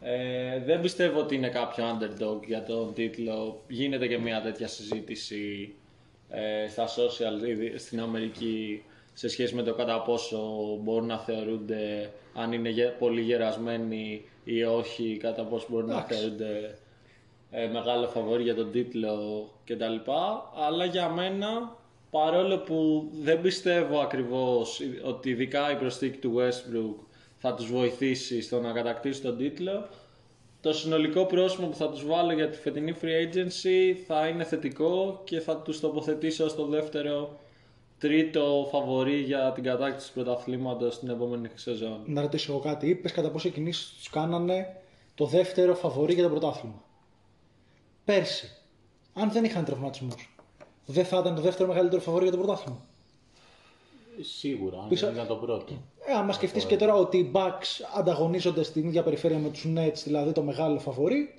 Ε, 0.00 0.58
δεν 0.64 0.80
πιστεύω 0.80 1.20
ότι 1.20 1.34
είναι 1.34 1.48
κάποιο 1.48 1.84
underdog 1.84 2.46
για 2.46 2.62
τον 2.62 2.94
τίτλο. 2.94 3.62
Γίνεται 3.68 4.06
και 4.06 4.18
μια 4.18 4.40
τέτοια 4.40 4.68
συζήτηση 4.68 5.74
ε, 6.28 6.68
στα 6.68 6.86
social 6.88 7.48
ήδη 7.48 7.78
στην 7.78 8.00
Αμερική 8.00 8.82
σε 9.12 9.28
σχέση 9.28 9.54
με 9.54 9.62
το 9.62 9.74
κατά 9.74 10.02
πόσο 10.02 10.38
μπορούν 10.82 11.06
να 11.06 11.18
θεωρούνται 11.18 12.10
αν 12.34 12.52
είναι 12.52 12.68
γε- 12.68 12.98
πολύ 12.98 13.20
γερασμένοι 13.20 14.24
ή 14.44 14.62
όχι, 14.64 15.16
κατά 15.20 15.44
πόσο 15.44 15.66
μπορούν 15.70 15.86
να 15.88 15.94
Εντάξει. 15.94 16.14
θεωρούνται 16.14 16.78
ε, 17.50 17.66
μεγάλο 17.66 18.06
φαβόρι 18.08 18.42
για 18.42 18.54
τον 18.54 18.70
τίτλο 18.70 19.48
κτλ. 19.64 20.10
Αλλά 20.66 20.84
για 20.84 21.08
μένα, 21.08 21.76
παρόλο 22.10 22.58
που 22.58 23.08
δεν 23.22 23.40
πιστεύω 23.40 23.98
ακριβώς 23.98 24.80
ότι 25.04 25.30
ειδικά 25.30 25.70
η 25.72 25.76
προσθήκη 25.76 26.18
του 26.18 26.34
Westbrook 26.36 27.04
θα 27.38 27.54
τους 27.54 27.70
βοηθήσει 27.70 28.42
στο 28.42 28.60
να 28.60 28.72
κατακτήσει 28.72 29.20
τον 29.22 29.36
τίτλο, 29.36 29.88
το 30.60 30.72
συνολικό 30.72 31.24
πρόσημο 31.26 31.66
που 31.66 31.76
θα 31.76 31.88
τους 31.90 32.06
βάλω 32.06 32.32
για 32.32 32.48
τη 32.48 32.56
φετινή 32.58 32.94
free 33.02 33.34
agency 33.34 33.96
θα 34.06 34.26
είναι 34.28 34.44
θετικό 34.44 35.20
και 35.24 35.40
θα 35.40 35.56
τους 35.56 35.80
τοποθετήσω 35.80 36.48
στο 36.48 36.66
δεύτερο 36.66 37.38
τρίτο 38.02 38.68
φαβορή 38.70 39.20
για 39.20 39.52
την 39.52 39.62
κατάκτηση 39.62 40.12
του 40.12 40.22
πρωταθλήματος 40.22 40.98
την 40.98 41.08
επόμενη 41.08 41.48
σεζόν. 41.54 42.00
Να 42.06 42.20
ρωτήσω 42.20 42.52
εγώ 42.52 42.60
κάτι. 42.60 42.88
Είπε 42.88 43.08
κατά 43.08 43.30
πόσο 43.30 43.48
οι 43.48 43.50
κινήσεις 43.50 43.92
τους 43.96 44.10
κάνανε 44.10 44.76
το 45.14 45.26
δεύτερο 45.26 45.74
φαβορή 45.74 46.14
για 46.14 46.22
το 46.22 46.28
πρωτάθλημα. 46.28 46.84
Πέρσι, 48.04 48.50
αν 49.14 49.30
δεν 49.32 49.44
είχαν 49.44 49.64
τραυματισμούς, 49.64 50.36
δεν 50.86 51.04
θα 51.04 51.18
ήταν 51.18 51.34
το 51.34 51.40
δεύτερο 51.40 51.68
μεγαλύτερο 51.68 52.00
φαβορή 52.02 52.22
για 52.22 52.32
το 52.32 52.38
πρωτάθλημα. 52.38 52.86
Σίγουρα, 54.20 54.78
αν 54.78 54.88
Πίσω- 54.88 55.06
δεν 55.06 55.14
ήταν 55.14 55.26
το 55.26 55.34
πρώτο. 55.36 55.72
Ε, 56.06 56.12
άμα 56.12 56.32
σκεφτείς 56.32 56.64
και 56.64 56.76
τώρα 56.76 56.94
ότι 56.94 57.18
οι 57.18 57.30
Bucks 57.34 57.84
ανταγωνίζονται 57.96 58.62
στην 58.62 58.86
ίδια 58.86 59.02
περιφέρεια 59.02 59.38
με 59.38 59.48
τους 59.48 59.66
Nets, 59.76 60.02
δηλαδή 60.04 60.32
το 60.32 60.42
μεγάλο 60.42 60.78
φαβορή, 60.78 61.36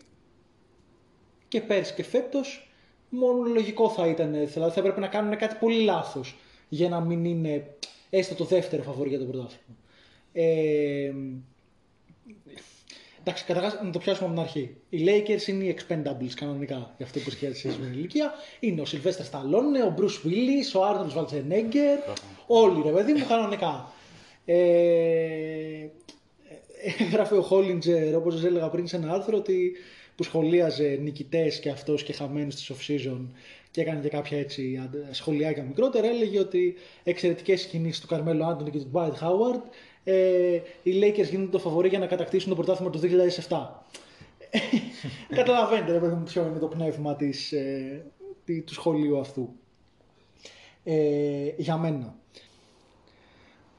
και 1.47 1.61
πέρσι 1.61 1.93
και 1.93 2.03
φέτος, 2.03 2.71
μόνο 3.09 3.43
λογικό 3.43 3.89
θα 3.89 4.07
ήταν. 4.07 4.31
Δηλαδή 4.31 4.73
θα 4.73 4.79
έπρεπε 4.79 4.99
να 4.99 5.07
κάνουν 5.07 5.37
κάτι 5.37 5.55
πολύ 5.59 5.83
λάθος 5.83 6.35
για 6.69 6.89
να 6.89 6.99
μην 6.99 7.25
είναι 7.25 7.75
έστω 8.09 8.35
το 8.35 8.43
δεύτερο 8.43 8.83
φαβορή 8.83 9.09
για 9.09 9.19
το 9.19 9.25
πρωτάθλημα. 9.25 9.77
Ε, 10.33 11.11
εντάξει, 13.19 13.45
καταρχάς 13.45 13.79
να 13.83 13.89
το 13.89 13.99
πιάσουμε 13.99 14.27
από 14.27 14.35
την 14.35 14.43
αρχή. 14.43 14.75
Οι 14.89 15.05
Lakers 15.07 15.47
είναι 15.47 15.63
οι 15.63 15.77
expendables 15.77 16.33
κανονικά 16.35 16.93
για 16.97 17.05
αυτό 17.05 17.19
που 17.19 17.25
έχει 17.27 17.35
σχέση 17.35 17.67
με 17.67 17.85
την 17.85 17.93
ηλικία. 17.93 18.31
Είναι 18.59 18.81
ο 18.81 18.85
Sylvester 18.87 19.31
Stallone, 19.31 19.89
ο 19.89 19.93
Bruce 19.97 20.27
Willis, 20.27 20.79
ο 20.79 20.81
Arnold 20.89 21.17
Schwarzenegger. 21.17 22.15
Όλοι 22.47 22.81
ρε 22.85 22.91
παιδί 22.91 23.13
μου 23.13 23.25
κανονικά. 23.27 23.91
Ε, 24.45 25.87
έγραφε 26.99 27.35
ο 27.35 27.41
Χόλιντζερ, 27.41 28.15
όπως 28.15 28.33
σας 28.33 28.43
έλεγα 28.43 28.69
πριν 28.69 28.87
σε 28.87 28.95
ένα 28.95 29.13
άρθρο, 29.13 29.37
ότι, 29.37 29.71
που 30.15 30.23
σχολίαζε 30.23 30.99
νικητές 31.01 31.59
και 31.59 31.69
αυτός 31.69 32.03
και 32.03 32.13
χαμένους 32.13 32.55
της 32.55 32.71
off-season 32.71 33.27
και 33.73 33.81
έκανε 33.81 34.01
και 34.01 34.09
κάποια 34.09 34.37
έτσι 34.39 34.79
αντε- 34.83 35.13
σχολιάκια 35.13 35.63
μικρότερα, 35.63 36.07
έλεγε 36.07 36.39
ότι 36.39 36.75
εξαιρετικές 37.03 37.65
κινήσεις 37.65 38.01
του 38.01 38.07
Καρμέλο 38.07 38.45
Άντωνη 38.45 38.69
και 38.69 38.77
του 38.77 38.91
Dwight 38.93 39.11
Howard 39.13 39.61
ε, 40.03 40.59
οι 40.83 40.91
Lakers 41.01 41.29
γίνονται 41.29 41.49
το 41.51 41.59
φαβορή 41.59 41.87
για 41.87 41.99
να 41.99 42.05
κατακτήσουν 42.07 42.49
το 42.49 42.55
πρωτάθλημα 42.55 42.91
του 42.91 42.99
2007. 43.49 43.57
Καταλαβαίνετε 45.35 45.91
ρε 45.91 45.99
παιδί 45.99 46.13
μου 46.15 46.23
ποιο 46.23 46.45
είναι 46.47 46.59
το 46.59 46.67
πνεύμα 46.67 47.15
της, 47.15 47.51
ε, 47.51 48.05
τη- 48.45 48.61
του 48.61 48.73
σχολείου 48.73 49.19
αυτού. 49.19 49.53
Ε, 50.83 51.51
για 51.57 51.77
μένα 51.77 52.15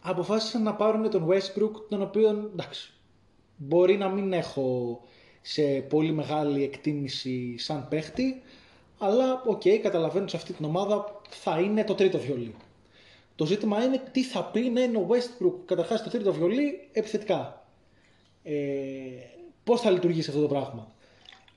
αποφάσισαν 0.01 0.63
να 0.63 0.75
πάρουν 0.75 1.11
τον 1.11 1.29
Westbrook, 1.29 1.73
τον 1.89 2.03
οποίο 2.03 2.29
εντάξει, 2.53 2.93
μπορεί 3.57 3.97
να 3.97 4.09
μην 4.09 4.33
έχω 4.33 5.01
σε 5.41 5.63
πολύ 5.63 6.13
μεγάλη 6.13 6.63
εκτίμηση 6.63 7.59
σαν 7.59 7.89
παίχτη, 7.89 8.43
αλλά 8.99 9.43
οκ, 9.47 9.63
καταλαβαίνω 9.83 10.23
ότι 10.23 10.31
σε 10.31 10.37
αυτή 10.37 10.53
την 10.53 10.65
ομάδα 10.65 11.21
θα 11.29 11.61
είναι 11.61 11.85
το 11.85 11.95
τρίτο 11.95 12.19
βιολί. 12.19 12.55
Το 13.37 13.47
ζήτημα 13.47 13.85
είναι 13.85 14.03
τι 14.13 14.23
θα 14.23 14.45
πει 14.45 14.61
να 14.61 14.83
είναι 14.83 14.99
ο 14.99 15.07
Westbrook 15.11 15.55
καταρχάς 15.65 16.03
το 16.03 16.11
τρίτο 16.11 16.33
βιολί 16.33 16.89
επιθετικά. 16.93 17.67
Ε, 18.43 18.55
πώς 19.65 19.81
θα 19.81 19.91
λειτουργήσει 19.91 20.31
αυτό 20.31 20.43
το 20.43 20.49
πράγμα. 20.49 20.93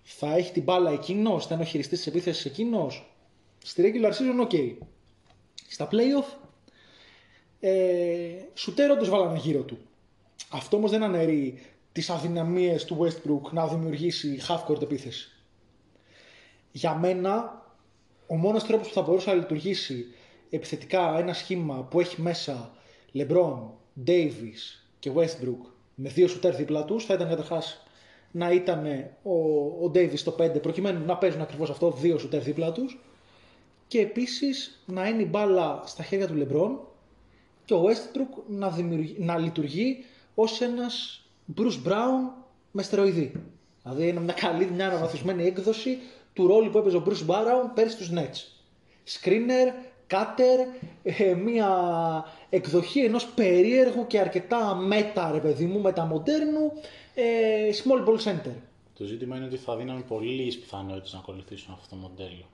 Θα 0.04 0.36
έχει 0.36 0.52
την 0.52 0.64
μπάλα 0.64 0.92
εκείνος, 0.92 1.48
θα 1.48 1.54
είναι 1.54 1.64
ο 1.64 1.66
χειριστής 1.66 1.98
της 1.98 2.08
επίθεσης 2.08 2.46
εκείνος. 2.46 3.12
Στη 3.64 3.84
regular 3.86 4.12
season, 4.12 4.42
ok. 4.42 4.52
Στα 5.70 5.88
playoff, 5.92 6.38
ε, 7.60 8.30
σουτέρ 8.54 8.92
όντως 8.92 9.10
βάλανε 9.10 9.38
γύρω 9.38 9.62
του. 9.62 9.78
Αυτό 10.50 10.78
όμως 10.78 10.92
δεν 10.92 11.04
αναιρεί 11.04 11.60
τις 11.92 12.10
αδυναμίες 12.10 12.86
του 12.86 12.98
Westbrook 13.02 13.52
να 13.52 13.68
δημιουργήσει 13.68 14.40
half-court 14.48 14.82
επίθεση. 14.82 15.37
Για 16.78 16.96
μένα, 16.96 17.62
ο 18.28 18.36
μόνος 18.36 18.64
τρόπος 18.64 18.88
που 18.88 18.94
θα 18.94 19.02
μπορούσε 19.02 19.30
να 19.30 19.36
λειτουργήσει 19.36 20.06
επιθετικά 20.50 21.18
ένα 21.18 21.34
σχήμα 21.34 21.84
που 21.84 22.00
έχει 22.00 22.22
μέσα 22.22 22.72
LeBron, 23.14 23.60
Davis 24.08 24.82
και 25.00 25.12
Westbrook 25.16 25.70
με 25.96 26.10
δύο 26.10 26.28
σουτέρ 26.28 26.56
δίπλα 26.56 26.86
τους 26.86 27.06
θα 27.06 27.14
ήταν 27.14 27.30
καταρχάς 27.30 27.84
να 28.32 28.52
ήταν 28.52 28.86
ο, 29.24 29.34
ο 29.86 29.92
Davis 29.94 30.18
στο 30.18 30.36
5 30.40 30.62
προκειμένου 30.62 31.06
να 31.06 31.18
παίζουν 31.18 31.42
ακριβώς 31.42 31.70
αυτό 31.70 31.92
δύο 31.92 32.18
σουτέρ 32.18 32.42
δίπλα 32.42 32.72
τους 32.72 33.00
και 33.88 34.00
επίσης 34.00 34.84
να 34.86 35.08
είναι 35.08 35.22
η 35.22 35.28
μπάλα 35.30 35.82
στα 35.86 36.04
χέρια 36.04 36.28
του 36.28 36.48
LeBron 36.48 36.88
και 37.66 37.74
ο 37.74 37.84
Westbrook 37.84 38.44
να, 38.48 38.70
δημιουργεί, 38.70 39.16
να 39.20 39.38
λειτουργεί 39.38 39.98
ως 40.36 40.62
ένας 40.62 41.26
Bruce 41.58 41.88
Brown 41.88 42.32
με 42.72 42.84
στεροειδή. 42.84 43.32
Δηλαδή 43.84 44.08
είναι 44.08 44.20
μια 44.20 44.34
καλή, 44.34 44.66
μια 44.66 44.88
αναβαθμισμένη 44.88 45.44
έκδοση 45.44 45.98
του 46.38 46.48
ρόλου 46.48 46.70
που 46.70 46.78
έπαιζε 46.78 46.98
ο 46.98 47.04
Bruce 47.06 47.32
Brown 47.32 47.70
πέρυσι 47.74 47.96
στους 47.96 48.12
Nets. 48.14 48.38
Screener, 49.14 49.74
κάτερ, 50.08 50.60
ε, 51.04 51.34
μια 51.34 51.70
εκδοχή 52.50 53.00
ενός 53.00 53.26
περίεργου 53.26 54.08
και 54.08 54.20
αρκετά 54.20 54.76
μέτα, 54.76 55.32
ρε 55.32 55.40
παιδί 55.40 55.66
μου, 55.66 55.82
μεταμοντέρνου 55.82 56.72
ε, 57.16 57.70
small 57.84 58.08
ball 58.08 58.18
center. 58.18 58.54
Το 58.98 59.04
ζήτημα 59.04 59.36
είναι 59.36 59.46
ότι 59.46 59.58
θα 59.58 59.76
δίναμε 59.76 60.02
πολύ 60.08 60.30
λίγες 60.30 60.58
πιθανότητες 60.58 61.14
να 61.14 61.20
ακολουθήσουν 61.20 61.74
αυτό 61.74 61.96
το 61.96 61.96
μοντέλο. 61.96 62.46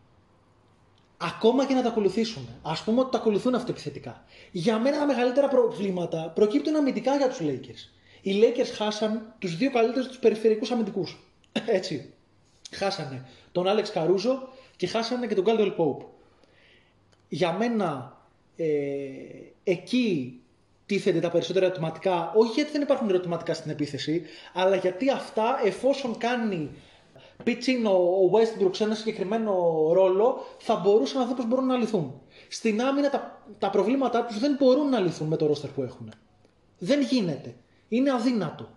Ακόμα 1.18 1.65
και 1.65 1.73
να 1.73 1.81
τα 1.81 1.89
ακολουθήσουν. 1.89 2.47
Α 2.61 2.84
πούμε 2.85 2.99
ότι 2.99 3.11
τα 3.11 3.18
ακολουθούν 3.18 3.55
αυτοεπιθετικά. 3.55 4.23
Για 4.51 4.80
μένα 4.80 4.97
τα 4.97 5.05
μεγαλύτερα 5.05 5.47
προβλήματα 5.47 6.31
προκύπτουν 6.35 6.76
αμυντικά 6.76 7.18
για 7.18 7.30
τους 7.30 7.39
Lakers. 7.41 7.89
Οι 8.22 8.41
Lakers 8.41 8.72
χάσαν 8.76 9.35
τους 9.39 9.57
δύο 9.57 9.72
καλύτερους 9.72 10.07
τους 10.07 10.18
περιφερειακούς 10.18 10.72
αμυντικούς. 10.72 11.23
Έτσι. 11.65 12.12
Χάσανε 12.74 13.26
τον 13.52 13.68
Άλεξ 13.68 13.91
Καρούζο 13.91 14.50
και 14.76 14.88
χάσανε 14.88 15.28
και 15.28 15.36
τον 15.36 15.44
Κάλτελ 15.44 15.74
Pope. 15.78 16.06
Για 17.28 17.52
μένα 17.54 18.18
ε, 18.56 18.66
εκεί 19.64 20.38
τίθενται 20.86 21.20
τα 21.20 21.30
περισσότερα 21.30 21.66
ερωτηματικά, 21.66 22.32
όχι 22.36 22.52
γιατί 22.52 22.72
δεν 22.72 22.82
υπάρχουν 22.82 23.10
ερωτηματικά 23.10 23.54
στην 23.54 23.72
επίθεση, 23.72 24.22
αλλά 24.54 24.76
γιατί 24.76 25.10
αυτά 25.10 25.60
εφόσον 25.64 26.18
κάνει 26.18 26.70
pitching 27.45 27.86
ο 27.86 28.32
Westbrook 28.34 28.76
σε 28.76 28.84
ένα 28.84 28.95
συγκεκριμένο 28.95 29.54
ρόλο, 29.94 30.45
θα 30.58 30.76
μπορούσαν 30.76 31.22
να 31.22 31.28
δω 31.28 31.34
πώς 31.34 31.48
μπορούν 31.48 31.66
να 31.66 31.78
λυθούν. 31.78 32.22
Στην 32.50 32.82
άμυνα 32.82 33.10
τα, 33.10 33.44
τα 33.60 33.70
προβλήματά 33.70 34.26
τους 34.26 34.40
δεν 34.40 34.56
μπορούν 34.60 34.90
να 34.90 35.00
λυθούν 35.00 35.28
με 35.28 35.36
το 35.36 35.45
ρόστερ 35.45 35.70
που 35.70 35.82
έχουν. 35.82 36.12
Δεν 36.78 37.02
γίνεται. 37.02 37.56
Είναι 37.88 38.12
αδύνατο. 38.12 38.70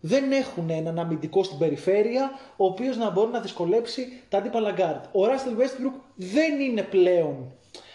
Δεν 0.00 0.32
έχουν 0.32 0.70
έναν 0.70 0.98
αμυντικό 0.98 1.42
στην 1.42 1.58
περιφέρεια, 1.58 2.30
ο 2.56 2.64
οποίος 2.64 2.96
να 2.96 3.10
μπορεί 3.10 3.30
να 3.30 3.40
δυσκολέψει 3.40 4.08
τα 4.28 4.38
αντίπαλα 4.38 4.74
guard. 4.76 5.02
Ο 5.12 5.24
Russell 5.24 5.60
Westbrook 5.60 6.00
δεν 6.14 6.60
είναι 6.60 6.82
πλέον 6.82 7.52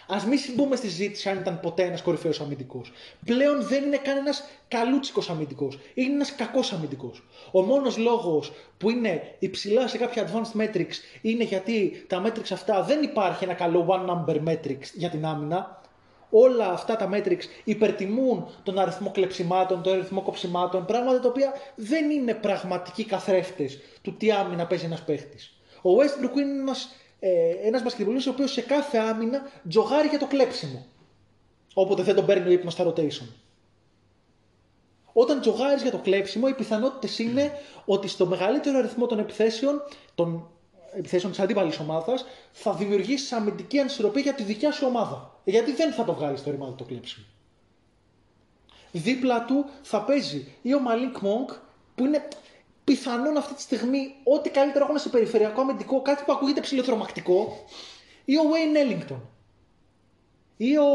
Α 0.07 0.27
μην 0.27 0.37
συμπούμε 0.37 0.75
στη 0.75 0.87
συζήτηση 0.89 1.29
αν 1.29 1.37
ήταν 1.37 1.59
ποτέ 1.59 1.83
ένας 1.83 2.01
κορυφαίος 2.01 2.41
αμυντικός. 2.41 2.91
Πλέον 3.25 3.63
δεν 3.67 3.83
είναι 3.83 3.97
καν 3.97 4.17
ένας 4.17 4.43
καλούτσικος 4.67 5.29
αμυντικός. 5.29 5.79
Είναι 5.93 6.13
ένας 6.13 6.35
κακός 6.35 6.73
αμυντικός. 6.73 7.23
Ο 7.51 7.61
μόνος 7.61 7.97
λόγος 7.97 8.51
που 8.77 8.89
είναι 8.89 9.35
υψηλά 9.39 9.87
σε 9.87 9.97
κάποια 9.97 10.27
advanced 10.27 10.61
metrics 10.61 10.93
είναι 11.21 11.43
γιατί 11.43 12.05
τα 12.07 12.23
metrics 12.25 12.51
αυτά 12.51 12.83
δεν 12.83 13.03
υπάρχει 13.03 13.43
ένα 13.43 13.53
καλό 13.53 13.87
one 13.89 14.09
number 14.09 14.43
metrics 14.47 14.87
για 14.93 15.09
την 15.09 15.25
άμυνα. 15.25 15.81
Όλα 16.35 16.69
αυτά 16.69 16.95
τα 16.95 17.09
metrics 17.13 17.43
υπερτιμούν 17.63 18.47
τον 18.63 18.79
αριθμό 18.79 19.11
κλεψιμάτων, 19.11 19.81
τον 19.81 19.93
αριθμό 19.93 20.21
κοψιμάτων, 20.21 20.85
πράγματα 20.85 21.19
τα 21.19 21.27
οποία 21.27 21.53
δεν 21.75 22.09
είναι 22.09 22.33
πραγματικοί 22.33 23.05
καθρέφτες 23.05 23.79
του 24.01 24.17
τι 24.17 24.31
άμυνα 24.31 24.67
παίζει 24.67 24.85
ένας 24.85 25.03
παίχτης. 25.03 25.53
Ο 25.81 25.89
Westbrook 25.89 26.37
είναι 26.37 26.59
ένας 26.61 26.95
ε, 27.19 27.67
ένας 27.67 27.83
μπασκετμπολίστας 27.83 28.27
ο 28.27 28.35
οποίος 28.35 28.51
σε 28.51 28.61
κάθε 28.61 28.97
άμυνα 28.97 29.41
τζογάρει 29.69 30.07
για 30.07 30.19
το 30.19 30.27
κλέψιμο. 30.27 30.85
Όποτε 31.73 32.03
δεν 32.03 32.15
τον 32.15 32.25
παίρνει 32.25 32.47
ο 32.47 32.51
ύπνος 32.51 32.73
στα 32.73 32.85
rotation. 32.87 33.27
Όταν 35.13 35.41
τζογάρεις 35.41 35.81
για 35.81 35.91
το 35.91 35.97
κλέψιμο, 35.97 36.47
οι 36.49 36.53
πιθανότητες 36.53 37.19
είναι 37.19 37.51
ότι 37.85 38.07
στο 38.07 38.25
μεγαλύτερο 38.25 38.77
αριθμό 38.77 39.05
των 39.05 39.19
επιθέσεων, 39.19 39.81
των 40.15 40.47
επιθέσεων 40.97 41.31
της 41.31 41.41
αντίπαλης 41.41 41.79
ομάδας, 41.79 42.25
θα 42.51 42.73
δημιουργήσει 42.73 43.35
αμυντική 43.35 43.79
ανισορροπία 43.79 44.21
για 44.21 44.33
τη 44.33 44.43
δικιά 44.43 44.71
σου 44.71 44.85
ομάδα. 44.87 45.39
Γιατί 45.43 45.73
δεν 45.73 45.91
θα 45.93 46.03
το 46.03 46.13
βγάλεις 46.13 46.43
το 46.43 46.51
ρημάδι 46.51 46.73
το 46.77 46.83
κλέψιμο. 46.83 47.25
Δίπλα 48.91 49.45
του 49.45 49.65
θα 49.81 50.03
παίζει 50.03 50.47
ή 50.61 50.73
ο 50.73 50.79
Μαλίνκ 50.79 51.17
Μόγκ, 51.17 51.49
που 51.95 52.05
είναι 52.05 52.27
πιθανόν 52.83 53.37
αυτή 53.37 53.53
τη 53.53 53.61
στιγμή 53.61 54.15
ό,τι 54.23 54.49
καλύτερο 54.49 54.85
έχουν 54.85 54.97
σε 54.97 55.09
περιφερειακό 55.09 55.61
αμυντικό, 55.61 56.01
κάτι 56.01 56.23
που 56.25 56.31
ακούγεται 56.31 56.61
ψηλοθρομακτικό, 56.61 57.65
ή 58.25 58.37
ο 58.37 58.41
Wayne 58.41 59.11
Ellington. 59.11 59.19
Ή 60.57 60.77
ο, 60.77 60.85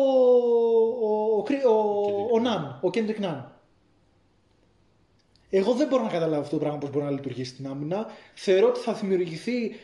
ο, 1.01 1.37
ο, 1.37 1.71
ο, 1.71 2.29
ο 2.33 2.39
Ναν, 2.39 2.81
ο 2.83 2.91
Kendrick 2.95 3.25
Nunn. 3.25 3.45
Εγώ 5.51 5.73
δεν 5.73 5.89
μπορώ 5.89 6.03
να 6.03 6.09
καταλάβω 6.09 6.41
αυτό 6.41 6.57
το 6.57 6.61
πράγμα 6.61 6.79
πώς 6.79 6.91
μπορεί 6.91 7.05
να 7.05 7.11
λειτουργήσει 7.11 7.51
στην 7.51 7.67
άμυνα. 7.67 8.07
Θεωρώ 8.35 8.69
ότι 8.69 8.81
θα 8.81 8.93
δημιουργηθεί 8.93 9.75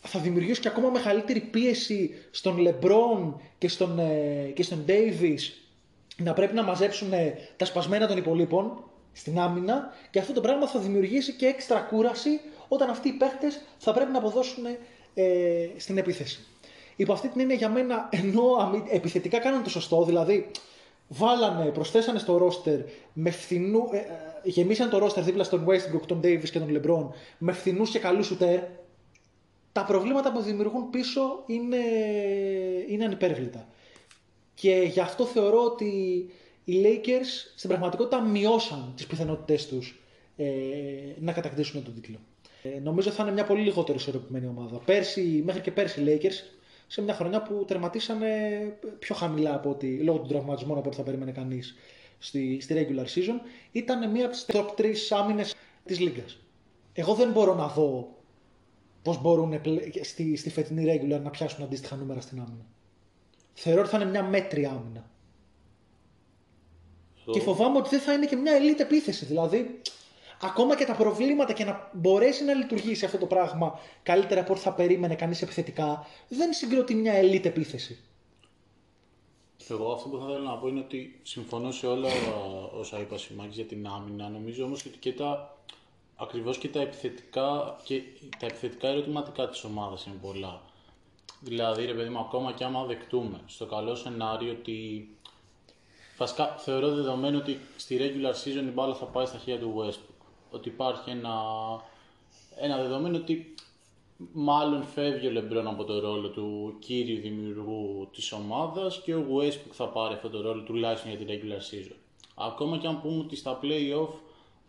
θα 0.00 0.18
δημιουργήσει 0.18 0.60
και 0.60 0.68
ακόμα 0.68 0.90
μεγαλύτερη 0.90 1.40
πίεση 1.40 2.14
στον 2.30 2.56
LeBron 2.66 3.34
και 3.58 3.68
στον, 3.68 3.98
ε, 3.98 4.52
και 4.54 4.62
στον 4.62 4.84
Davis 4.88 5.40
να 6.16 6.32
πρέπει 6.32 6.54
να 6.54 6.62
μαζέψουν 6.62 7.10
τα 7.56 7.64
σπασμένα 7.64 8.06
των 8.06 8.16
υπολείπων 8.16 8.84
στην 9.12 9.38
άμυνα 9.38 9.92
και 10.10 10.18
αυτό 10.18 10.32
το 10.32 10.40
πράγμα 10.40 10.66
θα 10.66 10.78
δημιουργήσει 10.78 11.32
και 11.32 11.46
έξτρα 11.46 11.80
κούραση 11.80 12.40
όταν 12.68 12.90
αυτοί 12.90 13.08
οι 13.08 13.12
παίχτες 13.12 13.60
θα 13.78 13.92
πρέπει 13.92 14.12
να 14.12 14.18
αποδώσουν 14.18 14.64
ε, 15.14 15.68
στην 15.76 15.98
επίθεση. 15.98 16.46
Υπό 16.96 17.12
αυτή 17.12 17.28
την 17.28 17.40
έννοια 17.40 17.56
για 17.56 17.68
μένα, 17.68 18.08
ενώ 18.10 18.42
επιθετικά 18.90 19.38
κάνανε 19.38 19.62
το 19.62 19.70
σωστό, 19.70 20.04
δηλαδή 20.04 20.50
βάλανε, 21.08 21.64
προσθέσανε 21.70 22.18
στο 22.18 22.36
ρόστερ 22.36 22.78
με 23.12 23.30
φθηνού, 23.30 23.88
ε, 23.92 23.96
ε, 23.96 24.02
γεμίσαν 24.42 24.90
το 24.90 24.98
ρόστερ 24.98 25.24
δίπλα 25.24 25.44
στον 25.44 25.66
Westbrook, 25.68 26.02
τον 26.06 26.20
Davis 26.24 26.48
και 26.50 26.58
τον 26.58 26.68
LeBron 26.82 27.08
με 27.38 27.52
φθηνούς 27.52 27.90
και 27.90 27.98
καλούς 27.98 28.26
σουτέρ, 28.26 28.60
τα 29.78 29.84
προβλήματα 29.84 30.32
που 30.32 30.40
δημιουργούν 30.40 30.90
πίσω 30.90 31.42
είναι, 31.46 31.76
είναι 32.88 33.04
ανυπέρβλητα. 33.04 33.68
Και 34.54 34.88
γι' 34.92 35.00
αυτό 35.00 35.24
θεωρώ 35.24 35.64
ότι 35.64 35.86
οι 36.64 36.82
Lakers 36.84 37.52
στην 37.54 37.68
πραγματικότητα 37.68 38.20
μειώσαν 38.20 38.92
τις 38.96 39.06
πιθανότητές 39.06 39.66
τους 39.66 40.00
ε, 40.36 40.46
να 41.18 41.32
κατακτήσουν 41.32 41.84
τον 41.84 41.94
τίτλο. 41.94 42.16
Ε, 42.62 42.80
νομίζω 42.80 43.10
θα 43.10 43.22
είναι 43.22 43.32
μια 43.32 43.44
πολύ 43.44 43.62
λιγότερο 43.62 43.98
ισορροπημένη 43.98 44.46
ομάδα. 44.46 44.78
Πέρσι, 44.78 45.42
μέχρι 45.44 45.60
και 45.60 45.70
πέρσι 45.70 46.00
οι 46.00 46.04
Lakers 46.08 46.56
σε 46.86 47.02
μια 47.02 47.14
χρονιά 47.14 47.42
που 47.42 47.64
τερματίσανε 47.66 48.28
πιο 48.98 49.14
χαμηλά 49.14 49.54
από 49.54 49.70
ότι, 49.70 49.98
λόγω 50.02 50.18
των 50.18 50.28
τραυματισμών 50.28 50.78
από 50.78 50.86
ό,τι 50.86 50.96
θα 50.96 51.02
περίμενε 51.02 51.32
κανείς 51.32 51.76
στη, 52.18 52.58
στη 52.60 52.74
regular 52.74 53.18
season, 53.18 53.40
ήταν 53.72 54.10
μία 54.10 54.24
από 54.24 54.34
τις 54.34 54.46
top 54.52 54.66
3 54.76 54.94
άμυνες 55.10 55.54
της 55.84 56.00
Λίγκας. 56.00 56.38
Εγώ 56.92 57.14
δεν 57.14 57.30
μπορώ 57.30 57.54
να 57.54 57.66
δω 57.66 58.17
πώς 59.08 59.20
μπορούν 59.20 59.60
στη, 60.02 60.36
στη 60.36 60.50
φετινή 60.50 60.84
regular 60.86 61.20
να 61.22 61.30
πιάσουν 61.30 61.64
αντίστοιχα 61.64 61.96
νούμερα 61.96 62.20
στην 62.20 62.40
άμυνα. 62.40 62.66
Θεωρώ 63.54 63.80
ότι 63.80 63.90
θα 63.90 63.96
είναι 64.00 64.10
μια 64.10 64.22
μέτρια 64.22 64.70
άμυνα. 64.70 65.10
Και 67.30 67.40
φοβάμαι 67.40 67.78
ότι 67.78 67.88
δεν 67.88 68.00
θα 68.00 68.12
είναι 68.12 68.26
και 68.26 68.36
μια 68.36 68.52
elite 68.58 68.80
επίθεση. 68.80 69.24
Δηλαδή, 69.24 69.80
ακόμα 70.40 70.76
και 70.76 70.84
τα 70.84 70.94
προβλήματα 70.94 71.52
και 71.52 71.64
να 71.64 71.90
μπορέσει 71.92 72.44
να 72.44 72.54
λειτουργήσει 72.54 73.04
αυτό 73.04 73.18
το 73.18 73.26
πράγμα 73.26 73.78
καλύτερα 74.02 74.40
από 74.40 74.52
ό,τι 74.52 74.60
θα 74.60 74.72
περίμενε 74.72 75.14
κανείς 75.14 75.42
επιθετικά, 75.42 76.06
δεν 76.28 76.52
συγκροτεί 76.52 76.94
μια 76.94 77.14
elite 77.22 77.44
επίθεση. 77.44 77.98
Εγώ 79.68 79.92
αυτό 79.92 80.08
που 80.08 80.18
θα 80.18 80.24
ήθελα 80.30 80.50
να 80.50 80.56
πω 80.56 80.68
είναι 80.68 80.80
ότι 80.80 81.20
συμφωνώ 81.22 81.70
σε 81.70 81.86
όλα 81.86 82.08
όσα 82.78 83.00
είπα 83.00 83.18
Σιμάκης 83.18 83.54
για 83.54 83.64
την 83.64 83.86
άμυνα. 83.86 84.28
Νομίζω 84.28 84.64
όμως 84.64 84.86
ότι 84.86 84.98
και 84.98 85.12
τα, 85.12 85.57
ακριβώς 86.20 86.58
και 86.58 86.68
τα 86.68 86.80
επιθετικά, 86.80 87.76
και 87.84 88.02
τα 88.38 88.46
επιθετικά 88.46 88.88
ερωτηματικά 88.88 89.48
της 89.48 89.64
ομάδας 89.64 90.06
είναι 90.06 90.16
πολλά. 90.22 90.60
Δηλαδή, 91.40 91.84
ρε 91.84 91.94
παιδί 91.94 92.08
μου, 92.08 92.18
ακόμα 92.18 92.52
και 92.52 92.64
άμα 92.64 92.84
δεκτούμε 92.84 93.40
στο 93.46 93.66
καλό 93.66 93.94
σενάριο 93.94 94.52
ότι 94.52 95.08
Βασικά 96.18 96.46
θεωρώ 96.46 96.94
δεδομένο 96.94 97.38
ότι 97.38 97.58
στη 97.76 97.98
regular 98.00 98.32
season 98.32 98.66
η 98.66 98.70
μπάλα 98.72 98.94
θα 98.94 99.04
πάει 99.04 99.26
στα 99.26 99.38
χέρια 99.38 99.60
του 99.60 99.74
Westbrook. 99.78 100.26
Ότι 100.50 100.68
υπάρχει 100.68 101.10
ένα, 101.10 101.34
ένα 102.56 102.76
δεδομένο 102.76 103.16
ότι 103.16 103.54
μάλλον 104.32 104.82
φεύγει 104.82 105.26
ο 105.26 105.30
LeBron 105.34 105.64
από 105.64 105.84
το 105.84 105.98
ρόλο 105.98 106.28
του 106.28 106.76
κύριου 106.78 107.20
δημιουργού 107.20 108.08
της 108.12 108.32
ομάδας 108.32 109.00
και 109.04 109.14
ο 109.14 109.26
Westbrook 109.38 109.72
θα 109.72 109.88
πάρει 109.88 110.14
αυτό 110.14 110.28
το 110.28 110.40
ρόλο 110.40 110.62
τουλάχιστον 110.62 111.10
για 111.10 111.26
τη 111.26 111.32
regular 111.32 111.74
season. 111.74 111.96
Ακόμα 112.34 112.78
και 112.78 112.86
αν 112.86 113.00
πούμε 113.00 113.18
ότι 113.18 113.36
στα 113.36 113.58
play-off 113.62 114.14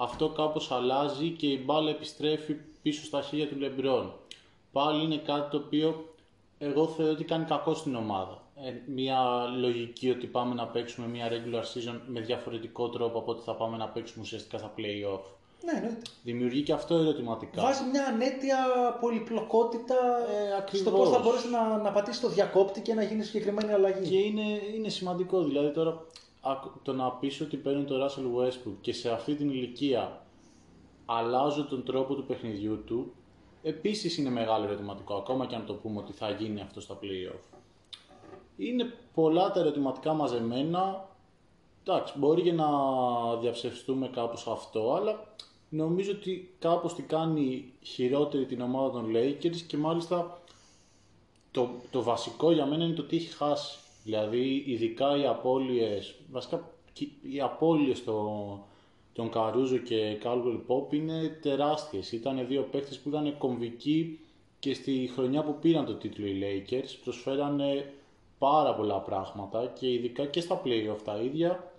αυτό 0.01 0.29
κάπως 0.29 0.71
αλλάζει 0.71 1.29
και 1.29 1.47
η 1.47 1.61
μπάλα 1.65 1.89
επιστρέφει 1.89 2.55
πίσω 2.81 3.03
στα 3.05 3.21
χέρια 3.21 3.47
του 3.47 3.57
LeBron. 3.61 4.09
Πάλι 4.71 5.03
είναι 5.03 5.17
κάτι 5.17 5.49
το 5.49 5.57
οποίο 5.57 6.13
εγώ 6.57 6.87
θεωρώ 6.87 7.11
ότι 7.11 7.23
κάνει 7.23 7.45
κακό 7.45 7.73
στην 7.73 7.95
ομάδα. 7.95 8.43
Ε, 8.55 8.71
μια 8.85 9.19
λογική 9.59 10.09
ότι 10.09 10.27
πάμε 10.27 10.53
να 10.53 10.67
παίξουμε 10.67 11.07
μια 11.07 11.27
regular 11.29 11.61
season 11.61 11.99
με 12.07 12.19
διαφορετικό 12.19 12.89
τρόπο 12.89 13.19
από 13.19 13.31
ότι 13.31 13.41
θα 13.41 13.55
πάμε 13.55 13.77
να 13.77 13.87
παίξουμε 13.87 14.23
ουσιαστικά 14.23 14.57
στα 14.57 14.73
play-off. 14.77 15.21
Ναι, 15.65 15.79
ναι. 15.79 15.97
Δημιουργεί 16.23 16.61
και 16.61 16.73
αυτό 16.73 16.95
ερωτηματικά. 16.95 17.61
Βάζει 17.61 17.83
μια 17.91 18.05
ανέτεια 18.05 18.57
πολυπλοκότητα 18.99 19.95
ε, 20.71 20.75
στο 20.75 20.91
πώς 20.91 21.09
θα 21.09 21.19
μπορέσει 21.19 21.49
να, 21.49 21.77
να 21.77 21.91
πατήσει 21.91 22.21
το 22.21 22.29
διακόπτη 22.29 22.81
και 22.81 22.93
να 22.93 23.03
γίνει 23.03 23.23
συγκεκριμένη 23.23 23.71
αλλαγή. 23.73 24.09
Και 24.09 24.17
είναι, 24.17 24.61
είναι 24.75 24.89
σημαντικό. 24.89 25.43
Δηλαδή 25.43 25.71
τώρα 25.71 26.05
το 26.83 26.93
να 26.93 27.11
πεις 27.11 27.41
ότι 27.41 27.57
παίρνει 27.57 27.83
το 27.83 28.05
Russell 28.05 28.39
Westbrook 28.39 28.75
και 28.81 28.93
σε 28.93 29.11
αυτή 29.11 29.35
την 29.35 29.49
ηλικία 29.49 30.25
αλλάζω 31.05 31.65
τον 31.65 31.83
τρόπο 31.83 32.15
του 32.15 32.25
παιχνιδιού 32.25 32.83
του, 32.83 33.13
επίσης 33.61 34.17
είναι 34.17 34.29
μεγάλο 34.29 34.65
ερωτηματικό. 34.65 35.15
Ακόμα 35.15 35.45
και 35.45 35.55
αν 35.55 35.65
το 35.65 35.73
πούμε 35.73 35.99
ότι 35.99 36.13
θα 36.13 36.29
γίνει 36.29 36.61
αυτό 36.61 36.81
στα 36.81 36.99
playoff. 37.01 37.57
Είναι 38.57 38.93
πολλά 39.13 39.51
τα 39.51 39.59
ερωτηματικά 39.59 40.13
μαζεμένα. 40.13 41.07
Εντάξει, 41.83 42.13
μπορεί 42.17 42.41
και 42.41 42.53
να 42.53 42.67
διαψευστούμε 43.41 44.07
κάπως 44.07 44.47
αυτό, 44.47 44.93
αλλά 44.93 45.33
νομίζω 45.69 46.11
ότι 46.11 46.55
κάπως 46.59 46.95
τι 46.95 47.01
κάνει 47.01 47.73
χειρότερη 47.81 48.45
την 48.45 48.61
ομάδα 48.61 48.91
των 48.91 49.11
Lakers 49.15 49.61
και 49.67 49.77
μάλιστα 49.77 50.41
το, 51.51 51.69
το 51.91 52.03
βασικό 52.03 52.51
για 52.51 52.65
μένα 52.65 52.83
είναι 52.83 52.93
το 52.93 53.03
τι 53.03 53.15
έχει 53.15 53.35
χάσει. 53.35 53.79
Δηλαδή, 54.09 54.63
ειδικά 54.65 55.17
οι 55.17 55.25
απώλειες, 55.25 56.15
βασικά 56.31 56.71
οι 57.21 57.41
απώλειες 57.41 58.03
των, 58.03 58.59
τον 59.13 59.29
Καρούζο 59.29 59.77
και 59.77 60.17
Κάλβελ 60.19 60.55
Πόπ 60.55 60.93
είναι 60.93 61.39
τεράστιες. 61.41 62.11
Ήταν 62.11 62.47
δύο 62.47 62.61
παίκτες 62.71 62.99
που 62.99 63.09
ήταν 63.09 63.37
κομβικοί 63.37 64.19
και 64.59 64.73
στη 64.73 65.09
χρονιά 65.13 65.43
που 65.43 65.55
πήραν 65.61 65.85
το 65.85 65.93
τίτλο 65.93 66.25
οι 66.25 66.41
Lakers 66.41 66.97
προσφέρανε 67.03 67.93
πάρα 68.37 68.75
πολλά 68.75 68.99
πράγματα 68.99 69.73
και 69.79 69.91
ειδικά 69.91 70.25
και 70.25 70.41
στα 70.41 70.61
playoff 70.65 71.01
τα 71.03 71.17
ίδια 71.17 71.73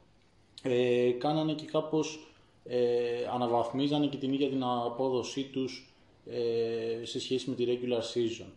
ε, 0.62 1.11
κάνανε 1.11 1.52
και 1.52 1.65
κάπως 1.65 2.27
ε, 2.65 3.27
αναβαθμίζανε 3.35 4.07
και 4.07 4.16
την 4.16 4.32
ίδια 4.32 4.48
την 4.48 4.62
απόδοσή 4.62 5.44
τους 5.44 5.94
ε, 6.31 7.05
σε 7.05 7.20
σχέση 7.20 7.51
με 7.51 7.57
τη 7.57 7.65
regular 7.69 8.02
season. 8.15 8.51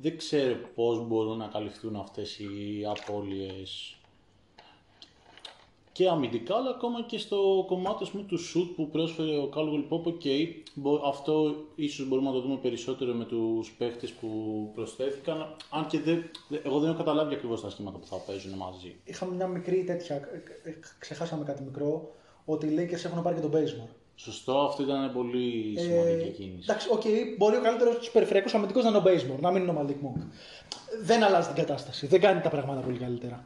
Δεν 0.00 0.16
ξέρω 0.16 0.56
πώς 0.74 1.06
μπορούν 1.06 1.36
να 1.36 1.46
καλυφθούν 1.46 1.96
αυτές 1.96 2.38
οι 2.38 2.84
απώλειες 2.86 3.96
και 5.94 6.08
αμυντικά, 6.08 6.56
αλλά 6.56 6.70
ακόμα 6.70 7.02
και 7.02 7.18
στο 7.18 7.64
κομμάτι 7.66 8.08
πούμε, 8.10 8.22
του 8.22 8.38
σουτ 8.38 8.72
που 8.76 8.88
πρόσφερε 8.90 9.38
ο 9.38 9.46
Caldwell-Pope 9.46 10.10
και 10.10 10.54
αυτό 11.06 11.54
ίσως 11.74 12.08
μπορούμε 12.08 12.28
να 12.28 12.34
το 12.34 12.40
δούμε 12.40 12.56
περισσότερο 12.56 13.12
με 13.12 13.24
τους 13.24 13.72
παίχτες 13.72 14.10
που 14.10 14.28
προσθέθηκαν, 14.74 15.56
αν 15.70 15.86
και 15.86 16.00
δεν, 16.00 16.30
εγώ 16.62 16.78
δεν 16.78 16.88
έχω 16.88 16.98
καταλάβει 16.98 17.34
ακριβώς 17.34 17.60
τα 17.60 17.70
σχήματα 17.70 17.98
που 17.98 18.06
θα 18.06 18.16
παίζουν 18.16 18.56
μαζί. 18.56 18.96
Είχαμε 19.04 19.34
μια 19.34 19.46
μικρή 19.46 19.84
τέτοια, 19.84 20.16
ε, 20.16 20.68
ε, 20.68 20.78
ξεχάσαμε 20.98 21.44
κάτι 21.44 21.62
μικρό, 21.62 22.12
ότι 22.44 22.66
οι 22.66 22.74
Lakers 22.78 23.04
έχουν 23.04 23.22
πάρει 23.22 23.34
και 23.34 23.42
τον 23.42 23.52
Bazemore. 23.54 24.03
Σωστό, 24.16 24.58
αυτό 24.58 24.82
ήταν 24.82 25.12
πολύ 25.12 25.74
σημαντική 25.78 26.26
ε, 26.26 26.30
κίνηση. 26.30 26.58
Εντάξει, 26.62 26.88
ok, 26.90 27.00
okay, 27.04 27.34
μπορεί 27.38 27.56
ο 27.56 27.60
καλύτερος 27.60 27.98
του 27.98 28.12
περιφερειακού 28.12 28.56
αμυντικού 28.56 28.80
να 28.80 28.88
είναι 28.88 28.96
ο 28.96 29.02
Bazemore, 29.04 29.40
να 29.40 29.50
μην 29.50 29.62
είναι 29.62 29.70
ο 29.70 29.86
Malik 29.86 30.06
Monk. 30.06 30.22
Δεν 31.02 31.22
αλλάζει 31.22 31.46
την 31.46 31.56
κατάσταση. 31.56 32.06
Δεν 32.06 32.20
κάνει 32.20 32.40
τα 32.40 32.48
πράγματα 32.48 32.80
πολύ 32.80 32.98
καλύτερα 32.98 33.44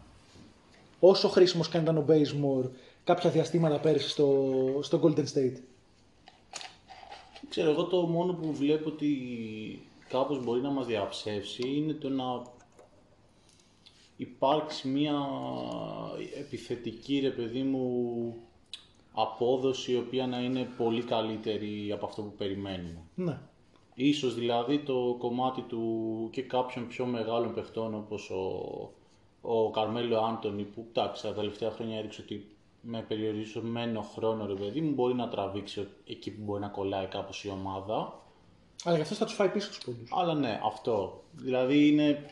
όσο 1.00 1.28
χρήσιμος 1.28 1.68
και 1.68 1.76
αν 1.76 1.82
ήταν 1.82 1.96
ο 1.96 2.04
Bazemore 2.08 2.70
κάποια 3.04 3.30
διαστήματα 3.30 3.78
πέρυσι 3.78 4.08
στο, 4.08 4.54
στο 4.82 5.00
Golden 5.02 5.24
State. 5.34 5.60
Ξέρω, 7.48 7.70
εγώ 7.70 7.84
το 7.84 8.00
μόνο 8.00 8.32
που 8.32 8.52
βλέπω 8.52 8.88
ότι 8.88 9.12
κάπως 10.08 10.44
μπορεί 10.44 10.60
να 10.60 10.70
μας 10.70 10.86
διαψεύσει 10.86 11.68
είναι 11.68 11.92
το 11.92 12.08
να 12.08 12.42
υπάρξει 14.16 14.88
μια 14.88 15.16
επιθετική 16.38 17.18
ρε 17.18 17.30
παιδί 17.30 17.62
μου 17.62 18.34
απόδοση 19.12 19.92
η 19.92 19.96
οποία 19.96 20.26
να 20.26 20.38
είναι 20.38 20.68
πολύ 20.76 21.02
καλύτερη 21.02 21.92
από 21.92 22.06
αυτό 22.06 22.22
που 22.22 22.32
περιμένουμε. 22.36 23.02
Ναι. 23.14 23.38
Ίσως 23.94 24.34
δηλαδή 24.34 24.78
το 24.78 25.16
κομμάτι 25.18 25.60
του 25.60 26.28
και 26.32 26.42
κάποιων 26.42 26.86
πιο 26.86 27.06
μεγάλων 27.06 27.54
παιχτών 27.54 27.94
όπως 27.94 28.30
ο 28.30 28.90
ο 29.40 29.70
Καρμέλο 29.70 30.18
Άντωνη 30.18 30.62
που 30.62 30.86
εντάξει 30.88 31.22
τα 31.22 31.32
τελευταία 31.32 31.70
χρόνια 31.70 31.98
έδειξε 31.98 32.22
ότι 32.22 32.56
με 32.80 33.04
περιορισμένο 33.08 34.00
χρόνο 34.02 34.46
ρε 34.46 34.54
παιδί 34.54 34.80
μου 34.80 34.94
μπορεί 34.94 35.14
να 35.14 35.28
τραβήξει 35.28 35.88
εκεί 36.06 36.30
που 36.30 36.42
μπορεί 36.42 36.60
να 36.60 36.68
κολλάει 36.68 37.06
κάπως 37.06 37.44
η 37.44 37.48
ομάδα. 37.48 38.22
Αλλά 38.84 38.96
γι' 38.96 39.02
αυτό 39.02 39.14
θα 39.14 39.24
τους 39.24 39.34
φάει 39.34 39.48
πίσω 39.48 39.68
τους 39.68 39.78
πολλού. 39.84 40.04
Αλλά 40.10 40.34
ναι, 40.34 40.60
αυτό. 40.64 41.22
Δηλαδή 41.32 41.88
είναι. 41.88 42.30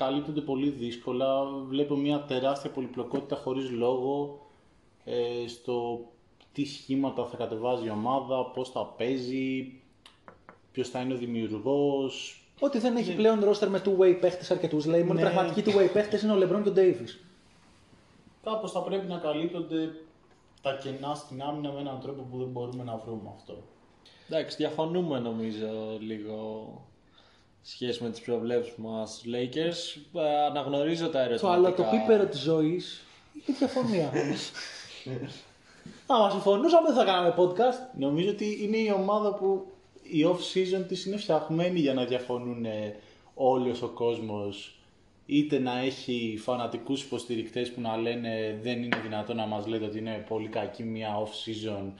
Δεν, 0.00 0.08
κα, 0.08 0.14
καλύπτονται 0.14 0.40
πολύ 0.40 0.68
δύσκολα. 0.68 1.44
Βλέπω 1.44 1.96
μια 1.96 2.20
τεράστια 2.20 2.70
πολυπλοκότητα 2.70 3.36
χωρίς 3.36 3.70
λόγο 3.70 4.40
ε, 5.04 5.48
στο 5.48 6.00
τι 6.52 6.64
σχήματα 6.64 7.24
θα 7.24 7.36
κατεβάζει 7.36 7.86
η 7.86 7.90
ομάδα, 7.90 8.44
πώς 8.44 8.70
θα 8.70 8.86
παίζει, 8.86 9.72
ποιος 10.72 10.88
θα 10.88 11.00
είναι 11.00 11.14
ο 11.14 11.16
δημιουργός, 11.16 12.34
ότι 12.60 12.78
δεν 12.78 12.96
έχει 12.96 13.10
ναι. 13.10 13.16
πλέον 13.16 13.44
ρόστερ 13.44 13.68
με 13.68 13.82
two-way 13.84 14.16
παίχτες 14.20 14.50
αρκετούς. 14.50 14.86
Λέει, 14.86 15.02
μόνο 15.02 15.20
ναι. 15.20 15.30
πραγματικοί 15.30 15.70
two-way 15.70 15.90
παίχτες 15.92 16.22
είναι 16.22 16.32
ο 16.32 16.36
Λεμπρόν 16.36 16.62
και 16.62 16.68
ο 16.68 16.72
Ντέιβις. 16.72 17.24
Κάπως 18.42 18.72
θα 18.72 18.80
πρέπει 18.80 19.06
να 19.06 19.18
καλύπτονται 19.18 19.92
τα 20.62 20.76
κενά 20.76 21.14
στην 21.14 21.42
άμυνα 21.42 21.72
με 21.72 21.80
έναν 21.80 22.00
τρόπο 22.00 22.22
που 22.30 22.38
δεν 22.38 22.46
μπορούμε 22.46 22.84
να 22.84 22.96
βρούμε 22.96 23.30
αυτό. 23.36 23.56
Εντάξει, 24.28 24.56
διαφωνούμε 24.56 25.18
νομίζω 25.18 25.98
λίγο 26.00 26.70
σχέση 27.62 28.02
με 28.02 28.10
τις 28.10 28.20
προβλέψεις 28.20 28.74
μας 28.76 29.22
Lakers. 29.26 30.00
Ε, 30.20 30.44
αναγνωρίζω 30.44 31.08
τα 31.08 31.20
ερωτήματα. 31.20 31.54
αλλά 31.54 31.74
το 31.74 31.82
πίπερο 31.82 32.26
της 32.26 32.40
ζωής 32.40 33.02
είχε 33.32 33.52
διαφωνία. 33.52 34.12
Άμα 36.06 36.30
συμφωνούσαμε 36.30 36.86
δεν 36.88 36.96
θα 36.96 37.04
κάναμε 37.04 37.34
podcast. 37.36 37.98
Νομίζω 37.98 38.30
ότι 38.30 38.58
είναι 38.62 38.76
η 38.76 38.92
ομάδα 38.96 39.34
που 39.34 39.66
η 40.02 40.24
off-season 40.24 40.84
της 40.88 41.06
είναι 41.06 41.16
φτιαγμένη 41.16 41.80
για 41.80 41.94
να 41.94 42.04
διαφωνούν 42.04 42.66
όλοι 43.34 43.70
ο 43.82 43.86
κόσμος 43.86 44.74
είτε 45.26 45.58
να 45.58 45.78
έχει 45.78 46.38
φανατικούς 46.42 47.02
υποστηρικτές 47.02 47.70
που 47.70 47.80
να 47.80 47.96
λένε 47.96 48.58
δεν 48.62 48.82
είναι 48.82 49.00
δυνατόν 49.02 49.36
να 49.36 49.46
μας 49.46 49.66
λέτε 49.66 49.84
ότι 49.84 49.98
είναι 49.98 50.24
πολύ 50.28 50.48
κακή 50.48 50.82
μια 50.82 51.22
off-season 51.22 51.92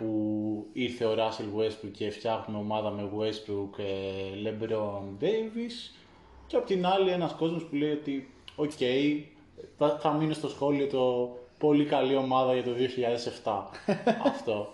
που 0.00 0.66
ήρθε 0.72 1.04
ο 1.04 1.14
Russell 1.14 1.60
Westbrook 1.60 1.90
και 1.92 2.10
φτιάχνουμε 2.10 2.58
ομάδα 2.58 2.90
με 2.90 3.10
Westbrook, 3.18 3.78
ε, 3.78 3.84
LeBron 4.44 5.24
Davis 5.24 5.94
και 6.46 6.56
απ' 6.56 6.66
την 6.66 6.86
άλλη 6.86 7.10
ένας 7.10 7.32
κόσμος 7.32 7.64
που 7.64 7.74
λέει 7.74 7.90
ότι 7.90 8.30
ok, 8.56 8.70
okay, 8.78 9.22
θα, 9.78 9.98
θα 10.00 10.12
μείνω 10.12 10.32
στο 10.32 10.48
σχόλιο 10.48 10.86
το 10.86 11.36
πολύ 11.58 11.84
καλή 11.84 12.16
ομάδα 12.16 12.54
για 12.54 12.62
το 12.62 12.70
2007 13.44 13.62
αυτό. 14.32 14.72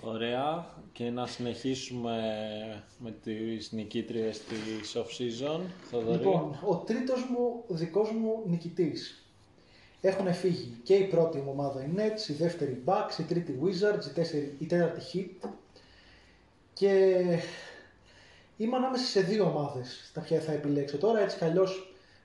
Ωραία. 0.00 0.66
Και 0.92 1.10
να 1.10 1.26
συνεχίσουμε 1.26 2.18
με 2.98 3.10
τις 3.10 3.72
νικήτριες 3.72 4.40
της 4.40 4.96
off-season. 4.96 5.60
Λοιπόν, 6.10 6.58
ο 6.68 6.76
τρίτος 6.76 7.24
μου, 7.30 7.64
δικός 7.68 8.10
μου 8.10 8.42
νικητής. 8.46 9.23
Έχουν 10.06 10.34
φύγει 10.34 10.80
και 10.82 10.94
η 10.94 11.04
πρώτη 11.04 11.38
μου 11.38 11.50
ομάδα 11.50 11.84
η 11.84 11.88
Nets, 11.96 12.28
η 12.28 12.32
δεύτερη 12.32 12.82
Bucks, 12.84 13.18
η 13.18 13.22
τρίτη 13.22 13.58
Wizards, 13.62 14.06
η, 14.06 14.12
τέσσερι, 14.14 14.56
η 14.58 14.66
τέταρτη 14.66 15.00
Heat. 15.12 15.48
Και 16.72 17.22
είμαι 18.56 18.76
ανάμεσα 18.76 19.04
σε 19.04 19.20
δύο 19.20 19.44
ομάδες 19.44 20.04
στα 20.08 20.20
ποια 20.20 20.40
θα 20.40 20.52
επιλέξω 20.52 20.98
τώρα. 20.98 21.20
Έτσι 21.20 21.36
κι 21.38 21.44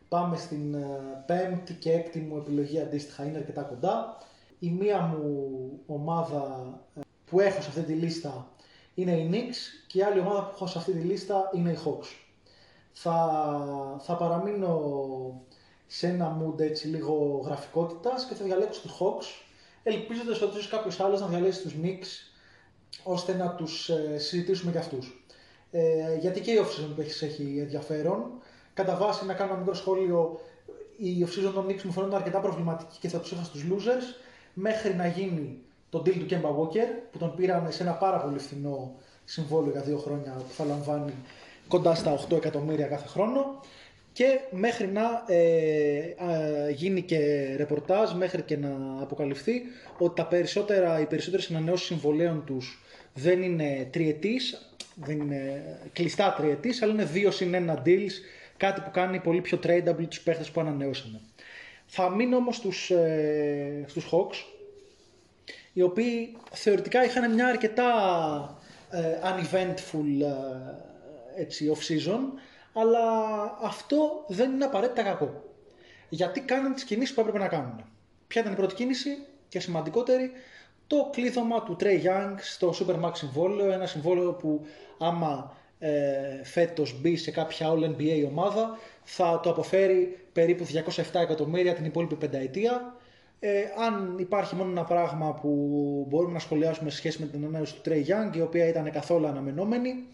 πάμε 0.10 0.38
στην 0.38 0.73
ε, 0.73 0.88
πέμπτη 1.26 1.73
και 1.73 1.91
έκτη 1.91 2.19
μου 2.19 2.38
επιλογή 2.38 2.80
αντίστοιχα. 2.80 3.26
Είναι 3.26 3.38
αρκετά 3.38 3.61
κοντά. 3.61 4.18
Η 4.60 4.69
μία 4.69 5.01
μου 5.01 5.69
ομάδα 5.88 6.73
ε, 6.95 6.99
που 7.26 7.39
έχω 7.39 7.61
σε 7.61 7.69
αυτή 7.69 7.81
τη 7.81 7.93
λίστα 7.93 8.47
είναι 8.95 9.11
η 9.11 9.30
Knicks 9.31 9.84
και 9.88 9.97
η 9.97 10.01
άλλη 10.01 10.19
ομάδα 10.19 10.41
που 10.41 10.51
έχω 10.53 10.68
σε 10.68 10.77
αυτή 10.77 10.91
τη 10.91 10.99
λίστα 10.99 11.49
είναι 11.53 11.72
οι 11.72 11.77
Hawks. 11.85 12.07
Θα, 12.91 13.41
θα 13.99 14.15
παραμείνω 14.15 15.41
σε 15.91 16.07
ένα 16.07 16.38
mood 16.41 16.60
έτσι 16.60 16.88
λίγο 16.88 17.41
γραφικότητας 17.45 18.26
και 18.26 18.36
θα 18.36 18.44
διαλέξω 18.44 18.82
τους 18.82 18.98
Hawks 18.99 19.26
ελπίζοντας 19.84 20.41
ότι 20.41 20.57
ίσως 20.57 20.70
κάποιος 20.70 20.99
άλλος 20.99 21.22
να 21.22 21.28
διαλέξει 21.28 21.61
τους 21.61 21.74
Knicks 21.84 22.07
ώστε 23.03 23.34
να 23.34 23.49
τους 23.49 23.90
ε, 23.90 24.18
συζητήσουμε 24.18 24.72
για 24.72 24.80
αυτούς. 24.80 25.24
Ε, 25.72 26.16
γιατί 26.20 26.41
και 26.41 26.52
η 26.52 26.60
off-season 26.61 26.91
που 26.95 27.02
έχεις, 27.02 27.22
έχει 27.22 27.57
ενδιαφέρον. 27.60 28.32
Κατά 28.74 28.95
βάση 28.95 29.26
να 29.26 29.34
κάνω 29.34 29.49
ένα 29.49 29.60
μικρό 29.60 29.74
σχόλιο, 29.74 30.40
η 30.98 31.26
off-season 31.28 31.52
των 31.53 31.66
Knicks 31.68 31.82
μου 31.82 31.91
φαίνονται 31.91 32.16
αρκετά 32.16 32.40
προβληματική 32.40 32.98
και 32.99 33.07
θα 33.07 33.20
τους 33.20 33.32
είχα 33.32 33.44
στους 33.44 33.66
losers 33.70 34.22
μέχρι 34.53 34.94
να 34.94 35.07
γίνει 35.07 35.61
τον 35.90 36.02
deal 36.02 36.14
του 36.14 36.26
Kemba 36.30 36.49
Walker 36.49 36.88
που 37.11 37.18
τον 37.18 37.36
πήραν 37.36 37.72
σε 37.72 37.84
ένα 37.84 37.94
πάρα 37.94 38.18
πολύ 38.18 38.40
φθηνό 38.40 38.95
συμβόλαιο 39.26 39.72
για 39.72 39.82
δύο 39.82 39.98
χρόνια 39.98 40.32
που 40.32 40.53
θα 40.53 40.66
λαμβάνει 40.66 41.14
κοντά 41.68 41.95
στα 41.95 42.20
8 42.30 42.32
εκατομμύρια 42.32 42.88
κάθε 42.88 43.07
χρόνο 43.07 43.60
και 44.20 44.40
μέχρι 44.52 44.88
να 44.88 45.24
ε, 45.28 46.72
γίνει 46.72 47.02
και 47.02 47.54
ρεπορτάζ, 47.58 48.14
μέχρι 48.14 48.41
και 48.41 48.58
να 48.58 49.02
αποκαλυφθεί 49.02 49.62
ότι 49.98 50.16
τα 50.16 50.28
περισσότερα, 50.28 51.00
οι 51.00 51.06
περισσότερες 51.06 51.50
ανανεώσεις 51.50 51.88
συμβολέων 51.88 52.44
τους 52.46 52.82
δεν 53.14 53.41
είναι 53.41 53.88
τριετής, 53.91 54.74
δεν 54.96 55.20
είναι 55.20 55.64
κλειστά 55.94 56.34
τριετής, 56.38 56.82
αλλά 56.82 56.94
είναι 56.94 57.06
δύο 57.06 57.32
συν 57.32 57.54
ένα 57.54 57.82
deals, 57.86 58.12
κάτι 58.58 58.82
που 58.82 58.91
κάνει 58.91 59.20
πολύ 59.20 59.41
πιο 59.41 59.60
tradable 59.64 60.06
τους 60.10 60.22
παίχτες 60.22 60.50
που 60.50 60.60
ανανεώσανε. 60.62 61.22
Θα 61.86 62.10
μείνω 62.10 62.36
όμως 62.36 62.56
στους, 62.56 62.90
ε, 62.91 63.84
στους 63.88 64.10
Hawks, 64.12 64.36
οι 65.74 65.82
οποίοι 65.82 66.36
θεωρητικά 66.52 67.04
είχαν 67.04 67.34
μια 67.34 67.48
αρκετά 67.48 67.91
ε, 68.90 69.00
uneventful 69.24 70.22
ε, 71.38 71.41
έτσι, 71.41 71.72
off-season, 71.76 72.40
αλλά 72.80 73.01
αυτό 73.61 74.23
δεν 74.27 74.51
είναι 74.51 74.65
απαραίτητα 74.65 75.03
κακό. 75.03 75.43
Γιατί 76.10 76.41
κάνουν 76.41 76.73
τις 76.73 76.84
κινήσεις 76.84 77.14
που 77.14 77.19
έπρεπε 77.19 77.38
να 77.38 77.47
κάνουν. 77.47 77.84
Ποια 78.27 78.41
ήταν 78.41 78.53
η 78.53 78.56
πρώτη 78.56 78.76
κίνηση 78.76 79.10
και 79.47 79.60
σημαντικότερη, 79.60 80.31
το 80.88 81.10
κλείδωμα 81.11 81.64
του 81.64 81.77
Trey 81.80 82.03
Young 82.03 82.35
στο 82.38 82.73
Supermax 82.80 83.11
συμβόλαιο, 83.14 83.72
ένα 83.72 83.85
συμβόλαιο 83.85 84.34
που 84.34 84.65
άμα 84.99 85.57
ε, 85.80 86.43
φέτος 86.43 87.01
μπει 87.01 87.15
σε 87.15 87.31
κάποια 87.31 87.69
All 87.69 87.84
NBA 87.84 88.26
ομάδα 88.27 88.77
θα 89.03 89.39
το 89.43 89.49
αποφέρει 89.49 90.26
περίπου 90.34 90.65
207 90.95 91.01
εκατομμύρια 91.14 91.73
την 91.73 91.85
υπόλοιπη 91.85 92.15
πενταετία 92.15 92.93
ε, 93.39 93.64
αν 93.77 94.15
υπάρχει 94.19 94.56
μόνο 94.56 94.69
ένα 94.69 94.84
πράγμα 94.84 95.34
που 95.34 95.49
μπορούμε 96.10 96.34
να 96.34 96.39
σχολιάσουμε 96.39 96.89
σε 96.89 96.97
σχέση 96.97 97.22
με 97.22 97.27
την 97.27 97.43
ανανέωση 97.43 97.76
του 97.76 97.81
Trey 97.85 98.06
Young, 98.06 98.35
η 98.35 98.41
οποία 98.41 98.68
ήταν 98.68 98.91
καθόλου 98.91 99.27
αναμενόμενη, 99.27 100.07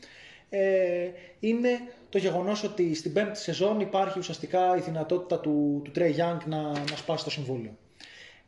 ε, 0.49 1.09
είναι 1.39 1.69
το 2.15 2.21
γεγονός 2.21 2.63
ότι 2.63 2.95
στην 2.95 3.13
πέμπτη 3.13 3.39
σεζόν 3.39 3.79
υπάρχει 3.79 4.19
ουσιαστικά 4.19 4.77
η 4.77 4.79
δυνατότητα 4.79 5.39
του, 5.39 5.81
του 5.83 5.91
Trey 5.95 6.15
Young 6.15 6.37
να, 6.45 6.61
να 6.61 6.95
σπάσει 6.95 7.23
το 7.23 7.29
συμβόλαιο. 7.29 7.77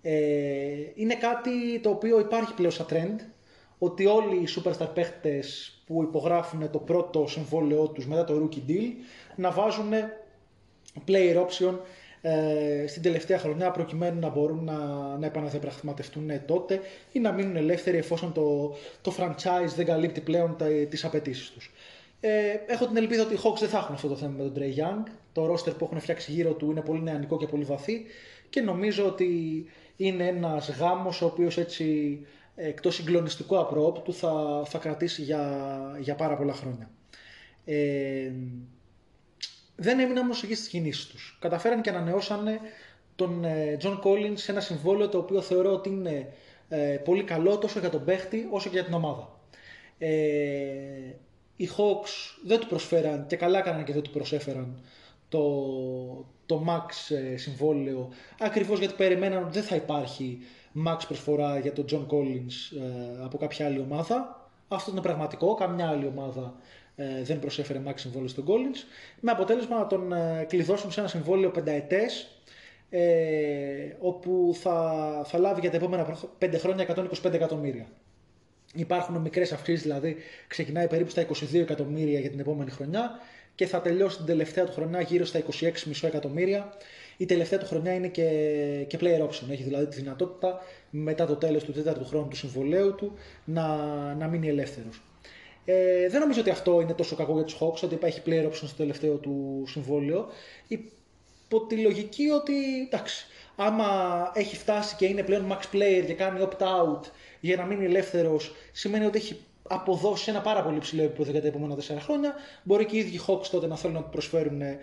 Ε, 0.02 0.14
είναι 0.96 1.16
κάτι 1.16 1.80
το 1.82 1.90
οποίο 1.90 2.20
υπάρχει 2.20 2.54
πλέον 2.54 2.72
σαν 2.72 2.86
trend, 2.90 3.26
ότι 3.78 4.06
όλοι 4.06 4.36
οι 4.36 4.48
superstar 4.56 4.88
παίχτες 4.94 5.78
που 5.86 6.04
υπογράφουν 6.04 6.72
το 6.72 6.78
πρώτο 6.78 7.28
συμβόλαιό 7.28 7.88
τους 7.88 8.08
μετά 8.08 8.24
το 8.24 8.34
rookie 8.44 8.70
deal 8.70 8.92
να 9.36 9.52
βάζουν 9.52 9.92
player 11.08 11.46
option 11.46 11.78
ε, 12.22 12.88
στην 12.88 13.02
τελευταία 13.02 13.40
χρονιά 13.40 13.72
προκειμένου 13.72 14.20
να 14.20 14.30
μπορούν 14.30 14.64
να, 14.64 14.78
να 15.18 15.26
επαναδιαπραγματευτούν 15.26 16.32
τότε 16.46 16.80
ή 17.12 17.20
να 17.20 17.32
μείνουν 17.32 17.56
ελεύθεροι 17.56 17.98
εφόσον 17.98 18.34
το, 18.34 18.76
το 19.02 19.14
franchise 19.18 19.74
δεν 19.76 19.86
καλύπτει 19.86 20.22
πλέον 20.22 20.56
τα, 20.58 20.66
τις 20.90 21.06
απαιτήσεις 21.06 21.50
τους. 21.50 21.72
Ε, 22.20 22.58
έχω 22.68 22.88
την 22.88 22.98
ελπίδα 22.98 23.24
ότι 23.24 23.34
οι 23.34 23.40
Hawks 23.44 23.60
δεν 23.60 23.70
θα 23.70 23.78
έχουν 23.78 23.96
αυτό 23.96 24.08
το 24.08 24.16
θέμα 24.16 24.34
με 24.38 24.44
τον 24.44 24.54
Trey 24.56 24.80
Young. 24.80 25.12
Το 25.32 25.54
roster 25.54 25.78
που 25.78 25.86
έχουν 25.86 26.00
φτιάξει 26.00 26.32
γύρω 26.32 26.54
του 26.54 26.72
είναι 26.72 26.82
πολύ 26.82 27.02
νεανικό 27.02 27.38
και 27.38 27.48
πολύ 27.48 27.64
βαθύ 27.64 28.06
και 28.50 28.62
νομίζω 28.62 29.06
ότι 29.06 29.66
είναι 29.96 30.28
ένας 30.28 30.70
γάμος 30.70 31.22
ο 31.22 31.26
οποίος 31.26 31.58
έτσι 31.58 32.20
εκτός 32.56 32.96
συγκλονιστικού 32.96 33.60
απρόπτου 33.60 34.14
θα, 34.14 34.64
θα 34.66 34.78
κρατήσει 34.78 35.22
για, 35.22 35.72
για 36.00 36.16
πάρα 36.16 36.38
πολλά 36.38 36.54
χρόνια. 36.54 36.90
Ε, 37.66 38.32
δεν 39.76 40.00
έμειναν 40.00 40.24
όμως 40.24 40.44
εκεί 40.44 40.56
στις 40.56 40.68
κινήσεις 40.68 41.06
τους. 41.06 41.38
Καταφέραν 41.42 41.82
και 41.82 41.90
ανανεώσανε 41.90 42.60
τον 43.16 43.46
John 43.78 44.02
Collins 44.04 44.38
σε 44.38 44.52
ένα 44.52 44.62
συμβόλαιο 44.62 45.10
το 45.10 45.18
οποίο 45.18 45.42
θεωρώ 45.42 45.72
ότι 45.74 45.90
είναι 45.90 46.34
ε, 46.70 46.78
πολύ 47.04 47.24
καλό 47.24 47.58
τόσο 47.58 47.80
για 47.80 47.90
τον 47.90 48.06
παίχτη 48.06 48.48
όσο 48.52 48.70
και 48.70 48.76
για 48.76 48.86
την 48.86 48.94
ομάδα. 48.94 49.40
Ε, 49.98 50.08
οι 51.58 51.70
Hawks 51.78 52.38
δεν 52.46 52.60
του 52.60 52.68
προσφέραν 52.68 53.26
και 53.28 53.36
καλά 53.36 53.60
έκαναν 53.60 53.84
και 53.84 53.94
δεν 53.94 54.02
του 54.02 54.10
προσέφεραν 54.10 54.80
το, 55.30 55.42
το 56.46 56.66
max 56.68 57.16
ε, 57.16 57.38
συμβόλαιο 57.38 58.10
ακριβώς 58.40 58.80
γιατί 58.80 58.94
περιμέναν 58.94 59.44
ότι 59.44 59.52
δεν 59.52 59.64
θα 59.64 59.76
υπάρχει 59.76 60.40
max 60.88 60.98
προσφορά 61.08 61.60
για 61.60 61.74
τον 61.74 61.86
John 61.92 62.06
Collins 62.14 62.78
ε, 62.78 63.24
από 63.24 63.38
κάποια 63.38 63.66
άλλη 63.66 63.80
ομάδα. 63.80 64.50
Αυτό 64.68 64.92
είναι 64.92 65.02
πραγματικό, 65.02 65.54
καμιά 65.54 65.90
άλλη 65.90 66.06
ομάδα 66.06 66.56
ε, 67.00 67.24
δεν 67.24 67.40
προσέφερε 67.40 67.82
max 67.88 67.94
συμβόλαιο 67.96 68.28
στον 68.28 68.46
Collins, 68.48 68.78
με 69.20 69.32
αποτέλεσμα 69.32 69.78
να 69.78 69.88
τον 69.88 70.14
ε, 70.14 70.46
κλειδώσουν 70.48 70.92
σε 70.92 71.00
ένα 71.00 71.10
συμβόλαιο 71.10 71.52
πενταετές, 71.52 72.28
ε, 72.90 73.96
όπου 74.00 74.52
θα, 74.60 75.22
θα 75.26 75.38
λάβει 75.38 75.60
για 75.60 75.70
τα 75.70 75.78
επόμενα 75.78 76.18
5 76.40 76.54
χρόνια 76.58 76.86
125 77.24 77.34
εκατομμύρια. 77.34 77.88
Υπάρχουν 78.74 79.16
μικρές 79.16 79.52
αυξήσεις, 79.52 79.82
δηλαδή 79.82 80.16
ξεκινάει 80.48 80.88
περίπου 80.88 81.10
στα 81.10 81.28
22 81.28 81.54
εκατομμύρια 81.54 82.20
για 82.20 82.30
την 82.30 82.40
επόμενη 82.40 82.72
χρονιά 82.72 83.12
και 83.56 83.66
θα 83.66 83.82
τελειώσει 83.82 84.18
την 84.18 84.26
τελευταία 84.26 84.66
του 84.66 84.72
χρονιά 84.72 85.02
γύρω 85.02 85.26
στα 85.26 85.44
26,5 85.62 85.74
εκατομμύρια. 86.02 86.74
Η 87.18 87.26
τελευταία 87.26 87.60
του 87.60 87.66
χρονιά 87.66 87.94
είναι 87.94 88.08
και, 88.08 88.24
και 88.88 88.98
player 89.02 89.22
option. 89.28 89.50
Έχει 89.52 89.64
δηλαδή 89.64 89.88
τη 89.88 89.96
δυνατότητα 89.96 90.62
μετά 90.90 91.26
το 91.26 91.36
τέλος 91.36 91.64
του 91.64 91.72
τέταρτου 91.72 92.06
χρόνου 92.06 92.28
του 92.28 92.36
συμβολέου 92.36 92.96
του 92.96 93.14
να, 93.46 93.66
να 94.14 94.28
μείνει 94.28 94.48
ελεύθερος. 94.48 95.02
Ε, 95.66 96.10
δεν 96.10 96.20
νομίζω 96.20 96.42
ότι 96.42 96.50
αυτό 96.50 96.82
είναι 96.82 96.94
τόσο 96.94 97.16
κακό 97.16 97.34
για 97.34 97.44
τους 97.44 97.58
Hawks, 97.60 97.84
ότι 97.84 97.94
υπάρχει 97.94 98.22
player 98.26 98.46
option 98.46 98.52
στο 98.54 98.76
τελευταίο 98.78 99.16
του 99.16 99.64
συμβόλαιο. 99.68 100.28
Υπό 101.50 101.66
τη 101.66 101.78
λογική 101.78 102.30
ότι 102.30 102.54
εντάξει, 102.86 103.26
άμα 103.56 103.88
έχει 104.34 104.56
φτάσει 104.56 104.96
και 104.96 105.06
είναι 105.06 105.24
πλέον 105.24 105.52
max 105.52 105.76
player 105.76 106.04
και 106.06 106.14
κάνει 106.14 106.48
opt-out 106.50 107.02
για 107.40 107.56
να 107.56 107.66
μείνει 107.66 107.86
ελεύθερος, 107.86 108.56
σημαίνει 108.72 109.06
ότι 109.06 109.18
έχει 109.18 109.40
αποδώσει 109.68 110.30
ένα 110.30 110.42
πάρα 110.42 110.64
πολύ 110.64 110.80
ψηλό 110.80 111.04
επίπεδο 111.04 111.32
για 111.32 111.42
τα 111.42 111.48
επόμενα 111.48 111.76
4 111.76 111.80
χρόνια. 112.00 112.34
Μπορεί 112.64 112.86
και 112.86 112.96
οι 112.96 113.00
ίδιοι 113.00 113.20
Hawks 113.28 113.46
τότε 113.52 113.68
να 113.68 113.76
θέλουν 113.76 113.96
να 113.96 114.02
προσφέρουν 114.02 114.62
ε, 114.62 114.80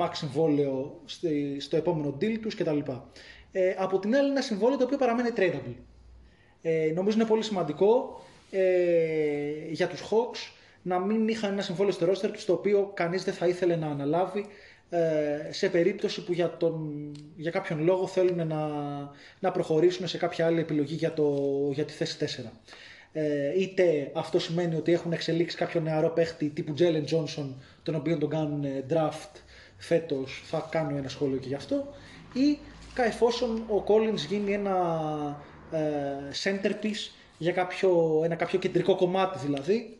max 0.00 0.10
συμβόλαιο 0.12 1.00
στο 1.58 1.76
επόμενο 1.76 2.16
deal 2.20 2.38
τους 2.42 2.54
κτλ. 2.54 2.78
Ε, 3.52 3.74
από 3.78 3.98
την 3.98 4.14
άλλη, 4.14 4.22
είναι 4.22 4.32
ένα 4.32 4.42
συμβόλαιο 4.42 4.78
το 4.78 4.84
οποίο 4.84 4.96
παραμένει 4.96 5.30
tradable. 5.36 5.74
Ε, 6.62 6.92
νομίζω 6.94 7.18
είναι 7.18 7.28
πολύ 7.28 7.42
σημαντικό 7.42 8.20
ε, 8.50 9.70
για 9.70 9.88
τους 9.88 10.00
Hawks 10.00 10.52
να 10.82 10.98
μην 10.98 11.28
είχαν 11.28 11.52
ένα 11.52 11.62
συμβόλαιο 11.62 11.92
στο 11.92 12.06
roster 12.06 12.30
τους 12.32 12.44
το 12.44 12.52
οποίο 12.52 12.90
κανείς 12.94 13.24
δεν 13.24 13.34
θα 13.34 13.46
ήθελε 13.46 13.76
να 13.76 13.86
αναλάβει 13.86 14.40
ε, 14.40 14.44
σε 15.50 15.68
περίπτωση 15.68 16.24
που 16.24 16.32
για, 16.32 16.56
τον, 16.56 16.92
για 17.36 17.50
κάποιον 17.50 17.84
λόγο 17.84 18.06
θέλουν 18.06 18.46
να, 18.46 18.68
να 19.38 19.50
προχωρήσουν 19.50 20.08
σε 20.08 20.18
κάποια 20.18 20.46
άλλη 20.46 20.60
επιλογή 20.60 20.94
για, 20.94 21.12
το, 21.12 21.34
για 21.72 21.84
τη 21.84 21.92
θέση 21.92 22.42
4. 22.44 22.50
Ε, 23.12 23.60
είτε 23.60 24.10
αυτό 24.14 24.38
σημαίνει 24.38 24.74
ότι 24.74 24.92
έχουν 24.92 25.12
εξελίξει 25.12 25.56
κάποιο 25.56 25.80
νεαρό 25.80 26.08
παίχτη 26.08 26.48
τύπου 26.48 26.74
Jalen 26.78 27.04
Johnson 27.14 27.54
τον 27.82 27.94
οποίο 27.94 28.18
τον 28.18 28.30
κάνουν 28.30 28.64
draft 28.90 29.40
φέτος 29.76 30.42
θα 30.44 30.68
κάνω 30.70 30.96
ένα 30.96 31.08
σχόλιο 31.08 31.38
και 31.38 31.48
γι' 31.48 31.54
αυτό 31.54 31.94
ή 32.32 32.58
εφόσον 32.96 33.56
ο 33.58 33.84
Collins 33.86 34.26
γίνει 34.28 34.52
ένα 34.52 34.76
ε, 35.70 35.80
centerpiece 36.42 37.10
για 37.38 37.52
κάποιο, 37.52 38.20
ένα 38.24 38.34
κάποιο 38.34 38.58
κεντρικό 38.58 38.96
κομμάτι 38.96 39.38
δηλαδή, 39.38 39.97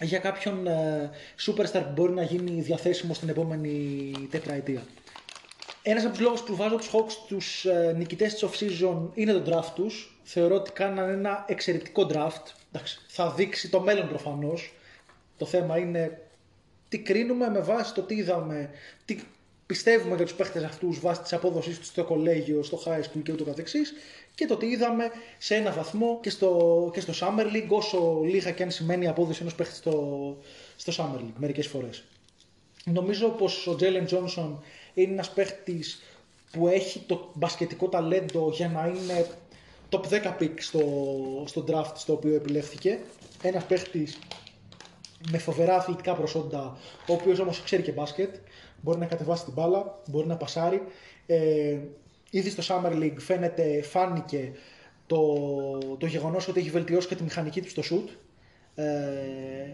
για 0.00 0.18
κάποιον 0.18 0.66
ε, 0.66 1.10
superstar 1.46 1.82
που 1.84 1.92
μπορεί 1.94 2.12
να 2.12 2.22
γίνει 2.22 2.60
διαθέσιμο 2.60 3.14
στην 3.14 3.28
επόμενη 3.28 4.12
τετραετία. 4.30 4.82
Ένας 5.82 6.04
από 6.04 6.12
τους 6.12 6.22
λόγους 6.22 6.42
που 6.42 6.56
βάζω 6.56 6.76
τους 6.76 6.90
Hawks 6.92 7.12
του 7.28 7.68
ε, 7.70 7.92
νικητές 7.92 8.34
της 8.34 8.44
off-season 8.44 9.08
είναι 9.14 9.32
το 9.32 9.42
draft 9.50 9.72
τους. 9.74 10.18
Θεωρώ 10.22 10.54
ότι 10.54 10.70
κάνανε 10.72 11.12
ένα 11.12 11.44
εξαιρετικό 11.48 12.06
draft. 12.12 12.52
Εντάξει, 12.72 12.98
θα 13.06 13.30
δείξει 13.30 13.70
το 13.70 13.80
μέλλον 13.80 14.08
προφανώς. 14.08 14.74
Το 15.36 15.46
θέμα 15.46 15.78
είναι 15.78 16.22
τι 16.88 16.98
κρίνουμε 16.98 17.48
με 17.48 17.60
βάση 17.60 17.94
το 17.94 18.02
τι 18.02 18.14
είδαμε, 18.14 18.70
τι 19.04 19.18
πιστεύουμε 19.66 20.16
για 20.16 20.24
τους 20.24 20.34
παίχτε 20.34 20.64
αυτούς 20.64 21.00
βάσει 21.00 21.20
της 21.22 21.32
απόδοσής 21.32 21.78
τους 21.78 21.86
στο 21.86 22.04
κολέγιο, 22.04 22.62
στο 22.62 22.82
high 22.86 23.00
school 23.00 23.22
και 23.22 23.32
ούτω 23.32 23.44
καθεξής 23.44 23.92
και 24.34 24.46
το 24.46 24.56
τι 24.56 24.66
είδαμε 24.66 25.10
σε 25.38 25.54
ένα 25.54 25.72
βαθμό 25.72 26.18
και 26.22 26.30
στο, 26.30 26.90
και 26.92 27.00
στο 27.00 27.12
Summer 27.20 27.44
League 27.44 27.68
όσο 27.68 28.20
λίγα 28.24 28.50
και 28.50 28.62
αν 28.62 28.70
σημαίνει 28.70 29.04
η 29.04 29.08
απόδοση 29.08 29.38
ενός 29.40 29.54
παίχτη 29.54 29.74
στο, 29.74 30.36
στο 30.76 30.92
Summer 30.96 31.18
League 31.20 31.34
μερικές 31.36 31.66
φορές. 31.66 32.04
Νομίζω 32.84 33.28
πως 33.28 33.66
ο 33.66 33.76
Jalen 33.80 34.08
Johnson 34.08 34.50
είναι 34.94 35.12
ένας 35.12 35.30
παίχτης 35.30 36.02
που 36.52 36.68
έχει 36.68 36.98
το 37.06 37.30
μπασκετικό 37.34 37.88
ταλέντο 37.88 38.50
για 38.52 38.68
να 38.68 38.86
είναι 38.86 39.26
top 39.90 40.00
10 40.00 40.40
pick 40.40 40.54
στο, 40.56 40.82
στο 41.46 41.64
draft 41.68 41.92
στο 41.94 42.12
οποίο 42.12 42.34
επιλέχθηκε. 42.34 42.98
Ένας 43.42 43.64
παίχτης 43.64 44.18
με 45.30 45.38
φοβερά 45.38 45.76
αθλητικά 45.76 46.14
προσόντα, 46.14 46.76
ο 47.06 47.12
οποίος 47.12 47.38
όμως 47.38 47.62
ξέρει 47.62 47.82
και 47.82 47.92
μπάσκετ, 47.92 48.34
μπορεί 48.80 48.98
να 48.98 49.06
κατεβάσει 49.06 49.44
την 49.44 49.52
μπάλα, 49.52 50.00
μπορεί 50.06 50.26
να 50.26 50.36
πασάρει. 50.36 50.82
Ε, 51.26 51.78
Ήδη 52.34 52.50
στο 52.50 52.62
Summer 52.68 52.92
League 53.02 53.18
φαίνεται, 53.18 53.82
φάνηκε 53.82 54.52
το, 55.06 55.18
το 55.98 56.06
γεγονός 56.06 56.48
ότι 56.48 56.60
έχει 56.60 56.70
βελτιώσει 56.70 57.08
και 57.08 57.14
τη 57.14 57.22
μηχανική 57.22 57.60
του 57.60 57.68
στο 57.68 57.82
shoot. 57.90 58.08
Ε, 58.74 58.84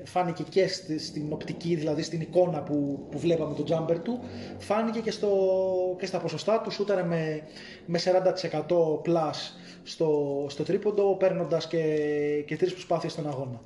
φάνηκε 0.05 0.43
και 0.49 0.67
στην 0.99 1.33
οπτική, 1.33 1.75
δηλαδή 1.75 2.03
στην 2.03 2.21
εικόνα 2.21 2.63
που, 2.63 3.07
που 3.11 3.19
βλέπαμε 3.19 3.55
το 3.55 3.65
jumper 3.69 3.99
του. 4.03 4.21
Φάνηκε 4.59 5.01
και, 5.01 5.11
στο, 5.11 5.31
και 5.99 6.07
στα 6.07 6.19
ποσοστά 6.19 6.61
του, 6.61 6.71
σούταρε 6.71 7.03
με, 7.03 7.43
με 7.87 8.01
40% 8.05 8.67
plus 9.05 9.55
στο, 9.83 10.47
στο 10.49 10.63
τρίποντο, 10.63 11.17
παίρνοντας 11.17 11.67
και, 11.67 11.85
και 12.47 12.57
τρεις 12.57 12.73
προσπάθειες 12.73 13.13
στον 13.13 13.29
αγώνα. 13.29 13.61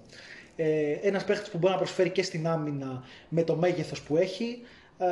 Ε, 0.56 0.92
ένας 1.02 1.24
παίχτης 1.24 1.48
που 1.48 1.58
μπορεί 1.58 1.72
να 1.72 1.78
προσφέρει 1.78 2.10
και 2.10 2.22
στην 2.22 2.46
άμυνα 2.46 3.04
με 3.28 3.42
το 3.42 3.56
μέγεθος 3.56 4.02
που 4.02 4.16
έχει. 4.16 4.58
Ε, 4.98 5.06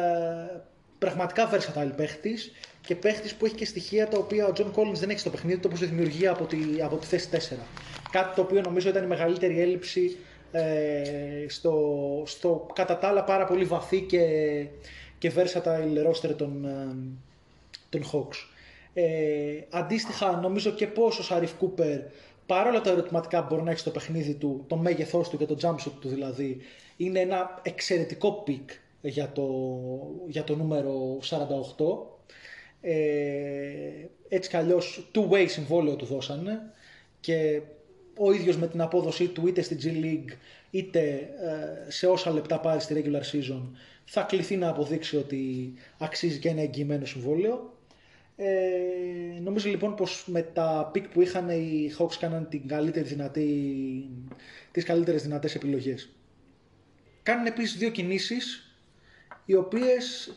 πραγματικά 0.99 1.51
versatile 1.51 1.93
παίχτης 1.97 2.53
και 2.87 2.95
παίχτης 2.95 3.35
που 3.35 3.45
έχει 3.45 3.55
και 3.55 3.65
στοιχεία 3.65 4.09
τα 4.09 4.19
οποία 4.19 4.47
ο 4.47 4.53
John 4.57 4.71
Collins 4.75 4.95
δεν 4.95 5.11
έχει 5.11 5.19
στο 5.19 5.31
παιχνίδι 5.31 5.61
του, 5.61 5.67
όπως 5.67 5.81
η 5.81 5.87
δημιουργία 5.87 6.31
από 6.31 6.45
τη, 6.45 6.59
από 6.83 6.97
τη 6.97 7.07
θέση 7.07 7.29
4. 7.33 7.37
Κάτι 8.11 8.35
το 8.35 8.43
οποίο 8.43 8.61
νομίζω 8.61 8.89
ήταν 8.89 9.05
η 9.05 9.07
μεγαλύτερη 9.07 9.61
έλλειψη 9.61 10.17
ε, 10.53 11.45
στο, 11.49 11.77
στο 12.27 12.67
κατά 12.75 12.99
τα 12.99 13.09
άλλα 13.09 13.25
πάρα 13.25 13.45
πολύ 13.45 13.65
βαθύ 13.65 14.01
και, 14.01 14.27
και 15.19 15.33
versatile 15.37 16.07
roster 16.09 16.37
των, 16.37 16.65
ε, 16.65 16.97
των 17.89 18.03
Hawks. 18.13 18.37
Ε, 18.95 19.61
αντίστοιχα, 19.71 20.41
νομίζω 20.41 20.71
και 20.71 20.87
πόσο 20.87 21.21
ο 21.21 21.25
Σαριφ 21.25 21.53
Κούπερ, 21.53 22.01
παρόλα 22.47 22.81
τα 22.81 22.91
ερωτηματικά 22.91 23.41
που 23.41 23.47
μπορεί 23.51 23.63
να 23.63 23.71
έχει 23.71 23.81
στο 23.81 23.91
παιχνίδι 23.91 24.35
του, 24.35 24.65
το 24.67 24.77
μέγεθός 24.77 25.29
του 25.29 25.37
και 25.37 25.47
το 25.47 25.57
jump 25.61 25.89
shot 25.89 25.93
του 26.01 26.09
δηλαδή, 26.09 26.61
είναι 26.97 27.21
ένα 27.21 27.61
εξαιρετικό 27.63 28.45
pick 28.47 28.65
για 29.01 29.33
το, 29.33 29.49
για 30.27 30.45
το 30.45 30.57
νούμερο 30.57 31.19
48. 31.21 31.37
Ε, 32.85 32.93
έτσι 34.29 34.51
κι 34.51 34.57
αλλιώς 34.57 35.11
two-way 35.15 35.45
συμβόλαιο 35.49 35.97
του 35.97 36.05
δώσανε 36.05 36.61
και 37.21 37.61
ο 38.17 38.33
ίδιος 38.33 38.57
με 38.57 38.69
την 38.69 38.81
απόδοσή 38.81 39.29
του 39.29 39.47
είτε 39.47 39.63
στη 39.63 39.77
G 39.83 40.05
League 40.05 40.37
είτε 40.71 41.01
ε, 41.09 41.91
σε 41.91 42.07
όσα 42.07 42.31
λεπτά 42.31 42.61
πάρει 42.61 42.81
στη 42.81 43.03
regular 43.05 43.37
season 43.37 43.63
θα 44.05 44.23
κληθεί 44.23 44.57
να 44.57 44.69
αποδείξει 44.69 45.17
ότι 45.17 45.73
αξίζει 45.99 46.39
και 46.39 46.49
ένα 46.49 46.61
εγγυημένο 46.61 47.05
συμβόλαιο. 47.05 47.77
Ε, 48.37 49.41
νομίζω 49.41 49.69
λοιπόν 49.69 49.95
πως 49.95 50.25
με 50.27 50.43
τα 50.43 50.91
pick 50.95 51.05
που 51.13 51.21
είχαν 51.21 51.49
οι 51.49 51.93
Hawks 51.99 52.15
κάναν 52.19 52.49
την 52.49 52.69
καλύτερη 52.69 53.09
δυνατή, 53.09 54.09
τις 54.71 54.85
καλύτερες 54.85 55.23
δυνατές 55.23 55.55
επιλογές. 55.55 56.09
κάνουν 57.23 57.47
επίσης 57.47 57.79
δύο 57.79 57.91
κινήσεις 57.91 58.77
οι 59.45 59.55
οποίες 59.55 60.33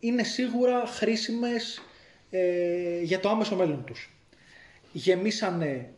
είναι 0.00 0.22
σίγουρα 0.22 0.86
χρήσιμες 0.86 1.82
ε, 2.30 3.00
για 3.02 3.20
το 3.20 3.28
άμεσο 3.28 3.56
μέλλον 3.56 3.84
τους. 3.84 4.16
Γεμίσανε 4.92 5.92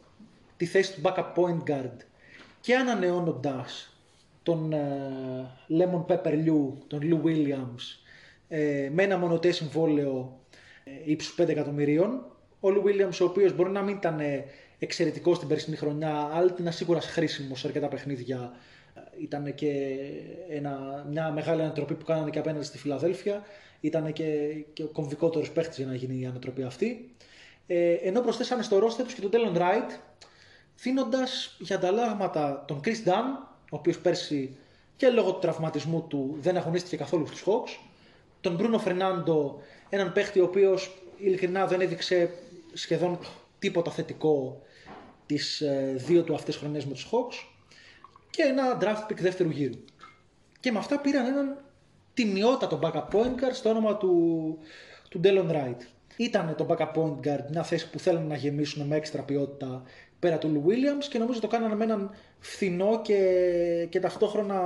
τη 0.56 0.66
θέση 0.66 0.92
του 0.92 1.00
backup 1.04 1.34
point 1.34 1.70
guard 1.70 1.96
και 2.60 2.76
ανανεώνοντας 2.76 3.94
τον 4.42 4.72
ε, 4.72 4.78
Lemon 5.68 6.06
Pepper 6.06 6.32
Lou, 6.32 6.72
τον 6.86 7.00
Lou 7.02 7.26
Williams, 7.26 8.00
ε, 8.48 8.88
με 8.92 9.02
ένα 9.02 9.18
μονοτές 9.18 9.56
συμβόλαιο 9.56 10.40
ε, 10.84 10.90
ύψους 11.04 11.34
5 11.38 11.48
εκατομμυρίων. 11.48 12.24
Ο 12.60 12.68
Lou 12.68 12.84
Williams, 12.84 13.18
ο 13.20 13.24
οποίος 13.24 13.54
μπορεί 13.54 13.70
να 13.70 13.82
μην 13.82 13.96
ήταν 13.96 14.20
ε, 14.20 14.44
εξαιρετικός 14.78 15.38
την 15.38 15.48
περσινή 15.48 15.76
χρονιά, 15.76 16.30
αλλά 16.32 16.54
ήταν 16.58 16.72
σίγουρα 16.72 17.00
χρήσιμος 17.00 17.60
σε 17.60 17.66
αρκετά 17.66 17.88
παιχνίδια. 17.88 18.52
Ε, 18.94 19.22
Ήταν 19.22 19.54
και 19.54 19.96
ένα, 20.48 21.04
μια 21.10 21.30
μεγάλη 21.30 21.62
ανατροπή 21.62 21.94
που 21.94 22.04
κάνανε 22.04 22.30
και 22.30 22.38
απέναντι 22.38 22.64
στη 22.64 22.78
Φιλαδέλφια. 22.78 23.42
Ήταν 23.80 24.12
και, 24.12 24.24
και 24.72 24.82
ο 24.82 24.86
κομβικότερος 24.86 25.50
παίχτης 25.50 25.76
για 25.76 25.86
να 25.86 25.94
γίνει 25.94 26.20
η 26.20 26.26
ανατροπή 26.26 26.62
αυτή. 26.62 27.14
Ε, 27.66 27.92
ενώ 27.92 28.20
προσθέσανε 28.20 28.62
στο 28.62 28.78
ρόστερ 28.78 29.04
τους 29.04 29.14
και 29.14 29.20
τον 29.20 29.30
Τέλον 29.30 29.56
Ράιτ, 29.56 29.90
δίνοντα 30.82 31.26
για 31.58 31.76
ανταλλάγματα 31.76 32.64
τον 32.66 32.80
Chris 32.84 33.08
Dunn, 33.08 33.48
ο 33.70 33.76
οποίος 33.76 33.98
πέρσι 33.98 34.56
και 34.96 35.08
λόγω 35.08 35.32
του 35.32 35.38
τραυματισμού 35.38 36.06
του 36.08 36.36
δεν 36.40 36.56
αγωνίστηκε 36.56 36.96
καθόλου 36.96 37.26
στους 37.26 37.44
Hawks, 37.46 37.78
τον 38.40 38.54
Μπρούνο 38.54 38.78
Φερνάντο, 38.78 39.60
έναν 39.88 40.12
παίχτη 40.12 40.40
ο 40.40 40.44
οποίος 40.44 41.02
ειλικρινά 41.18 41.66
δεν 41.66 41.80
έδειξε 41.80 42.30
σχεδόν 42.72 43.18
τίποτα 43.58 43.90
θετικό 43.90 44.62
τις 45.26 45.60
ε, 45.60 45.94
δύο 45.96 46.22
του 46.22 46.34
αυτές 46.34 46.56
χρονιές 46.56 46.84
με 46.84 46.92
τους 46.92 47.08
Hawks 47.10 47.48
και 48.30 48.42
ένα 48.42 48.78
draft 48.80 49.12
pick 49.12 49.16
δεύτερου 49.16 49.50
γύρου. 49.50 49.84
Και 50.60 50.72
με 50.72 50.78
αυτά 50.78 51.00
πήραν 51.00 51.26
έναν 51.26 51.64
τιμιότατο 52.20 52.78
backup 52.82 53.14
point 53.14 53.34
guard 53.40 53.52
στο 53.52 53.68
όνομα 53.68 53.96
του, 53.96 54.58
του 55.08 55.20
Dylan 55.24 55.50
Wright. 55.50 55.80
Ήταν 56.16 56.54
το 56.56 56.66
backup 56.68 56.92
point 56.94 57.26
guard 57.26 57.44
μια 57.50 57.62
θέση 57.62 57.90
που 57.90 57.98
θέλουν 57.98 58.26
να 58.26 58.36
γεμίσουν 58.36 58.86
με 58.86 58.96
έξτρα 58.96 59.22
ποιότητα 59.22 59.82
πέρα 60.18 60.38
του 60.38 60.52
Lou 60.54 60.68
Williams 60.68 61.04
και 61.10 61.18
νομίζω 61.18 61.40
το 61.40 61.46
κάνανε 61.46 61.74
με 61.74 61.84
έναν 61.84 62.10
φθηνό 62.38 63.00
και, 63.02 63.86
και 63.90 64.00
ταυτόχρονα 64.00 64.60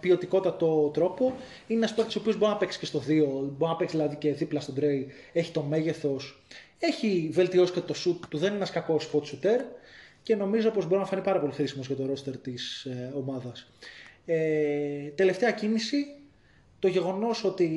ποιοτικότατο 0.00 0.90
τρόπο. 0.94 1.34
Είναι 1.66 1.78
ένας 1.78 1.94
παίκτης 1.94 2.16
ο 2.16 2.18
οποίος 2.18 2.36
μπορεί 2.38 2.52
να 2.52 2.56
παίξει 2.58 2.78
και 2.78 2.86
στο 2.86 2.98
2, 2.98 3.02
μπορεί 3.04 3.70
να 3.70 3.76
παίξει 3.76 3.96
δηλαδή 3.96 4.16
και 4.16 4.32
δίπλα 4.32 4.60
στον 4.60 4.74
Trey, 4.80 5.04
έχει 5.32 5.52
το 5.52 5.62
μέγεθος, 5.62 6.42
έχει 6.78 7.28
βελτιώσει 7.32 7.72
και 7.72 7.80
το 7.80 7.94
shoot 8.04 8.26
του, 8.28 8.38
δεν 8.38 8.48
είναι 8.48 8.56
ένας 8.56 8.70
κακός 8.70 9.10
spot 9.12 9.20
shooter 9.20 9.60
και 10.22 10.36
νομίζω 10.36 10.70
πως 10.70 10.86
μπορεί 10.86 11.00
να 11.00 11.06
φανεί 11.06 11.22
πάρα 11.22 11.40
πολύ 11.40 11.52
χρήσιμος 11.52 11.86
για 11.86 11.96
το 11.96 12.12
roster 12.12 12.34
της 12.42 12.84
ε, 12.84 13.12
ομάδας. 13.16 13.70
Ε, 14.26 15.08
τελευταία 15.14 15.50
κίνηση, 15.50 16.06
το 16.78 16.88
γεγονός 16.88 17.44
ότι 17.44 17.70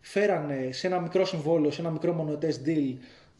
φέρανε 0.00 0.68
σε 0.72 0.86
ένα 0.86 1.00
μικρό 1.00 1.24
συμβόλαιο, 1.24 1.70
σε 1.70 1.80
ένα 1.80 1.90
μικρό 1.90 2.12
μονοτές 2.12 2.60
deal 2.66 2.94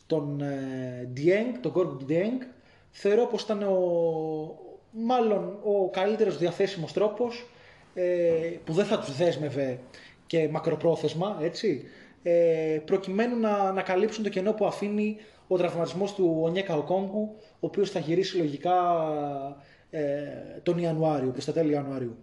τον 0.06 0.40
ε, 0.40 1.10
Dieng, 1.16 1.58
τον 1.60 1.72
Gorg 1.76 2.10
Dieng, 2.10 2.46
θεωρώ 2.90 3.26
πως 3.26 3.42
ήταν 3.42 3.62
ο, 3.62 3.78
μάλλον 4.90 5.58
ο 5.64 5.90
καλύτερος 5.90 6.38
διαθέσιμος 6.38 6.92
τρόπος 6.92 7.46
ε, 7.94 8.02
που 8.64 8.72
δεν 8.72 8.84
θα 8.84 8.98
τους 8.98 9.16
δέσμευε 9.16 9.78
και 10.26 10.48
μακροπρόθεσμα, 10.48 11.38
έτσι, 11.42 11.82
ε, 12.22 12.80
προκειμένου 12.84 13.40
να, 13.40 13.72
να 13.72 13.82
καλύψουν 13.82 14.24
το 14.24 14.28
κενό 14.28 14.52
που 14.52 14.66
αφήνει 14.66 15.16
ο 15.48 15.56
τραυματισμός 15.56 16.14
του 16.14 16.38
Ονιέκα 16.42 16.76
Οκόγκου, 16.76 17.34
ο 17.38 17.66
οποίος 17.66 17.90
θα 17.90 17.98
γυρίσει 17.98 18.36
λογικά 18.36 18.74
ε, 19.90 20.02
τον 20.62 20.78
Ιανουάριο, 20.78 21.30
προς 21.30 21.44
τα 21.44 21.52
τέλη 21.52 21.72
Ιανουαρίου. 21.72 22.16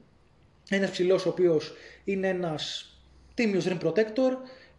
Ένας 0.75 0.89
ψηλός 0.91 1.25
ο 1.25 1.29
οποίος 1.29 1.73
είναι 2.03 2.27
ένας 2.27 2.93
τίμιος 3.33 3.67
rim 3.67 3.79
protector, 3.79 4.31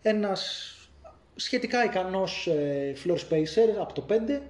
ένας 0.02 0.72
σχετικά 1.36 1.84
ικανός 1.84 2.46
ε, 2.46 2.94
floor 3.04 3.16
spacer 3.16 3.68
από 3.80 3.92
το 3.92 4.06
5, 4.08 4.40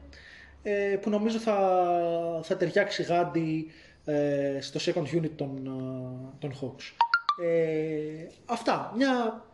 ε, 0.63 0.97
που 1.01 1.11
νομίζω 1.11 1.39
θα, 1.39 2.41
θα 2.43 2.57
ταιριάξει 2.57 3.03
γάντι 3.03 3.71
ε, 4.05 4.59
στο 4.61 4.81
second 4.85 5.17
unit 5.17 5.31
των, 5.37 5.67
ε, 5.67 6.37
των 6.39 6.53
Hawks. 6.61 7.05
Ε, 7.45 8.27
αυτά. 8.47 8.93
Μια, 8.97 9.45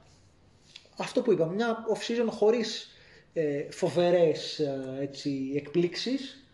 αυτό 0.99 1.23
που 1.23 1.33
είπα, 1.33 1.47
μια 1.47 1.85
off-season 1.95 2.29
χωρίς 2.31 2.89
ε, 3.33 3.71
φοβερές 3.71 4.59
ε, 4.59 4.99
έτσι, 5.01 5.53
εκπλήξεις, 5.57 6.45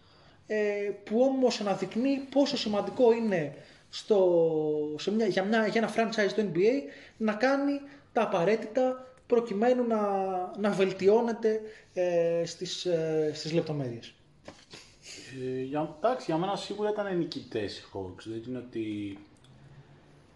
ε, 0.47 0.90
που 1.05 1.20
όμως 1.20 1.61
αναδεικνύει 1.61 2.27
πόσο 2.31 2.56
σημαντικό 2.56 3.12
είναι 3.12 3.55
στο, 3.95 4.19
σε 4.99 5.12
μια, 5.12 5.27
για, 5.27 5.45
μια, 5.45 5.66
για 5.66 5.81
ένα 5.81 5.93
franchise 5.95 6.33
του 6.35 6.51
NBA 6.53 6.91
να 7.16 7.33
κάνει 7.33 7.81
τα 8.12 8.23
απαραίτητα 8.23 9.07
προκειμένου 9.27 9.87
να, 9.87 10.01
να 10.59 10.71
βελτιώνεται 10.71 11.61
ε, 11.95 12.43
στις, 12.47 12.85
ε, 12.85 13.31
στις 13.35 13.53
λεπτομέρειες. 13.53 14.15
Ε, 15.43 15.62
για, 15.62 15.95
εντάξει, 15.99 16.25
για 16.29 16.37
μένα 16.37 16.57
σίγουρα 16.57 16.91
ήταν 16.91 17.19
νικητές 17.19 17.79
οι 17.79 17.83
Hawks. 17.93 18.23
Δεν 18.25 18.43
είναι 18.49 18.59
ότι 18.59 19.19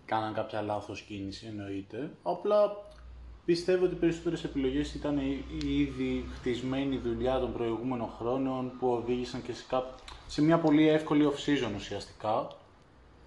κάναν 0.05 0.35
κάποια 0.35 0.63
λάθος 0.63 1.01
κίνηση, 1.01 1.47
εννοείται. 1.47 2.11
Απλά 2.23 2.77
πιστεύω 3.45 3.85
ότι 3.85 3.95
οι 3.95 3.99
περισσότερες 3.99 4.45
επιλογές 4.45 4.95
ήταν 4.95 5.19
η, 5.19 5.45
η 5.63 5.81
ήδη 5.81 6.25
χτισμένη 6.35 6.97
δουλειά 6.99 7.39
των 7.39 7.53
προηγούμενων 7.53 8.09
χρόνων 8.09 8.73
που 8.79 8.89
οδήγησαν 8.89 9.43
και 9.43 9.53
σε, 9.53 9.65
κά... 9.69 9.95
σε 10.27 10.43
μια 10.43 10.59
πολύ 10.59 10.89
εύκολη 10.89 11.29
off-season 11.33 11.73
ουσιαστικά. 11.77 12.57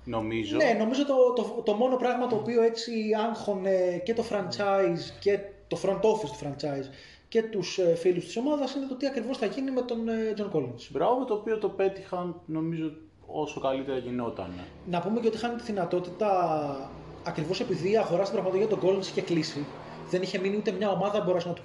Νομίζω. 0.03 0.56
Ναι, 0.56 0.76
νομίζω 0.80 1.06
το, 1.06 1.34
το, 1.36 1.61
το 1.65 1.73
μόνο 1.73 1.95
πράγμα 1.95 2.28
το 2.28 2.36
οποίο 2.36 2.61
έτσι 2.61 2.91
άγχωνε 3.30 4.02
και 4.06 4.14
το 4.14 4.23
franchise 4.30 5.19
και 5.19 5.40
το 5.68 5.80
front 5.84 6.02
office 6.02 6.30
του 6.30 6.38
franchise 6.44 6.90
και 7.28 7.44
τους 7.44 7.78
ε, 7.78 7.95
φίλους 7.95 8.26
της 8.26 8.38
ομάδας 8.38 8.76
είναι 8.76 8.86
το 8.86 8.95
τι 8.95 9.07
ακριβώς 9.07 9.38
θα 9.38 9.45
γίνει 9.45 9.72
με 9.72 9.82
τον 9.82 10.07
ε, 10.07 10.34
John 10.38 10.57
Collins. 10.57 10.88
Μπράβο, 10.90 11.26
το 11.26 11.34
οποίο 11.34 11.57
το 11.57 11.69
πέτυχαν 11.69 12.41
νομίζω 12.45 12.91
όσο 13.26 13.60
καλύτερα 13.60 13.98
γινόταν. 13.98 14.53
Να 14.86 15.02
πούμε 15.02 15.19
και 15.19 15.28
ότι 15.28 15.36
είχαν 15.36 15.57
τη 15.57 15.64
δυνατότητα 15.64 16.91
ακριβώς 17.23 17.60
επειδή 17.60 17.91
η 17.91 17.98
αγορά 17.98 18.26
στην 18.26 18.41
πραγματικότητα 18.41 18.80
τον 18.80 18.90
Collins 18.90 19.06
είχε 19.06 19.22
κλείσει. 19.22 19.65
Δεν 20.10 20.22
είχε 20.22 20.40
μείνει 20.40 20.57
ούτε 20.57 20.72
μια 20.72 20.90
ομάδα 20.90 21.18
που 21.18 21.23
μπορούσε 21.26 21.48
να 21.48 21.53
του, 21.53 21.64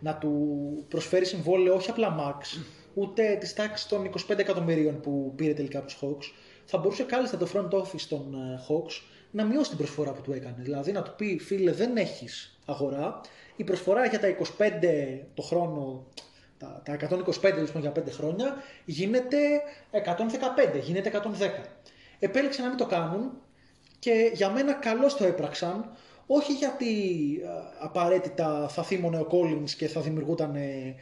να 0.00 0.14
του 0.14 0.84
προσφέρει 0.88 1.24
συμβόλαιο 1.24 1.74
όχι 1.74 1.90
απλά 1.90 2.16
max, 2.18 2.60
ούτε 2.94 3.36
τη 3.40 3.54
τάξη 3.54 3.88
των 3.88 4.10
25 4.28 4.38
εκατομμυρίων 4.38 5.00
που 5.00 5.32
πήρε 5.36 5.52
τελικά 5.52 5.78
από 5.78 5.86
τους 5.86 5.98
Hawks. 6.02 6.32
Θα 6.66 6.78
μπορούσε 6.78 7.02
κάλλιστα 7.02 7.36
το 7.36 7.48
front 7.54 7.78
office 7.78 8.00
των 8.08 8.34
ε, 8.34 8.60
Hawks 8.68 9.02
να 9.30 9.44
μειώσει 9.44 9.68
την 9.68 9.78
προσφορά 9.78 10.12
που 10.12 10.20
του 10.20 10.32
έκανε. 10.32 10.56
Δηλαδή 10.58 10.92
να 10.92 11.02
του 11.02 11.14
πει, 11.16 11.38
φίλε, 11.38 11.72
δεν 11.72 11.96
έχεις 11.96 12.58
αγορά. 12.66 13.20
Η 13.56 13.64
προσφορά 13.64 14.06
για 14.06 14.20
τα 14.20 14.36
25 14.58 14.70
το 15.34 15.42
χρόνο, 15.42 16.06
τα, 16.58 16.82
τα 16.84 16.96
125 17.42 17.54
λοιπόν 17.56 17.80
για 17.80 17.92
5 17.92 18.02
χρόνια, 18.10 18.54
γίνεται 18.84 19.38
115, 19.92 20.80
γίνεται 20.82 21.10
110. 21.22 21.22
Επέλεξαν 22.18 22.62
να 22.62 22.68
μην 22.68 22.78
το 22.78 22.86
κάνουν 22.86 23.30
και 23.98 24.30
για 24.34 24.50
μένα 24.50 24.72
καλώς 24.72 25.16
το 25.16 25.24
έπραξαν, 25.24 25.90
όχι 26.26 26.52
γιατί 26.52 26.86
ε, 27.42 27.48
απαραίτητα 27.78 28.68
θα 28.68 28.82
θύμωνε 28.82 29.18
ο 29.18 29.26
Collins 29.30 29.70
και 29.70 29.88
θα 29.88 30.00
δημιουργούταν 30.00 30.54
ε, 30.54 30.94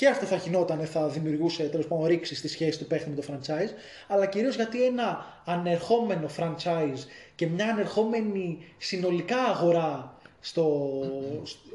και 0.00 0.08
αυτό 0.08 0.26
θα 0.26 0.36
γινόταν, 0.36 0.86
θα 0.86 1.08
δημιουργούσε 1.08 1.62
τέλος 1.62 1.86
πάντων 1.86 2.06
ρήξη 2.06 2.34
στη 2.34 2.48
σχέση 2.48 2.78
του 2.78 2.86
παίχτη 2.86 3.10
με 3.10 3.14
το 3.14 3.22
franchise, 3.28 3.70
αλλά 4.08 4.26
κυρίως 4.26 4.54
γιατί 4.54 4.84
ένα 4.84 5.26
ανερχόμενο 5.44 6.28
franchise 6.36 7.04
και 7.34 7.46
μια 7.46 7.66
ανερχόμενη 7.66 8.58
συνολικά 8.78 9.36
αγορά 9.36 10.18
στο, 10.40 10.90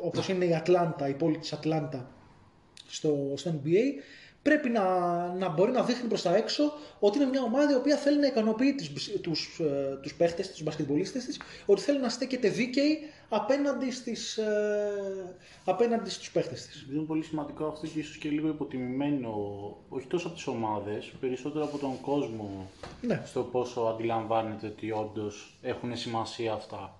όπως 0.01 0.29
είναι 0.29 0.45
η 0.45 0.55
Ατλάντα, 0.55 1.07
η 1.07 1.13
πόλη 1.13 1.37
της 1.37 1.53
Ατλάντα 1.53 2.11
στο, 2.87 3.33
στο 3.35 3.61
NBA, 3.63 4.01
πρέπει 4.41 4.69
να, 4.69 4.83
να 5.33 5.49
μπορεί 5.49 5.71
να 5.71 5.83
δείχνει 5.83 6.07
προς 6.07 6.21
τα 6.21 6.35
έξω 6.35 6.73
ότι 6.99 7.17
είναι 7.17 7.29
μια 7.29 7.41
ομάδα 7.41 7.71
η 7.71 7.75
οποία 7.75 7.95
θέλει 7.95 8.19
να 8.19 8.27
ικανοποιεί 8.27 8.75
τους, 8.75 9.09
τους, 9.21 9.59
ε, 9.59 9.97
τους 10.01 10.13
παίχτες, 10.13 10.51
τους 10.51 10.63
μπασκετμπολίστες 10.63 11.25
της, 11.25 11.39
ότι 11.65 11.81
θέλει 11.81 11.99
να 11.99 12.09
στέκεται 12.09 12.49
δίκαιη 12.49 12.97
απέναντι, 13.29 13.91
στις, 13.91 14.37
ε, 14.37 15.35
απέναντι 15.65 16.09
στους 16.09 16.31
παίχτες 16.31 16.65
της. 16.65 16.87
Είναι 16.93 17.01
πολύ 17.03 17.23
σημαντικό 17.23 17.65
αυτό 17.65 17.87
και 17.87 17.99
ίσως 17.99 18.17
και 18.17 18.29
λίγο 18.29 18.47
υποτιμημένο, 18.47 19.29
όχι 19.89 20.07
τόσο 20.07 20.27
από 20.27 20.35
τις 20.35 20.47
ομάδες, 20.47 21.11
περισσότερο 21.19 21.65
από 21.65 21.77
τον 21.77 22.01
κόσμο, 22.01 22.69
Ναι. 23.01 23.23
στο 23.25 23.41
πόσο 23.41 23.81
αντιλαμβάνεται 23.81 24.67
ότι 24.67 24.91
όντως 24.91 25.57
έχουν 25.61 25.97
σημασία 25.97 26.53
αυτά. 26.53 26.99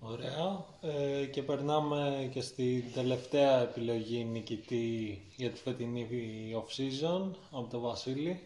Ωραία. 0.00 0.64
Ε, 0.80 1.24
και 1.24 1.42
περνάμε 1.42 2.28
και 2.32 2.40
στην 2.40 2.84
τελευταία 2.94 3.60
επιλογή 3.62 4.24
νικητή 4.32 5.20
για 5.36 5.50
τη 5.50 5.60
φετινή 5.60 6.06
off-season 6.56 7.30
από 7.52 7.68
τον 7.70 7.80
Βασίλη. 7.80 8.40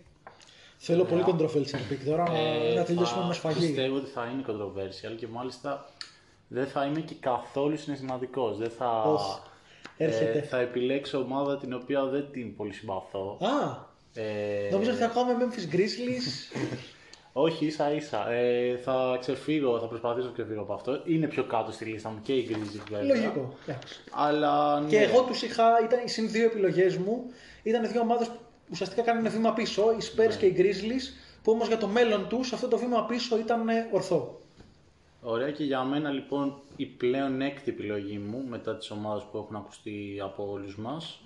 Θέλω 0.80 1.04
πολύ 1.04 1.24
controversial 1.26 1.92
pick 1.92 1.98
τώρα 2.06 2.28
να, 2.30 2.38
Ε, 2.38 2.74
να 2.74 2.84
τελειώσουμε 2.84 3.20
θα- 3.20 3.26
με 3.26 3.34
σφαγή. 3.34 3.66
Πιστεύω 3.66 3.96
ότι 3.96 4.10
θα 4.10 4.24
είναι 4.26 4.44
controversial 4.48 5.16
και 5.16 5.26
μάλιστα 5.26 5.90
δεν 6.48 6.66
θα 6.66 6.84
είμαι 6.84 7.00
και 7.00 7.14
καθόλου 7.20 7.76
συναισθηματικός. 7.76 8.58
Δεν 8.58 8.70
θα, 8.70 9.02
Οχ, 9.02 9.38
έρχεται. 9.96 10.38
ε, 10.38 10.42
θα 10.42 10.58
επιλέξω 10.58 11.18
ομάδα 11.18 11.58
την 11.58 11.72
οποία 11.72 12.04
δεν 12.04 12.26
την 12.32 12.56
πολύ 12.56 12.72
συμπαθώ. 12.72 13.38
Α, 13.40 13.86
Ε, 14.22 14.68
νομίζω 14.70 14.90
ότι 14.90 15.00
θα 15.00 15.06
κάνουμε 15.06 15.36
Memphis 15.44 15.74
Grizzlies. 15.74 16.56
Όχι, 17.32 17.66
ίσα 17.66 17.92
ίσα. 17.92 18.30
Ε, 18.30 18.76
θα 18.76 19.16
ξεφύγω, 19.20 19.78
θα 19.78 19.86
προσπαθήσω 19.86 20.26
να 20.26 20.32
ξεφύγω 20.32 20.60
από 20.60 20.72
αυτό. 20.72 21.00
Είναι 21.04 21.26
πιο 21.26 21.44
κάτω 21.44 21.72
στη 21.72 21.84
λίστα 21.84 22.08
μου 22.08 22.18
και 22.22 22.32
η 22.32 22.48
Grizzlies 22.50 22.82
βέβαια. 22.90 23.14
Λογικό. 23.14 23.54
εντάξει. 23.66 24.00
Αλλά 24.10 24.80
ναι. 24.80 24.88
Και 24.88 24.98
εγώ 24.98 25.22
τους 25.22 25.42
είχα, 25.42 25.64
ήταν 25.84 26.00
οι 26.04 26.08
συν 26.08 26.30
δύο 26.30 26.44
επιλογές 26.44 26.96
μου. 26.96 27.24
Ήταν 27.62 27.88
δύο 27.90 28.00
ομάδες 28.00 28.26
που 28.28 28.34
ουσιαστικά 28.70 29.02
κάνανε 29.02 29.28
βήμα 29.28 29.52
πίσω, 29.52 29.82
οι 29.92 30.02
Spurs 30.02 30.28
Ναι. 30.28 30.34
και 30.36 30.46
οι 30.46 30.54
Grizzlies, 30.58 31.14
που 31.42 31.52
όμως 31.52 31.68
για 31.68 31.78
το 31.78 31.86
μέλλον 31.86 32.28
τους 32.28 32.52
αυτό 32.52 32.68
το 32.68 32.78
βήμα 32.78 33.04
πίσω 33.04 33.38
ήταν 33.38 33.68
ε, 33.68 33.88
ορθό. 33.92 34.40
Ωραία 35.22 35.50
και 35.50 35.64
για 35.64 35.82
μένα 35.84 36.10
λοιπόν 36.10 36.54
η 36.76 36.86
πλέον 36.86 37.40
έκτη 37.40 37.70
επιλογή 37.70 38.18
μου 38.18 38.44
μετά 38.48 38.76
τις 38.76 38.90
ομάδες 38.90 39.24
που 39.30 39.38
έχουν 39.38 39.56
ακουστεί 39.56 40.18
από 40.22 40.50
όλους 40.50 40.76
μας 40.76 41.20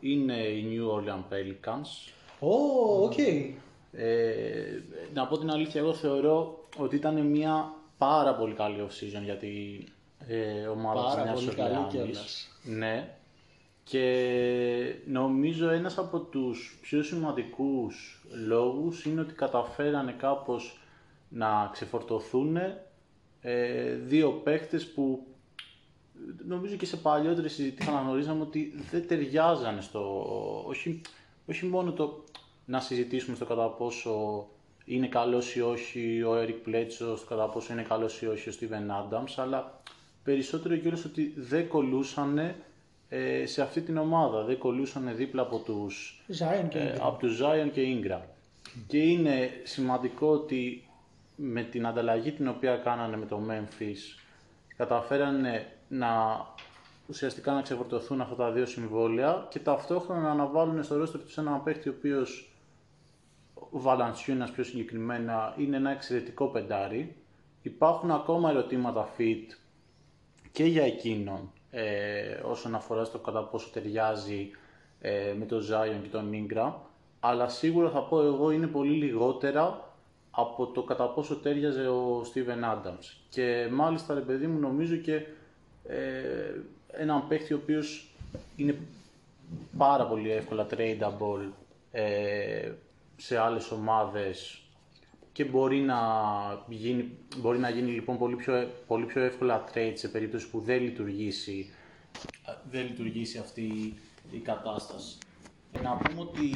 είναι 0.00 0.36
οι 0.36 0.64
New 0.70 0.94
Orleans 0.96 1.32
Pelicans. 1.32 2.12
Ω, 2.40 3.04
οκ. 3.04 3.18
Ε, 3.92 4.82
να 5.14 5.26
πω 5.26 5.38
την 5.38 5.50
αλήθεια, 5.50 5.80
εγώ 5.80 5.94
θεωρώ 5.94 6.64
ότι 6.76 6.96
ήταν 6.96 7.26
μια 7.26 7.74
πάρα 7.98 8.34
πολύ 8.34 8.54
καλή 8.54 8.86
off-season 8.88 9.22
για 9.24 9.36
την 9.36 9.84
ε, 10.26 10.66
ομάδα 10.66 11.00
Πάρα 11.00 11.14
της 11.14 11.24
Νέας 11.24 11.44
πολύ 11.44 11.56
καλή 11.56 11.68
Ορλεάνης. 11.68 11.92
κιόλας. 11.92 12.48
Ναι. 12.64 13.16
Και 13.84 14.94
νομίζω 15.06 15.68
ένας 15.70 15.98
από 15.98 16.18
τους 16.18 16.78
πιο 16.82 17.02
σημαντικούς 17.02 18.24
λόγους 18.46 19.04
είναι 19.04 19.20
ότι 19.20 19.34
καταφέρανε 19.34 20.12
κάπως 20.12 20.80
να 21.28 21.68
ξεφορτωθούν 21.72 22.56
ε, 23.42 23.94
δύο 23.94 24.30
παίχτες 24.30 24.86
που 24.86 25.26
νομίζω 26.46 26.76
και 26.76 26.86
σε 26.86 26.96
παλιότερες 26.96 27.52
συζητήσεις 27.52 27.92
αναγνωρίζαμε 27.92 28.42
ότι 28.42 28.74
δεν 28.90 29.06
ταιριάζανε 29.06 29.80
στο... 29.80 30.24
Όχι, 30.66 31.00
όχι 31.46 31.66
μόνο 31.66 31.92
το 31.92 32.24
να 32.64 32.80
συζητήσουμε 32.80 33.36
στο 33.36 33.44
κατά 33.44 33.68
πόσο 33.68 34.46
είναι 34.84 35.06
καλός 35.06 35.54
ή 35.54 35.60
όχι 35.60 36.22
ο 36.22 36.32
Eric 36.42 36.68
Bledsoe, 36.68 37.16
στο 37.16 37.26
κατά 37.28 37.46
πόσο 37.46 37.72
είναι 37.72 37.82
καλός 37.82 38.22
ή 38.22 38.26
όχι 38.26 38.48
ο 38.48 38.52
Steven 38.60 39.14
Adams, 39.14 39.32
αλλά 39.36 39.80
περισσότερο 40.24 40.76
κιόλας 40.76 41.04
ότι 41.04 41.34
δεν 41.36 41.68
κολούσαν 41.68 42.54
ε, 43.08 43.46
σε 43.46 43.62
αυτή 43.62 43.80
την 43.80 43.96
ομάδα, 43.96 44.42
δεν 44.44 44.58
κολούσαν 44.58 45.16
δίπλα 45.16 45.42
από 45.42 45.58
τους 45.58 46.22
Zion 46.38 46.68
και 46.68 46.78
ε, 46.78 46.92
Ingram. 46.92 46.98
από 47.00 47.18
τους 47.18 47.40
Zion 47.42 47.70
και 47.72 47.82
Ingram. 47.82 48.22
Και 48.86 48.98
είναι 48.98 49.50
σημαντικό 49.62 50.26
ότι 50.26 50.86
με 51.44 51.62
την 51.62 51.86
ανταλλαγή 51.86 52.32
την 52.32 52.48
οποία 52.48 52.76
κάνανε 52.76 53.16
με 53.16 53.26
το 53.26 53.40
Memphis 53.48 54.20
καταφέρανε 54.76 55.66
να 55.88 56.08
ουσιαστικά 57.06 57.52
να 57.52 57.62
ξεφορτωθούν 57.62 58.20
αυτά 58.20 58.34
τα 58.34 58.50
δύο 58.50 58.66
συμβόλαια 58.66 59.46
και 59.50 59.58
ταυτόχρονα 59.58 60.20
να 60.20 60.30
αναβάλουν 60.30 60.82
στο 60.82 60.96
ρόστρο 60.96 61.20
τους 61.20 61.38
έναν 61.38 61.62
παίχτη 61.62 61.88
ο 61.88 61.94
οποίος 61.96 62.52
ο 63.54 63.80
Βαλανσιούνας 63.80 64.50
πιο 64.50 64.64
συγκεκριμένα 64.64 65.54
είναι 65.58 65.76
ένα 65.76 65.90
εξαιρετικό 65.90 66.46
πεντάρι. 66.46 67.16
Υπάρχουν 67.62 68.10
ακόμα 68.10 68.50
ερωτήματα 68.50 69.08
fit 69.18 69.56
και 70.52 70.64
για 70.64 70.84
εκείνον 70.84 71.52
ε, 71.70 72.40
όσον 72.44 72.74
αφορά 72.74 73.04
στο 73.04 73.18
κατά 73.18 73.44
πόσο 73.44 73.70
ταιριάζει 73.72 74.50
ε, 75.00 75.34
με 75.38 75.44
τον 75.44 75.60
Zion 75.60 75.98
και 76.02 76.08
τον 76.08 76.30
Ingram 76.32 76.72
αλλά 77.20 77.48
σίγουρα 77.48 77.90
θα 77.90 78.02
πω 78.02 78.20
εγώ 78.22 78.50
είναι 78.50 78.66
πολύ 78.66 78.96
λιγότερα 79.04 79.91
από 80.34 80.66
το 80.66 80.82
κατά 80.82 81.08
πόσο 81.08 81.36
τέριαζε 81.36 81.88
ο 81.88 82.20
Steven 82.34 82.74
Adams 82.74 83.16
και 83.28 83.68
μάλιστα 83.72 84.14
ρε 84.14 84.20
παιδί 84.20 84.46
μου 84.46 84.58
νομίζω 84.58 84.96
και 84.96 85.14
ε, 85.84 86.54
έναν 86.92 87.28
παίχτη 87.28 87.54
ο 87.54 87.60
οποίος 87.62 88.14
είναι 88.56 88.76
πάρα 89.78 90.06
πολύ 90.06 90.30
εύκολα 90.30 90.66
tradable 90.70 91.50
ε, 91.92 92.72
σε 93.16 93.38
άλλες 93.38 93.70
ομάδες 93.70 94.62
και 95.32 95.44
μπορεί 95.44 95.80
να 95.80 95.98
γίνει, 96.68 97.10
μπορεί 97.36 97.58
να 97.58 97.70
γίνει 97.70 97.90
λοιπόν 97.90 98.18
πολύ 98.18 98.36
πιο, 98.36 98.70
πολύ 98.86 99.04
πιο 99.04 99.22
εύκολα 99.22 99.64
trade 99.74 99.92
σε 99.94 100.08
περίπτωση 100.08 100.50
που 100.50 100.60
δεν 100.60 100.82
λειτουργήσει, 100.82 101.74
δεν 102.70 102.86
λειτουργήσει 102.86 103.38
αυτή 103.38 103.94
η 104.30 104.38
κατάσταση. 104.38 105.18
Ε, 105.72 105.80
Να 105.82 105.96
πούμε 105.96 106.20
ότι 106.20 106.50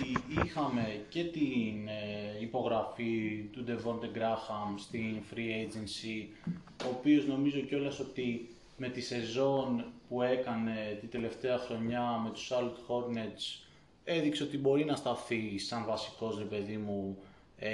είχαμε 0.44 1.04
και 1.08 1.24
την 1.24 1.88
ε, 1.88 2.40
υπογραφή 2.42 3.48
του 3.52 3.64
Devonte 3.68 4.16
Graham 4.18 4.74
στην 4.76 5.16
Free 5.32 5.38
Agency, 5.38 6.50
ο 6.84 6.88
οποίος 6.98 7.26
νομίζω 7.26 7.60
κιόλας 7.60 8.00
ότι 8.00 8.48
με 8.76 8.88
τη 8.88 9.00
σεζόν 9.00 9.84
που 10.08 10.22
έκανε 10.22 10.96
την 11.00 11.10
τελευταία 11.10 11.58
χρονιά 11.58 12.20
με 12.24 12.30
τους 12.30 12.52
Charlotte 12.52 12.90
Hornets 12.92 13.64
έδειξε 14.04 14.42
ότι 14.42 14.58
μπορεί 14.58 14.84
να 14.84 14.96
σταθεί 14.96 15.58
σαν 15.58 15.84
βασικός 15.86 16.38
ρε 16.38 16.44
παιδί 16.44 16.76
μου 16.76 17.16
ε, 17.58 17.68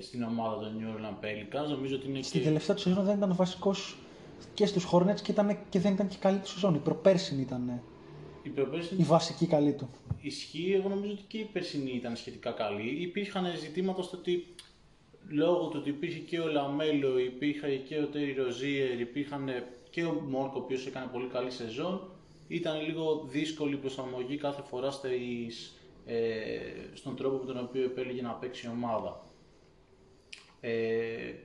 στην 0.00 0.22
ομάδα 0.22 0.56
των 0.60 0.72
New 0.78 0.96
Orleans 0.96 1.24
Pelicans. 1.24 1.68
Νομίζω 1.68 1.96
ότι 1.96 2.08
είναι 2.08 2.22
Στην 2.22 2.40
και... 2.40 2.46
τελευταία 2.46 2.76
του 2.76 2.82
σεζόν 2.82 3.04
δεν 3.04 3.16
ήταν 3.16 3.34
βασικός 3.34 3.96
και 4.54 4.66
στους 4.66 4.88
Hornets 4.92 5.20
και, 5.22 5.32
ήταν, 5.32 5.58
και 5.68 5.80
δεν 5.80 5.92
ήταν 5.92 6.08
και 6.08 6.16
καλή 6.20 6.38
του 6.38 6.48
σεζόν. 6.48 6.74
Η 6.74 6.78
προπέρσινη 6.78 7.40
ήταν 7.40 7.68
ε, 7.68 7.82
Η 8.44 8.48
προπέρσινη 8.48 9.00
η 9.00 9.04
βασική 9.04 9.46
καλή 9.46 9.72
του. 9.72 9.88
Ισχύει, 10.20 10.72
εγώ 10.72 10.88
νομίζω 10.88 11.12
ότι 11.12 11.22
και 11.28 11.38
η 11.38 11.48
περσινή 11.52 11.90
ήταν 11.90 12.16
σχετικά 12.16 12.50
καλή. 12.50 13.02
Υπήρχαν 13.02 13.56
ζητήματα 13.58 14.02
στο 14.02 14.16
ότι 14.16 14.46
λόγω 15.28 15.66
του 15.68 15.76
ότι 15.80 15.88
υπήρχε 15.88 16.18
και 16.18 16.40
ο 16.40 16.46
Λαμέλο, 16.46 17.18
υπήρχε 17.18 17.76
και 17.76 17.98
ο 17.98 18.06
Τέρι 18.06 18.32
Ροζίερ, 18.34 19.00
υπήρχαν 19.00 19.50
και 19.90 20.04
ο 20.04 20.12
Μονκ, 20.12 20.58
ο 20.58 20.62
οποίος 20.62 20.86
έκανε 20.86 21.06
πολύ 21.12 21.26
καλή 21.26 21.50
σεζόν. 21.50 22.08
Ήταν 22.48 22.86
λίγο 22.86 23.26
δύσκολη 23.30 23.74
η 23.74 23.78
προσαρμογή 23.78 24.36
κάθε 24.36 24.62
φορά 24.62 24.90
στις, 24.90 25.74
ε, 26.06 26.58
στον 26.94 27.16
τρόπο 27.16 27.36
με 27.36 27.52
τον 27.52 27.64
οποίο 27.64 27.84
επέλεγε 27.84 28.22
να 28.22 28.30
παίξει 28.32 28.66
η 28.66 28.70
ομάδα. 28.70 29.24
Ε, 30.60 30.70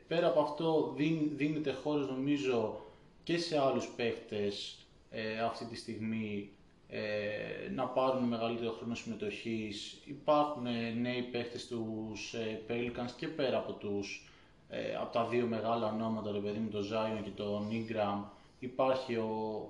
πέρα 0.07 0.27
από 0.27 0.39
αυτό 0.39 0.93
δίν- 0.97 1.31
δίνεται 1.37 1.71
χώρος 1.71 2.07
νομίζω 2.09 2.81
και 3.23 3.37
σε 3.37 3.59
άλλους 3.59 3.87
παίχτες 3.95 4.77
ε, 5.09 5.39
αυτή 5.39 5.65
τη 5.65 5.75
στιγμή 5.75 6.49
ε, 6.89 7.69
να 7.75 7.85
πάρουν 7.85 8.23
μεγαλύτερο 8.23 8.71
χρόνο 8.71 8.95
συμμετοχής. 8.95 10.01
Υπάρχουν 10.05 10.65
ε, 10.65 10.89
νέοι 10.89 11.21
παίχτες 11.21 11.67
τους 11.67 12.33
ε, 12.33 12.61
Pelicans 12.67 13.11
και 13.17 13.27
πέρα 13.27 13.57
από 13.57 13.71
τους 13.71 14.29
ε, 14.69 14.95
από 14.95 15.13
τα 15.13 15.25
δύο 15.25 15.45
μεγάλα 15.45 15.93
ονόματα, 15.93 16.31
ρε 16.31 16.39
παιδί 16.39 16.59
μου, 16.59 16.69
τον 16.69 16.83
Zion 16.83 17.23
και 17.23 17.29
τον 17.29 17.69
Ingram. 17.71 18.23
Υπάρχει 18.59 19.15
ο, 19.15 19.63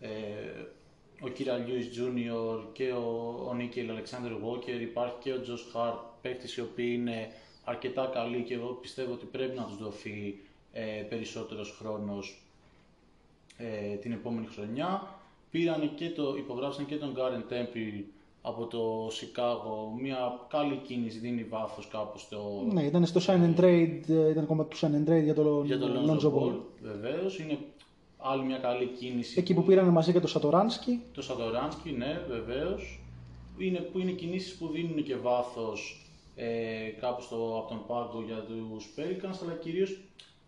ε, 0.00 0.08
ο 1.24 1.32
Kira 1.38 1.66
Lewis 1.66 1.98
Jr. 1.98 2.64
και 2.72 2.92
ο, 2.92 3.04
ο 3.50 3.56
Nickel 3.58 3.90
Alexander 3.90 4.32
Walker, 4.32 4.80
υπάρχει 4.80 5.16
και 5.20 5.32
ο 5.32 5.40
Josh 5.46 5.76
Hart, 5.76 5.98
παίκτες 6.22 6.56
οι 6.56 6.60
οποίοι 6.60 6.96
είναι 6.98 7.30
αρκετά 7.64 8.10
καλοί 8.12 8.42
και 8.42 8.54
εγώ 8.54 8.66
πιστεύω 8.66 9.12
ότι 9.12 9.26
πρέπει 9.26 9.56
να 9.56 9.64
τους 9.64 9.76
δοθεί 9.76 10.40
ε, 10.72 11.02
περισσότερος 11.08 11.76
χρόνος 11.78 12.42
ε, 13.56 13.94
την 13.94 14.12
επόμενη 14.12 14.46
χρονιά. 14.46 15.15
Πήραν 15.50 15.94
και 15.94 16.10
το, 16.10 16.34
υπογράψαν 16.36 16.86
και 16.86 16.96
τον 16.96 17.14
Garen 17.16 17.52
Temple 17.52 18.04
από 18.42 18.66
το 18.66 19.08
Σικάγο, 19.10 19.96
μια 20.00 20.18
καλή 20.48 20.80
κίνηση, 20.86 21.18
δίνει 21.18 21.44
βάθος 21.44 21.88
κάπως 21.88 22.20
στο, 22.20 22.66
Ναι, 22.72 22.82
ήταν 22.82 23.06
στο 23.06 23.20
sign 23.26 23.40
and 23.40 23.60
trade, 23.60 24.00
ε, 24.08 24.30
ήταν 24.30 24.46
κομμάτι 24.46 24.68
του 24.68 24.76
sign 24.76 24.90
and 24.90 25.10
trade 25.10 25.22
για 25.22 25.34
το, 25.34 25.62
για 25.64 25.78
τον 25.78 25.90
Lonzo 25.90 26.10
Lonzo 26.10 26.32
Ball. 26.32 26.52
Ball. 26.52 26.60
Βεβαίως, 26.80 27.38
είναι 27.38 27.58
άλλη 28.16 28.42
μια 28.42 28.58
καλή 28.58 28.86
κίνηση. 28.86 29.38
Εκεί 29.38 29.54
που 29.54 29.62
πήραν 29.62 29.88
μαζί 29.88 30.12
και 30.12 30.20
το 30.20 30.26
Σατοράνσκι. 30.26 31.02
Το 31.14 31.22
Σαντοράνσκι, 31.22 31.90
ναι, 31.90 32.20
βεβαίως. 32.28 33.00
Είναι, 33.58 33.78
που 33.78 33.98
είναι 33.98 34.10
κινήσεις 34.10 34.54
που 34.56 34.68
δίνουν 34.68 35.02
και 35.02 35.16
βάθος 35.16 36.06
ε, 36.36 36.88
κάπου 37.00 37.22
στο, 37.22 37.36
από 37.36 37.68
τον 37.68 37.86
πάγκο 37.86 38.22
για 38.26 38.36
τους 38.36 38.94
Pelicans, 38.96 39.38
αλλά 39.42 39.52
κυρίως 39.52 40.00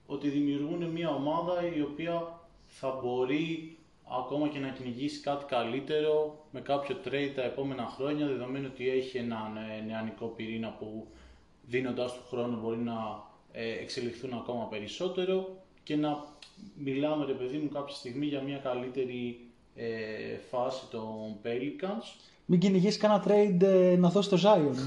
ότι 0.06 0.28
δημιουργούν 0.28 0.84
μια 0.84 1.14
ομάδα 1.14 1.54
η 1.76 1.80
οποία 1.80 2.40
θα 2.66 2.98
μπορεί 3.02 3.77
ακόμα 4.20 4.48
και 4.48 4.58
να 4.58 4.68
κυνηγήσει 4.68 5.20
κάτι 5.20 5.44
καλύτερο 5.44 6.44
με 6.50 6.60
κάποιο 6.60 6.96
trade 7.04 7.32
τα 7.34 7.42
επόμενα 7.42 7.92
χρόνια, 7.96 8.26
δεδομένου 8.26 8.68
ότι 8.72 8.88
έχει 8.88 9.18
έναν 9.18 9.56
ε, 9.56 9.84
νεανικό 9.86 10.26
πυρήνα 10.26 10.68
που 10.78 11.06
δίνοντάς 11.62 12.12
του 12.12 12.22
χρόνο 12.28 12.58
μπορεί 12.62 12.78
να 12.78 13.22
ε, 13.52 13.70
εξελιχθούν 13.70 14.32
ακόμα 14.32 14.64
περισσότερο 14.64 15.56
και 15.82 15.96
να 15.96 16.24
μιλάμε 16.74 17.24
ρε 17.24 17.32
παιδί 17.32 17.56
μου 17.58 17.68
κάποια 17.68 17.94
στιγμή 17.94 18.26
για 18.26 18.42
μια 18.42 18.56
καλύτερη 18.58 19.40
ε, 19.74 20.36
φάση 20.50 20.82
των 20.90 21.36
Pelicans. 21.42 22.28
Μην 22.44 22.60
κυνηγήσεις 22.60 22.98
κανένα 22.98 23.24
trade 23.26 23.62
ε, 23.62 23.96
να 23.96 24.08
δώσεις 24.08 24.30
το 24.30 24.38
Zion. 24.44 24.76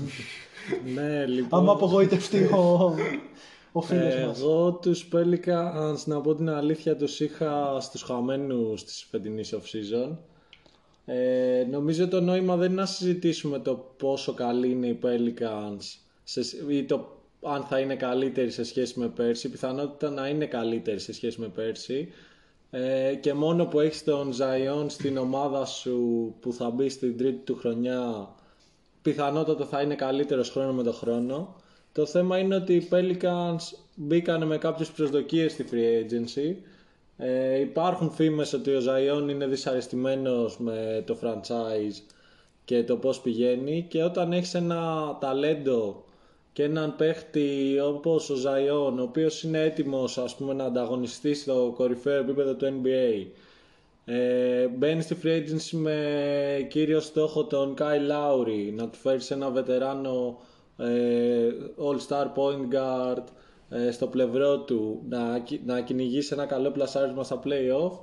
Ναι, 0.93 1.25
λοιπόν. 1.25 1.59
Άμα 1.59 1.71
απογοητευτεί 1.71 2.43
ο, 2.43 2.95
ο 3.71 3.81
φίλος 3.81 4.13
Ε, 4.13 4.25
μας. 4.25 4.39
Εγώ 4.39 4.71
τους 4.71 5.07
Pelicans, 5.13 6.03
να 6.05 6.21
πω 6.21 6.35
την 6.35 6.49
αλήθεια, 6.49 6.95
τους 6.95 7.19
είχα 7.19 7.77
στους 7.79 8.01
χαμένους 8.01 8.83
της 8.83 9.07
φετινής 9.09 9.53
off-season. 9.53 10.17
Ε, 11.05 11.67
νομίζω 11.69 12.07
το 12.07 12.21
νόημα 12.21 12.55
δεν 12.55 12.71
είναι 12.71 12.81
να 12.81 12.85
συζητήσουμε 12.87 13.59
το 13.59 13.93
πόσο 13.97 14.33
καλή 14.33 14.71
είναι 14.71 14.87
οι 14.87 14.99
Pelicans 15.03 15.99
σε, 16.23 16.41
ή 16.69 16.83
το 16.83 17.19
αν 17.41 17.63
θα 17.63 17.79
είναι 17.79 17.95
καλύτεροι 17.95 18.49
σε 18.51 18.63
σχέση 18.63 18.99
με 18.99 19.07
πέρσι. 19.07 19.47
Η 19.47 19.49
πιθανότητα 19.49 20.09
να 20.09 20.27
είναι 20.27 20.45
καλύτεροι 20.45 20.99
σε 20.99 21.13
σχέση 21.13 21.39
με 21.39 21.47
πέρσι. 21.47 22.07
Ε, 22.71 23.15
και 23.15 23.33
μόνο 23.33 23.65
που 23.65 23.79
έχεις 23.79 24.03
τον 24.03 24.31
Zion 24.31 24.85
στην 24.87 25.17
ομάδα 25.17 25.65
σου 25.65 26.33
που 26.39 26.53
θα 26.53 26.69
μπει 26.69 26.89
στην 26.89 27.17
τρίτη 27.17 27.43
του 27.43 27.55
χρονιά 27.55 28.29
πιθανότατα 29.01 29.65
θα 29.65 29.81
είναι 29.81 29.95
καλύτερος 29.95 30.49
χρόνο 30.49 30.73
με 30.73 30.83
το 30.83 30.91
χρόνο. 30.91 31.55
Το 31.93 32.05
θέμα 32.05 32.37
είναι 32.37 32.55
ότι 32.55 32.73
οι 32.73 32.87
Pelicans 32.91 33.77
μπήκαν 33.95 34.47
με 34.47 34.57
κάποιες 34.57 34.89
προσδοκίες 34.91 35.51
στη 35.51 35.65
free 35.71 36.05
agency. 36.05 36.55
Ε, 37.17 37.59
υπάρχουν 37.59 38.11
φήμες 38.11 38.53
ότι 38.53 38.73
ο 38.73 38.79
Ζαϊόν 38.79 39.29
είναι 39.29 39.47
δυσαρεστημένος 39.47 40.59
με 40.59 41.03
το 41.05 41.17
franchise 41.23 42.01
και 42.65 42.83
το 42.83 42.95
πώς 42.97 43.21
πηγαίνει 43.21 43.85
και 43.89 44.03
όταν 44.03 44.33
έχεις 44.33 44.53
ένα 44.53 45.17
ταλέντο 45.21 46.03
και 46.53 46.63
έναν 46.63 46.95
παίχτη 46.95 47.79
όπως 47.83 48.29
ο 48.29 48.35
Ζαϊόν 48.35 48.99
ο 48.99 49.03
οποίος 49.03 49.43
είναι 49.43 49.61
έτοιμος 49.61 50.17
ας 50.17 50.35
πούμε 50.35 50.53
να 50.53 50.63
ανταγωνιστεί 50.63 51.33
στο 51.33 51.73
κορυφαίο 51.75 52.19
επίπεδο 52.19 52.53
του 52.53 52.81
NBA 52.81 53.25
ε, 54.05 54.67
μπαίνει 54.67 55.01
στη 55.01 55.17
free 55.23 55.27
agency 55.27 55.77
με 55.77 56.67
κύριο 56.69 56.99
στόχο 56.99 57.45
τον 57.45 57.73
Kyle 57.77 58.11
Lowry 58.11 58.73
να 58.75 58.87
του 58.89 58.97
φέρει 58.97 59.21
ένα 59.29 59.49
βετεράνο 59.49 60.37
ε, 60.37 60.50
all-star 61.77 62.25
point 62.35 62.73
guard 62.73 63.23
ε, 63.69 63.91
στο 63.91 64.07
πλευρό 64.07 64.59
του 64.59 65.01
να, 65.09 65.43
να 65.65 65.81
κυνηγήσει 65.81 66.33
ένα 66.33 66.45
καλό 66.45 66.71
πλασάρισμα 66.71 67.23
στα 67.23 67.39
play-off. 67.43 67.99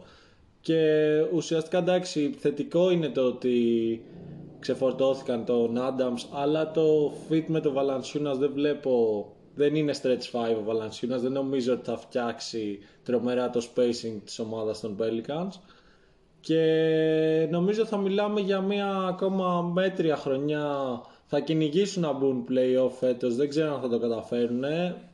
Και 0.60 0.80
ουσιαστικά 1.32 1.78
εντάξει 1.78 2.34
θετικό 2.38 2.90
είναι 2.90 3.08
το 3.08 3.20
ότι 3.20 4.02
ξεφορτώθηκαν 4.58 5.44
τον 5.44 5.76
Adams 5.78 6.26
αλλά 6.32 6.70
το 6.70 7.12
fit 7.30 7.44
με 7.46 7.60
τον 7.60 7.74
Valanciunas 7.76 8.36
δεν 8.38 8.50
βλέπω 8.54 9.26
δεν 9.54 9.74
είναι 9.74 9.94
stretch 10.02 10.40
5 10.40 10.56
ο 10.56 10.64
Valanciunas. 10.68 11.20
Δεν 11.20 11.32
νομίζω 11.32 11.72
ότι 11.72 11.84
θα 11.84 11.96
φτιάξει 11.96 12.78
τρομερά 13.04 13.50
το 13.50 13.66
spacing 13.74 14.20
της 14.24 14.38
ομάδας 14.38 14.80
των 14.80 14.96
Pelicans. 15.00 15.60
Και 16.40 17.48
νομίζω 17.50 17.84
θα 17.84 17.96
μιλάμε 17.96 18.40
για 18.40 18.60
μια 18.60 18.88
ακόμα 19.08 19.62
μέτρια 19.62 20.16
χρονιά 20.16 21.00
θα 21.30 21.40
κυνηγήσουν 21.40 22.02
να 22.02 22.12
μπουν 22.12 22.44
play-off 22.50 22.90
φέτος, 22.98 23.36
δεν 23.36 23.48
ξέρω 23.48 23.74
αν 23.74 23.80
θα 23.80 23.88
το 23.88 23.98
καταφέρουν. 23.98 24.62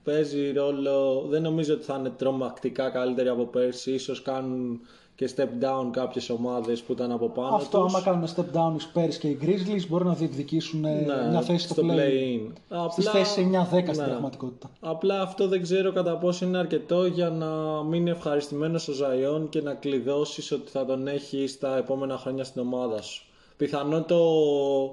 Παίζει 0.05 0.53
ρόλο, 0.53 1.24
δεν 1.28 1.43
νομίζω 1.43 1.74
ότι 1.74 1.85
θα 1.85 1.97
είναι 1.99 2.11
τρομακτικά 2.11 2.91
καλύτεροι 2.91 3.28
από 3.28 3.45
πέρσι, 3.45 3.93
ίσως 3.93 4.23
κάνουν 4.23 4.81
και 5.16 5.31
step 5.36 5.43
down 5.65 5.89
κάποιες 5.91 6.31
ομάδες 6.31 6.82
που 6.82 6.93
ήταν 6.93 7.12
από 7.12 7.28
πάνω 7.28 7.55
Αυτό 7.55 7.82
τους. 7.82 7.95
άμα 7.95 8.05
κάνουν 8.05 8.28
step 8.36 8.57
down 8.59 8.81
οι 8.81 8.85
Spurs 8.95 9.15
και 9.15 9.28
οι 9.28 9.39
Grizzlies 9.43 9.86
μπορεί 9.89 10.05
να 10.05 10.15
διεκδικήσουν 10.15 10.81
Ναι, 10.81 11.05
μια 11.31 11.41
θέση 11.43 11.69
στο, 11.69 11.82
play. 11.82 11.91
play-in. 11.91 12.53
Στις 12.91 13.07
Απλά- 13.09 13.11
θέσεις 13.11 13.36
9-10 13.36 13.93
στην 13.93 14.03
ναι. 14.05 14.09
πραγματικότητα. 14.11 14.70
Απλά 14.81 15.20
αυτό 15.23 15.49
δεν 15.49 15.62
ξέρω 15.62 15.93
κατά 15.93 16.16
πόσο 16.16 16.45
είναι 16.47 16.59
αρκετό 16.59 17.07
για 17.07 17.31
να 17.31 17.47
μείνει 17.82 18.11
ευχαριστημένος 18.11 18.89
ο 18.89 18.93
Ζαϊόν 18.93 19.49
και 19.49 19.61
να 19.62 19.74
κλειδώσεις 19.74 20.53
ότι 20.53 20.70
θα 20.70 20.85
τον 20.85 21.07
έχει 21.07 21.47
στα 21.47 21.77
επόμενα 21.77 22.16
χρόνια 22.19 22.45
στην 22.45 22.61
ομάδα 22.62 23.03
σου. 23.03 23.23
Πιθανόν 23.56 24.06
το 24.06 24.18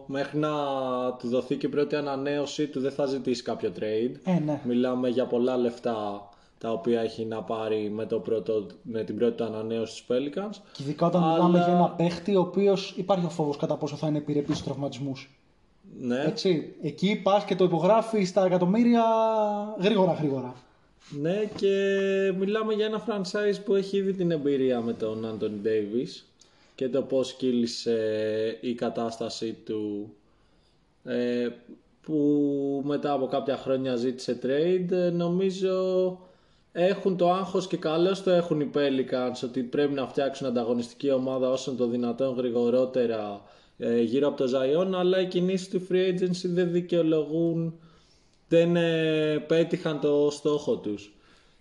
μέχρι 0.05 0.37
να 0.39 0.49
του 1.19 1.27
δοθεί 1.27 1.55
και 1.55 1.65
η 1.65 1.69
πρώτη 1.69 1.95
ανανέωση 1.95 2.67
του 2.67 2.79
δεν 2.79 2.91
θα 2.91 3.05
ζητήσει 3.05 3.43
κάποιο 3.43 3.71
trade. 3.79 4.15
Ε, 4.23 4.39
ναι. 4.39 4.61
Μιλάμε 4.63 5.09
για 5.09 5.25
πολλά 5.25 5.57
λεφτά 5.57 6.29
τα 6.57 6.71
οποία 6.71 7.01
έχει 7.01 7.25
να 7.25 7.41
πάρει 7.41 7.89
με, 7.95 8.05
το 8.05 8.19
πρώτο, 8.19 8.65
με 8.81 9.03
την 9.03 9.17
πρώτη 9.17 9.35
του 9.37 9.43
ανανέωση 9.43 9.95
στους 9.95 10.05
Pelicans. 10.09 10.55
Και 10.71 10.83
ειδικά 10.83 11.05
όταν 11.05 11.23
Αλλά- 11.23 11.33
μιλάμε 11.33 11.57
για 11.57 11.73
ένα 11.73 11.89
παίχτη 11.89 12.35
ο 12.35 12.39
οποίος 12.39 12.93
υπάρχει 12.97 13.25
ο 13.25 13.29
φόβος 13.29 13.57
κατά 13.57 13.75
πόσο 13.75 13.95
θα 13.95 14.07
είναι 14.07 14.17
επιρρεπής 14.17 14.55
στους 14.55 14.67
τραυματισμούς. 14.67 15.29
Ναι, 15.99 16.23
Έτσι. 16.25 16.73
Εκεί 16.81 17.15
πα 17.23 17.43
και 17.47 17.55
το 17.55 17.63
υπογράφει 17.63 18.23
στα 18.23 18.45
εκατομμύρια 18.45 19.03
γρήγορα 19.81 20.13
γρήγορα. 20.13 20.55
ναι 21.21 21.43
και 21.55 21.69
μιλάμε 22.37 22.73
για 22.73 22.85
ένα 22.85 23.03
franchise 23.07 23.59
που 23.65 23.75
έχει 23.75 23.97
ήδη 23.97 24.13
την 24.13 24.31
εμπειρία 24.31 24.81
με 24.81 24.93
τον 24.93 25.25
Anthony 25.25 25.67
Davis 25.67 26.23
και 26.81 26.89
το 26.89 27.01
πώς 27.01 27.33
κύλησε 27.33 28.57
η 28.61 28.73
κατάσταση 28.73 29.57
του 29.65 30.13
ε, 31.03 31.47
που 32.01 32.15
μετά 32.85 33.11
από 33.13 33.27
κάποια 33.27 33.57
χρόνια 33.57 33.95
ζήτησε 33.95 34.39
trade 34.43 34.91
ε, 34.91 35.09
νομίζω 35.09 36.17
έχουν 36.71 37.17
το 37.17 37.31
άγχος 37.31 37.67
και 37.67 37.77
καλώς 37.77 38.23
το 38.23 38.31
έχουν 38.31 38.59
οι 38.59 38.69
Pelicans 38.73 39.43
ότι 39.43 39.63
πρέπει 39.63 39.93
να 39.93 40.07
φτιάξουν 40.07 40.47
ανταγωνιστική 40.47 41.11
ομάδα 41.11 41.49
όσο 41.49 41.71
το 41.71 41.87
δυνατόν 41.87 42.35
γρηγορότερα 42.35 43.41
ε, 43.77 44.01
γύρω 44.01 44.27
από 44.27 44.37
το 44.37 44.59
Zion 44.59 44.91
αλλά 44.93 45.21
οι 45.21 45.27
κινήσεις 45.27 45.69
του 45.69 45.87
free 45.89 46.09
agency 46.13 46.43
δεν 46.43 46.71
δικαιολογούν 46.71 47.79
δεν 48.47 48.75
ε, 48.75 49.37
πέτυχαν 49.47 49.99
το 49.99 50.29
στόχο 50.31 50.77
τους. 50.77 51.13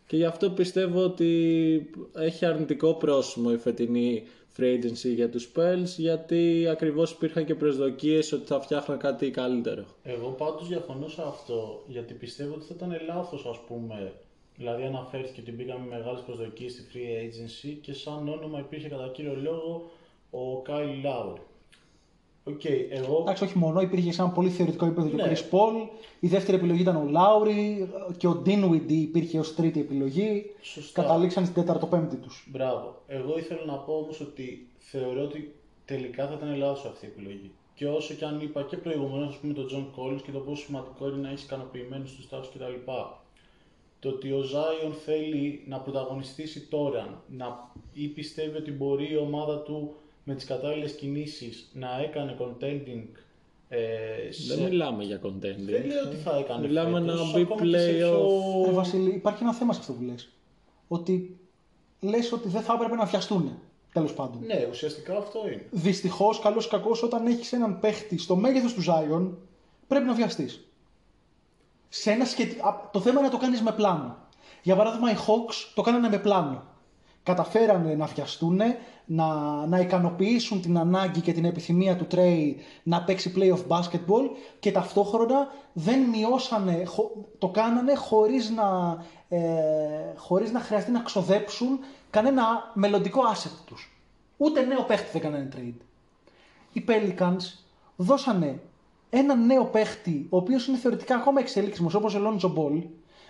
Και 0.07 0.17
γι' 0.17 0.25
αυτό 0.25 0.51
πιστεύω 0.51 1.05
ότι 1.05 1.91
έχει 2.15 2.45
αρνητικό 2.45 2.95
πρόσημο 2.95 3.51
η 3.53 3.57
φετινή 3.57 4.23
free 4.59 4.79
agency 4.79 5.15
για 5.15 5.31
τους 5.31 5.53
Pels 5.57 5.95
γιατί 5.97 6.67
ακριβώς 6.71 7.11
υπήρχαν 7.11 7.45
και 7.45 7.55
προσδοκίες 7.55 8.33
ότι 8.33 8.47
θα 8.47 8.61
φτιάχναν 8.61 8.99
κάτι 8.99 9.31
καλύτερο. 9.31 9.85
Εγώ 10.03 10.29
πάντως 10.29 10.69
διαφωνώ 10.69 11.09
σε 11.09 11.23
αυτό, 11.27 11.83
γιατί 11.87 12.15
πιστεύω 12.15 12.55
ότι 12.55 12.65
θα 12.65 12.75
ήταν 12.77 13.01
λάθος 13.07 13.47
ας 13.47 13.59
πούμε, 13.67 14.13
δηλαδή 14.57 14.83
αναφέρθηκε 14.85 15.41
ότι 15.41 15.53
μπήκαμε 15.53 15.85
με 15.85 15.97
μεγάλες 15.97 16.21
προσδοκίες 16.21 16.73
στη 16.73 16.83
free 16.93 17.25
agency 17.25 17.79
και 17.81 17.93
σαν 17.93 18.29
όνομα 18.29 18.59
υπήρχε 18.59 18.89
κατά 18.89 19.09
κύριο 19.09 19.37
λόγο 19.43 19.91
ο 20.31 20.63
Kyle 20.67 21.07
Lowry. 21.07 21.41
OK, 22.55 22.65
εγώ... 22.91 23.19
Εντάξει, 23.21 23.45
όχι 23.45 23.59
μόνο, 23.59 23.81
υπήρχε 23.81 24.13
σε 24.13 24.23
ένα 24.23 24.31
πολύ 24.31 24.49
θεωρητικό 24.49 24.85
επίπεδο 24.87 25.09
και 25.09 25.23
ο 25.23 25.27
Ναι. 25.27 25.33
Chris 25.33 25.55
Paul. 25.55 25.89
Η 26.21 26.27
δεύτερη 26.29 26.57
επιλογή 26.57 26.81
ήταν 26.81 26.97
ο 26.97 27.09
Λάουρι 27.11 27.89
και 28.17 28.27
ο 28.27 28.43
Dinwiddie 28.47 28.91
υπήρχε 28.91 29.39
ως 29.39 29.55
τρίτη 29.55 29.81
επιλογή. 29.81 30.51
Σωστά. 30.61 31.03
Καταλήξαν 31.03 31.43
στην 31.45 31.63
τέταρτο-πέμπτη 31.63 32.17
τους. 32.17 32.49
Μπράβο. 32.51 33.03
Εγώ 33.07 33.39
ήθελα 33.39 33.65
να 33.67 33.75
πω 33.75 33.93
όμως 33.93 34.21
ότι 34.21 34.69
θεωρώ 34.79 35.23
ότι 35.23 35.55
τελικά 35.85 36.27
θα 36.27 36.35
ήταν 36.35 36.57
λάθος 36.57 36.85
αυτή 36.85 37.07
η 37.07 37.09
επιλογή. 37.15 37.51
Και 37.75 37.87
όσο 37.89 38.15
και 38.15 38.25
αν 38.25 38.41
είπα 38.41 38.63
και 38.63 38.77
προηγουμένως, 38.77 39.29
ας 39.29 39.37
πούμε, 39.37 39.53
τον 39.53 39.67
John 39.73 40.01
Collins 40.01 40.23
και 40.23 40.31
το 40.31 40.39
πόσο 40.39 40.65
σημαντικό 40.65 41.09
είναι 41.09 41.17
να 41.17 41.31
έχει 41.31 41.45
ικανοποιημένου 41.45 42.05
του 42.05 42.27
τάφου 42.31 42.49
κτλ. 42.55 42.91
Το 44.01 44.09
ότι 44.09 44.33
ο 44.33 44.41
Zion 44.53 44.93
θέλει 45.05 45.63
να 45.67 45.79
πρωταγωνιστήσει 45.79 46.61
τώρα 46.61 47.23
να, 47.29 47.71
ή 47.93 48.07
πιστεύει 48.07 48.57
ότι 48.57 48.71
μπορεί 48.71 49.13
η 49.13 49.17
ομάδα 49.17 49.59
του 49.59 49.95
με 50.25 50.35
τις 50.35 50.45
κατάλληλες 50.45 50.93
κινήσεις 50.93 51.71
να 51.73 52.01
έκανε 52.01 52.37
contending 52.41 53.05
ε, 53.69 54.33
σε... 54.33 54.55
Δεν 54.55 54.65
μιλάμε 54.69 55.05
για 55.05 55.21
contending. 55.23 55.65
Δεν 55.71 55.87
λέω 55.87 56.05
ότι 56.07 56.17
θα 56.17 56.37
έκανε 56.37 56.67
Μιλάμε 56.67 57.01
φέτος, 57.01 57.21
να 57.33 57.33
μπει 57.33 57.43
ακόμα 57.43 57.61
και 57.71 57.79
σε 57.79 57.91
playoff. 57.91 57.97
πιο- 57.97 58.65
Ε, 58.69 58.73
Βασίλη, 58.73 59.11
υπάρχει 59.11 59.43
ένα 59.43 59.55
θέμα 59.55 59.73
σε 59.73 59.81
αυτό 59.81 59.93
που 59.93 60.03
λες. 60.03 60.29
Ότι 60.89 61.39
λες 62.01 62.33
ότι 62.33 62.49
δεν 62.49 62.63
θα 62.63 62.73
έπρεπε 62.73 62.95
να 62.97 63.05
βιαστούν. 63.05 63.59
Τέλος 63.93 64.13
πάντων. 64.15 64.43
Ναι, 64.47 64.67
ουσιαστικά 64.71 65.17
αυτό 65.17 65.41
είναι. 65.47 65.67
Δυστυχώς, 65.71 66.39
καλός 66.39 66.65
ή 66.65 66.69
κακός, 66.69 67.03
όταν 67.03 67.27
έχεις 67.27 67.53
έναν 67.53 67.81
παίχτη 67.81 68.19
στο 68.19 68.37
μέγεθος 68.37 68.75
του 68.75 68.81
Ζάιον, 68.83 69.39
πρέπει 69.89 70.05
να 70.07 70.15
βιαστείς. 70.15 70.65
Σε 71.89 72.11
ένα 72.11 72.25
σχετι... 72.25 72.61
α, 72.61 72.89
Το 72.93 73.01
θέμα 73.01 73.19
είναι 73.19 73.29
να 73.29 73.35
το 73.35 73.39
κάνεις 73.41 73.61
με 73.63 73.73
πλάνο. 73.73 74.17
Για 74.63 74.77
παράδειγμα, 74.77 75.11
οι 75.11 75.15
Hawks 75.27 75.55
το 75.75 75.83
κάνανε 75.83 76.09
με 76.09 76.19
πλάνο. 76.19 76.65
Καταφέρανε 77.23 77.95
να 77.95 78.07
βιαστούν, 78.07 78.61
να, 79.05 79.27
να 79.67 79.79
ικανοποιήσουν 79.79 80.61
την 80.61 80.79
ανάγκη 80.79 81.21
και 81.21 81.33
την 81.33 81.45
επιθυμία 81.45 81.97
του 81.97 82.07
Τρέι 82.07 82.57
να 82.83 83.03
παίξει 83.03 83.33
playoff 83.37 83.67
basketball 83.69 84.31
και 84.61 84.73
ταυτόχρονα 84.73 85.49
δεν 85.73 86.01
μειώσανε, 86.01 86.85
χω- 86.85 87.11
το 87.39 87.49
κάνανε 87.49 87.95
χωρίς 87.95 88.51
να, 88.51 88.99
ε, 89.29 89.41
χωρίς 90.17 90.53
να 90.53 90.61
χρειαστεί 90.61 90.91
να 90.91 91.01
ξοδέψουν 91.01 91.79
κανένα 92.11 92.71
μελλοντικό 92.75 93.21
asset 93.35 93.59
τους. 93.67 93.97
Ούτε 94.37 94.61
νέο 94.65 94.83
παίχτη 94.83 95.09
δεν 95.13 95.21
κάνανε 95.21 95.49
trade. 95.57 95.81
Οι 96.73 96.85
Pelicans 96.89 97.65
δώσανε 97.97 98.61
ένα 99.11 99.35
νέο 99.35 99.65
παίχτη, 99.65 100.27
ο 100.31 100.37
οποίος 100.37 100.67
είναι 100.67 100.77
θεωρητικά 100.79 101.15
ακόμα 101.15 101.41
εξελίξιμος, 101.41 101.95
όπως 101.95 102.15
ο 102.15 102.21
Lonzo 102.27 102.47
Ball, 102.59 102.83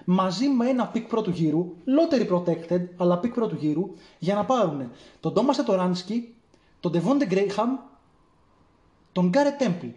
μαζί 0.05 0.49
με 0.49 0.69
ένα 0.69 0.91
pick 0.95 1.05
πρώτου 1.09 1.31
γύρου, 1.31 1.75
lottery 1.87 2.29
protected, 2.29 2.85
αλλά 2.97 3.21
pick 3.23 3.33
πρώτου 3.35 3.55
γύρου, 3.55 3.95
για 4.19 4.35
να 4.35 4.45
πάρουν 4.45 4.91
τον 5.21 5.33
Thomas 5.37 5.55
Σετοράνσκι, 5.55 6.35
τον 6.81 6.93
Devonte 6.95 7.33
Graham, 7.33 7.79
τον 9.13 9.31
Garrett 9.35 9.63
Temple. 9.63 9.93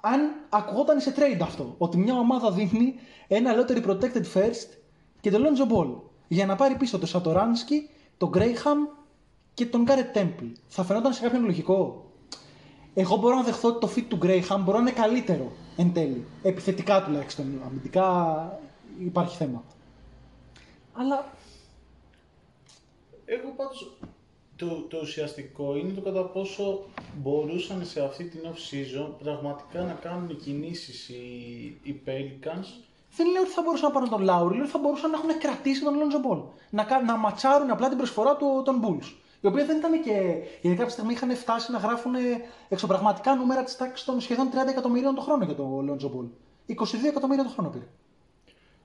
Αν 0.00 0.20
ακουγόταν 0.48 1.00
σε 1.00 1.14
trade 1.16 1.40
αυτό, 1.42 1.74
ότι 1.78 1.96
μια 1.96 2.14
ομάδα 2.14 2.50
δίνει 2.50 2.94
ένα 3.28 3.52
lottery 3.56 3.86
protected 3.86 4.24
first 4.34 4.68
και 5.20 5.30
τον 5.30 5.42
Lonzo 5.42 5.72
Ball, 5.72 5.94
για 6.28 6.46
να 6.46 6.56
πάρει 6.56 6.74
πίσω 6.76 6.98
τον 6.98 7.08
Σατοράνσκι, 7.08 7.88
τον 8.16 8.30
Graham 8.34 8.96
και 9.54 9.66
τον 9.66 9.86
Garrett 9.88 10.18
Temple. 10.18 10.52
Θα 10.68 10.82
φαινόταν 10.84 11.12
σε 11.12 11.22
κάποιον 11.22 11.44
λογικό; 11.44 12.10
Εγώ 12.94 13.16
μπορώ 13.16 13.36
να 13.36 13.42
δεχθώ 13.42 13.68
ότι 13.68 13.80
το 13.80 13.92
fit 13.96 14.04
του 14.08 14.18
Graham 14.22 14.60
μπορεί 14.64 14.76
να 14.76 14.78
είναι 14.78 14.90
καλύτερο 14.90 15.52
εν 15.80 15.92
τέλει. 15.92 16.24
Επιθετικά 16.42 17.02
τουλάχιστον. 17.04 17.60
Αμυντικά 17.66 18.58
υπάρχει 19.00 19.36
θέμα. 19.36 19.64
Αλλά 20.92 21.24
Εγώ 23.24 23.52
πάντως 23.56 23.96
το, 24.56 24.66
το 24.88 24.98
ουσιαστικό 25.02 25.76
είναι 25.76 25.92
το 25.92 26.00
κατά 26.00 26.24
πόσο 26.24 26.80
μπορούσαν 27.16 27.84
σε 27.86 28.00
αυτή 28.04 28.24
την 28.24 28.40
off-season 28.44 29.08
πραγματικά 29.22 29.82
να 29.82 29.92
κάνουν 29.92 30.36
κινήσεις 30.36 31.08
οι, 31.08 31.78
οι 31.82 32.00
Pelicans 32.06 32.66
δεν 33.16 33.30
λέω 33.30 33.42
ότι 33.42 33.50
θα 33.50 33.62
μπορούσαν 33.62 33.88
να 33.88 33.94
πάρουν 33.94 34.08
τον 34.08 34.22
Λάουρι, 34.22 34.54
λέω 34.54 34.62
ότι 34.62 34.72
θα 34.72 34.78
μπορούσαν 34.78 35.10
να 35.10 35.16
έχουν 35.16 35.38
κρατήσει 35.38 35.82
τον 35.84 35.94
Lonzo 35.94 36.32
Ball. 36.32 36.42
Να, 36.70 36.84
κα- 36.84 37.02
να 37.02 37.16
ματσάρουν 37.16 37.70
απλά 37.70 37.88
την 37.88 37.96
προσφορά 37.96 38.36
του, 38.36 38.62
των 38.64 38.80
Bulls. 38.84 39.12
Η 39.40 39.46
οποία 39.46 39.64
δεν 39.64 39.76
ήταν 39.76 40.02
και. 40.02 40.42
Γιατί 40.60 40.76
κάποια 40.76 40.92
στιγμή 40.92 41.12
είχαν 41.12 41.36
φτάσει 41.36 41.72
να 41.72 41.78
γράφουν 41.78 42.12
εξωπραγματικά 42.68 43.34
νούμερα 43.34 43.62
της 43.64 43.76
τάξης 43.76 44.06
των 44.06 44.20
σχεδόν 44.20 44.48
30 44.52 44.68
εκατομμυρίων 44.68 45.14
το 45.14 45.20
χρόνο 45.20 45.44
για 45.44 45.54
τον 45.54 45.90
Lonzo 45.90 46.06
Ball. 46.06 46.28
22 46.66 46.84
εκατομμύρια 47.08 47.44
το 47.44 47.50
χρόνο 47.50 47.70
πήρε. 47.70 47.86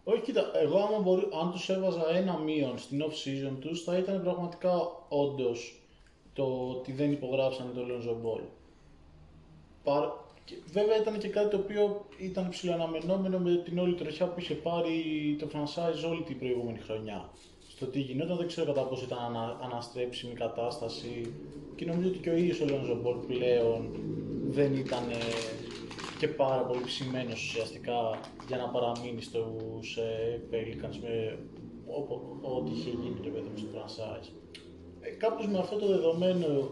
Όχι, 0.03 0.21
κοίτα, 0.21 0.51
εγώ 0.53 0.77
άμα 0.77 0.99
μπορεί, 0.99 1.27
αν 1.41 1.51
τους 1.51 1.69
έβαζα 1.69 2.15
ένα 2.15 2.37
μείον 2.37 2.77
στην 2.77 3.03
off-season 3.03 3.57
τους, 3.59 3.83
θα 3.83 3.97
ήταν 3.97 4.21
πραγματικά 4.21 4.71
όντως 5.09 5.81
το 6.33 6.43
ότι 6.69 6.91
δεν 6.91 7.11
υπογράψανε 7.11 7.71
το 7.71 7.81
Lonzo 7.81 8.25
Ball. 8.25 8.41
Παρ... 9.83 10.09
και 10.45 10.55
Βέβαια 10.71 10.97
ήταν 10.97 11.17
και 11.17 11.27
κάτι 11.27 11.49
το 11.49 11.57
οποίο 11.57 12.05
ήταν 12.17 12.49
ψηλοαναμενόμενο 12.49 13.39
με 13.39 13.55
την 13.55 13.79
όλη 13.79 13.95
τροχιά 13.95 14.27
που 14.27 14.39
είχε 14.39 14.53
πάρει 14.53 15.35
το 15.39 15.47
franchise 15.53 16.09
όλη 16.09 16.23
την 16.23 16.39
προηγούμενη 16.39 16.79
χρονιά. 16.79 17.29
Στο 17.75 17.85
τι 17.85 17.99
γινόταν 17.99 18.37
δεν 18.37 18.47
ξέρω 18.47 18.73
κατά 18.73 18.87
πόσο 18.87 19.05
ήταν 19.05 19.17
ανα, 19.19 19.59
αναστρέψιμη 19.63 20.31
η 20.31 20.35
κατάσταση 20.35 21.33
και 21.75 21.85
νομίζω 21.85 22.07
ότι 22.07 22.17
και 22.17 22.29
ο 22.29 22.35
ίδιος 22.35 22.59
ο 22.61 22.65
Lonzo 22.69 23.07
Ball 23.07 23.17
πλέον 23.27 23.89
δεν 24.47 24.75
ήταν 24.75 25.09
ε, 25.09 25.15
και 26.19 26.27
πάρα 26.27 26.61
πολύ 26.61 26.83
ψημένος 26.85 27.43
ουσιαστικά 27.43 28.19
για 28.47 28.57
να 28.57 28.69
παραμείνει 28.69 29.21
στους 29.21 29.97
ε, 29.97 30.41
Pelicans 30.51 30.95
με 31.01 31.37
ό- 31.87 32.55
ό,τι 32.57 32.71
είχε 32.71 32.89
γίνει 32.89 33.15
το 33.23 33.29
παιδί 33.29 33.49
μου 33.51 33.57
στο 33.57 33.67
franchise. 33.73 34.29
Ε, 35.01 35.09
κάπως 35.09 35.47
με 35.47 35.57
αυτό 35.57 35.75
το 35.77 35.87
δεδομένο, 35.87 36.69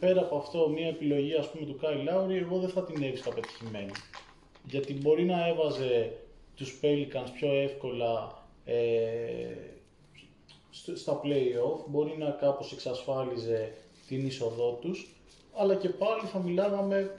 πέρα 0.00 0.20
από 0.20 0.36
αυτό, 0.36 0.68
μια 0.68 0.86
επιλογή 0.88 1.34
ας 1.34 1.50
πούμε 1.50 1.66
του 1.66 1.78
Kyle 1.82 2.08
Lowry, 2.08 2.42
εγώ 2.44 2.58
δεν 2.58 2.68
θα 2.68 2.82
την 2.84 3.02
έβρισκα 3.02 3.30
πετυχημένη. 3.34 3.90
Γιατί 4.68 4.92
μπορεί 4.94 5.24
να 5.24 5.46
έβαζε 5.48 6.12
τους 6.56 6.78
Pelicans 6.82 7.30
πιο 7.34 7.52
εύκολα 7.52 8.38
ε, 8.64 8.76
στο- 9.52 9.69
στα 10.94 11.20
play-off, 11.24 11.84
μπορεί 11.86 12.14
να 12.18 12.30
κάπως 12.30 12.72
εξασφάλιζε 12.72 13.72
την 14.06 14.26
είσοδό 14.26 14.78
τους, 14.80 15.14
αλλά 15.56 15.74
και 15.74 15.88
πάλι 15.88 16.20
θα 16.32 16.38
μιλάγαμε 16.38 17.16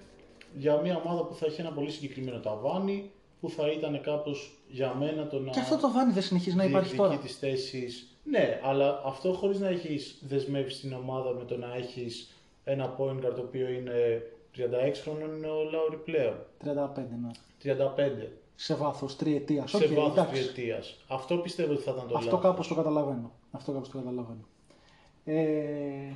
για 0.57 0.81
μια 0.81 1.01
ομάδα 1.05 1.23
που 1.23 1.33
θα 1.33 1.45
έχει 1.45 1.61
ένα 1.61 1.71
πολύ 1.71 1.91
συγκεκριμένο 1.91 2.39
ταβάνι, 2.39 3.11
που 3.41 3.49
θα 3.49 3.71
ήταν 3.71 4.01
κάπως 4.01 4.57
για 4.67 4.93
μένα 4.93 5.27
το 5.27 5.39
να 5.39 5.51
Και 5.51 5.59
αυτό 5.59 5.77
το 5.77 5.91
βάνη 5.91 6.11
δεν 6.13 6.23
συνεχίζει 6.23 6.55
να 6.55 6.63
υπάρχει 6.63 6.95
τώρα. 6.95 7.17
τις 7.17 7.37
θέσεις. 7.37 8.05
Ναι, 8.23 8.59
αλλά 8.63 9.01
αυτό 9.05 9.33
χωρίς 9.33 9.59
να 9.59 9.67
έχεις 9.67 10.21
δεσμεύσεις 10.27 10.79
την 10.79 10.93
ομάδα 10.93 11.33
με 11.33 11.43
το 11.43 11.57
να 11.57 11.75
έχεις 11.75 12.35
ένα 12.63 12.95
point 12.97 13.25
guard 13.25 13.33
το 13.35 13.41
οποίο 13.41 13.69
είναι 13.69 14.21
36 14.57 14.61
χρόνων 15.01 15.35
είναι 15.35 15.47
ο 15.47 15.63
Λάουρι 15.71 15.97
πλέον. 15.97 16.35
35, 16.65 16.67
ναι. 17.21 17.29
35. 17.63 18.27
Σε 18.63 18.75
βάθος 18.75 19.15
τριετίας. 19.15 19.69
σε 19.69 19.87
βάθος 19.87 20.27
τριετίας. 20.29 20.97
Αυτό 21.07 21.37
πιστεύω 21.37 21.73
ότι 21.73 21.81
θα 21.81 21.91
ήταν 21.91 22.07
το 22.07 22.17
Αυτό 22.17 22.29
λάθος. 22.29 22.49
κάπως 22.49 22.67
το 22.67 22.75
καταλαβαίνω. 22.75 23.31
Αυτό 23.51 23.71
κάπως 23.71 23.89
το 23.89 23.97
καταλαβαίνω. 23.97 24.45
Ε, 25.25 26.13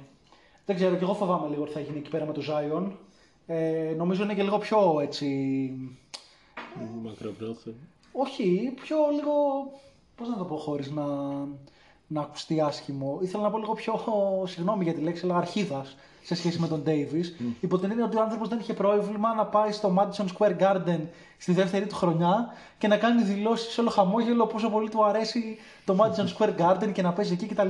δεν 0.66 0.76
ξέρω, 0.76 0.96
και 0.96 1.04
εγώ 1.04 1.14
φοβάμαι 1.14 1.48
λίγο 1.48 1.64
τι 1.64 1.72
θα 1.72 1.80
γίνει 1.80 1.98
εκεί 1.98 2.10
πέρα 2.10 2.26
με 2.26 2.34
το 2.34 2.42
Zion. 2.50 2.92
Ε, 3.46 3.94
νομίζω 3.98 4.24
είναι 4.24 4.34
και 4.34 4.44
λίγο 4.44 4.58
πιο 4.58 5.00
έτσι. 5.02 5.28
Μακροπρόθεσμο. 7.04 7.88
Όχι, 8.12 8.74
πιο 8.82 8.98
λίγο. 9.16 9.34
Πώς 10.16 10.30
να 10.30 10.38
το 10.38 10.44
πω 10.46 10.58
χωρίς 10.58 10.92
να, 10.92 11.06
να 12.08 12.22
ακουστεί 12.22 12.62
άσχημο. 12.62 13.20
Ήθελα 13.22 13.44
να 13.44 13.50
πω 13.50 13.58
λίγο 13.58 13.74
πιο. 13.74 14.00
Συγγνώμη 14.48 14.84
για 14.84 14.94
τη 14.94 15.02
λέξη, 15.02 15.26
αλλά 15.26 15.38
αρχίδας 15.38 15.96
σε 16.26 16.36
σχέση 16.36 16.60
με 16.60 16.68
τον 16.68 16.84
Davis. 16.86 17.26
Υπό 17.60 17.78
την 17.78 17.90
έννοια 17.90 18.06
ότι 18.06 18.18
ο 18.18 18.22
άνθρωπος 18.22 18.48
δεν 18.48 18.60
είχε 18.60 18.74
πρόβλημα 18.74 19.34
να 19.34 19.46
πάει 19.46 19.72
στο 19.72 19.96
Madison 19.98 20.26
Square 20.38 20.58
Garden 20.60 21.00
στη 21.38 21.54
δεύτερη 21.54 21.86
του 21.86 21.96
χρονιά 21.96 22.54
και 22.78 22.88
να 22.88 22.98
κάνει 22.98 23.24
δηλώσεις 23.24 23.74
σε 23.74 23.82
όλο 23.82 23.90
χαμόγελο 23.90 24.46
πόσο 24.46 24.70
πολύ 24.70 24.90
του 24.90 25.06
αρέσει 25.06 25.58
το 25.86 25.98
Madison 26.00 26.38
Square 26.38 26.56
Garden 26.60 26.92
και 26.94 27.02
να 27.02 27.14
παίζει 27.14 27.34
εκεί 27.34 27.46
κτλ. 27.46 27.70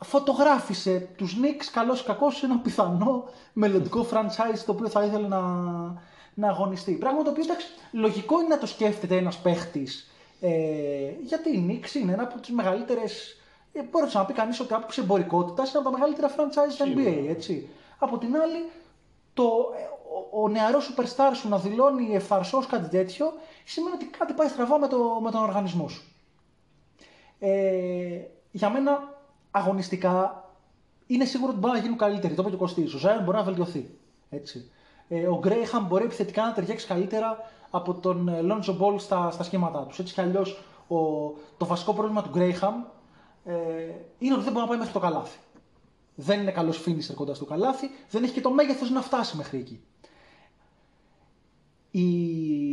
Φωτογράφησε 0.00 1.08
τους 1.16 1.36
Knicks 1.42 1.68
καλώς 1.72 2.00
ή 2.00 2.04
κακώς 2.04 2.36
σε 2.36 2.46
ένα 2.46 2.58
πιθανό 2.58 3.24
μελλοντικό 3.52 4.06
franchise 4.10 4.58
το 4.66 4.72
οποίο 4.72 4.88
θα 4.88 5.04
ήθελε 5.04 5.28
να, 5.28 5.40
να 6.34 6.48
αγωνιστεί. 6.48 6.92
Πράγμα 6.92 7.22
το 7.22 7.30
οποίο 7.30 7.42
εντάξει, 7.42 7.66
λογικό 7.92 8.40
είναι 8.40 8.48
να 8.48 8.58
το 8.58 8.66
σκέφτεται 8.66 9.16
ένας 9.16 9.36
παίχτης 9.36 10.08
ε, 10.46 11.14
γιατί 11.22 11.50
η 11.50 11.66
Knicks 11.68 11.94
είναι 11.94 12.12
ένα 12.12 12.22
από 12.22 12.40
τις 12.40 12.50
μεγαλύτερες 12.50 13.36
ε, 13.72 13.82
μπορεί 13.82 14.06
να 14.12 14.24
πει 14.24 14.32
κανείς 14.32 14.60
ότι 14.60 14.74
από 14.74 14.86
εμπορικότητας 14.98 15.70
είναι 15.70 15.78
από 15.78 15.90
τα 15.90 15.98
μεγαλύτερα 15.98 16.28
franchise 16.30 16.74
του 16.78 16.94
NBA, 16.96 17.28
έτσι. 17.28 17.68
Από 17.98 18.18
την 18.18 18.36
άλλη, 18.36 18.70
το, 19.34 19.44
ε, 19.76 19.82
ο, 20.36 20.42
ο 20.42 20.48
νεαρός 20.48 20.94
superstar 20.94 21.30
σου 21.34 21.48
να 21.48 21.58
δηλώνει 21.58 22.14
ευθαρσώς 22.14 22.66
κάτι 22.66 22.88
τέτοιο 22.88 23.32
σημαίνει 23.64 23.94
ότι 23.94 24.04
κάτι 24.04 24.32
πάει 24.32 24.48
στραβά 24.48 24.78
με, 24.78 24.88
το, 24.88 25.18
με 25.22 25.30
τον 25.30 25.42
οργανισμό 25.42 25.88
σου. 25.88 26.02
Ε, 27.38 28.20
για 28.50 28.70
μένα 28.70 29.18
αγωνιστικά 29.50 30.44
είναι 31.06 31.24
σίγουρο 31.24 31.50
ότι 31.50 31.60
μπορεί 31.60 31.74
να 31.74 31.80
γίνουν 31.80 31.98
καλύτεροι. 31.98 32.34
Το 32.34 32.42
είπε 32.42 32.50
και 32.50 32.56
ο 32.56 32.58
Κωστής. 32.58 32.94
Ο 32.94 32.98
Ζάιον 32.98 33.24
μπορεί 33.24 33.36
να 33.36 33.42
βελτιωθεί. 33.42 33.90
Έτσι. 34.30 34.70
Ε, 35.08 35.26
ο 35.26 35.38
Γκρέιχαμ 35.38 35.86
μπορεί 35.86 36.04
επιθετικά 36.04 36.42
να 36.44 36.52
ταιριάξει 36.52 36.86
καλύτερα 36.86 37.50
από 37.76 37.94
τον 37.94 38.44
Λόντζο 38.44 38.72
Μπολ 38.72 38.98
στα, 38.98 39.30
στα 39.30 39.42
σχήματά 39.42 39.82
τους. 39.82 39.98
Έτσι 39.98 40.14
κι 40.14 40.20
αλλιώς 40.20 40.62
το 41.56 41.66
βασικό 41.66 41.94
πρόβλημα 41.94 42.22
του 42.22 42.28
Γκρέιχαμ 42.28 42.74
ε, 43.44 43.54
είναι 44.18 44.34
ότι 44.34 44.42
δεν 44.42 44.52
μπορεί 44.52 44.64
να 44.64 44.66
πάει 44.66 44.78
μέχρι 44.78 44.92
το 44.92 44.98
καλάθι. 44.98 45.38
Δεν 46.14 46.40
είναι 46.40 46.50
καλός 46.50 46.84
finisher 46.86 47.14
κοντά 47.14 47.34
στο 47.34 47.44
καλάθι, 47.44 47.90
δεν 48.10 48.22
έχει 48.22 48.32
και 48.32 48.40
το 48.40 48.50
μέγεθος 48.50 48.90
να 48.90 49.00
φτάσει 49.00 49.36
μέχρι 49.36 49.58
εκεί. 49.58 49.80
Οι, 51.90 52.08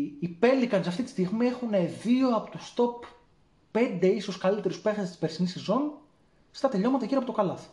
οι 0.01 0.37
Pelicans 0.41 0.83
αυτή 0.87 1.03
τη 1.03 1.09
στιγμή 1.09 1.45
έχουν 1.45 1.69
δύο 2.03 2.29
από 2.35 2.51
τους 2.51 2.73
top 2.77 3.07
5 3.77 3.99
ίσως 4.01 4.37
καλύτερους 4.37 4.81
παίχτες 4.81 5.07
της 5.07 5.17
περσινής 5.17 5.51
σεζόν 5.51 5.91
στα 6.51 6.69
τελειώματα 6.69 7.05
γύρω 7.05 7.17
από 7.17 7.27
το 7.27 7.35
καλάθι. 7.35 7.69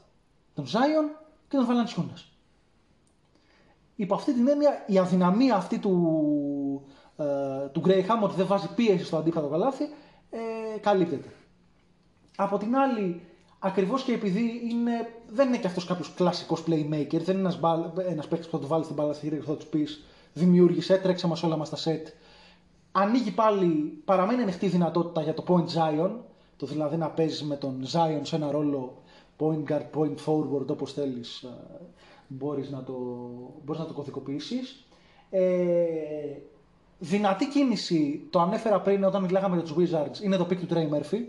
Τον 0.54 0.66
Ζάιον 0.66 1.04
και 1.48 1.56
τον 1.56 1.66
Βαλαντσιούνας. 1.66 2.32
Υπό 3.96 4.14
αυτή 4.14 4.34
την 4.34 4.48
έννοια 4.48 4.84
η 4.86 4.98
αδυναμία 4.98 5.56
αυτή 5.56 5.78
του, 5.78 6.86
ε, 7.18 7.68
του 7.72 7.82
Graham 7.84 8.22
ότι 8.22 8.34
δεν 8.36 8.46
βάζει 8.46 8.74
πίεση 8.74 9.04
στο 9.04 9.16
αντίπατο 9.16 9.48
καλάθι 9.48 9.84
ε, 10.30 10.78
καλύπτεται. 10.78 11.28
Από 12.36 12.58
την 12.58 12.76
άλλη, 12.76 13.20
ακριβώς 13.58 14.02
και 14.02 14.12
επειδή 14.12 14.60
είναι, 14.70 15.08
δεν 15.28 15.48
είναι 15.48 15.58
και 15.58 15.66
αυτός 15.66 15.84
κάποιος 15.84 16.14
κλασικός 16.14 16.62
playmaker, 16.66 17.20
δεν 17.20 17.38
είναι 17.38 17.48
ένας 17.48 17.58
ένας 18.08 18.28
παίκτης 18.28 18.48
που 18.48 18.56
θα 18.56 18.62
του 18.62 18.66
βάλει 18.66 18.84
την 18.84 18.94
μπάλα 18.94 19.12
στη 19.12 19.24
χέρια 19.24 19.38
και 19.38 19.44
θα 19.44 19.56
τους 19.56 19.66
πεις 19.66 20.04
δημιούργησε, 20.32 20.96
τρέξε 20.96 21.26
μας 21.26 21.42
όλα 21.42 21.56
μας 21.56 21.70
τα 21.70 21.76
set. 21.76 22.12
Ανοίγει 22.92 23.30
πάλι, 23.30 24.02
παραμένει 24.04 24.42
ανοιχτή 24.42 24.66
η 24.66 24.68
δυνατότητα 24.68 25.22
για 25.22 25.34
το 25.34 25.44
point 25.48 25.66
Zion, 25.76 26.10
το 26.56 26.66
δηλαδή 26.66 26.96
να 26.96 27.10
παίζεις 27.10 27.42
με 27.42 27.56
τον 27.56 27.84
Zion 27.92 28.20
σε 28.22 28.36
ένα 28.36 28.50
ρόλο 28.50 29.02
point 29.38 29.72
guard, 29.72 29.86
point 29.94 30.16
forward, 30.26 30.66
όπως 30.66 30.92
θέλεις, 30.92 31.46
μπορείς 32.28 32.70
να 32.70 32.82
το, 32.82 32.94
μπορείς 33.64 33.80
να 33.80 33.86
το 33.86 33.92
κωδικοποιήσεις. 33.92 34.86
Ε, 35.30 35.40
δυνατή 36.98 37.48
κίνηση, 37.48 38.26
το 38.30 38.40
ανέφερα 38.40 38.80
πριν 38.80 39.04
όταν 39.04 39.22
μιλάγαμε 39.22 39.56
για 39.56 39.64
τους 39.64 39.74
Wizards, 39.76 40.22
είναι 40.22 40.36
το 40.36 40.46
pick 40.50 40.56
του 40.56 40.66
Trey 40.70 40.94
Murphy. 40.94 41.24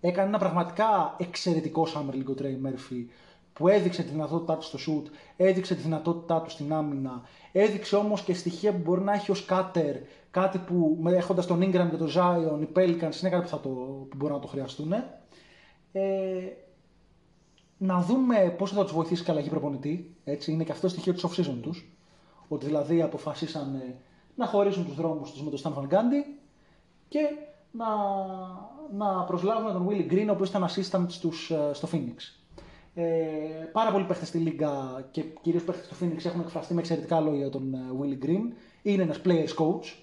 Έκανε 0.00 0.28
ένα 0.28 0.38
πραγματικά 0.38 1.14
εξαιρετικό 1.18 1.86
Summer 1.94 2.14
League 2.14 2.30
ο 2.30 2.34
Trey 2.38 2.66
Murphy 2.66 3.04
που 3.52 3.68
έδειξε 3.68 4.02
τη 4.02 4.10
δυνατότητά 4.10 4.56
του 4.56 4.64
στο 4.64 4.78
shoot, 4.86 5.10
έδειξε 5.36 5.74
τη 5.74 5.80
δυνατότητά 5.80 6.42
του 6.42 6.50
στην 6.50 6.72
άμυνα, 6.72 7.22
έδειξε 7.52 7.96
όμως 7.96 8.22
και 8.22 8.34
στοιχεία 8.34 8.72
που 8.72 8.78
μπορεί 8.84 9.00
να 9.00 9.12
έχει 9.12 9.30
ως 9.30 9.46
cutter, 9.48 9.94
κάτι 10.30 10.58
που 10.58 11.02
έχοντας 11.06 11.46
τον 11.46 11.60
Ingram 11.62 11.88
και 11.90 11.96
τον 11.96 12.10
Zion, 12.16 12.60
οι 12.60 12.68
Pelicans 12.76 13.20
είναι 13.20 13.30
κάτι 13.30 13.42
που, 13.42 13.48
θα 13.48 13.60
το, 13.60 13.68
που 14.08 14.16
μπορεί 14.16 14.32
να 14.32 14.38
το 14.38 14.46
χρειαστούν. 14.46 14.92
Ε, 15.92 16.02
να 17.78 18.00
δούμε 18.00 18.54
πώς 18.58 18.72
θα 18.72 18.82
τους 18.82 18.92
βοηθήσει 18.92 19.24
και 19.24 19.30
αλλαγή 19.30 19.48
προπονητή. 19.48 20.16
Έτσι, 20.24 20.52
είναι 20.52 20.64
και 20.64 20.72
αυτό 20.72 20.88
στοιχείο 20.88 21.12
της 21.12 21.24
off-season 21.26 21.58
τους. 21.62 21.92
Ότι 22.48 22.66
δηλαδή 22.66 23.02
αποφασίσαν 23.02 23.82
να 24.38 24.46
χωρίσουν 24.46 24.84
τους 24.84 24.94
δρόμους 24.94 25.32
τους 25.32 25.42
με 25.42 25.50
τον 25.50 25.60
Stan 25.62 25.78
Van 25.78 25.94
Gundy 25.94 26.24
και 27.08 27.20
να, 27.70 27.86
να 28.96 29.24
προσλάβουν 29.24 29.72
τον 29.72 29.88
Willie 29.88 30.12
Green, 30.12 30.26
ο 30.28 30.32
οποίος 30.32 30.48
ήταν 30.48 30.66
assistant 30.68 31.04
στους, 31.08 31.52
στο 31.72 31.88
Phoenix. 31.92 32.16
Ε, 32.94 33.04
πάρα 33.72 33.92
πολλοί 33.92 34.04
παίχτες 34.04 34.28
στη 34.28 34.38
Λίγκα 34.38 35.04
και 35.10 35.22
κυρίως 35.22 35.64
παίχτες 35.64 35.86
στο 35.86 35.96
Phoenix 36.00 36.24
έχουν 36.24 36.40
εκφραστεί 36.40 36.74
με 36.74 36.80
εξαιρετικά 36.80 37.20
λόγια 37.20 37.38
για 37.38 37.50
τον 37.50 37.74
Willie 38.00 38.24
Green. 38.24 38.52
Είναι 38.82 39.02
ένας 39.02 39.20
players 39.24 39.54
coach. 39.58 39.96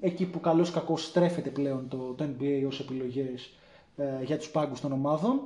Εκεί 0.00 0.26
που 0.26 0.40
καλώς 0.40 0.70
κακό 0.70 0.96
στρέφεται 0.96 1.50
πλέον 1.50 1.88
το, 1.88 1.96
το 1.96 2.24
NBA 2.24 2.64
ως 2.66 2.80
επιλογές 2.80 3.56
ε, 3.96 4.24
για 4.24 4.38
τους 4.38 4.50
πάγκους 4.50 4.80
των 4.80 4.92
ομάδων. 4.92 5.40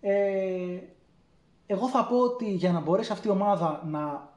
Ε, 0.00 0.78
εγώ 1.66 1.88
θα 1.88 2.06
πω 2.06 2.18
ότι 2.18 2.50
για 2.50 2.72
να 2.72 2.80
μπορέσει 2.80 3.12
αυτή 3.12 3.28
η 3.28 3.30
ομάδα 3.30 3.82
να 3.86 4.34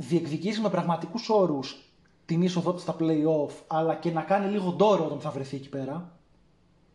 διεκδικήσει 0.00 0.60
με 0.60 0.70
πραγματικούς 0.70 1.28
όρους 1.28 1.92
την 2.26 2.42
είσοδό 2.42 2.72
της 2.72 2.82
στα 2.82 2.96
play-off, 3.00 3.52
αλλά 3.66 3.94
και 3.94 4.10
να 4.10 4.22
κάνει 4.22 4.50
λίγο 4.50 4.70
ντόρο 4.70 5.04
όταν 5.04 5.20
θα 5.20 5.30
βρεθεί 5.30 5.56
εκεί 5.56 5.68
πέρα. 5.68 6.12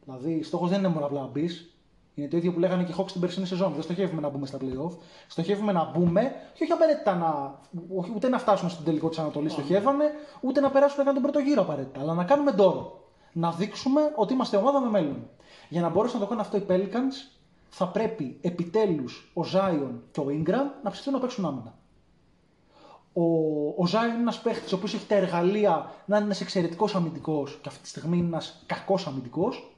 Δηλαδή, 0.06 0.44
στόχος 0.44 0.70
δεν 0.70 0.80
είναι 0.80 0.88
μόνο 0.88 1.06
απλά 1.06 1.22
να 1.22 1.28
μπεις. 1.28 1.70
Είναι 2.14 2.28
το 2.28 2.38
ίδιο 2.38 2.54
που 2.54 2.60
λέγανε 2.60 2.84
και 2.84 2.92
οι 2.92 2.96
Hawks 2.98 3.12
την 3.12 3.22
περσινή 3.22 3.46
σεζόν. 3.46 3.74
Δεν 3.74 3.82
στοχεύουμε 3.84 4.22
να 4.22 4.30
μπούμε 4.30 4.46
στα 4.46 4.58
play-off. 4.62 4.98
Στοχεύουμε 5.28 5.72
να 5.72 5.92
μπούμε 5.92 6.22
και 6.54 6.64
όχι 6.64 6.72
απαραίτητα 6.72 7.16
να. 7.16 7.60
ούτε 8.16 8.30
να 8.30 8.38
φτάσουμε 8.38 8.70
στον 8.70 8.86
τελικό 8.86 9.10
της 9.10 9.20
Ανατολής. 9.20 9.52
Στοχεύαμε, 9.52 10.04
ούτε 10.42 10.60
να 10.60 10.70
περάσουμε 10.70 11.04
να 11.04 11.14
τον 11.14 11.22
πρώτο 11.22 11.40
γύρο 11.40 11.62
απαραίτητα. 11.62 12.00
Αλλά 12.00 12.14
να 12.14 12.24
κάνουμε 12.24 12.52
ντόρο. 12.52 13.04
Να 13.32 13.52
δείξουμε 13.52 14.02
ότι 14.16 14.34
είμαστε 14.34 14.58
ομάδα 14.58 14.80
με 14.80 14.90
μέλλον. 14.90 15.30
Για 15.70 15.82
να 15.82 15.90
μπορέσουν 15.90 16.20
να 16.20 16.26
το 16.26 16.36
κάνουν 16.36 16.46
αυτό 16.46 16.58
οι 16.58 16.66
Pelicans, 16.70 17.36
θα 17.70 17.88
πρέπει 17.88 18.38
επιτέλους 18.42 19.32
ο 19.34 19.42
Zion 19.54 19.92
και 20.12 20.20
ο 20.20 20.26
Ingram 20.30 20.68
να 20.84 20.92
ψηθούν 20.92 21.14
να 21.14 21.20
παίξουν 21.20 21.46
άμυνα. 21.46 21.74
Ο, 23.18 23.24
ο 23.78 23.88
Ζάιον 23.88 24.12
είναι 24.12 24.20
ένας 24.20 24.42
παίχτης 24.42 24.74
ο 24.74 24.76
οποίος 24.76 24.94
έχει 24.94 25.06
τα 25.06 25.16
εργαλεία 25.16 25.92
να 26.06 26.16
είναι 26.16 26.26
ένας 26.26 26.42
εξαιρετικός 26.42 26.96
αμυντικός 26.96 27.60
και 27.62 27.70
αυτή 27.70 27.82
τη 27.82 27.88
στιγμή 27.88 28.18
είναι 28.18 28.26
ένας 28.28 28.64
κακός 28.66 29.08
αμυντικός. 29.08 29.76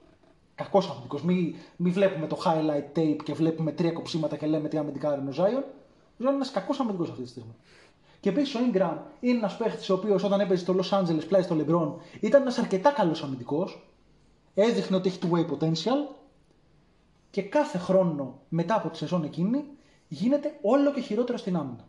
Κακός 0.55 0.89
αμυντικός. 0.89 1.23
Μην 1.23 1.55
μη 1.75 1.89
βλέπουμε 1.89 2.27
το 2.27 2.37
highlight 2.45 2.97
tape 2.99 3.17
και 3.23 3.33
βλέπουμε 3.33 3.71
τρία 3.71 3.91
κοψίματα 3.91 4.37
και 4.37 4.45
λέμε 4.45 4.67
τι 4.67 4.77
αμυντικά 4.77 5.17
είναι 5.17 5.29
ο 5.29 5.31
Ζάιον. 5.31 5.57
Ο 5.57 5.63
Ζάιον 6.17 6.29
είναι 6.29 6.29
ένας 6.29 6.51
κακός 6.51 6.79
αμυντικός 6.79 7.09
αυτή 7.09 7.21
τη 7.21 7.29
στιγμή. 7.29 7.55
Και 8.19 8.29
επίσης 8.29 8.55
ο 8.55 8.59
Ingram 8.71 8.97
είναι 9.19 9.37
ένας 9.37 9.57
παίχτης 9.57 9.89
ο 9.89 9.93
οποίος 9.93 10.23
όταν 10.23 10.39
έπαιζε 10.39 10.63
στο 10.63 10.75
Los 10.79 10.99
Angeles 10.99 11.27
πλάι 11.27 11.41
στο 11.41 11.55
LeBron 11.59 12.19
ήταν 12.19 12.41
ένας 12.41 12.57
αρκετά 12.57 12.91
καλός 12.91 13.23
αμυντικός. 13.23 13.87
Έδειχνε 14.53 14.95
ότι 14.95 15.09
έχει 15.09 15.19
two 15.21 15.35
way 15.35 15.45
potential. 15.45 16.15
Και 17.29 17.41
κάθε 17.41 17.77
χρόνο 17.77 18.39
μετά 18.49 18.75
από 18.75 18.89
τη 18.89 18.97
σεζόν 18.97 19.23
εκείνη 19.23 19.63
γίνεται 20.07 20.57
όλο 20.61 20.93
και 20.93 21.01
χειρότερο 21.01 21.37
στην 21.37 21.55
άμυνα. 21.55 21.87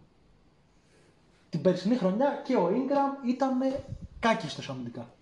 Την 1.50 1.62
περσινή 1.62 1.96
χρονιά 1.96 2.42
και 2.46 2.56
ο 2.56 2.68
Ingram 2.68 3.28
ήταν 3.28 3.58
κάκιστος 4.20 4.68
αμυντικά. 4.68 5.12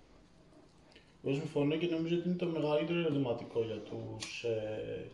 Εγώ 1.24 1.34
συμφωνώ 1.34 1.76
και 1.76 1.86
νομίζω 1.86 2.16
ότι 2.16 2.28
είναι 2.28 2.36
το 2.36 2.46
μεγαλύτερο 2.46 2.98
ερωτηματικό 2.98 3.62
για 3.62 3.76
τους, 3.76 4.42
ε, 4.44 5.10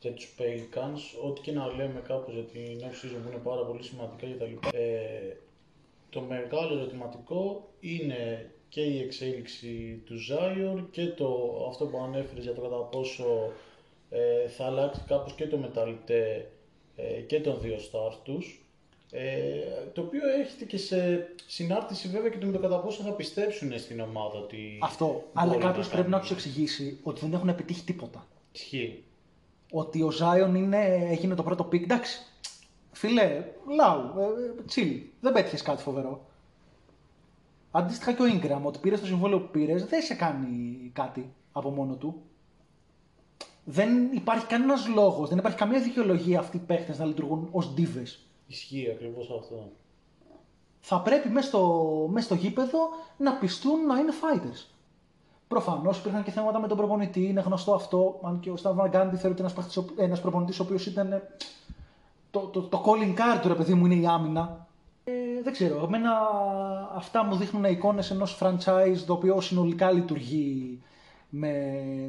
για 0.00 0.12
τους 0.12 0.34
Pelicans. 0.38 1.28
Ό,τι 1.28 1.40
και 1.40 1.52
να 1.52 1.66
λέμε 1.66 2.02
κάπως 2.06 2.34
για 2.34 2.42
την 2.42 2.78
off 2.80 3.04
season 3.04 3.20
που 3.22 3.28
είναι 3.28 3.40
πάρα 3.44 3.62
πολύ 3.62 3.82
σημαντικά 3.82 4.26
για 4.26 4.36
τα 4.38 4.44
λοιπά. 4.46 4.68
Ε, 4.72 5.36
το 6.10 6.20
μεγάλο 6.20 6.78
ερωτηματικό 6.78 7.68
είναι 7.80 8.50
και 8.68 8.80
η 8.80 8.98
εξέλιξη 9.00 10.02
του 10.04 10.14
Zion 10.30 10.84
και 10.90 11.06
το, 11.06 11.28
αυτό 11.68 11.86
που 11.86 11.98
ανέφερες 12.02 12.44
για 12.44 12.54
το 12.54 12.60
κατά 12.60 12.76
πόσο 12.76 13.52
ε, 14.10 14.48
θα 14.48 14.64
αλλάξει 14.64 15.00
κάπως 15.06 15.32
και 15.32 15.46
το 15.46 15.56
mentality 15.56 16.50
ε, 16.96 17.20
και 17.20 17.40
των 17.40 17.60
δύο 17.60 17.76
stars 17.76 18.16
τους. 18.22 18.67
Ε, 19.10 19.90
το 19.92 20.00
οποίο 20.00 20.20
έρχεται 20.40 20.64
και 20.64 20.76
σε 20.76 21.28
συνάρτηση 21.46 22.08
βέβαια 22.08 22.30
και 22.30 22.46
με 22.46 22.52
το 22.52 22.58
κατά 22.58 22.78
πόσο 22.78 23.02
θα 23.02 23.10
πιστέψουν 23.10 23.78
στην 23.78 24.00
ομάδα 24.00 24.38
ότι. 24.38 24.78
Αυτό. 24.82 25.24
Αλλά 25.32 25.52
μπορεί 25.52 25.64
κάποιος 25.64 25.88
πρέπει 25.88 26.10
να 26.10 26.16
κάνει. 26.16 26.22
τους 26.22 26.30
εξηγήσει 26.30 26.98
ότι 27.02 27.20
δεν 27.20 27.32
έχουν 27.32 27.48
επιτύχει 27.48 27.84
τίποτα. 27.84 28.26
Ισχύει. 28.52 29.04
Ότι 29.70 30.02
ο 30.02 30.10
Ζάιον 30.10 30.54
είναι, 30.54 31.06
έγινε 31.10 31.34
το 31.34 31.42
πρώτο 31.42 31.64
pick. 31.64 31.82
Εντάξει. 31.82 32.18
Φίλε, 32.92 33.44
λάου, 33.76 34.20
ε, 34.58 34.62
chill. 34.66 35.00
Δεν 35.20 35.32
πέτυχες 35.32 35.62
κάτι 35.62 35.82
φοβερό. 35.82 36.26
Αντίστοιχα 37.70 38.12
και 38.12 38.22
ο 38.22 38.26
Ingram, 38.26 38.62
ότι 38.62 38.78
πήρε 38.78 38.96
το 38.96 39.06
συμβόλαιο 39.06 39.40
που 39.40 39.50
πήρες, 39.50 39.84
δεν 39.84 40.02
σε 40.02 40.14
κάνει 40.14 40.90
κάτι 40.92 41.32
από 41.52 41.70
μόνο 41.70 41.94
του. 41.94 42.22
Δεν 43.64 44.12
υπάρχει 44.12 44.46
κανένας 44.46 44.88
λόγος, 44.88 45.28
δεν 45.28 45.38
υπάρχει 45.38 45.56
καμία 45.56 45.80
δικαιολογία 45.80 46.38
αυτοί 46.38 46.56
οι 46.56 46.60
παίχτες 46.66 46.98
να 46.98 47.04
λειτουργούν 47.04 47.48
ως 47.50 47.74
ντίβε. 47.74 48.02
Ισχύει 48.50 48.90
ακριβώς 48.90 49.30
αυτό. 49.38 49.70
θα 50.80 51.00
πρέπει 51.00 51.28
μέσα 51.28 51.48
στο, 51.48 51.84
μέσα 52.12 52.26
στο 52.26 52.34
γήπεδο 52.34 52.78
να 53.16 53.32
πιστούν 53.32 53.86
να 53.86 53.98
είναι 53.98 54.12
fighters. 54.22 54.66
Προφανώς 55.48 55.98
υπήρχαν 55.98 56.22
και 56.22 56.30
θέματα 56.30 56.58
με 56.60 56.68
τον 56.68 56.76
προπονητή, 56.76 57.26
είναι 57.26 57.40
γνωστό 57.40 57.74
αυτό. 57.74 58.20
Αν 58.22 58.40
και 58.40 58.50
ο 58.50 58.56
Σταύρο 58.56 58.88
Γκάντι 58.88 59.16
θεωρείται 59.16 59.44
ένας 59.96 60.20
προπονητής 60.20 60.60
ο 60.60 60.62
οποίος 60.62 60.86
ήταν. 60.86 61.12
ε, 61.12 61.22
Το, 62.30 62.40
το, 62.40 62.62
το 62.62 62.84
calling 62.86 63.14
card 63.14 63.40
του 63.42 63.48
ρε 63.48 63.54
παιδί 63.54 63.74
μου 63.74 63.86
είναι 63.86 63.94
η 63.94 64.06
άμυνα. 64.06 64.66
Ε, 65.04 65.12
δεν 65.42 65.52
ξέρω. 65.52 65.84
Εμένα 65.84 66.10
αυτά 66.94 67.24
μου 67.24 67.36
δείχνουν 67.36 67.64
εικόνες 67.64 68.10
ενός 68.10 68.38
franchise 68.42 68.98
το 69.06 69.12
οποίο 69.12 69.40
συνολικά 69.40 69.90
λειτουργεί 69.90 70.82
με, 71.28 71.52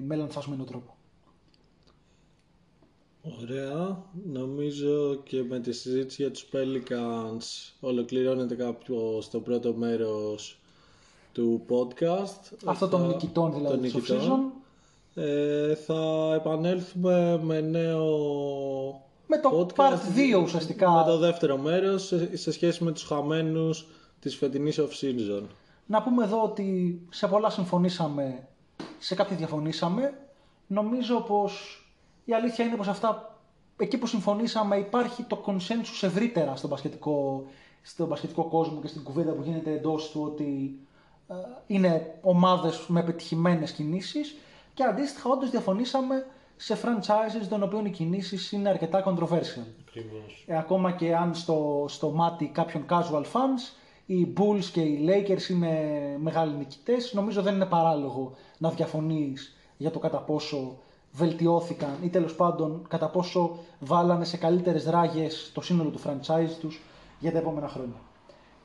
με 0.05 0.15
λανθασμένο 0.15 0.63
τρόπο. 0.63 0.95
Ωραία. 3.41 4.03
Νομίζω 4.31 5.15
και 5.23 5.43
με 5.43 5.59
τη 5.59 5.71
συζήτηση 5.71 6.21
για 6.21 6.31
τους 6.31 6.45
Pelicans 6.53 7.73
ολοκληρώνεται 7.79 8.55
κάποιος 8.55 9.29
το 9.29 9.39
πρώτο 9.39 9.73
μέρος 9.73 10.59
του 11.33 11.65
podcast. 11.69 12.57
Αυτό 12.65 12.87
των 12.87 13.01
Θα- 13.01 13.07
νικητών 13.07 13.53
δηλαδή 13.53 13.73
των 13.73 13.81
της 13.81 13.93
νικητών. 13.93 14.19
off-season. 14.19 15.21
Ε, 15.21 15.75
θα 15.75 16.33
επανέλθουμε 16.35 17.39
με 17.43 17.61
νέο 17.61 18.07
Με 19.27 19.37
το 19.39 19.49
podcast, 19.75 19.79
part 19.79 19.97
2 20.15 20.41
ουσιαστικά. 20.43 20.91
Με 20.91 21.03
το 21.11 21.17
δεύτερο 21.17 21.57
μέρος 21.57 22.05
σε, 22.05 22.37
σε 22.37 22.51
σχέση 22.51 22.83
με 22.83 22.91
τους 22.91 23.03
χαμένους 23.03 23.87
της 24.19 24.35
φετινής 24.35 24.79
off-season. 24.79 25.43
Να 25.85 26.01
πούμε 26.01 26.23
εδώ 26.23 26.43
ότι 26.43 26.99
σε 27.09 27.27
πολλά 27.27 27.49
συμφωνήσαμε, 27.49 28.47
σε 28.99 29.15
κάποια 29.15 29.35
διαφωνήσαμε. 29.35 30.13
Νομίζω 30.67 31.21
πως 31.21 31.83
η 32.29 32.33
αλήθεια 32.33 32.65
είναι 32.65 32.75
πως 32.75 32.87
αυτά, 32.87 33.35
εκεί 33.77 33.97
που 33.97 34.07
συμφωνήσαμε 34.07 34.77
υπάρχει 34.77 35.23
το 35.23 35.43
consensus 35.45 36.01
ευρύτερα 36.01 36.55
στον 36.55 36.69
μπασκετικό, 36.69 37.45
στον 37.81 38.07
μπασκετικό 38.07 38.43
κόσμο 38.43 38.81
και 38.81 38.87
στην 38.87 39.03
κουβέντα 39.03 39.31
που 39.31 39.41
γίνεται 39.43 39.71
εντός 39.71 40.11
του 40.11 40.21
ότι 40.25 40.79
ε, 41.29 41.33
είναι 41.67 42.17
ομάδες 42.21 42.85
με 42.87 43.03
πετυχημένες 43.03 43.71
κινήσεις 43.71 44.35
και 44.73 44.83
αντίστοιχα 44.83 45.29
όντως 45.29 45.49
διαφωνήσαμε 45.49 46.25
σε 46.55 46.77
franchises 46.83 47.45
των 47.49 47.63
οποίων 47.63 47.85
οι 47.85 47.89
κινήσεις 47.89 48.51
είναι 48.51 48.69
αρκετά 48.69 49.03
controversial. 49.03 49.65
Ακριβώς. 49.87 50.43
Ε, 50.47 50.57
ακόμα 50.57 50.91
και 50.91 51.15
αν 51.15 51.35
στο, 51.35 51.85
στο 51.87 52.09
μάτι 52.09 52.45
κάποιων 52.45 52.85
casual 52.89 53.23
fans 53.23 53.77
οι 54.05 54.33
Bulls 54.37 54.63
και 54.63 54.81
οι 54.81 55.07
Lakers 55.07 55.49
είναι 55.49 55.79
μεγάλοι 56.19 56.53
νικητές 56.53 57.13
νομίζω 57.13 57.41
δεν 57.41 57.55
είναι 57.55 57.65
παράλογο 57.65 58.35
να 58.57 58.69
διαφωνείς 58.69 59.55
για 59.77 59.91
το 59.91 59.99
κατά 59.99 60.17
πόσο 60.17 60.77
βελτιώθηκαν 61.11 61.97
ή 62.01 62.09
τέλος 62.09 62.35
πάντων 62.35 62.85
κατά 62.87 63.09
πόσο 63.09 63.57
βάλανε 63.79 64.25
σε 64.25 64.37
καλύτερες 64.37 64.85
ράγες 64.85 65.51
το 65.53 65.61
σύνολο 65.61 65.89
του 65.89 65.99
franchise 65.99 66.57
τους 66.59 66.81
για 67.19 67.31
τα 67.31 67.37
επόμενα 67.37 67.67
χρόνια. 67.67 67.95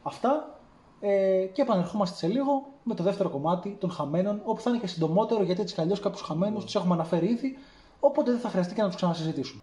Αυτά 0.02 0.58
ε, 1.00 1.46
και 1.52 1.62
επανερχόμαστε 1.62 2.16
σε 2.16 2.26
λίγο 2.26 2.66
με 2.82 2.94
το 2.94 3.02
δεύτερο 3.02 3.28
κομμάτι 3.28 3.76
των 3.80 3.90
χαμένων 3.90 4.40
όπου 4.44 4.60
θα 4.60 4.70
είναι 4.70 4.78
και 4.78 4.86
συντομότερο 4.86 5.42
γιατί 5.42 5.60
έτσι 5.60 5.74
κι 5.74 5.80
αλλιώς 5.80 6.00
κάποιους 6.00 6.22
χαμένους 6.22 6.64
τους 6.64 6.74
έχουμε 6.74 6.94
αναφέρει 6.94 7.26
ήδη 7.26 7.58
οπότε 8.00 8.30
δεν 8.30 8.40
θα 8.40 8.48
χρειαστεί 8.48 8.74
και 8.74 8.80
να 8.80 8.86
τους 8.86 8.96
ξανασυζητήσουμε. 8.96 9.62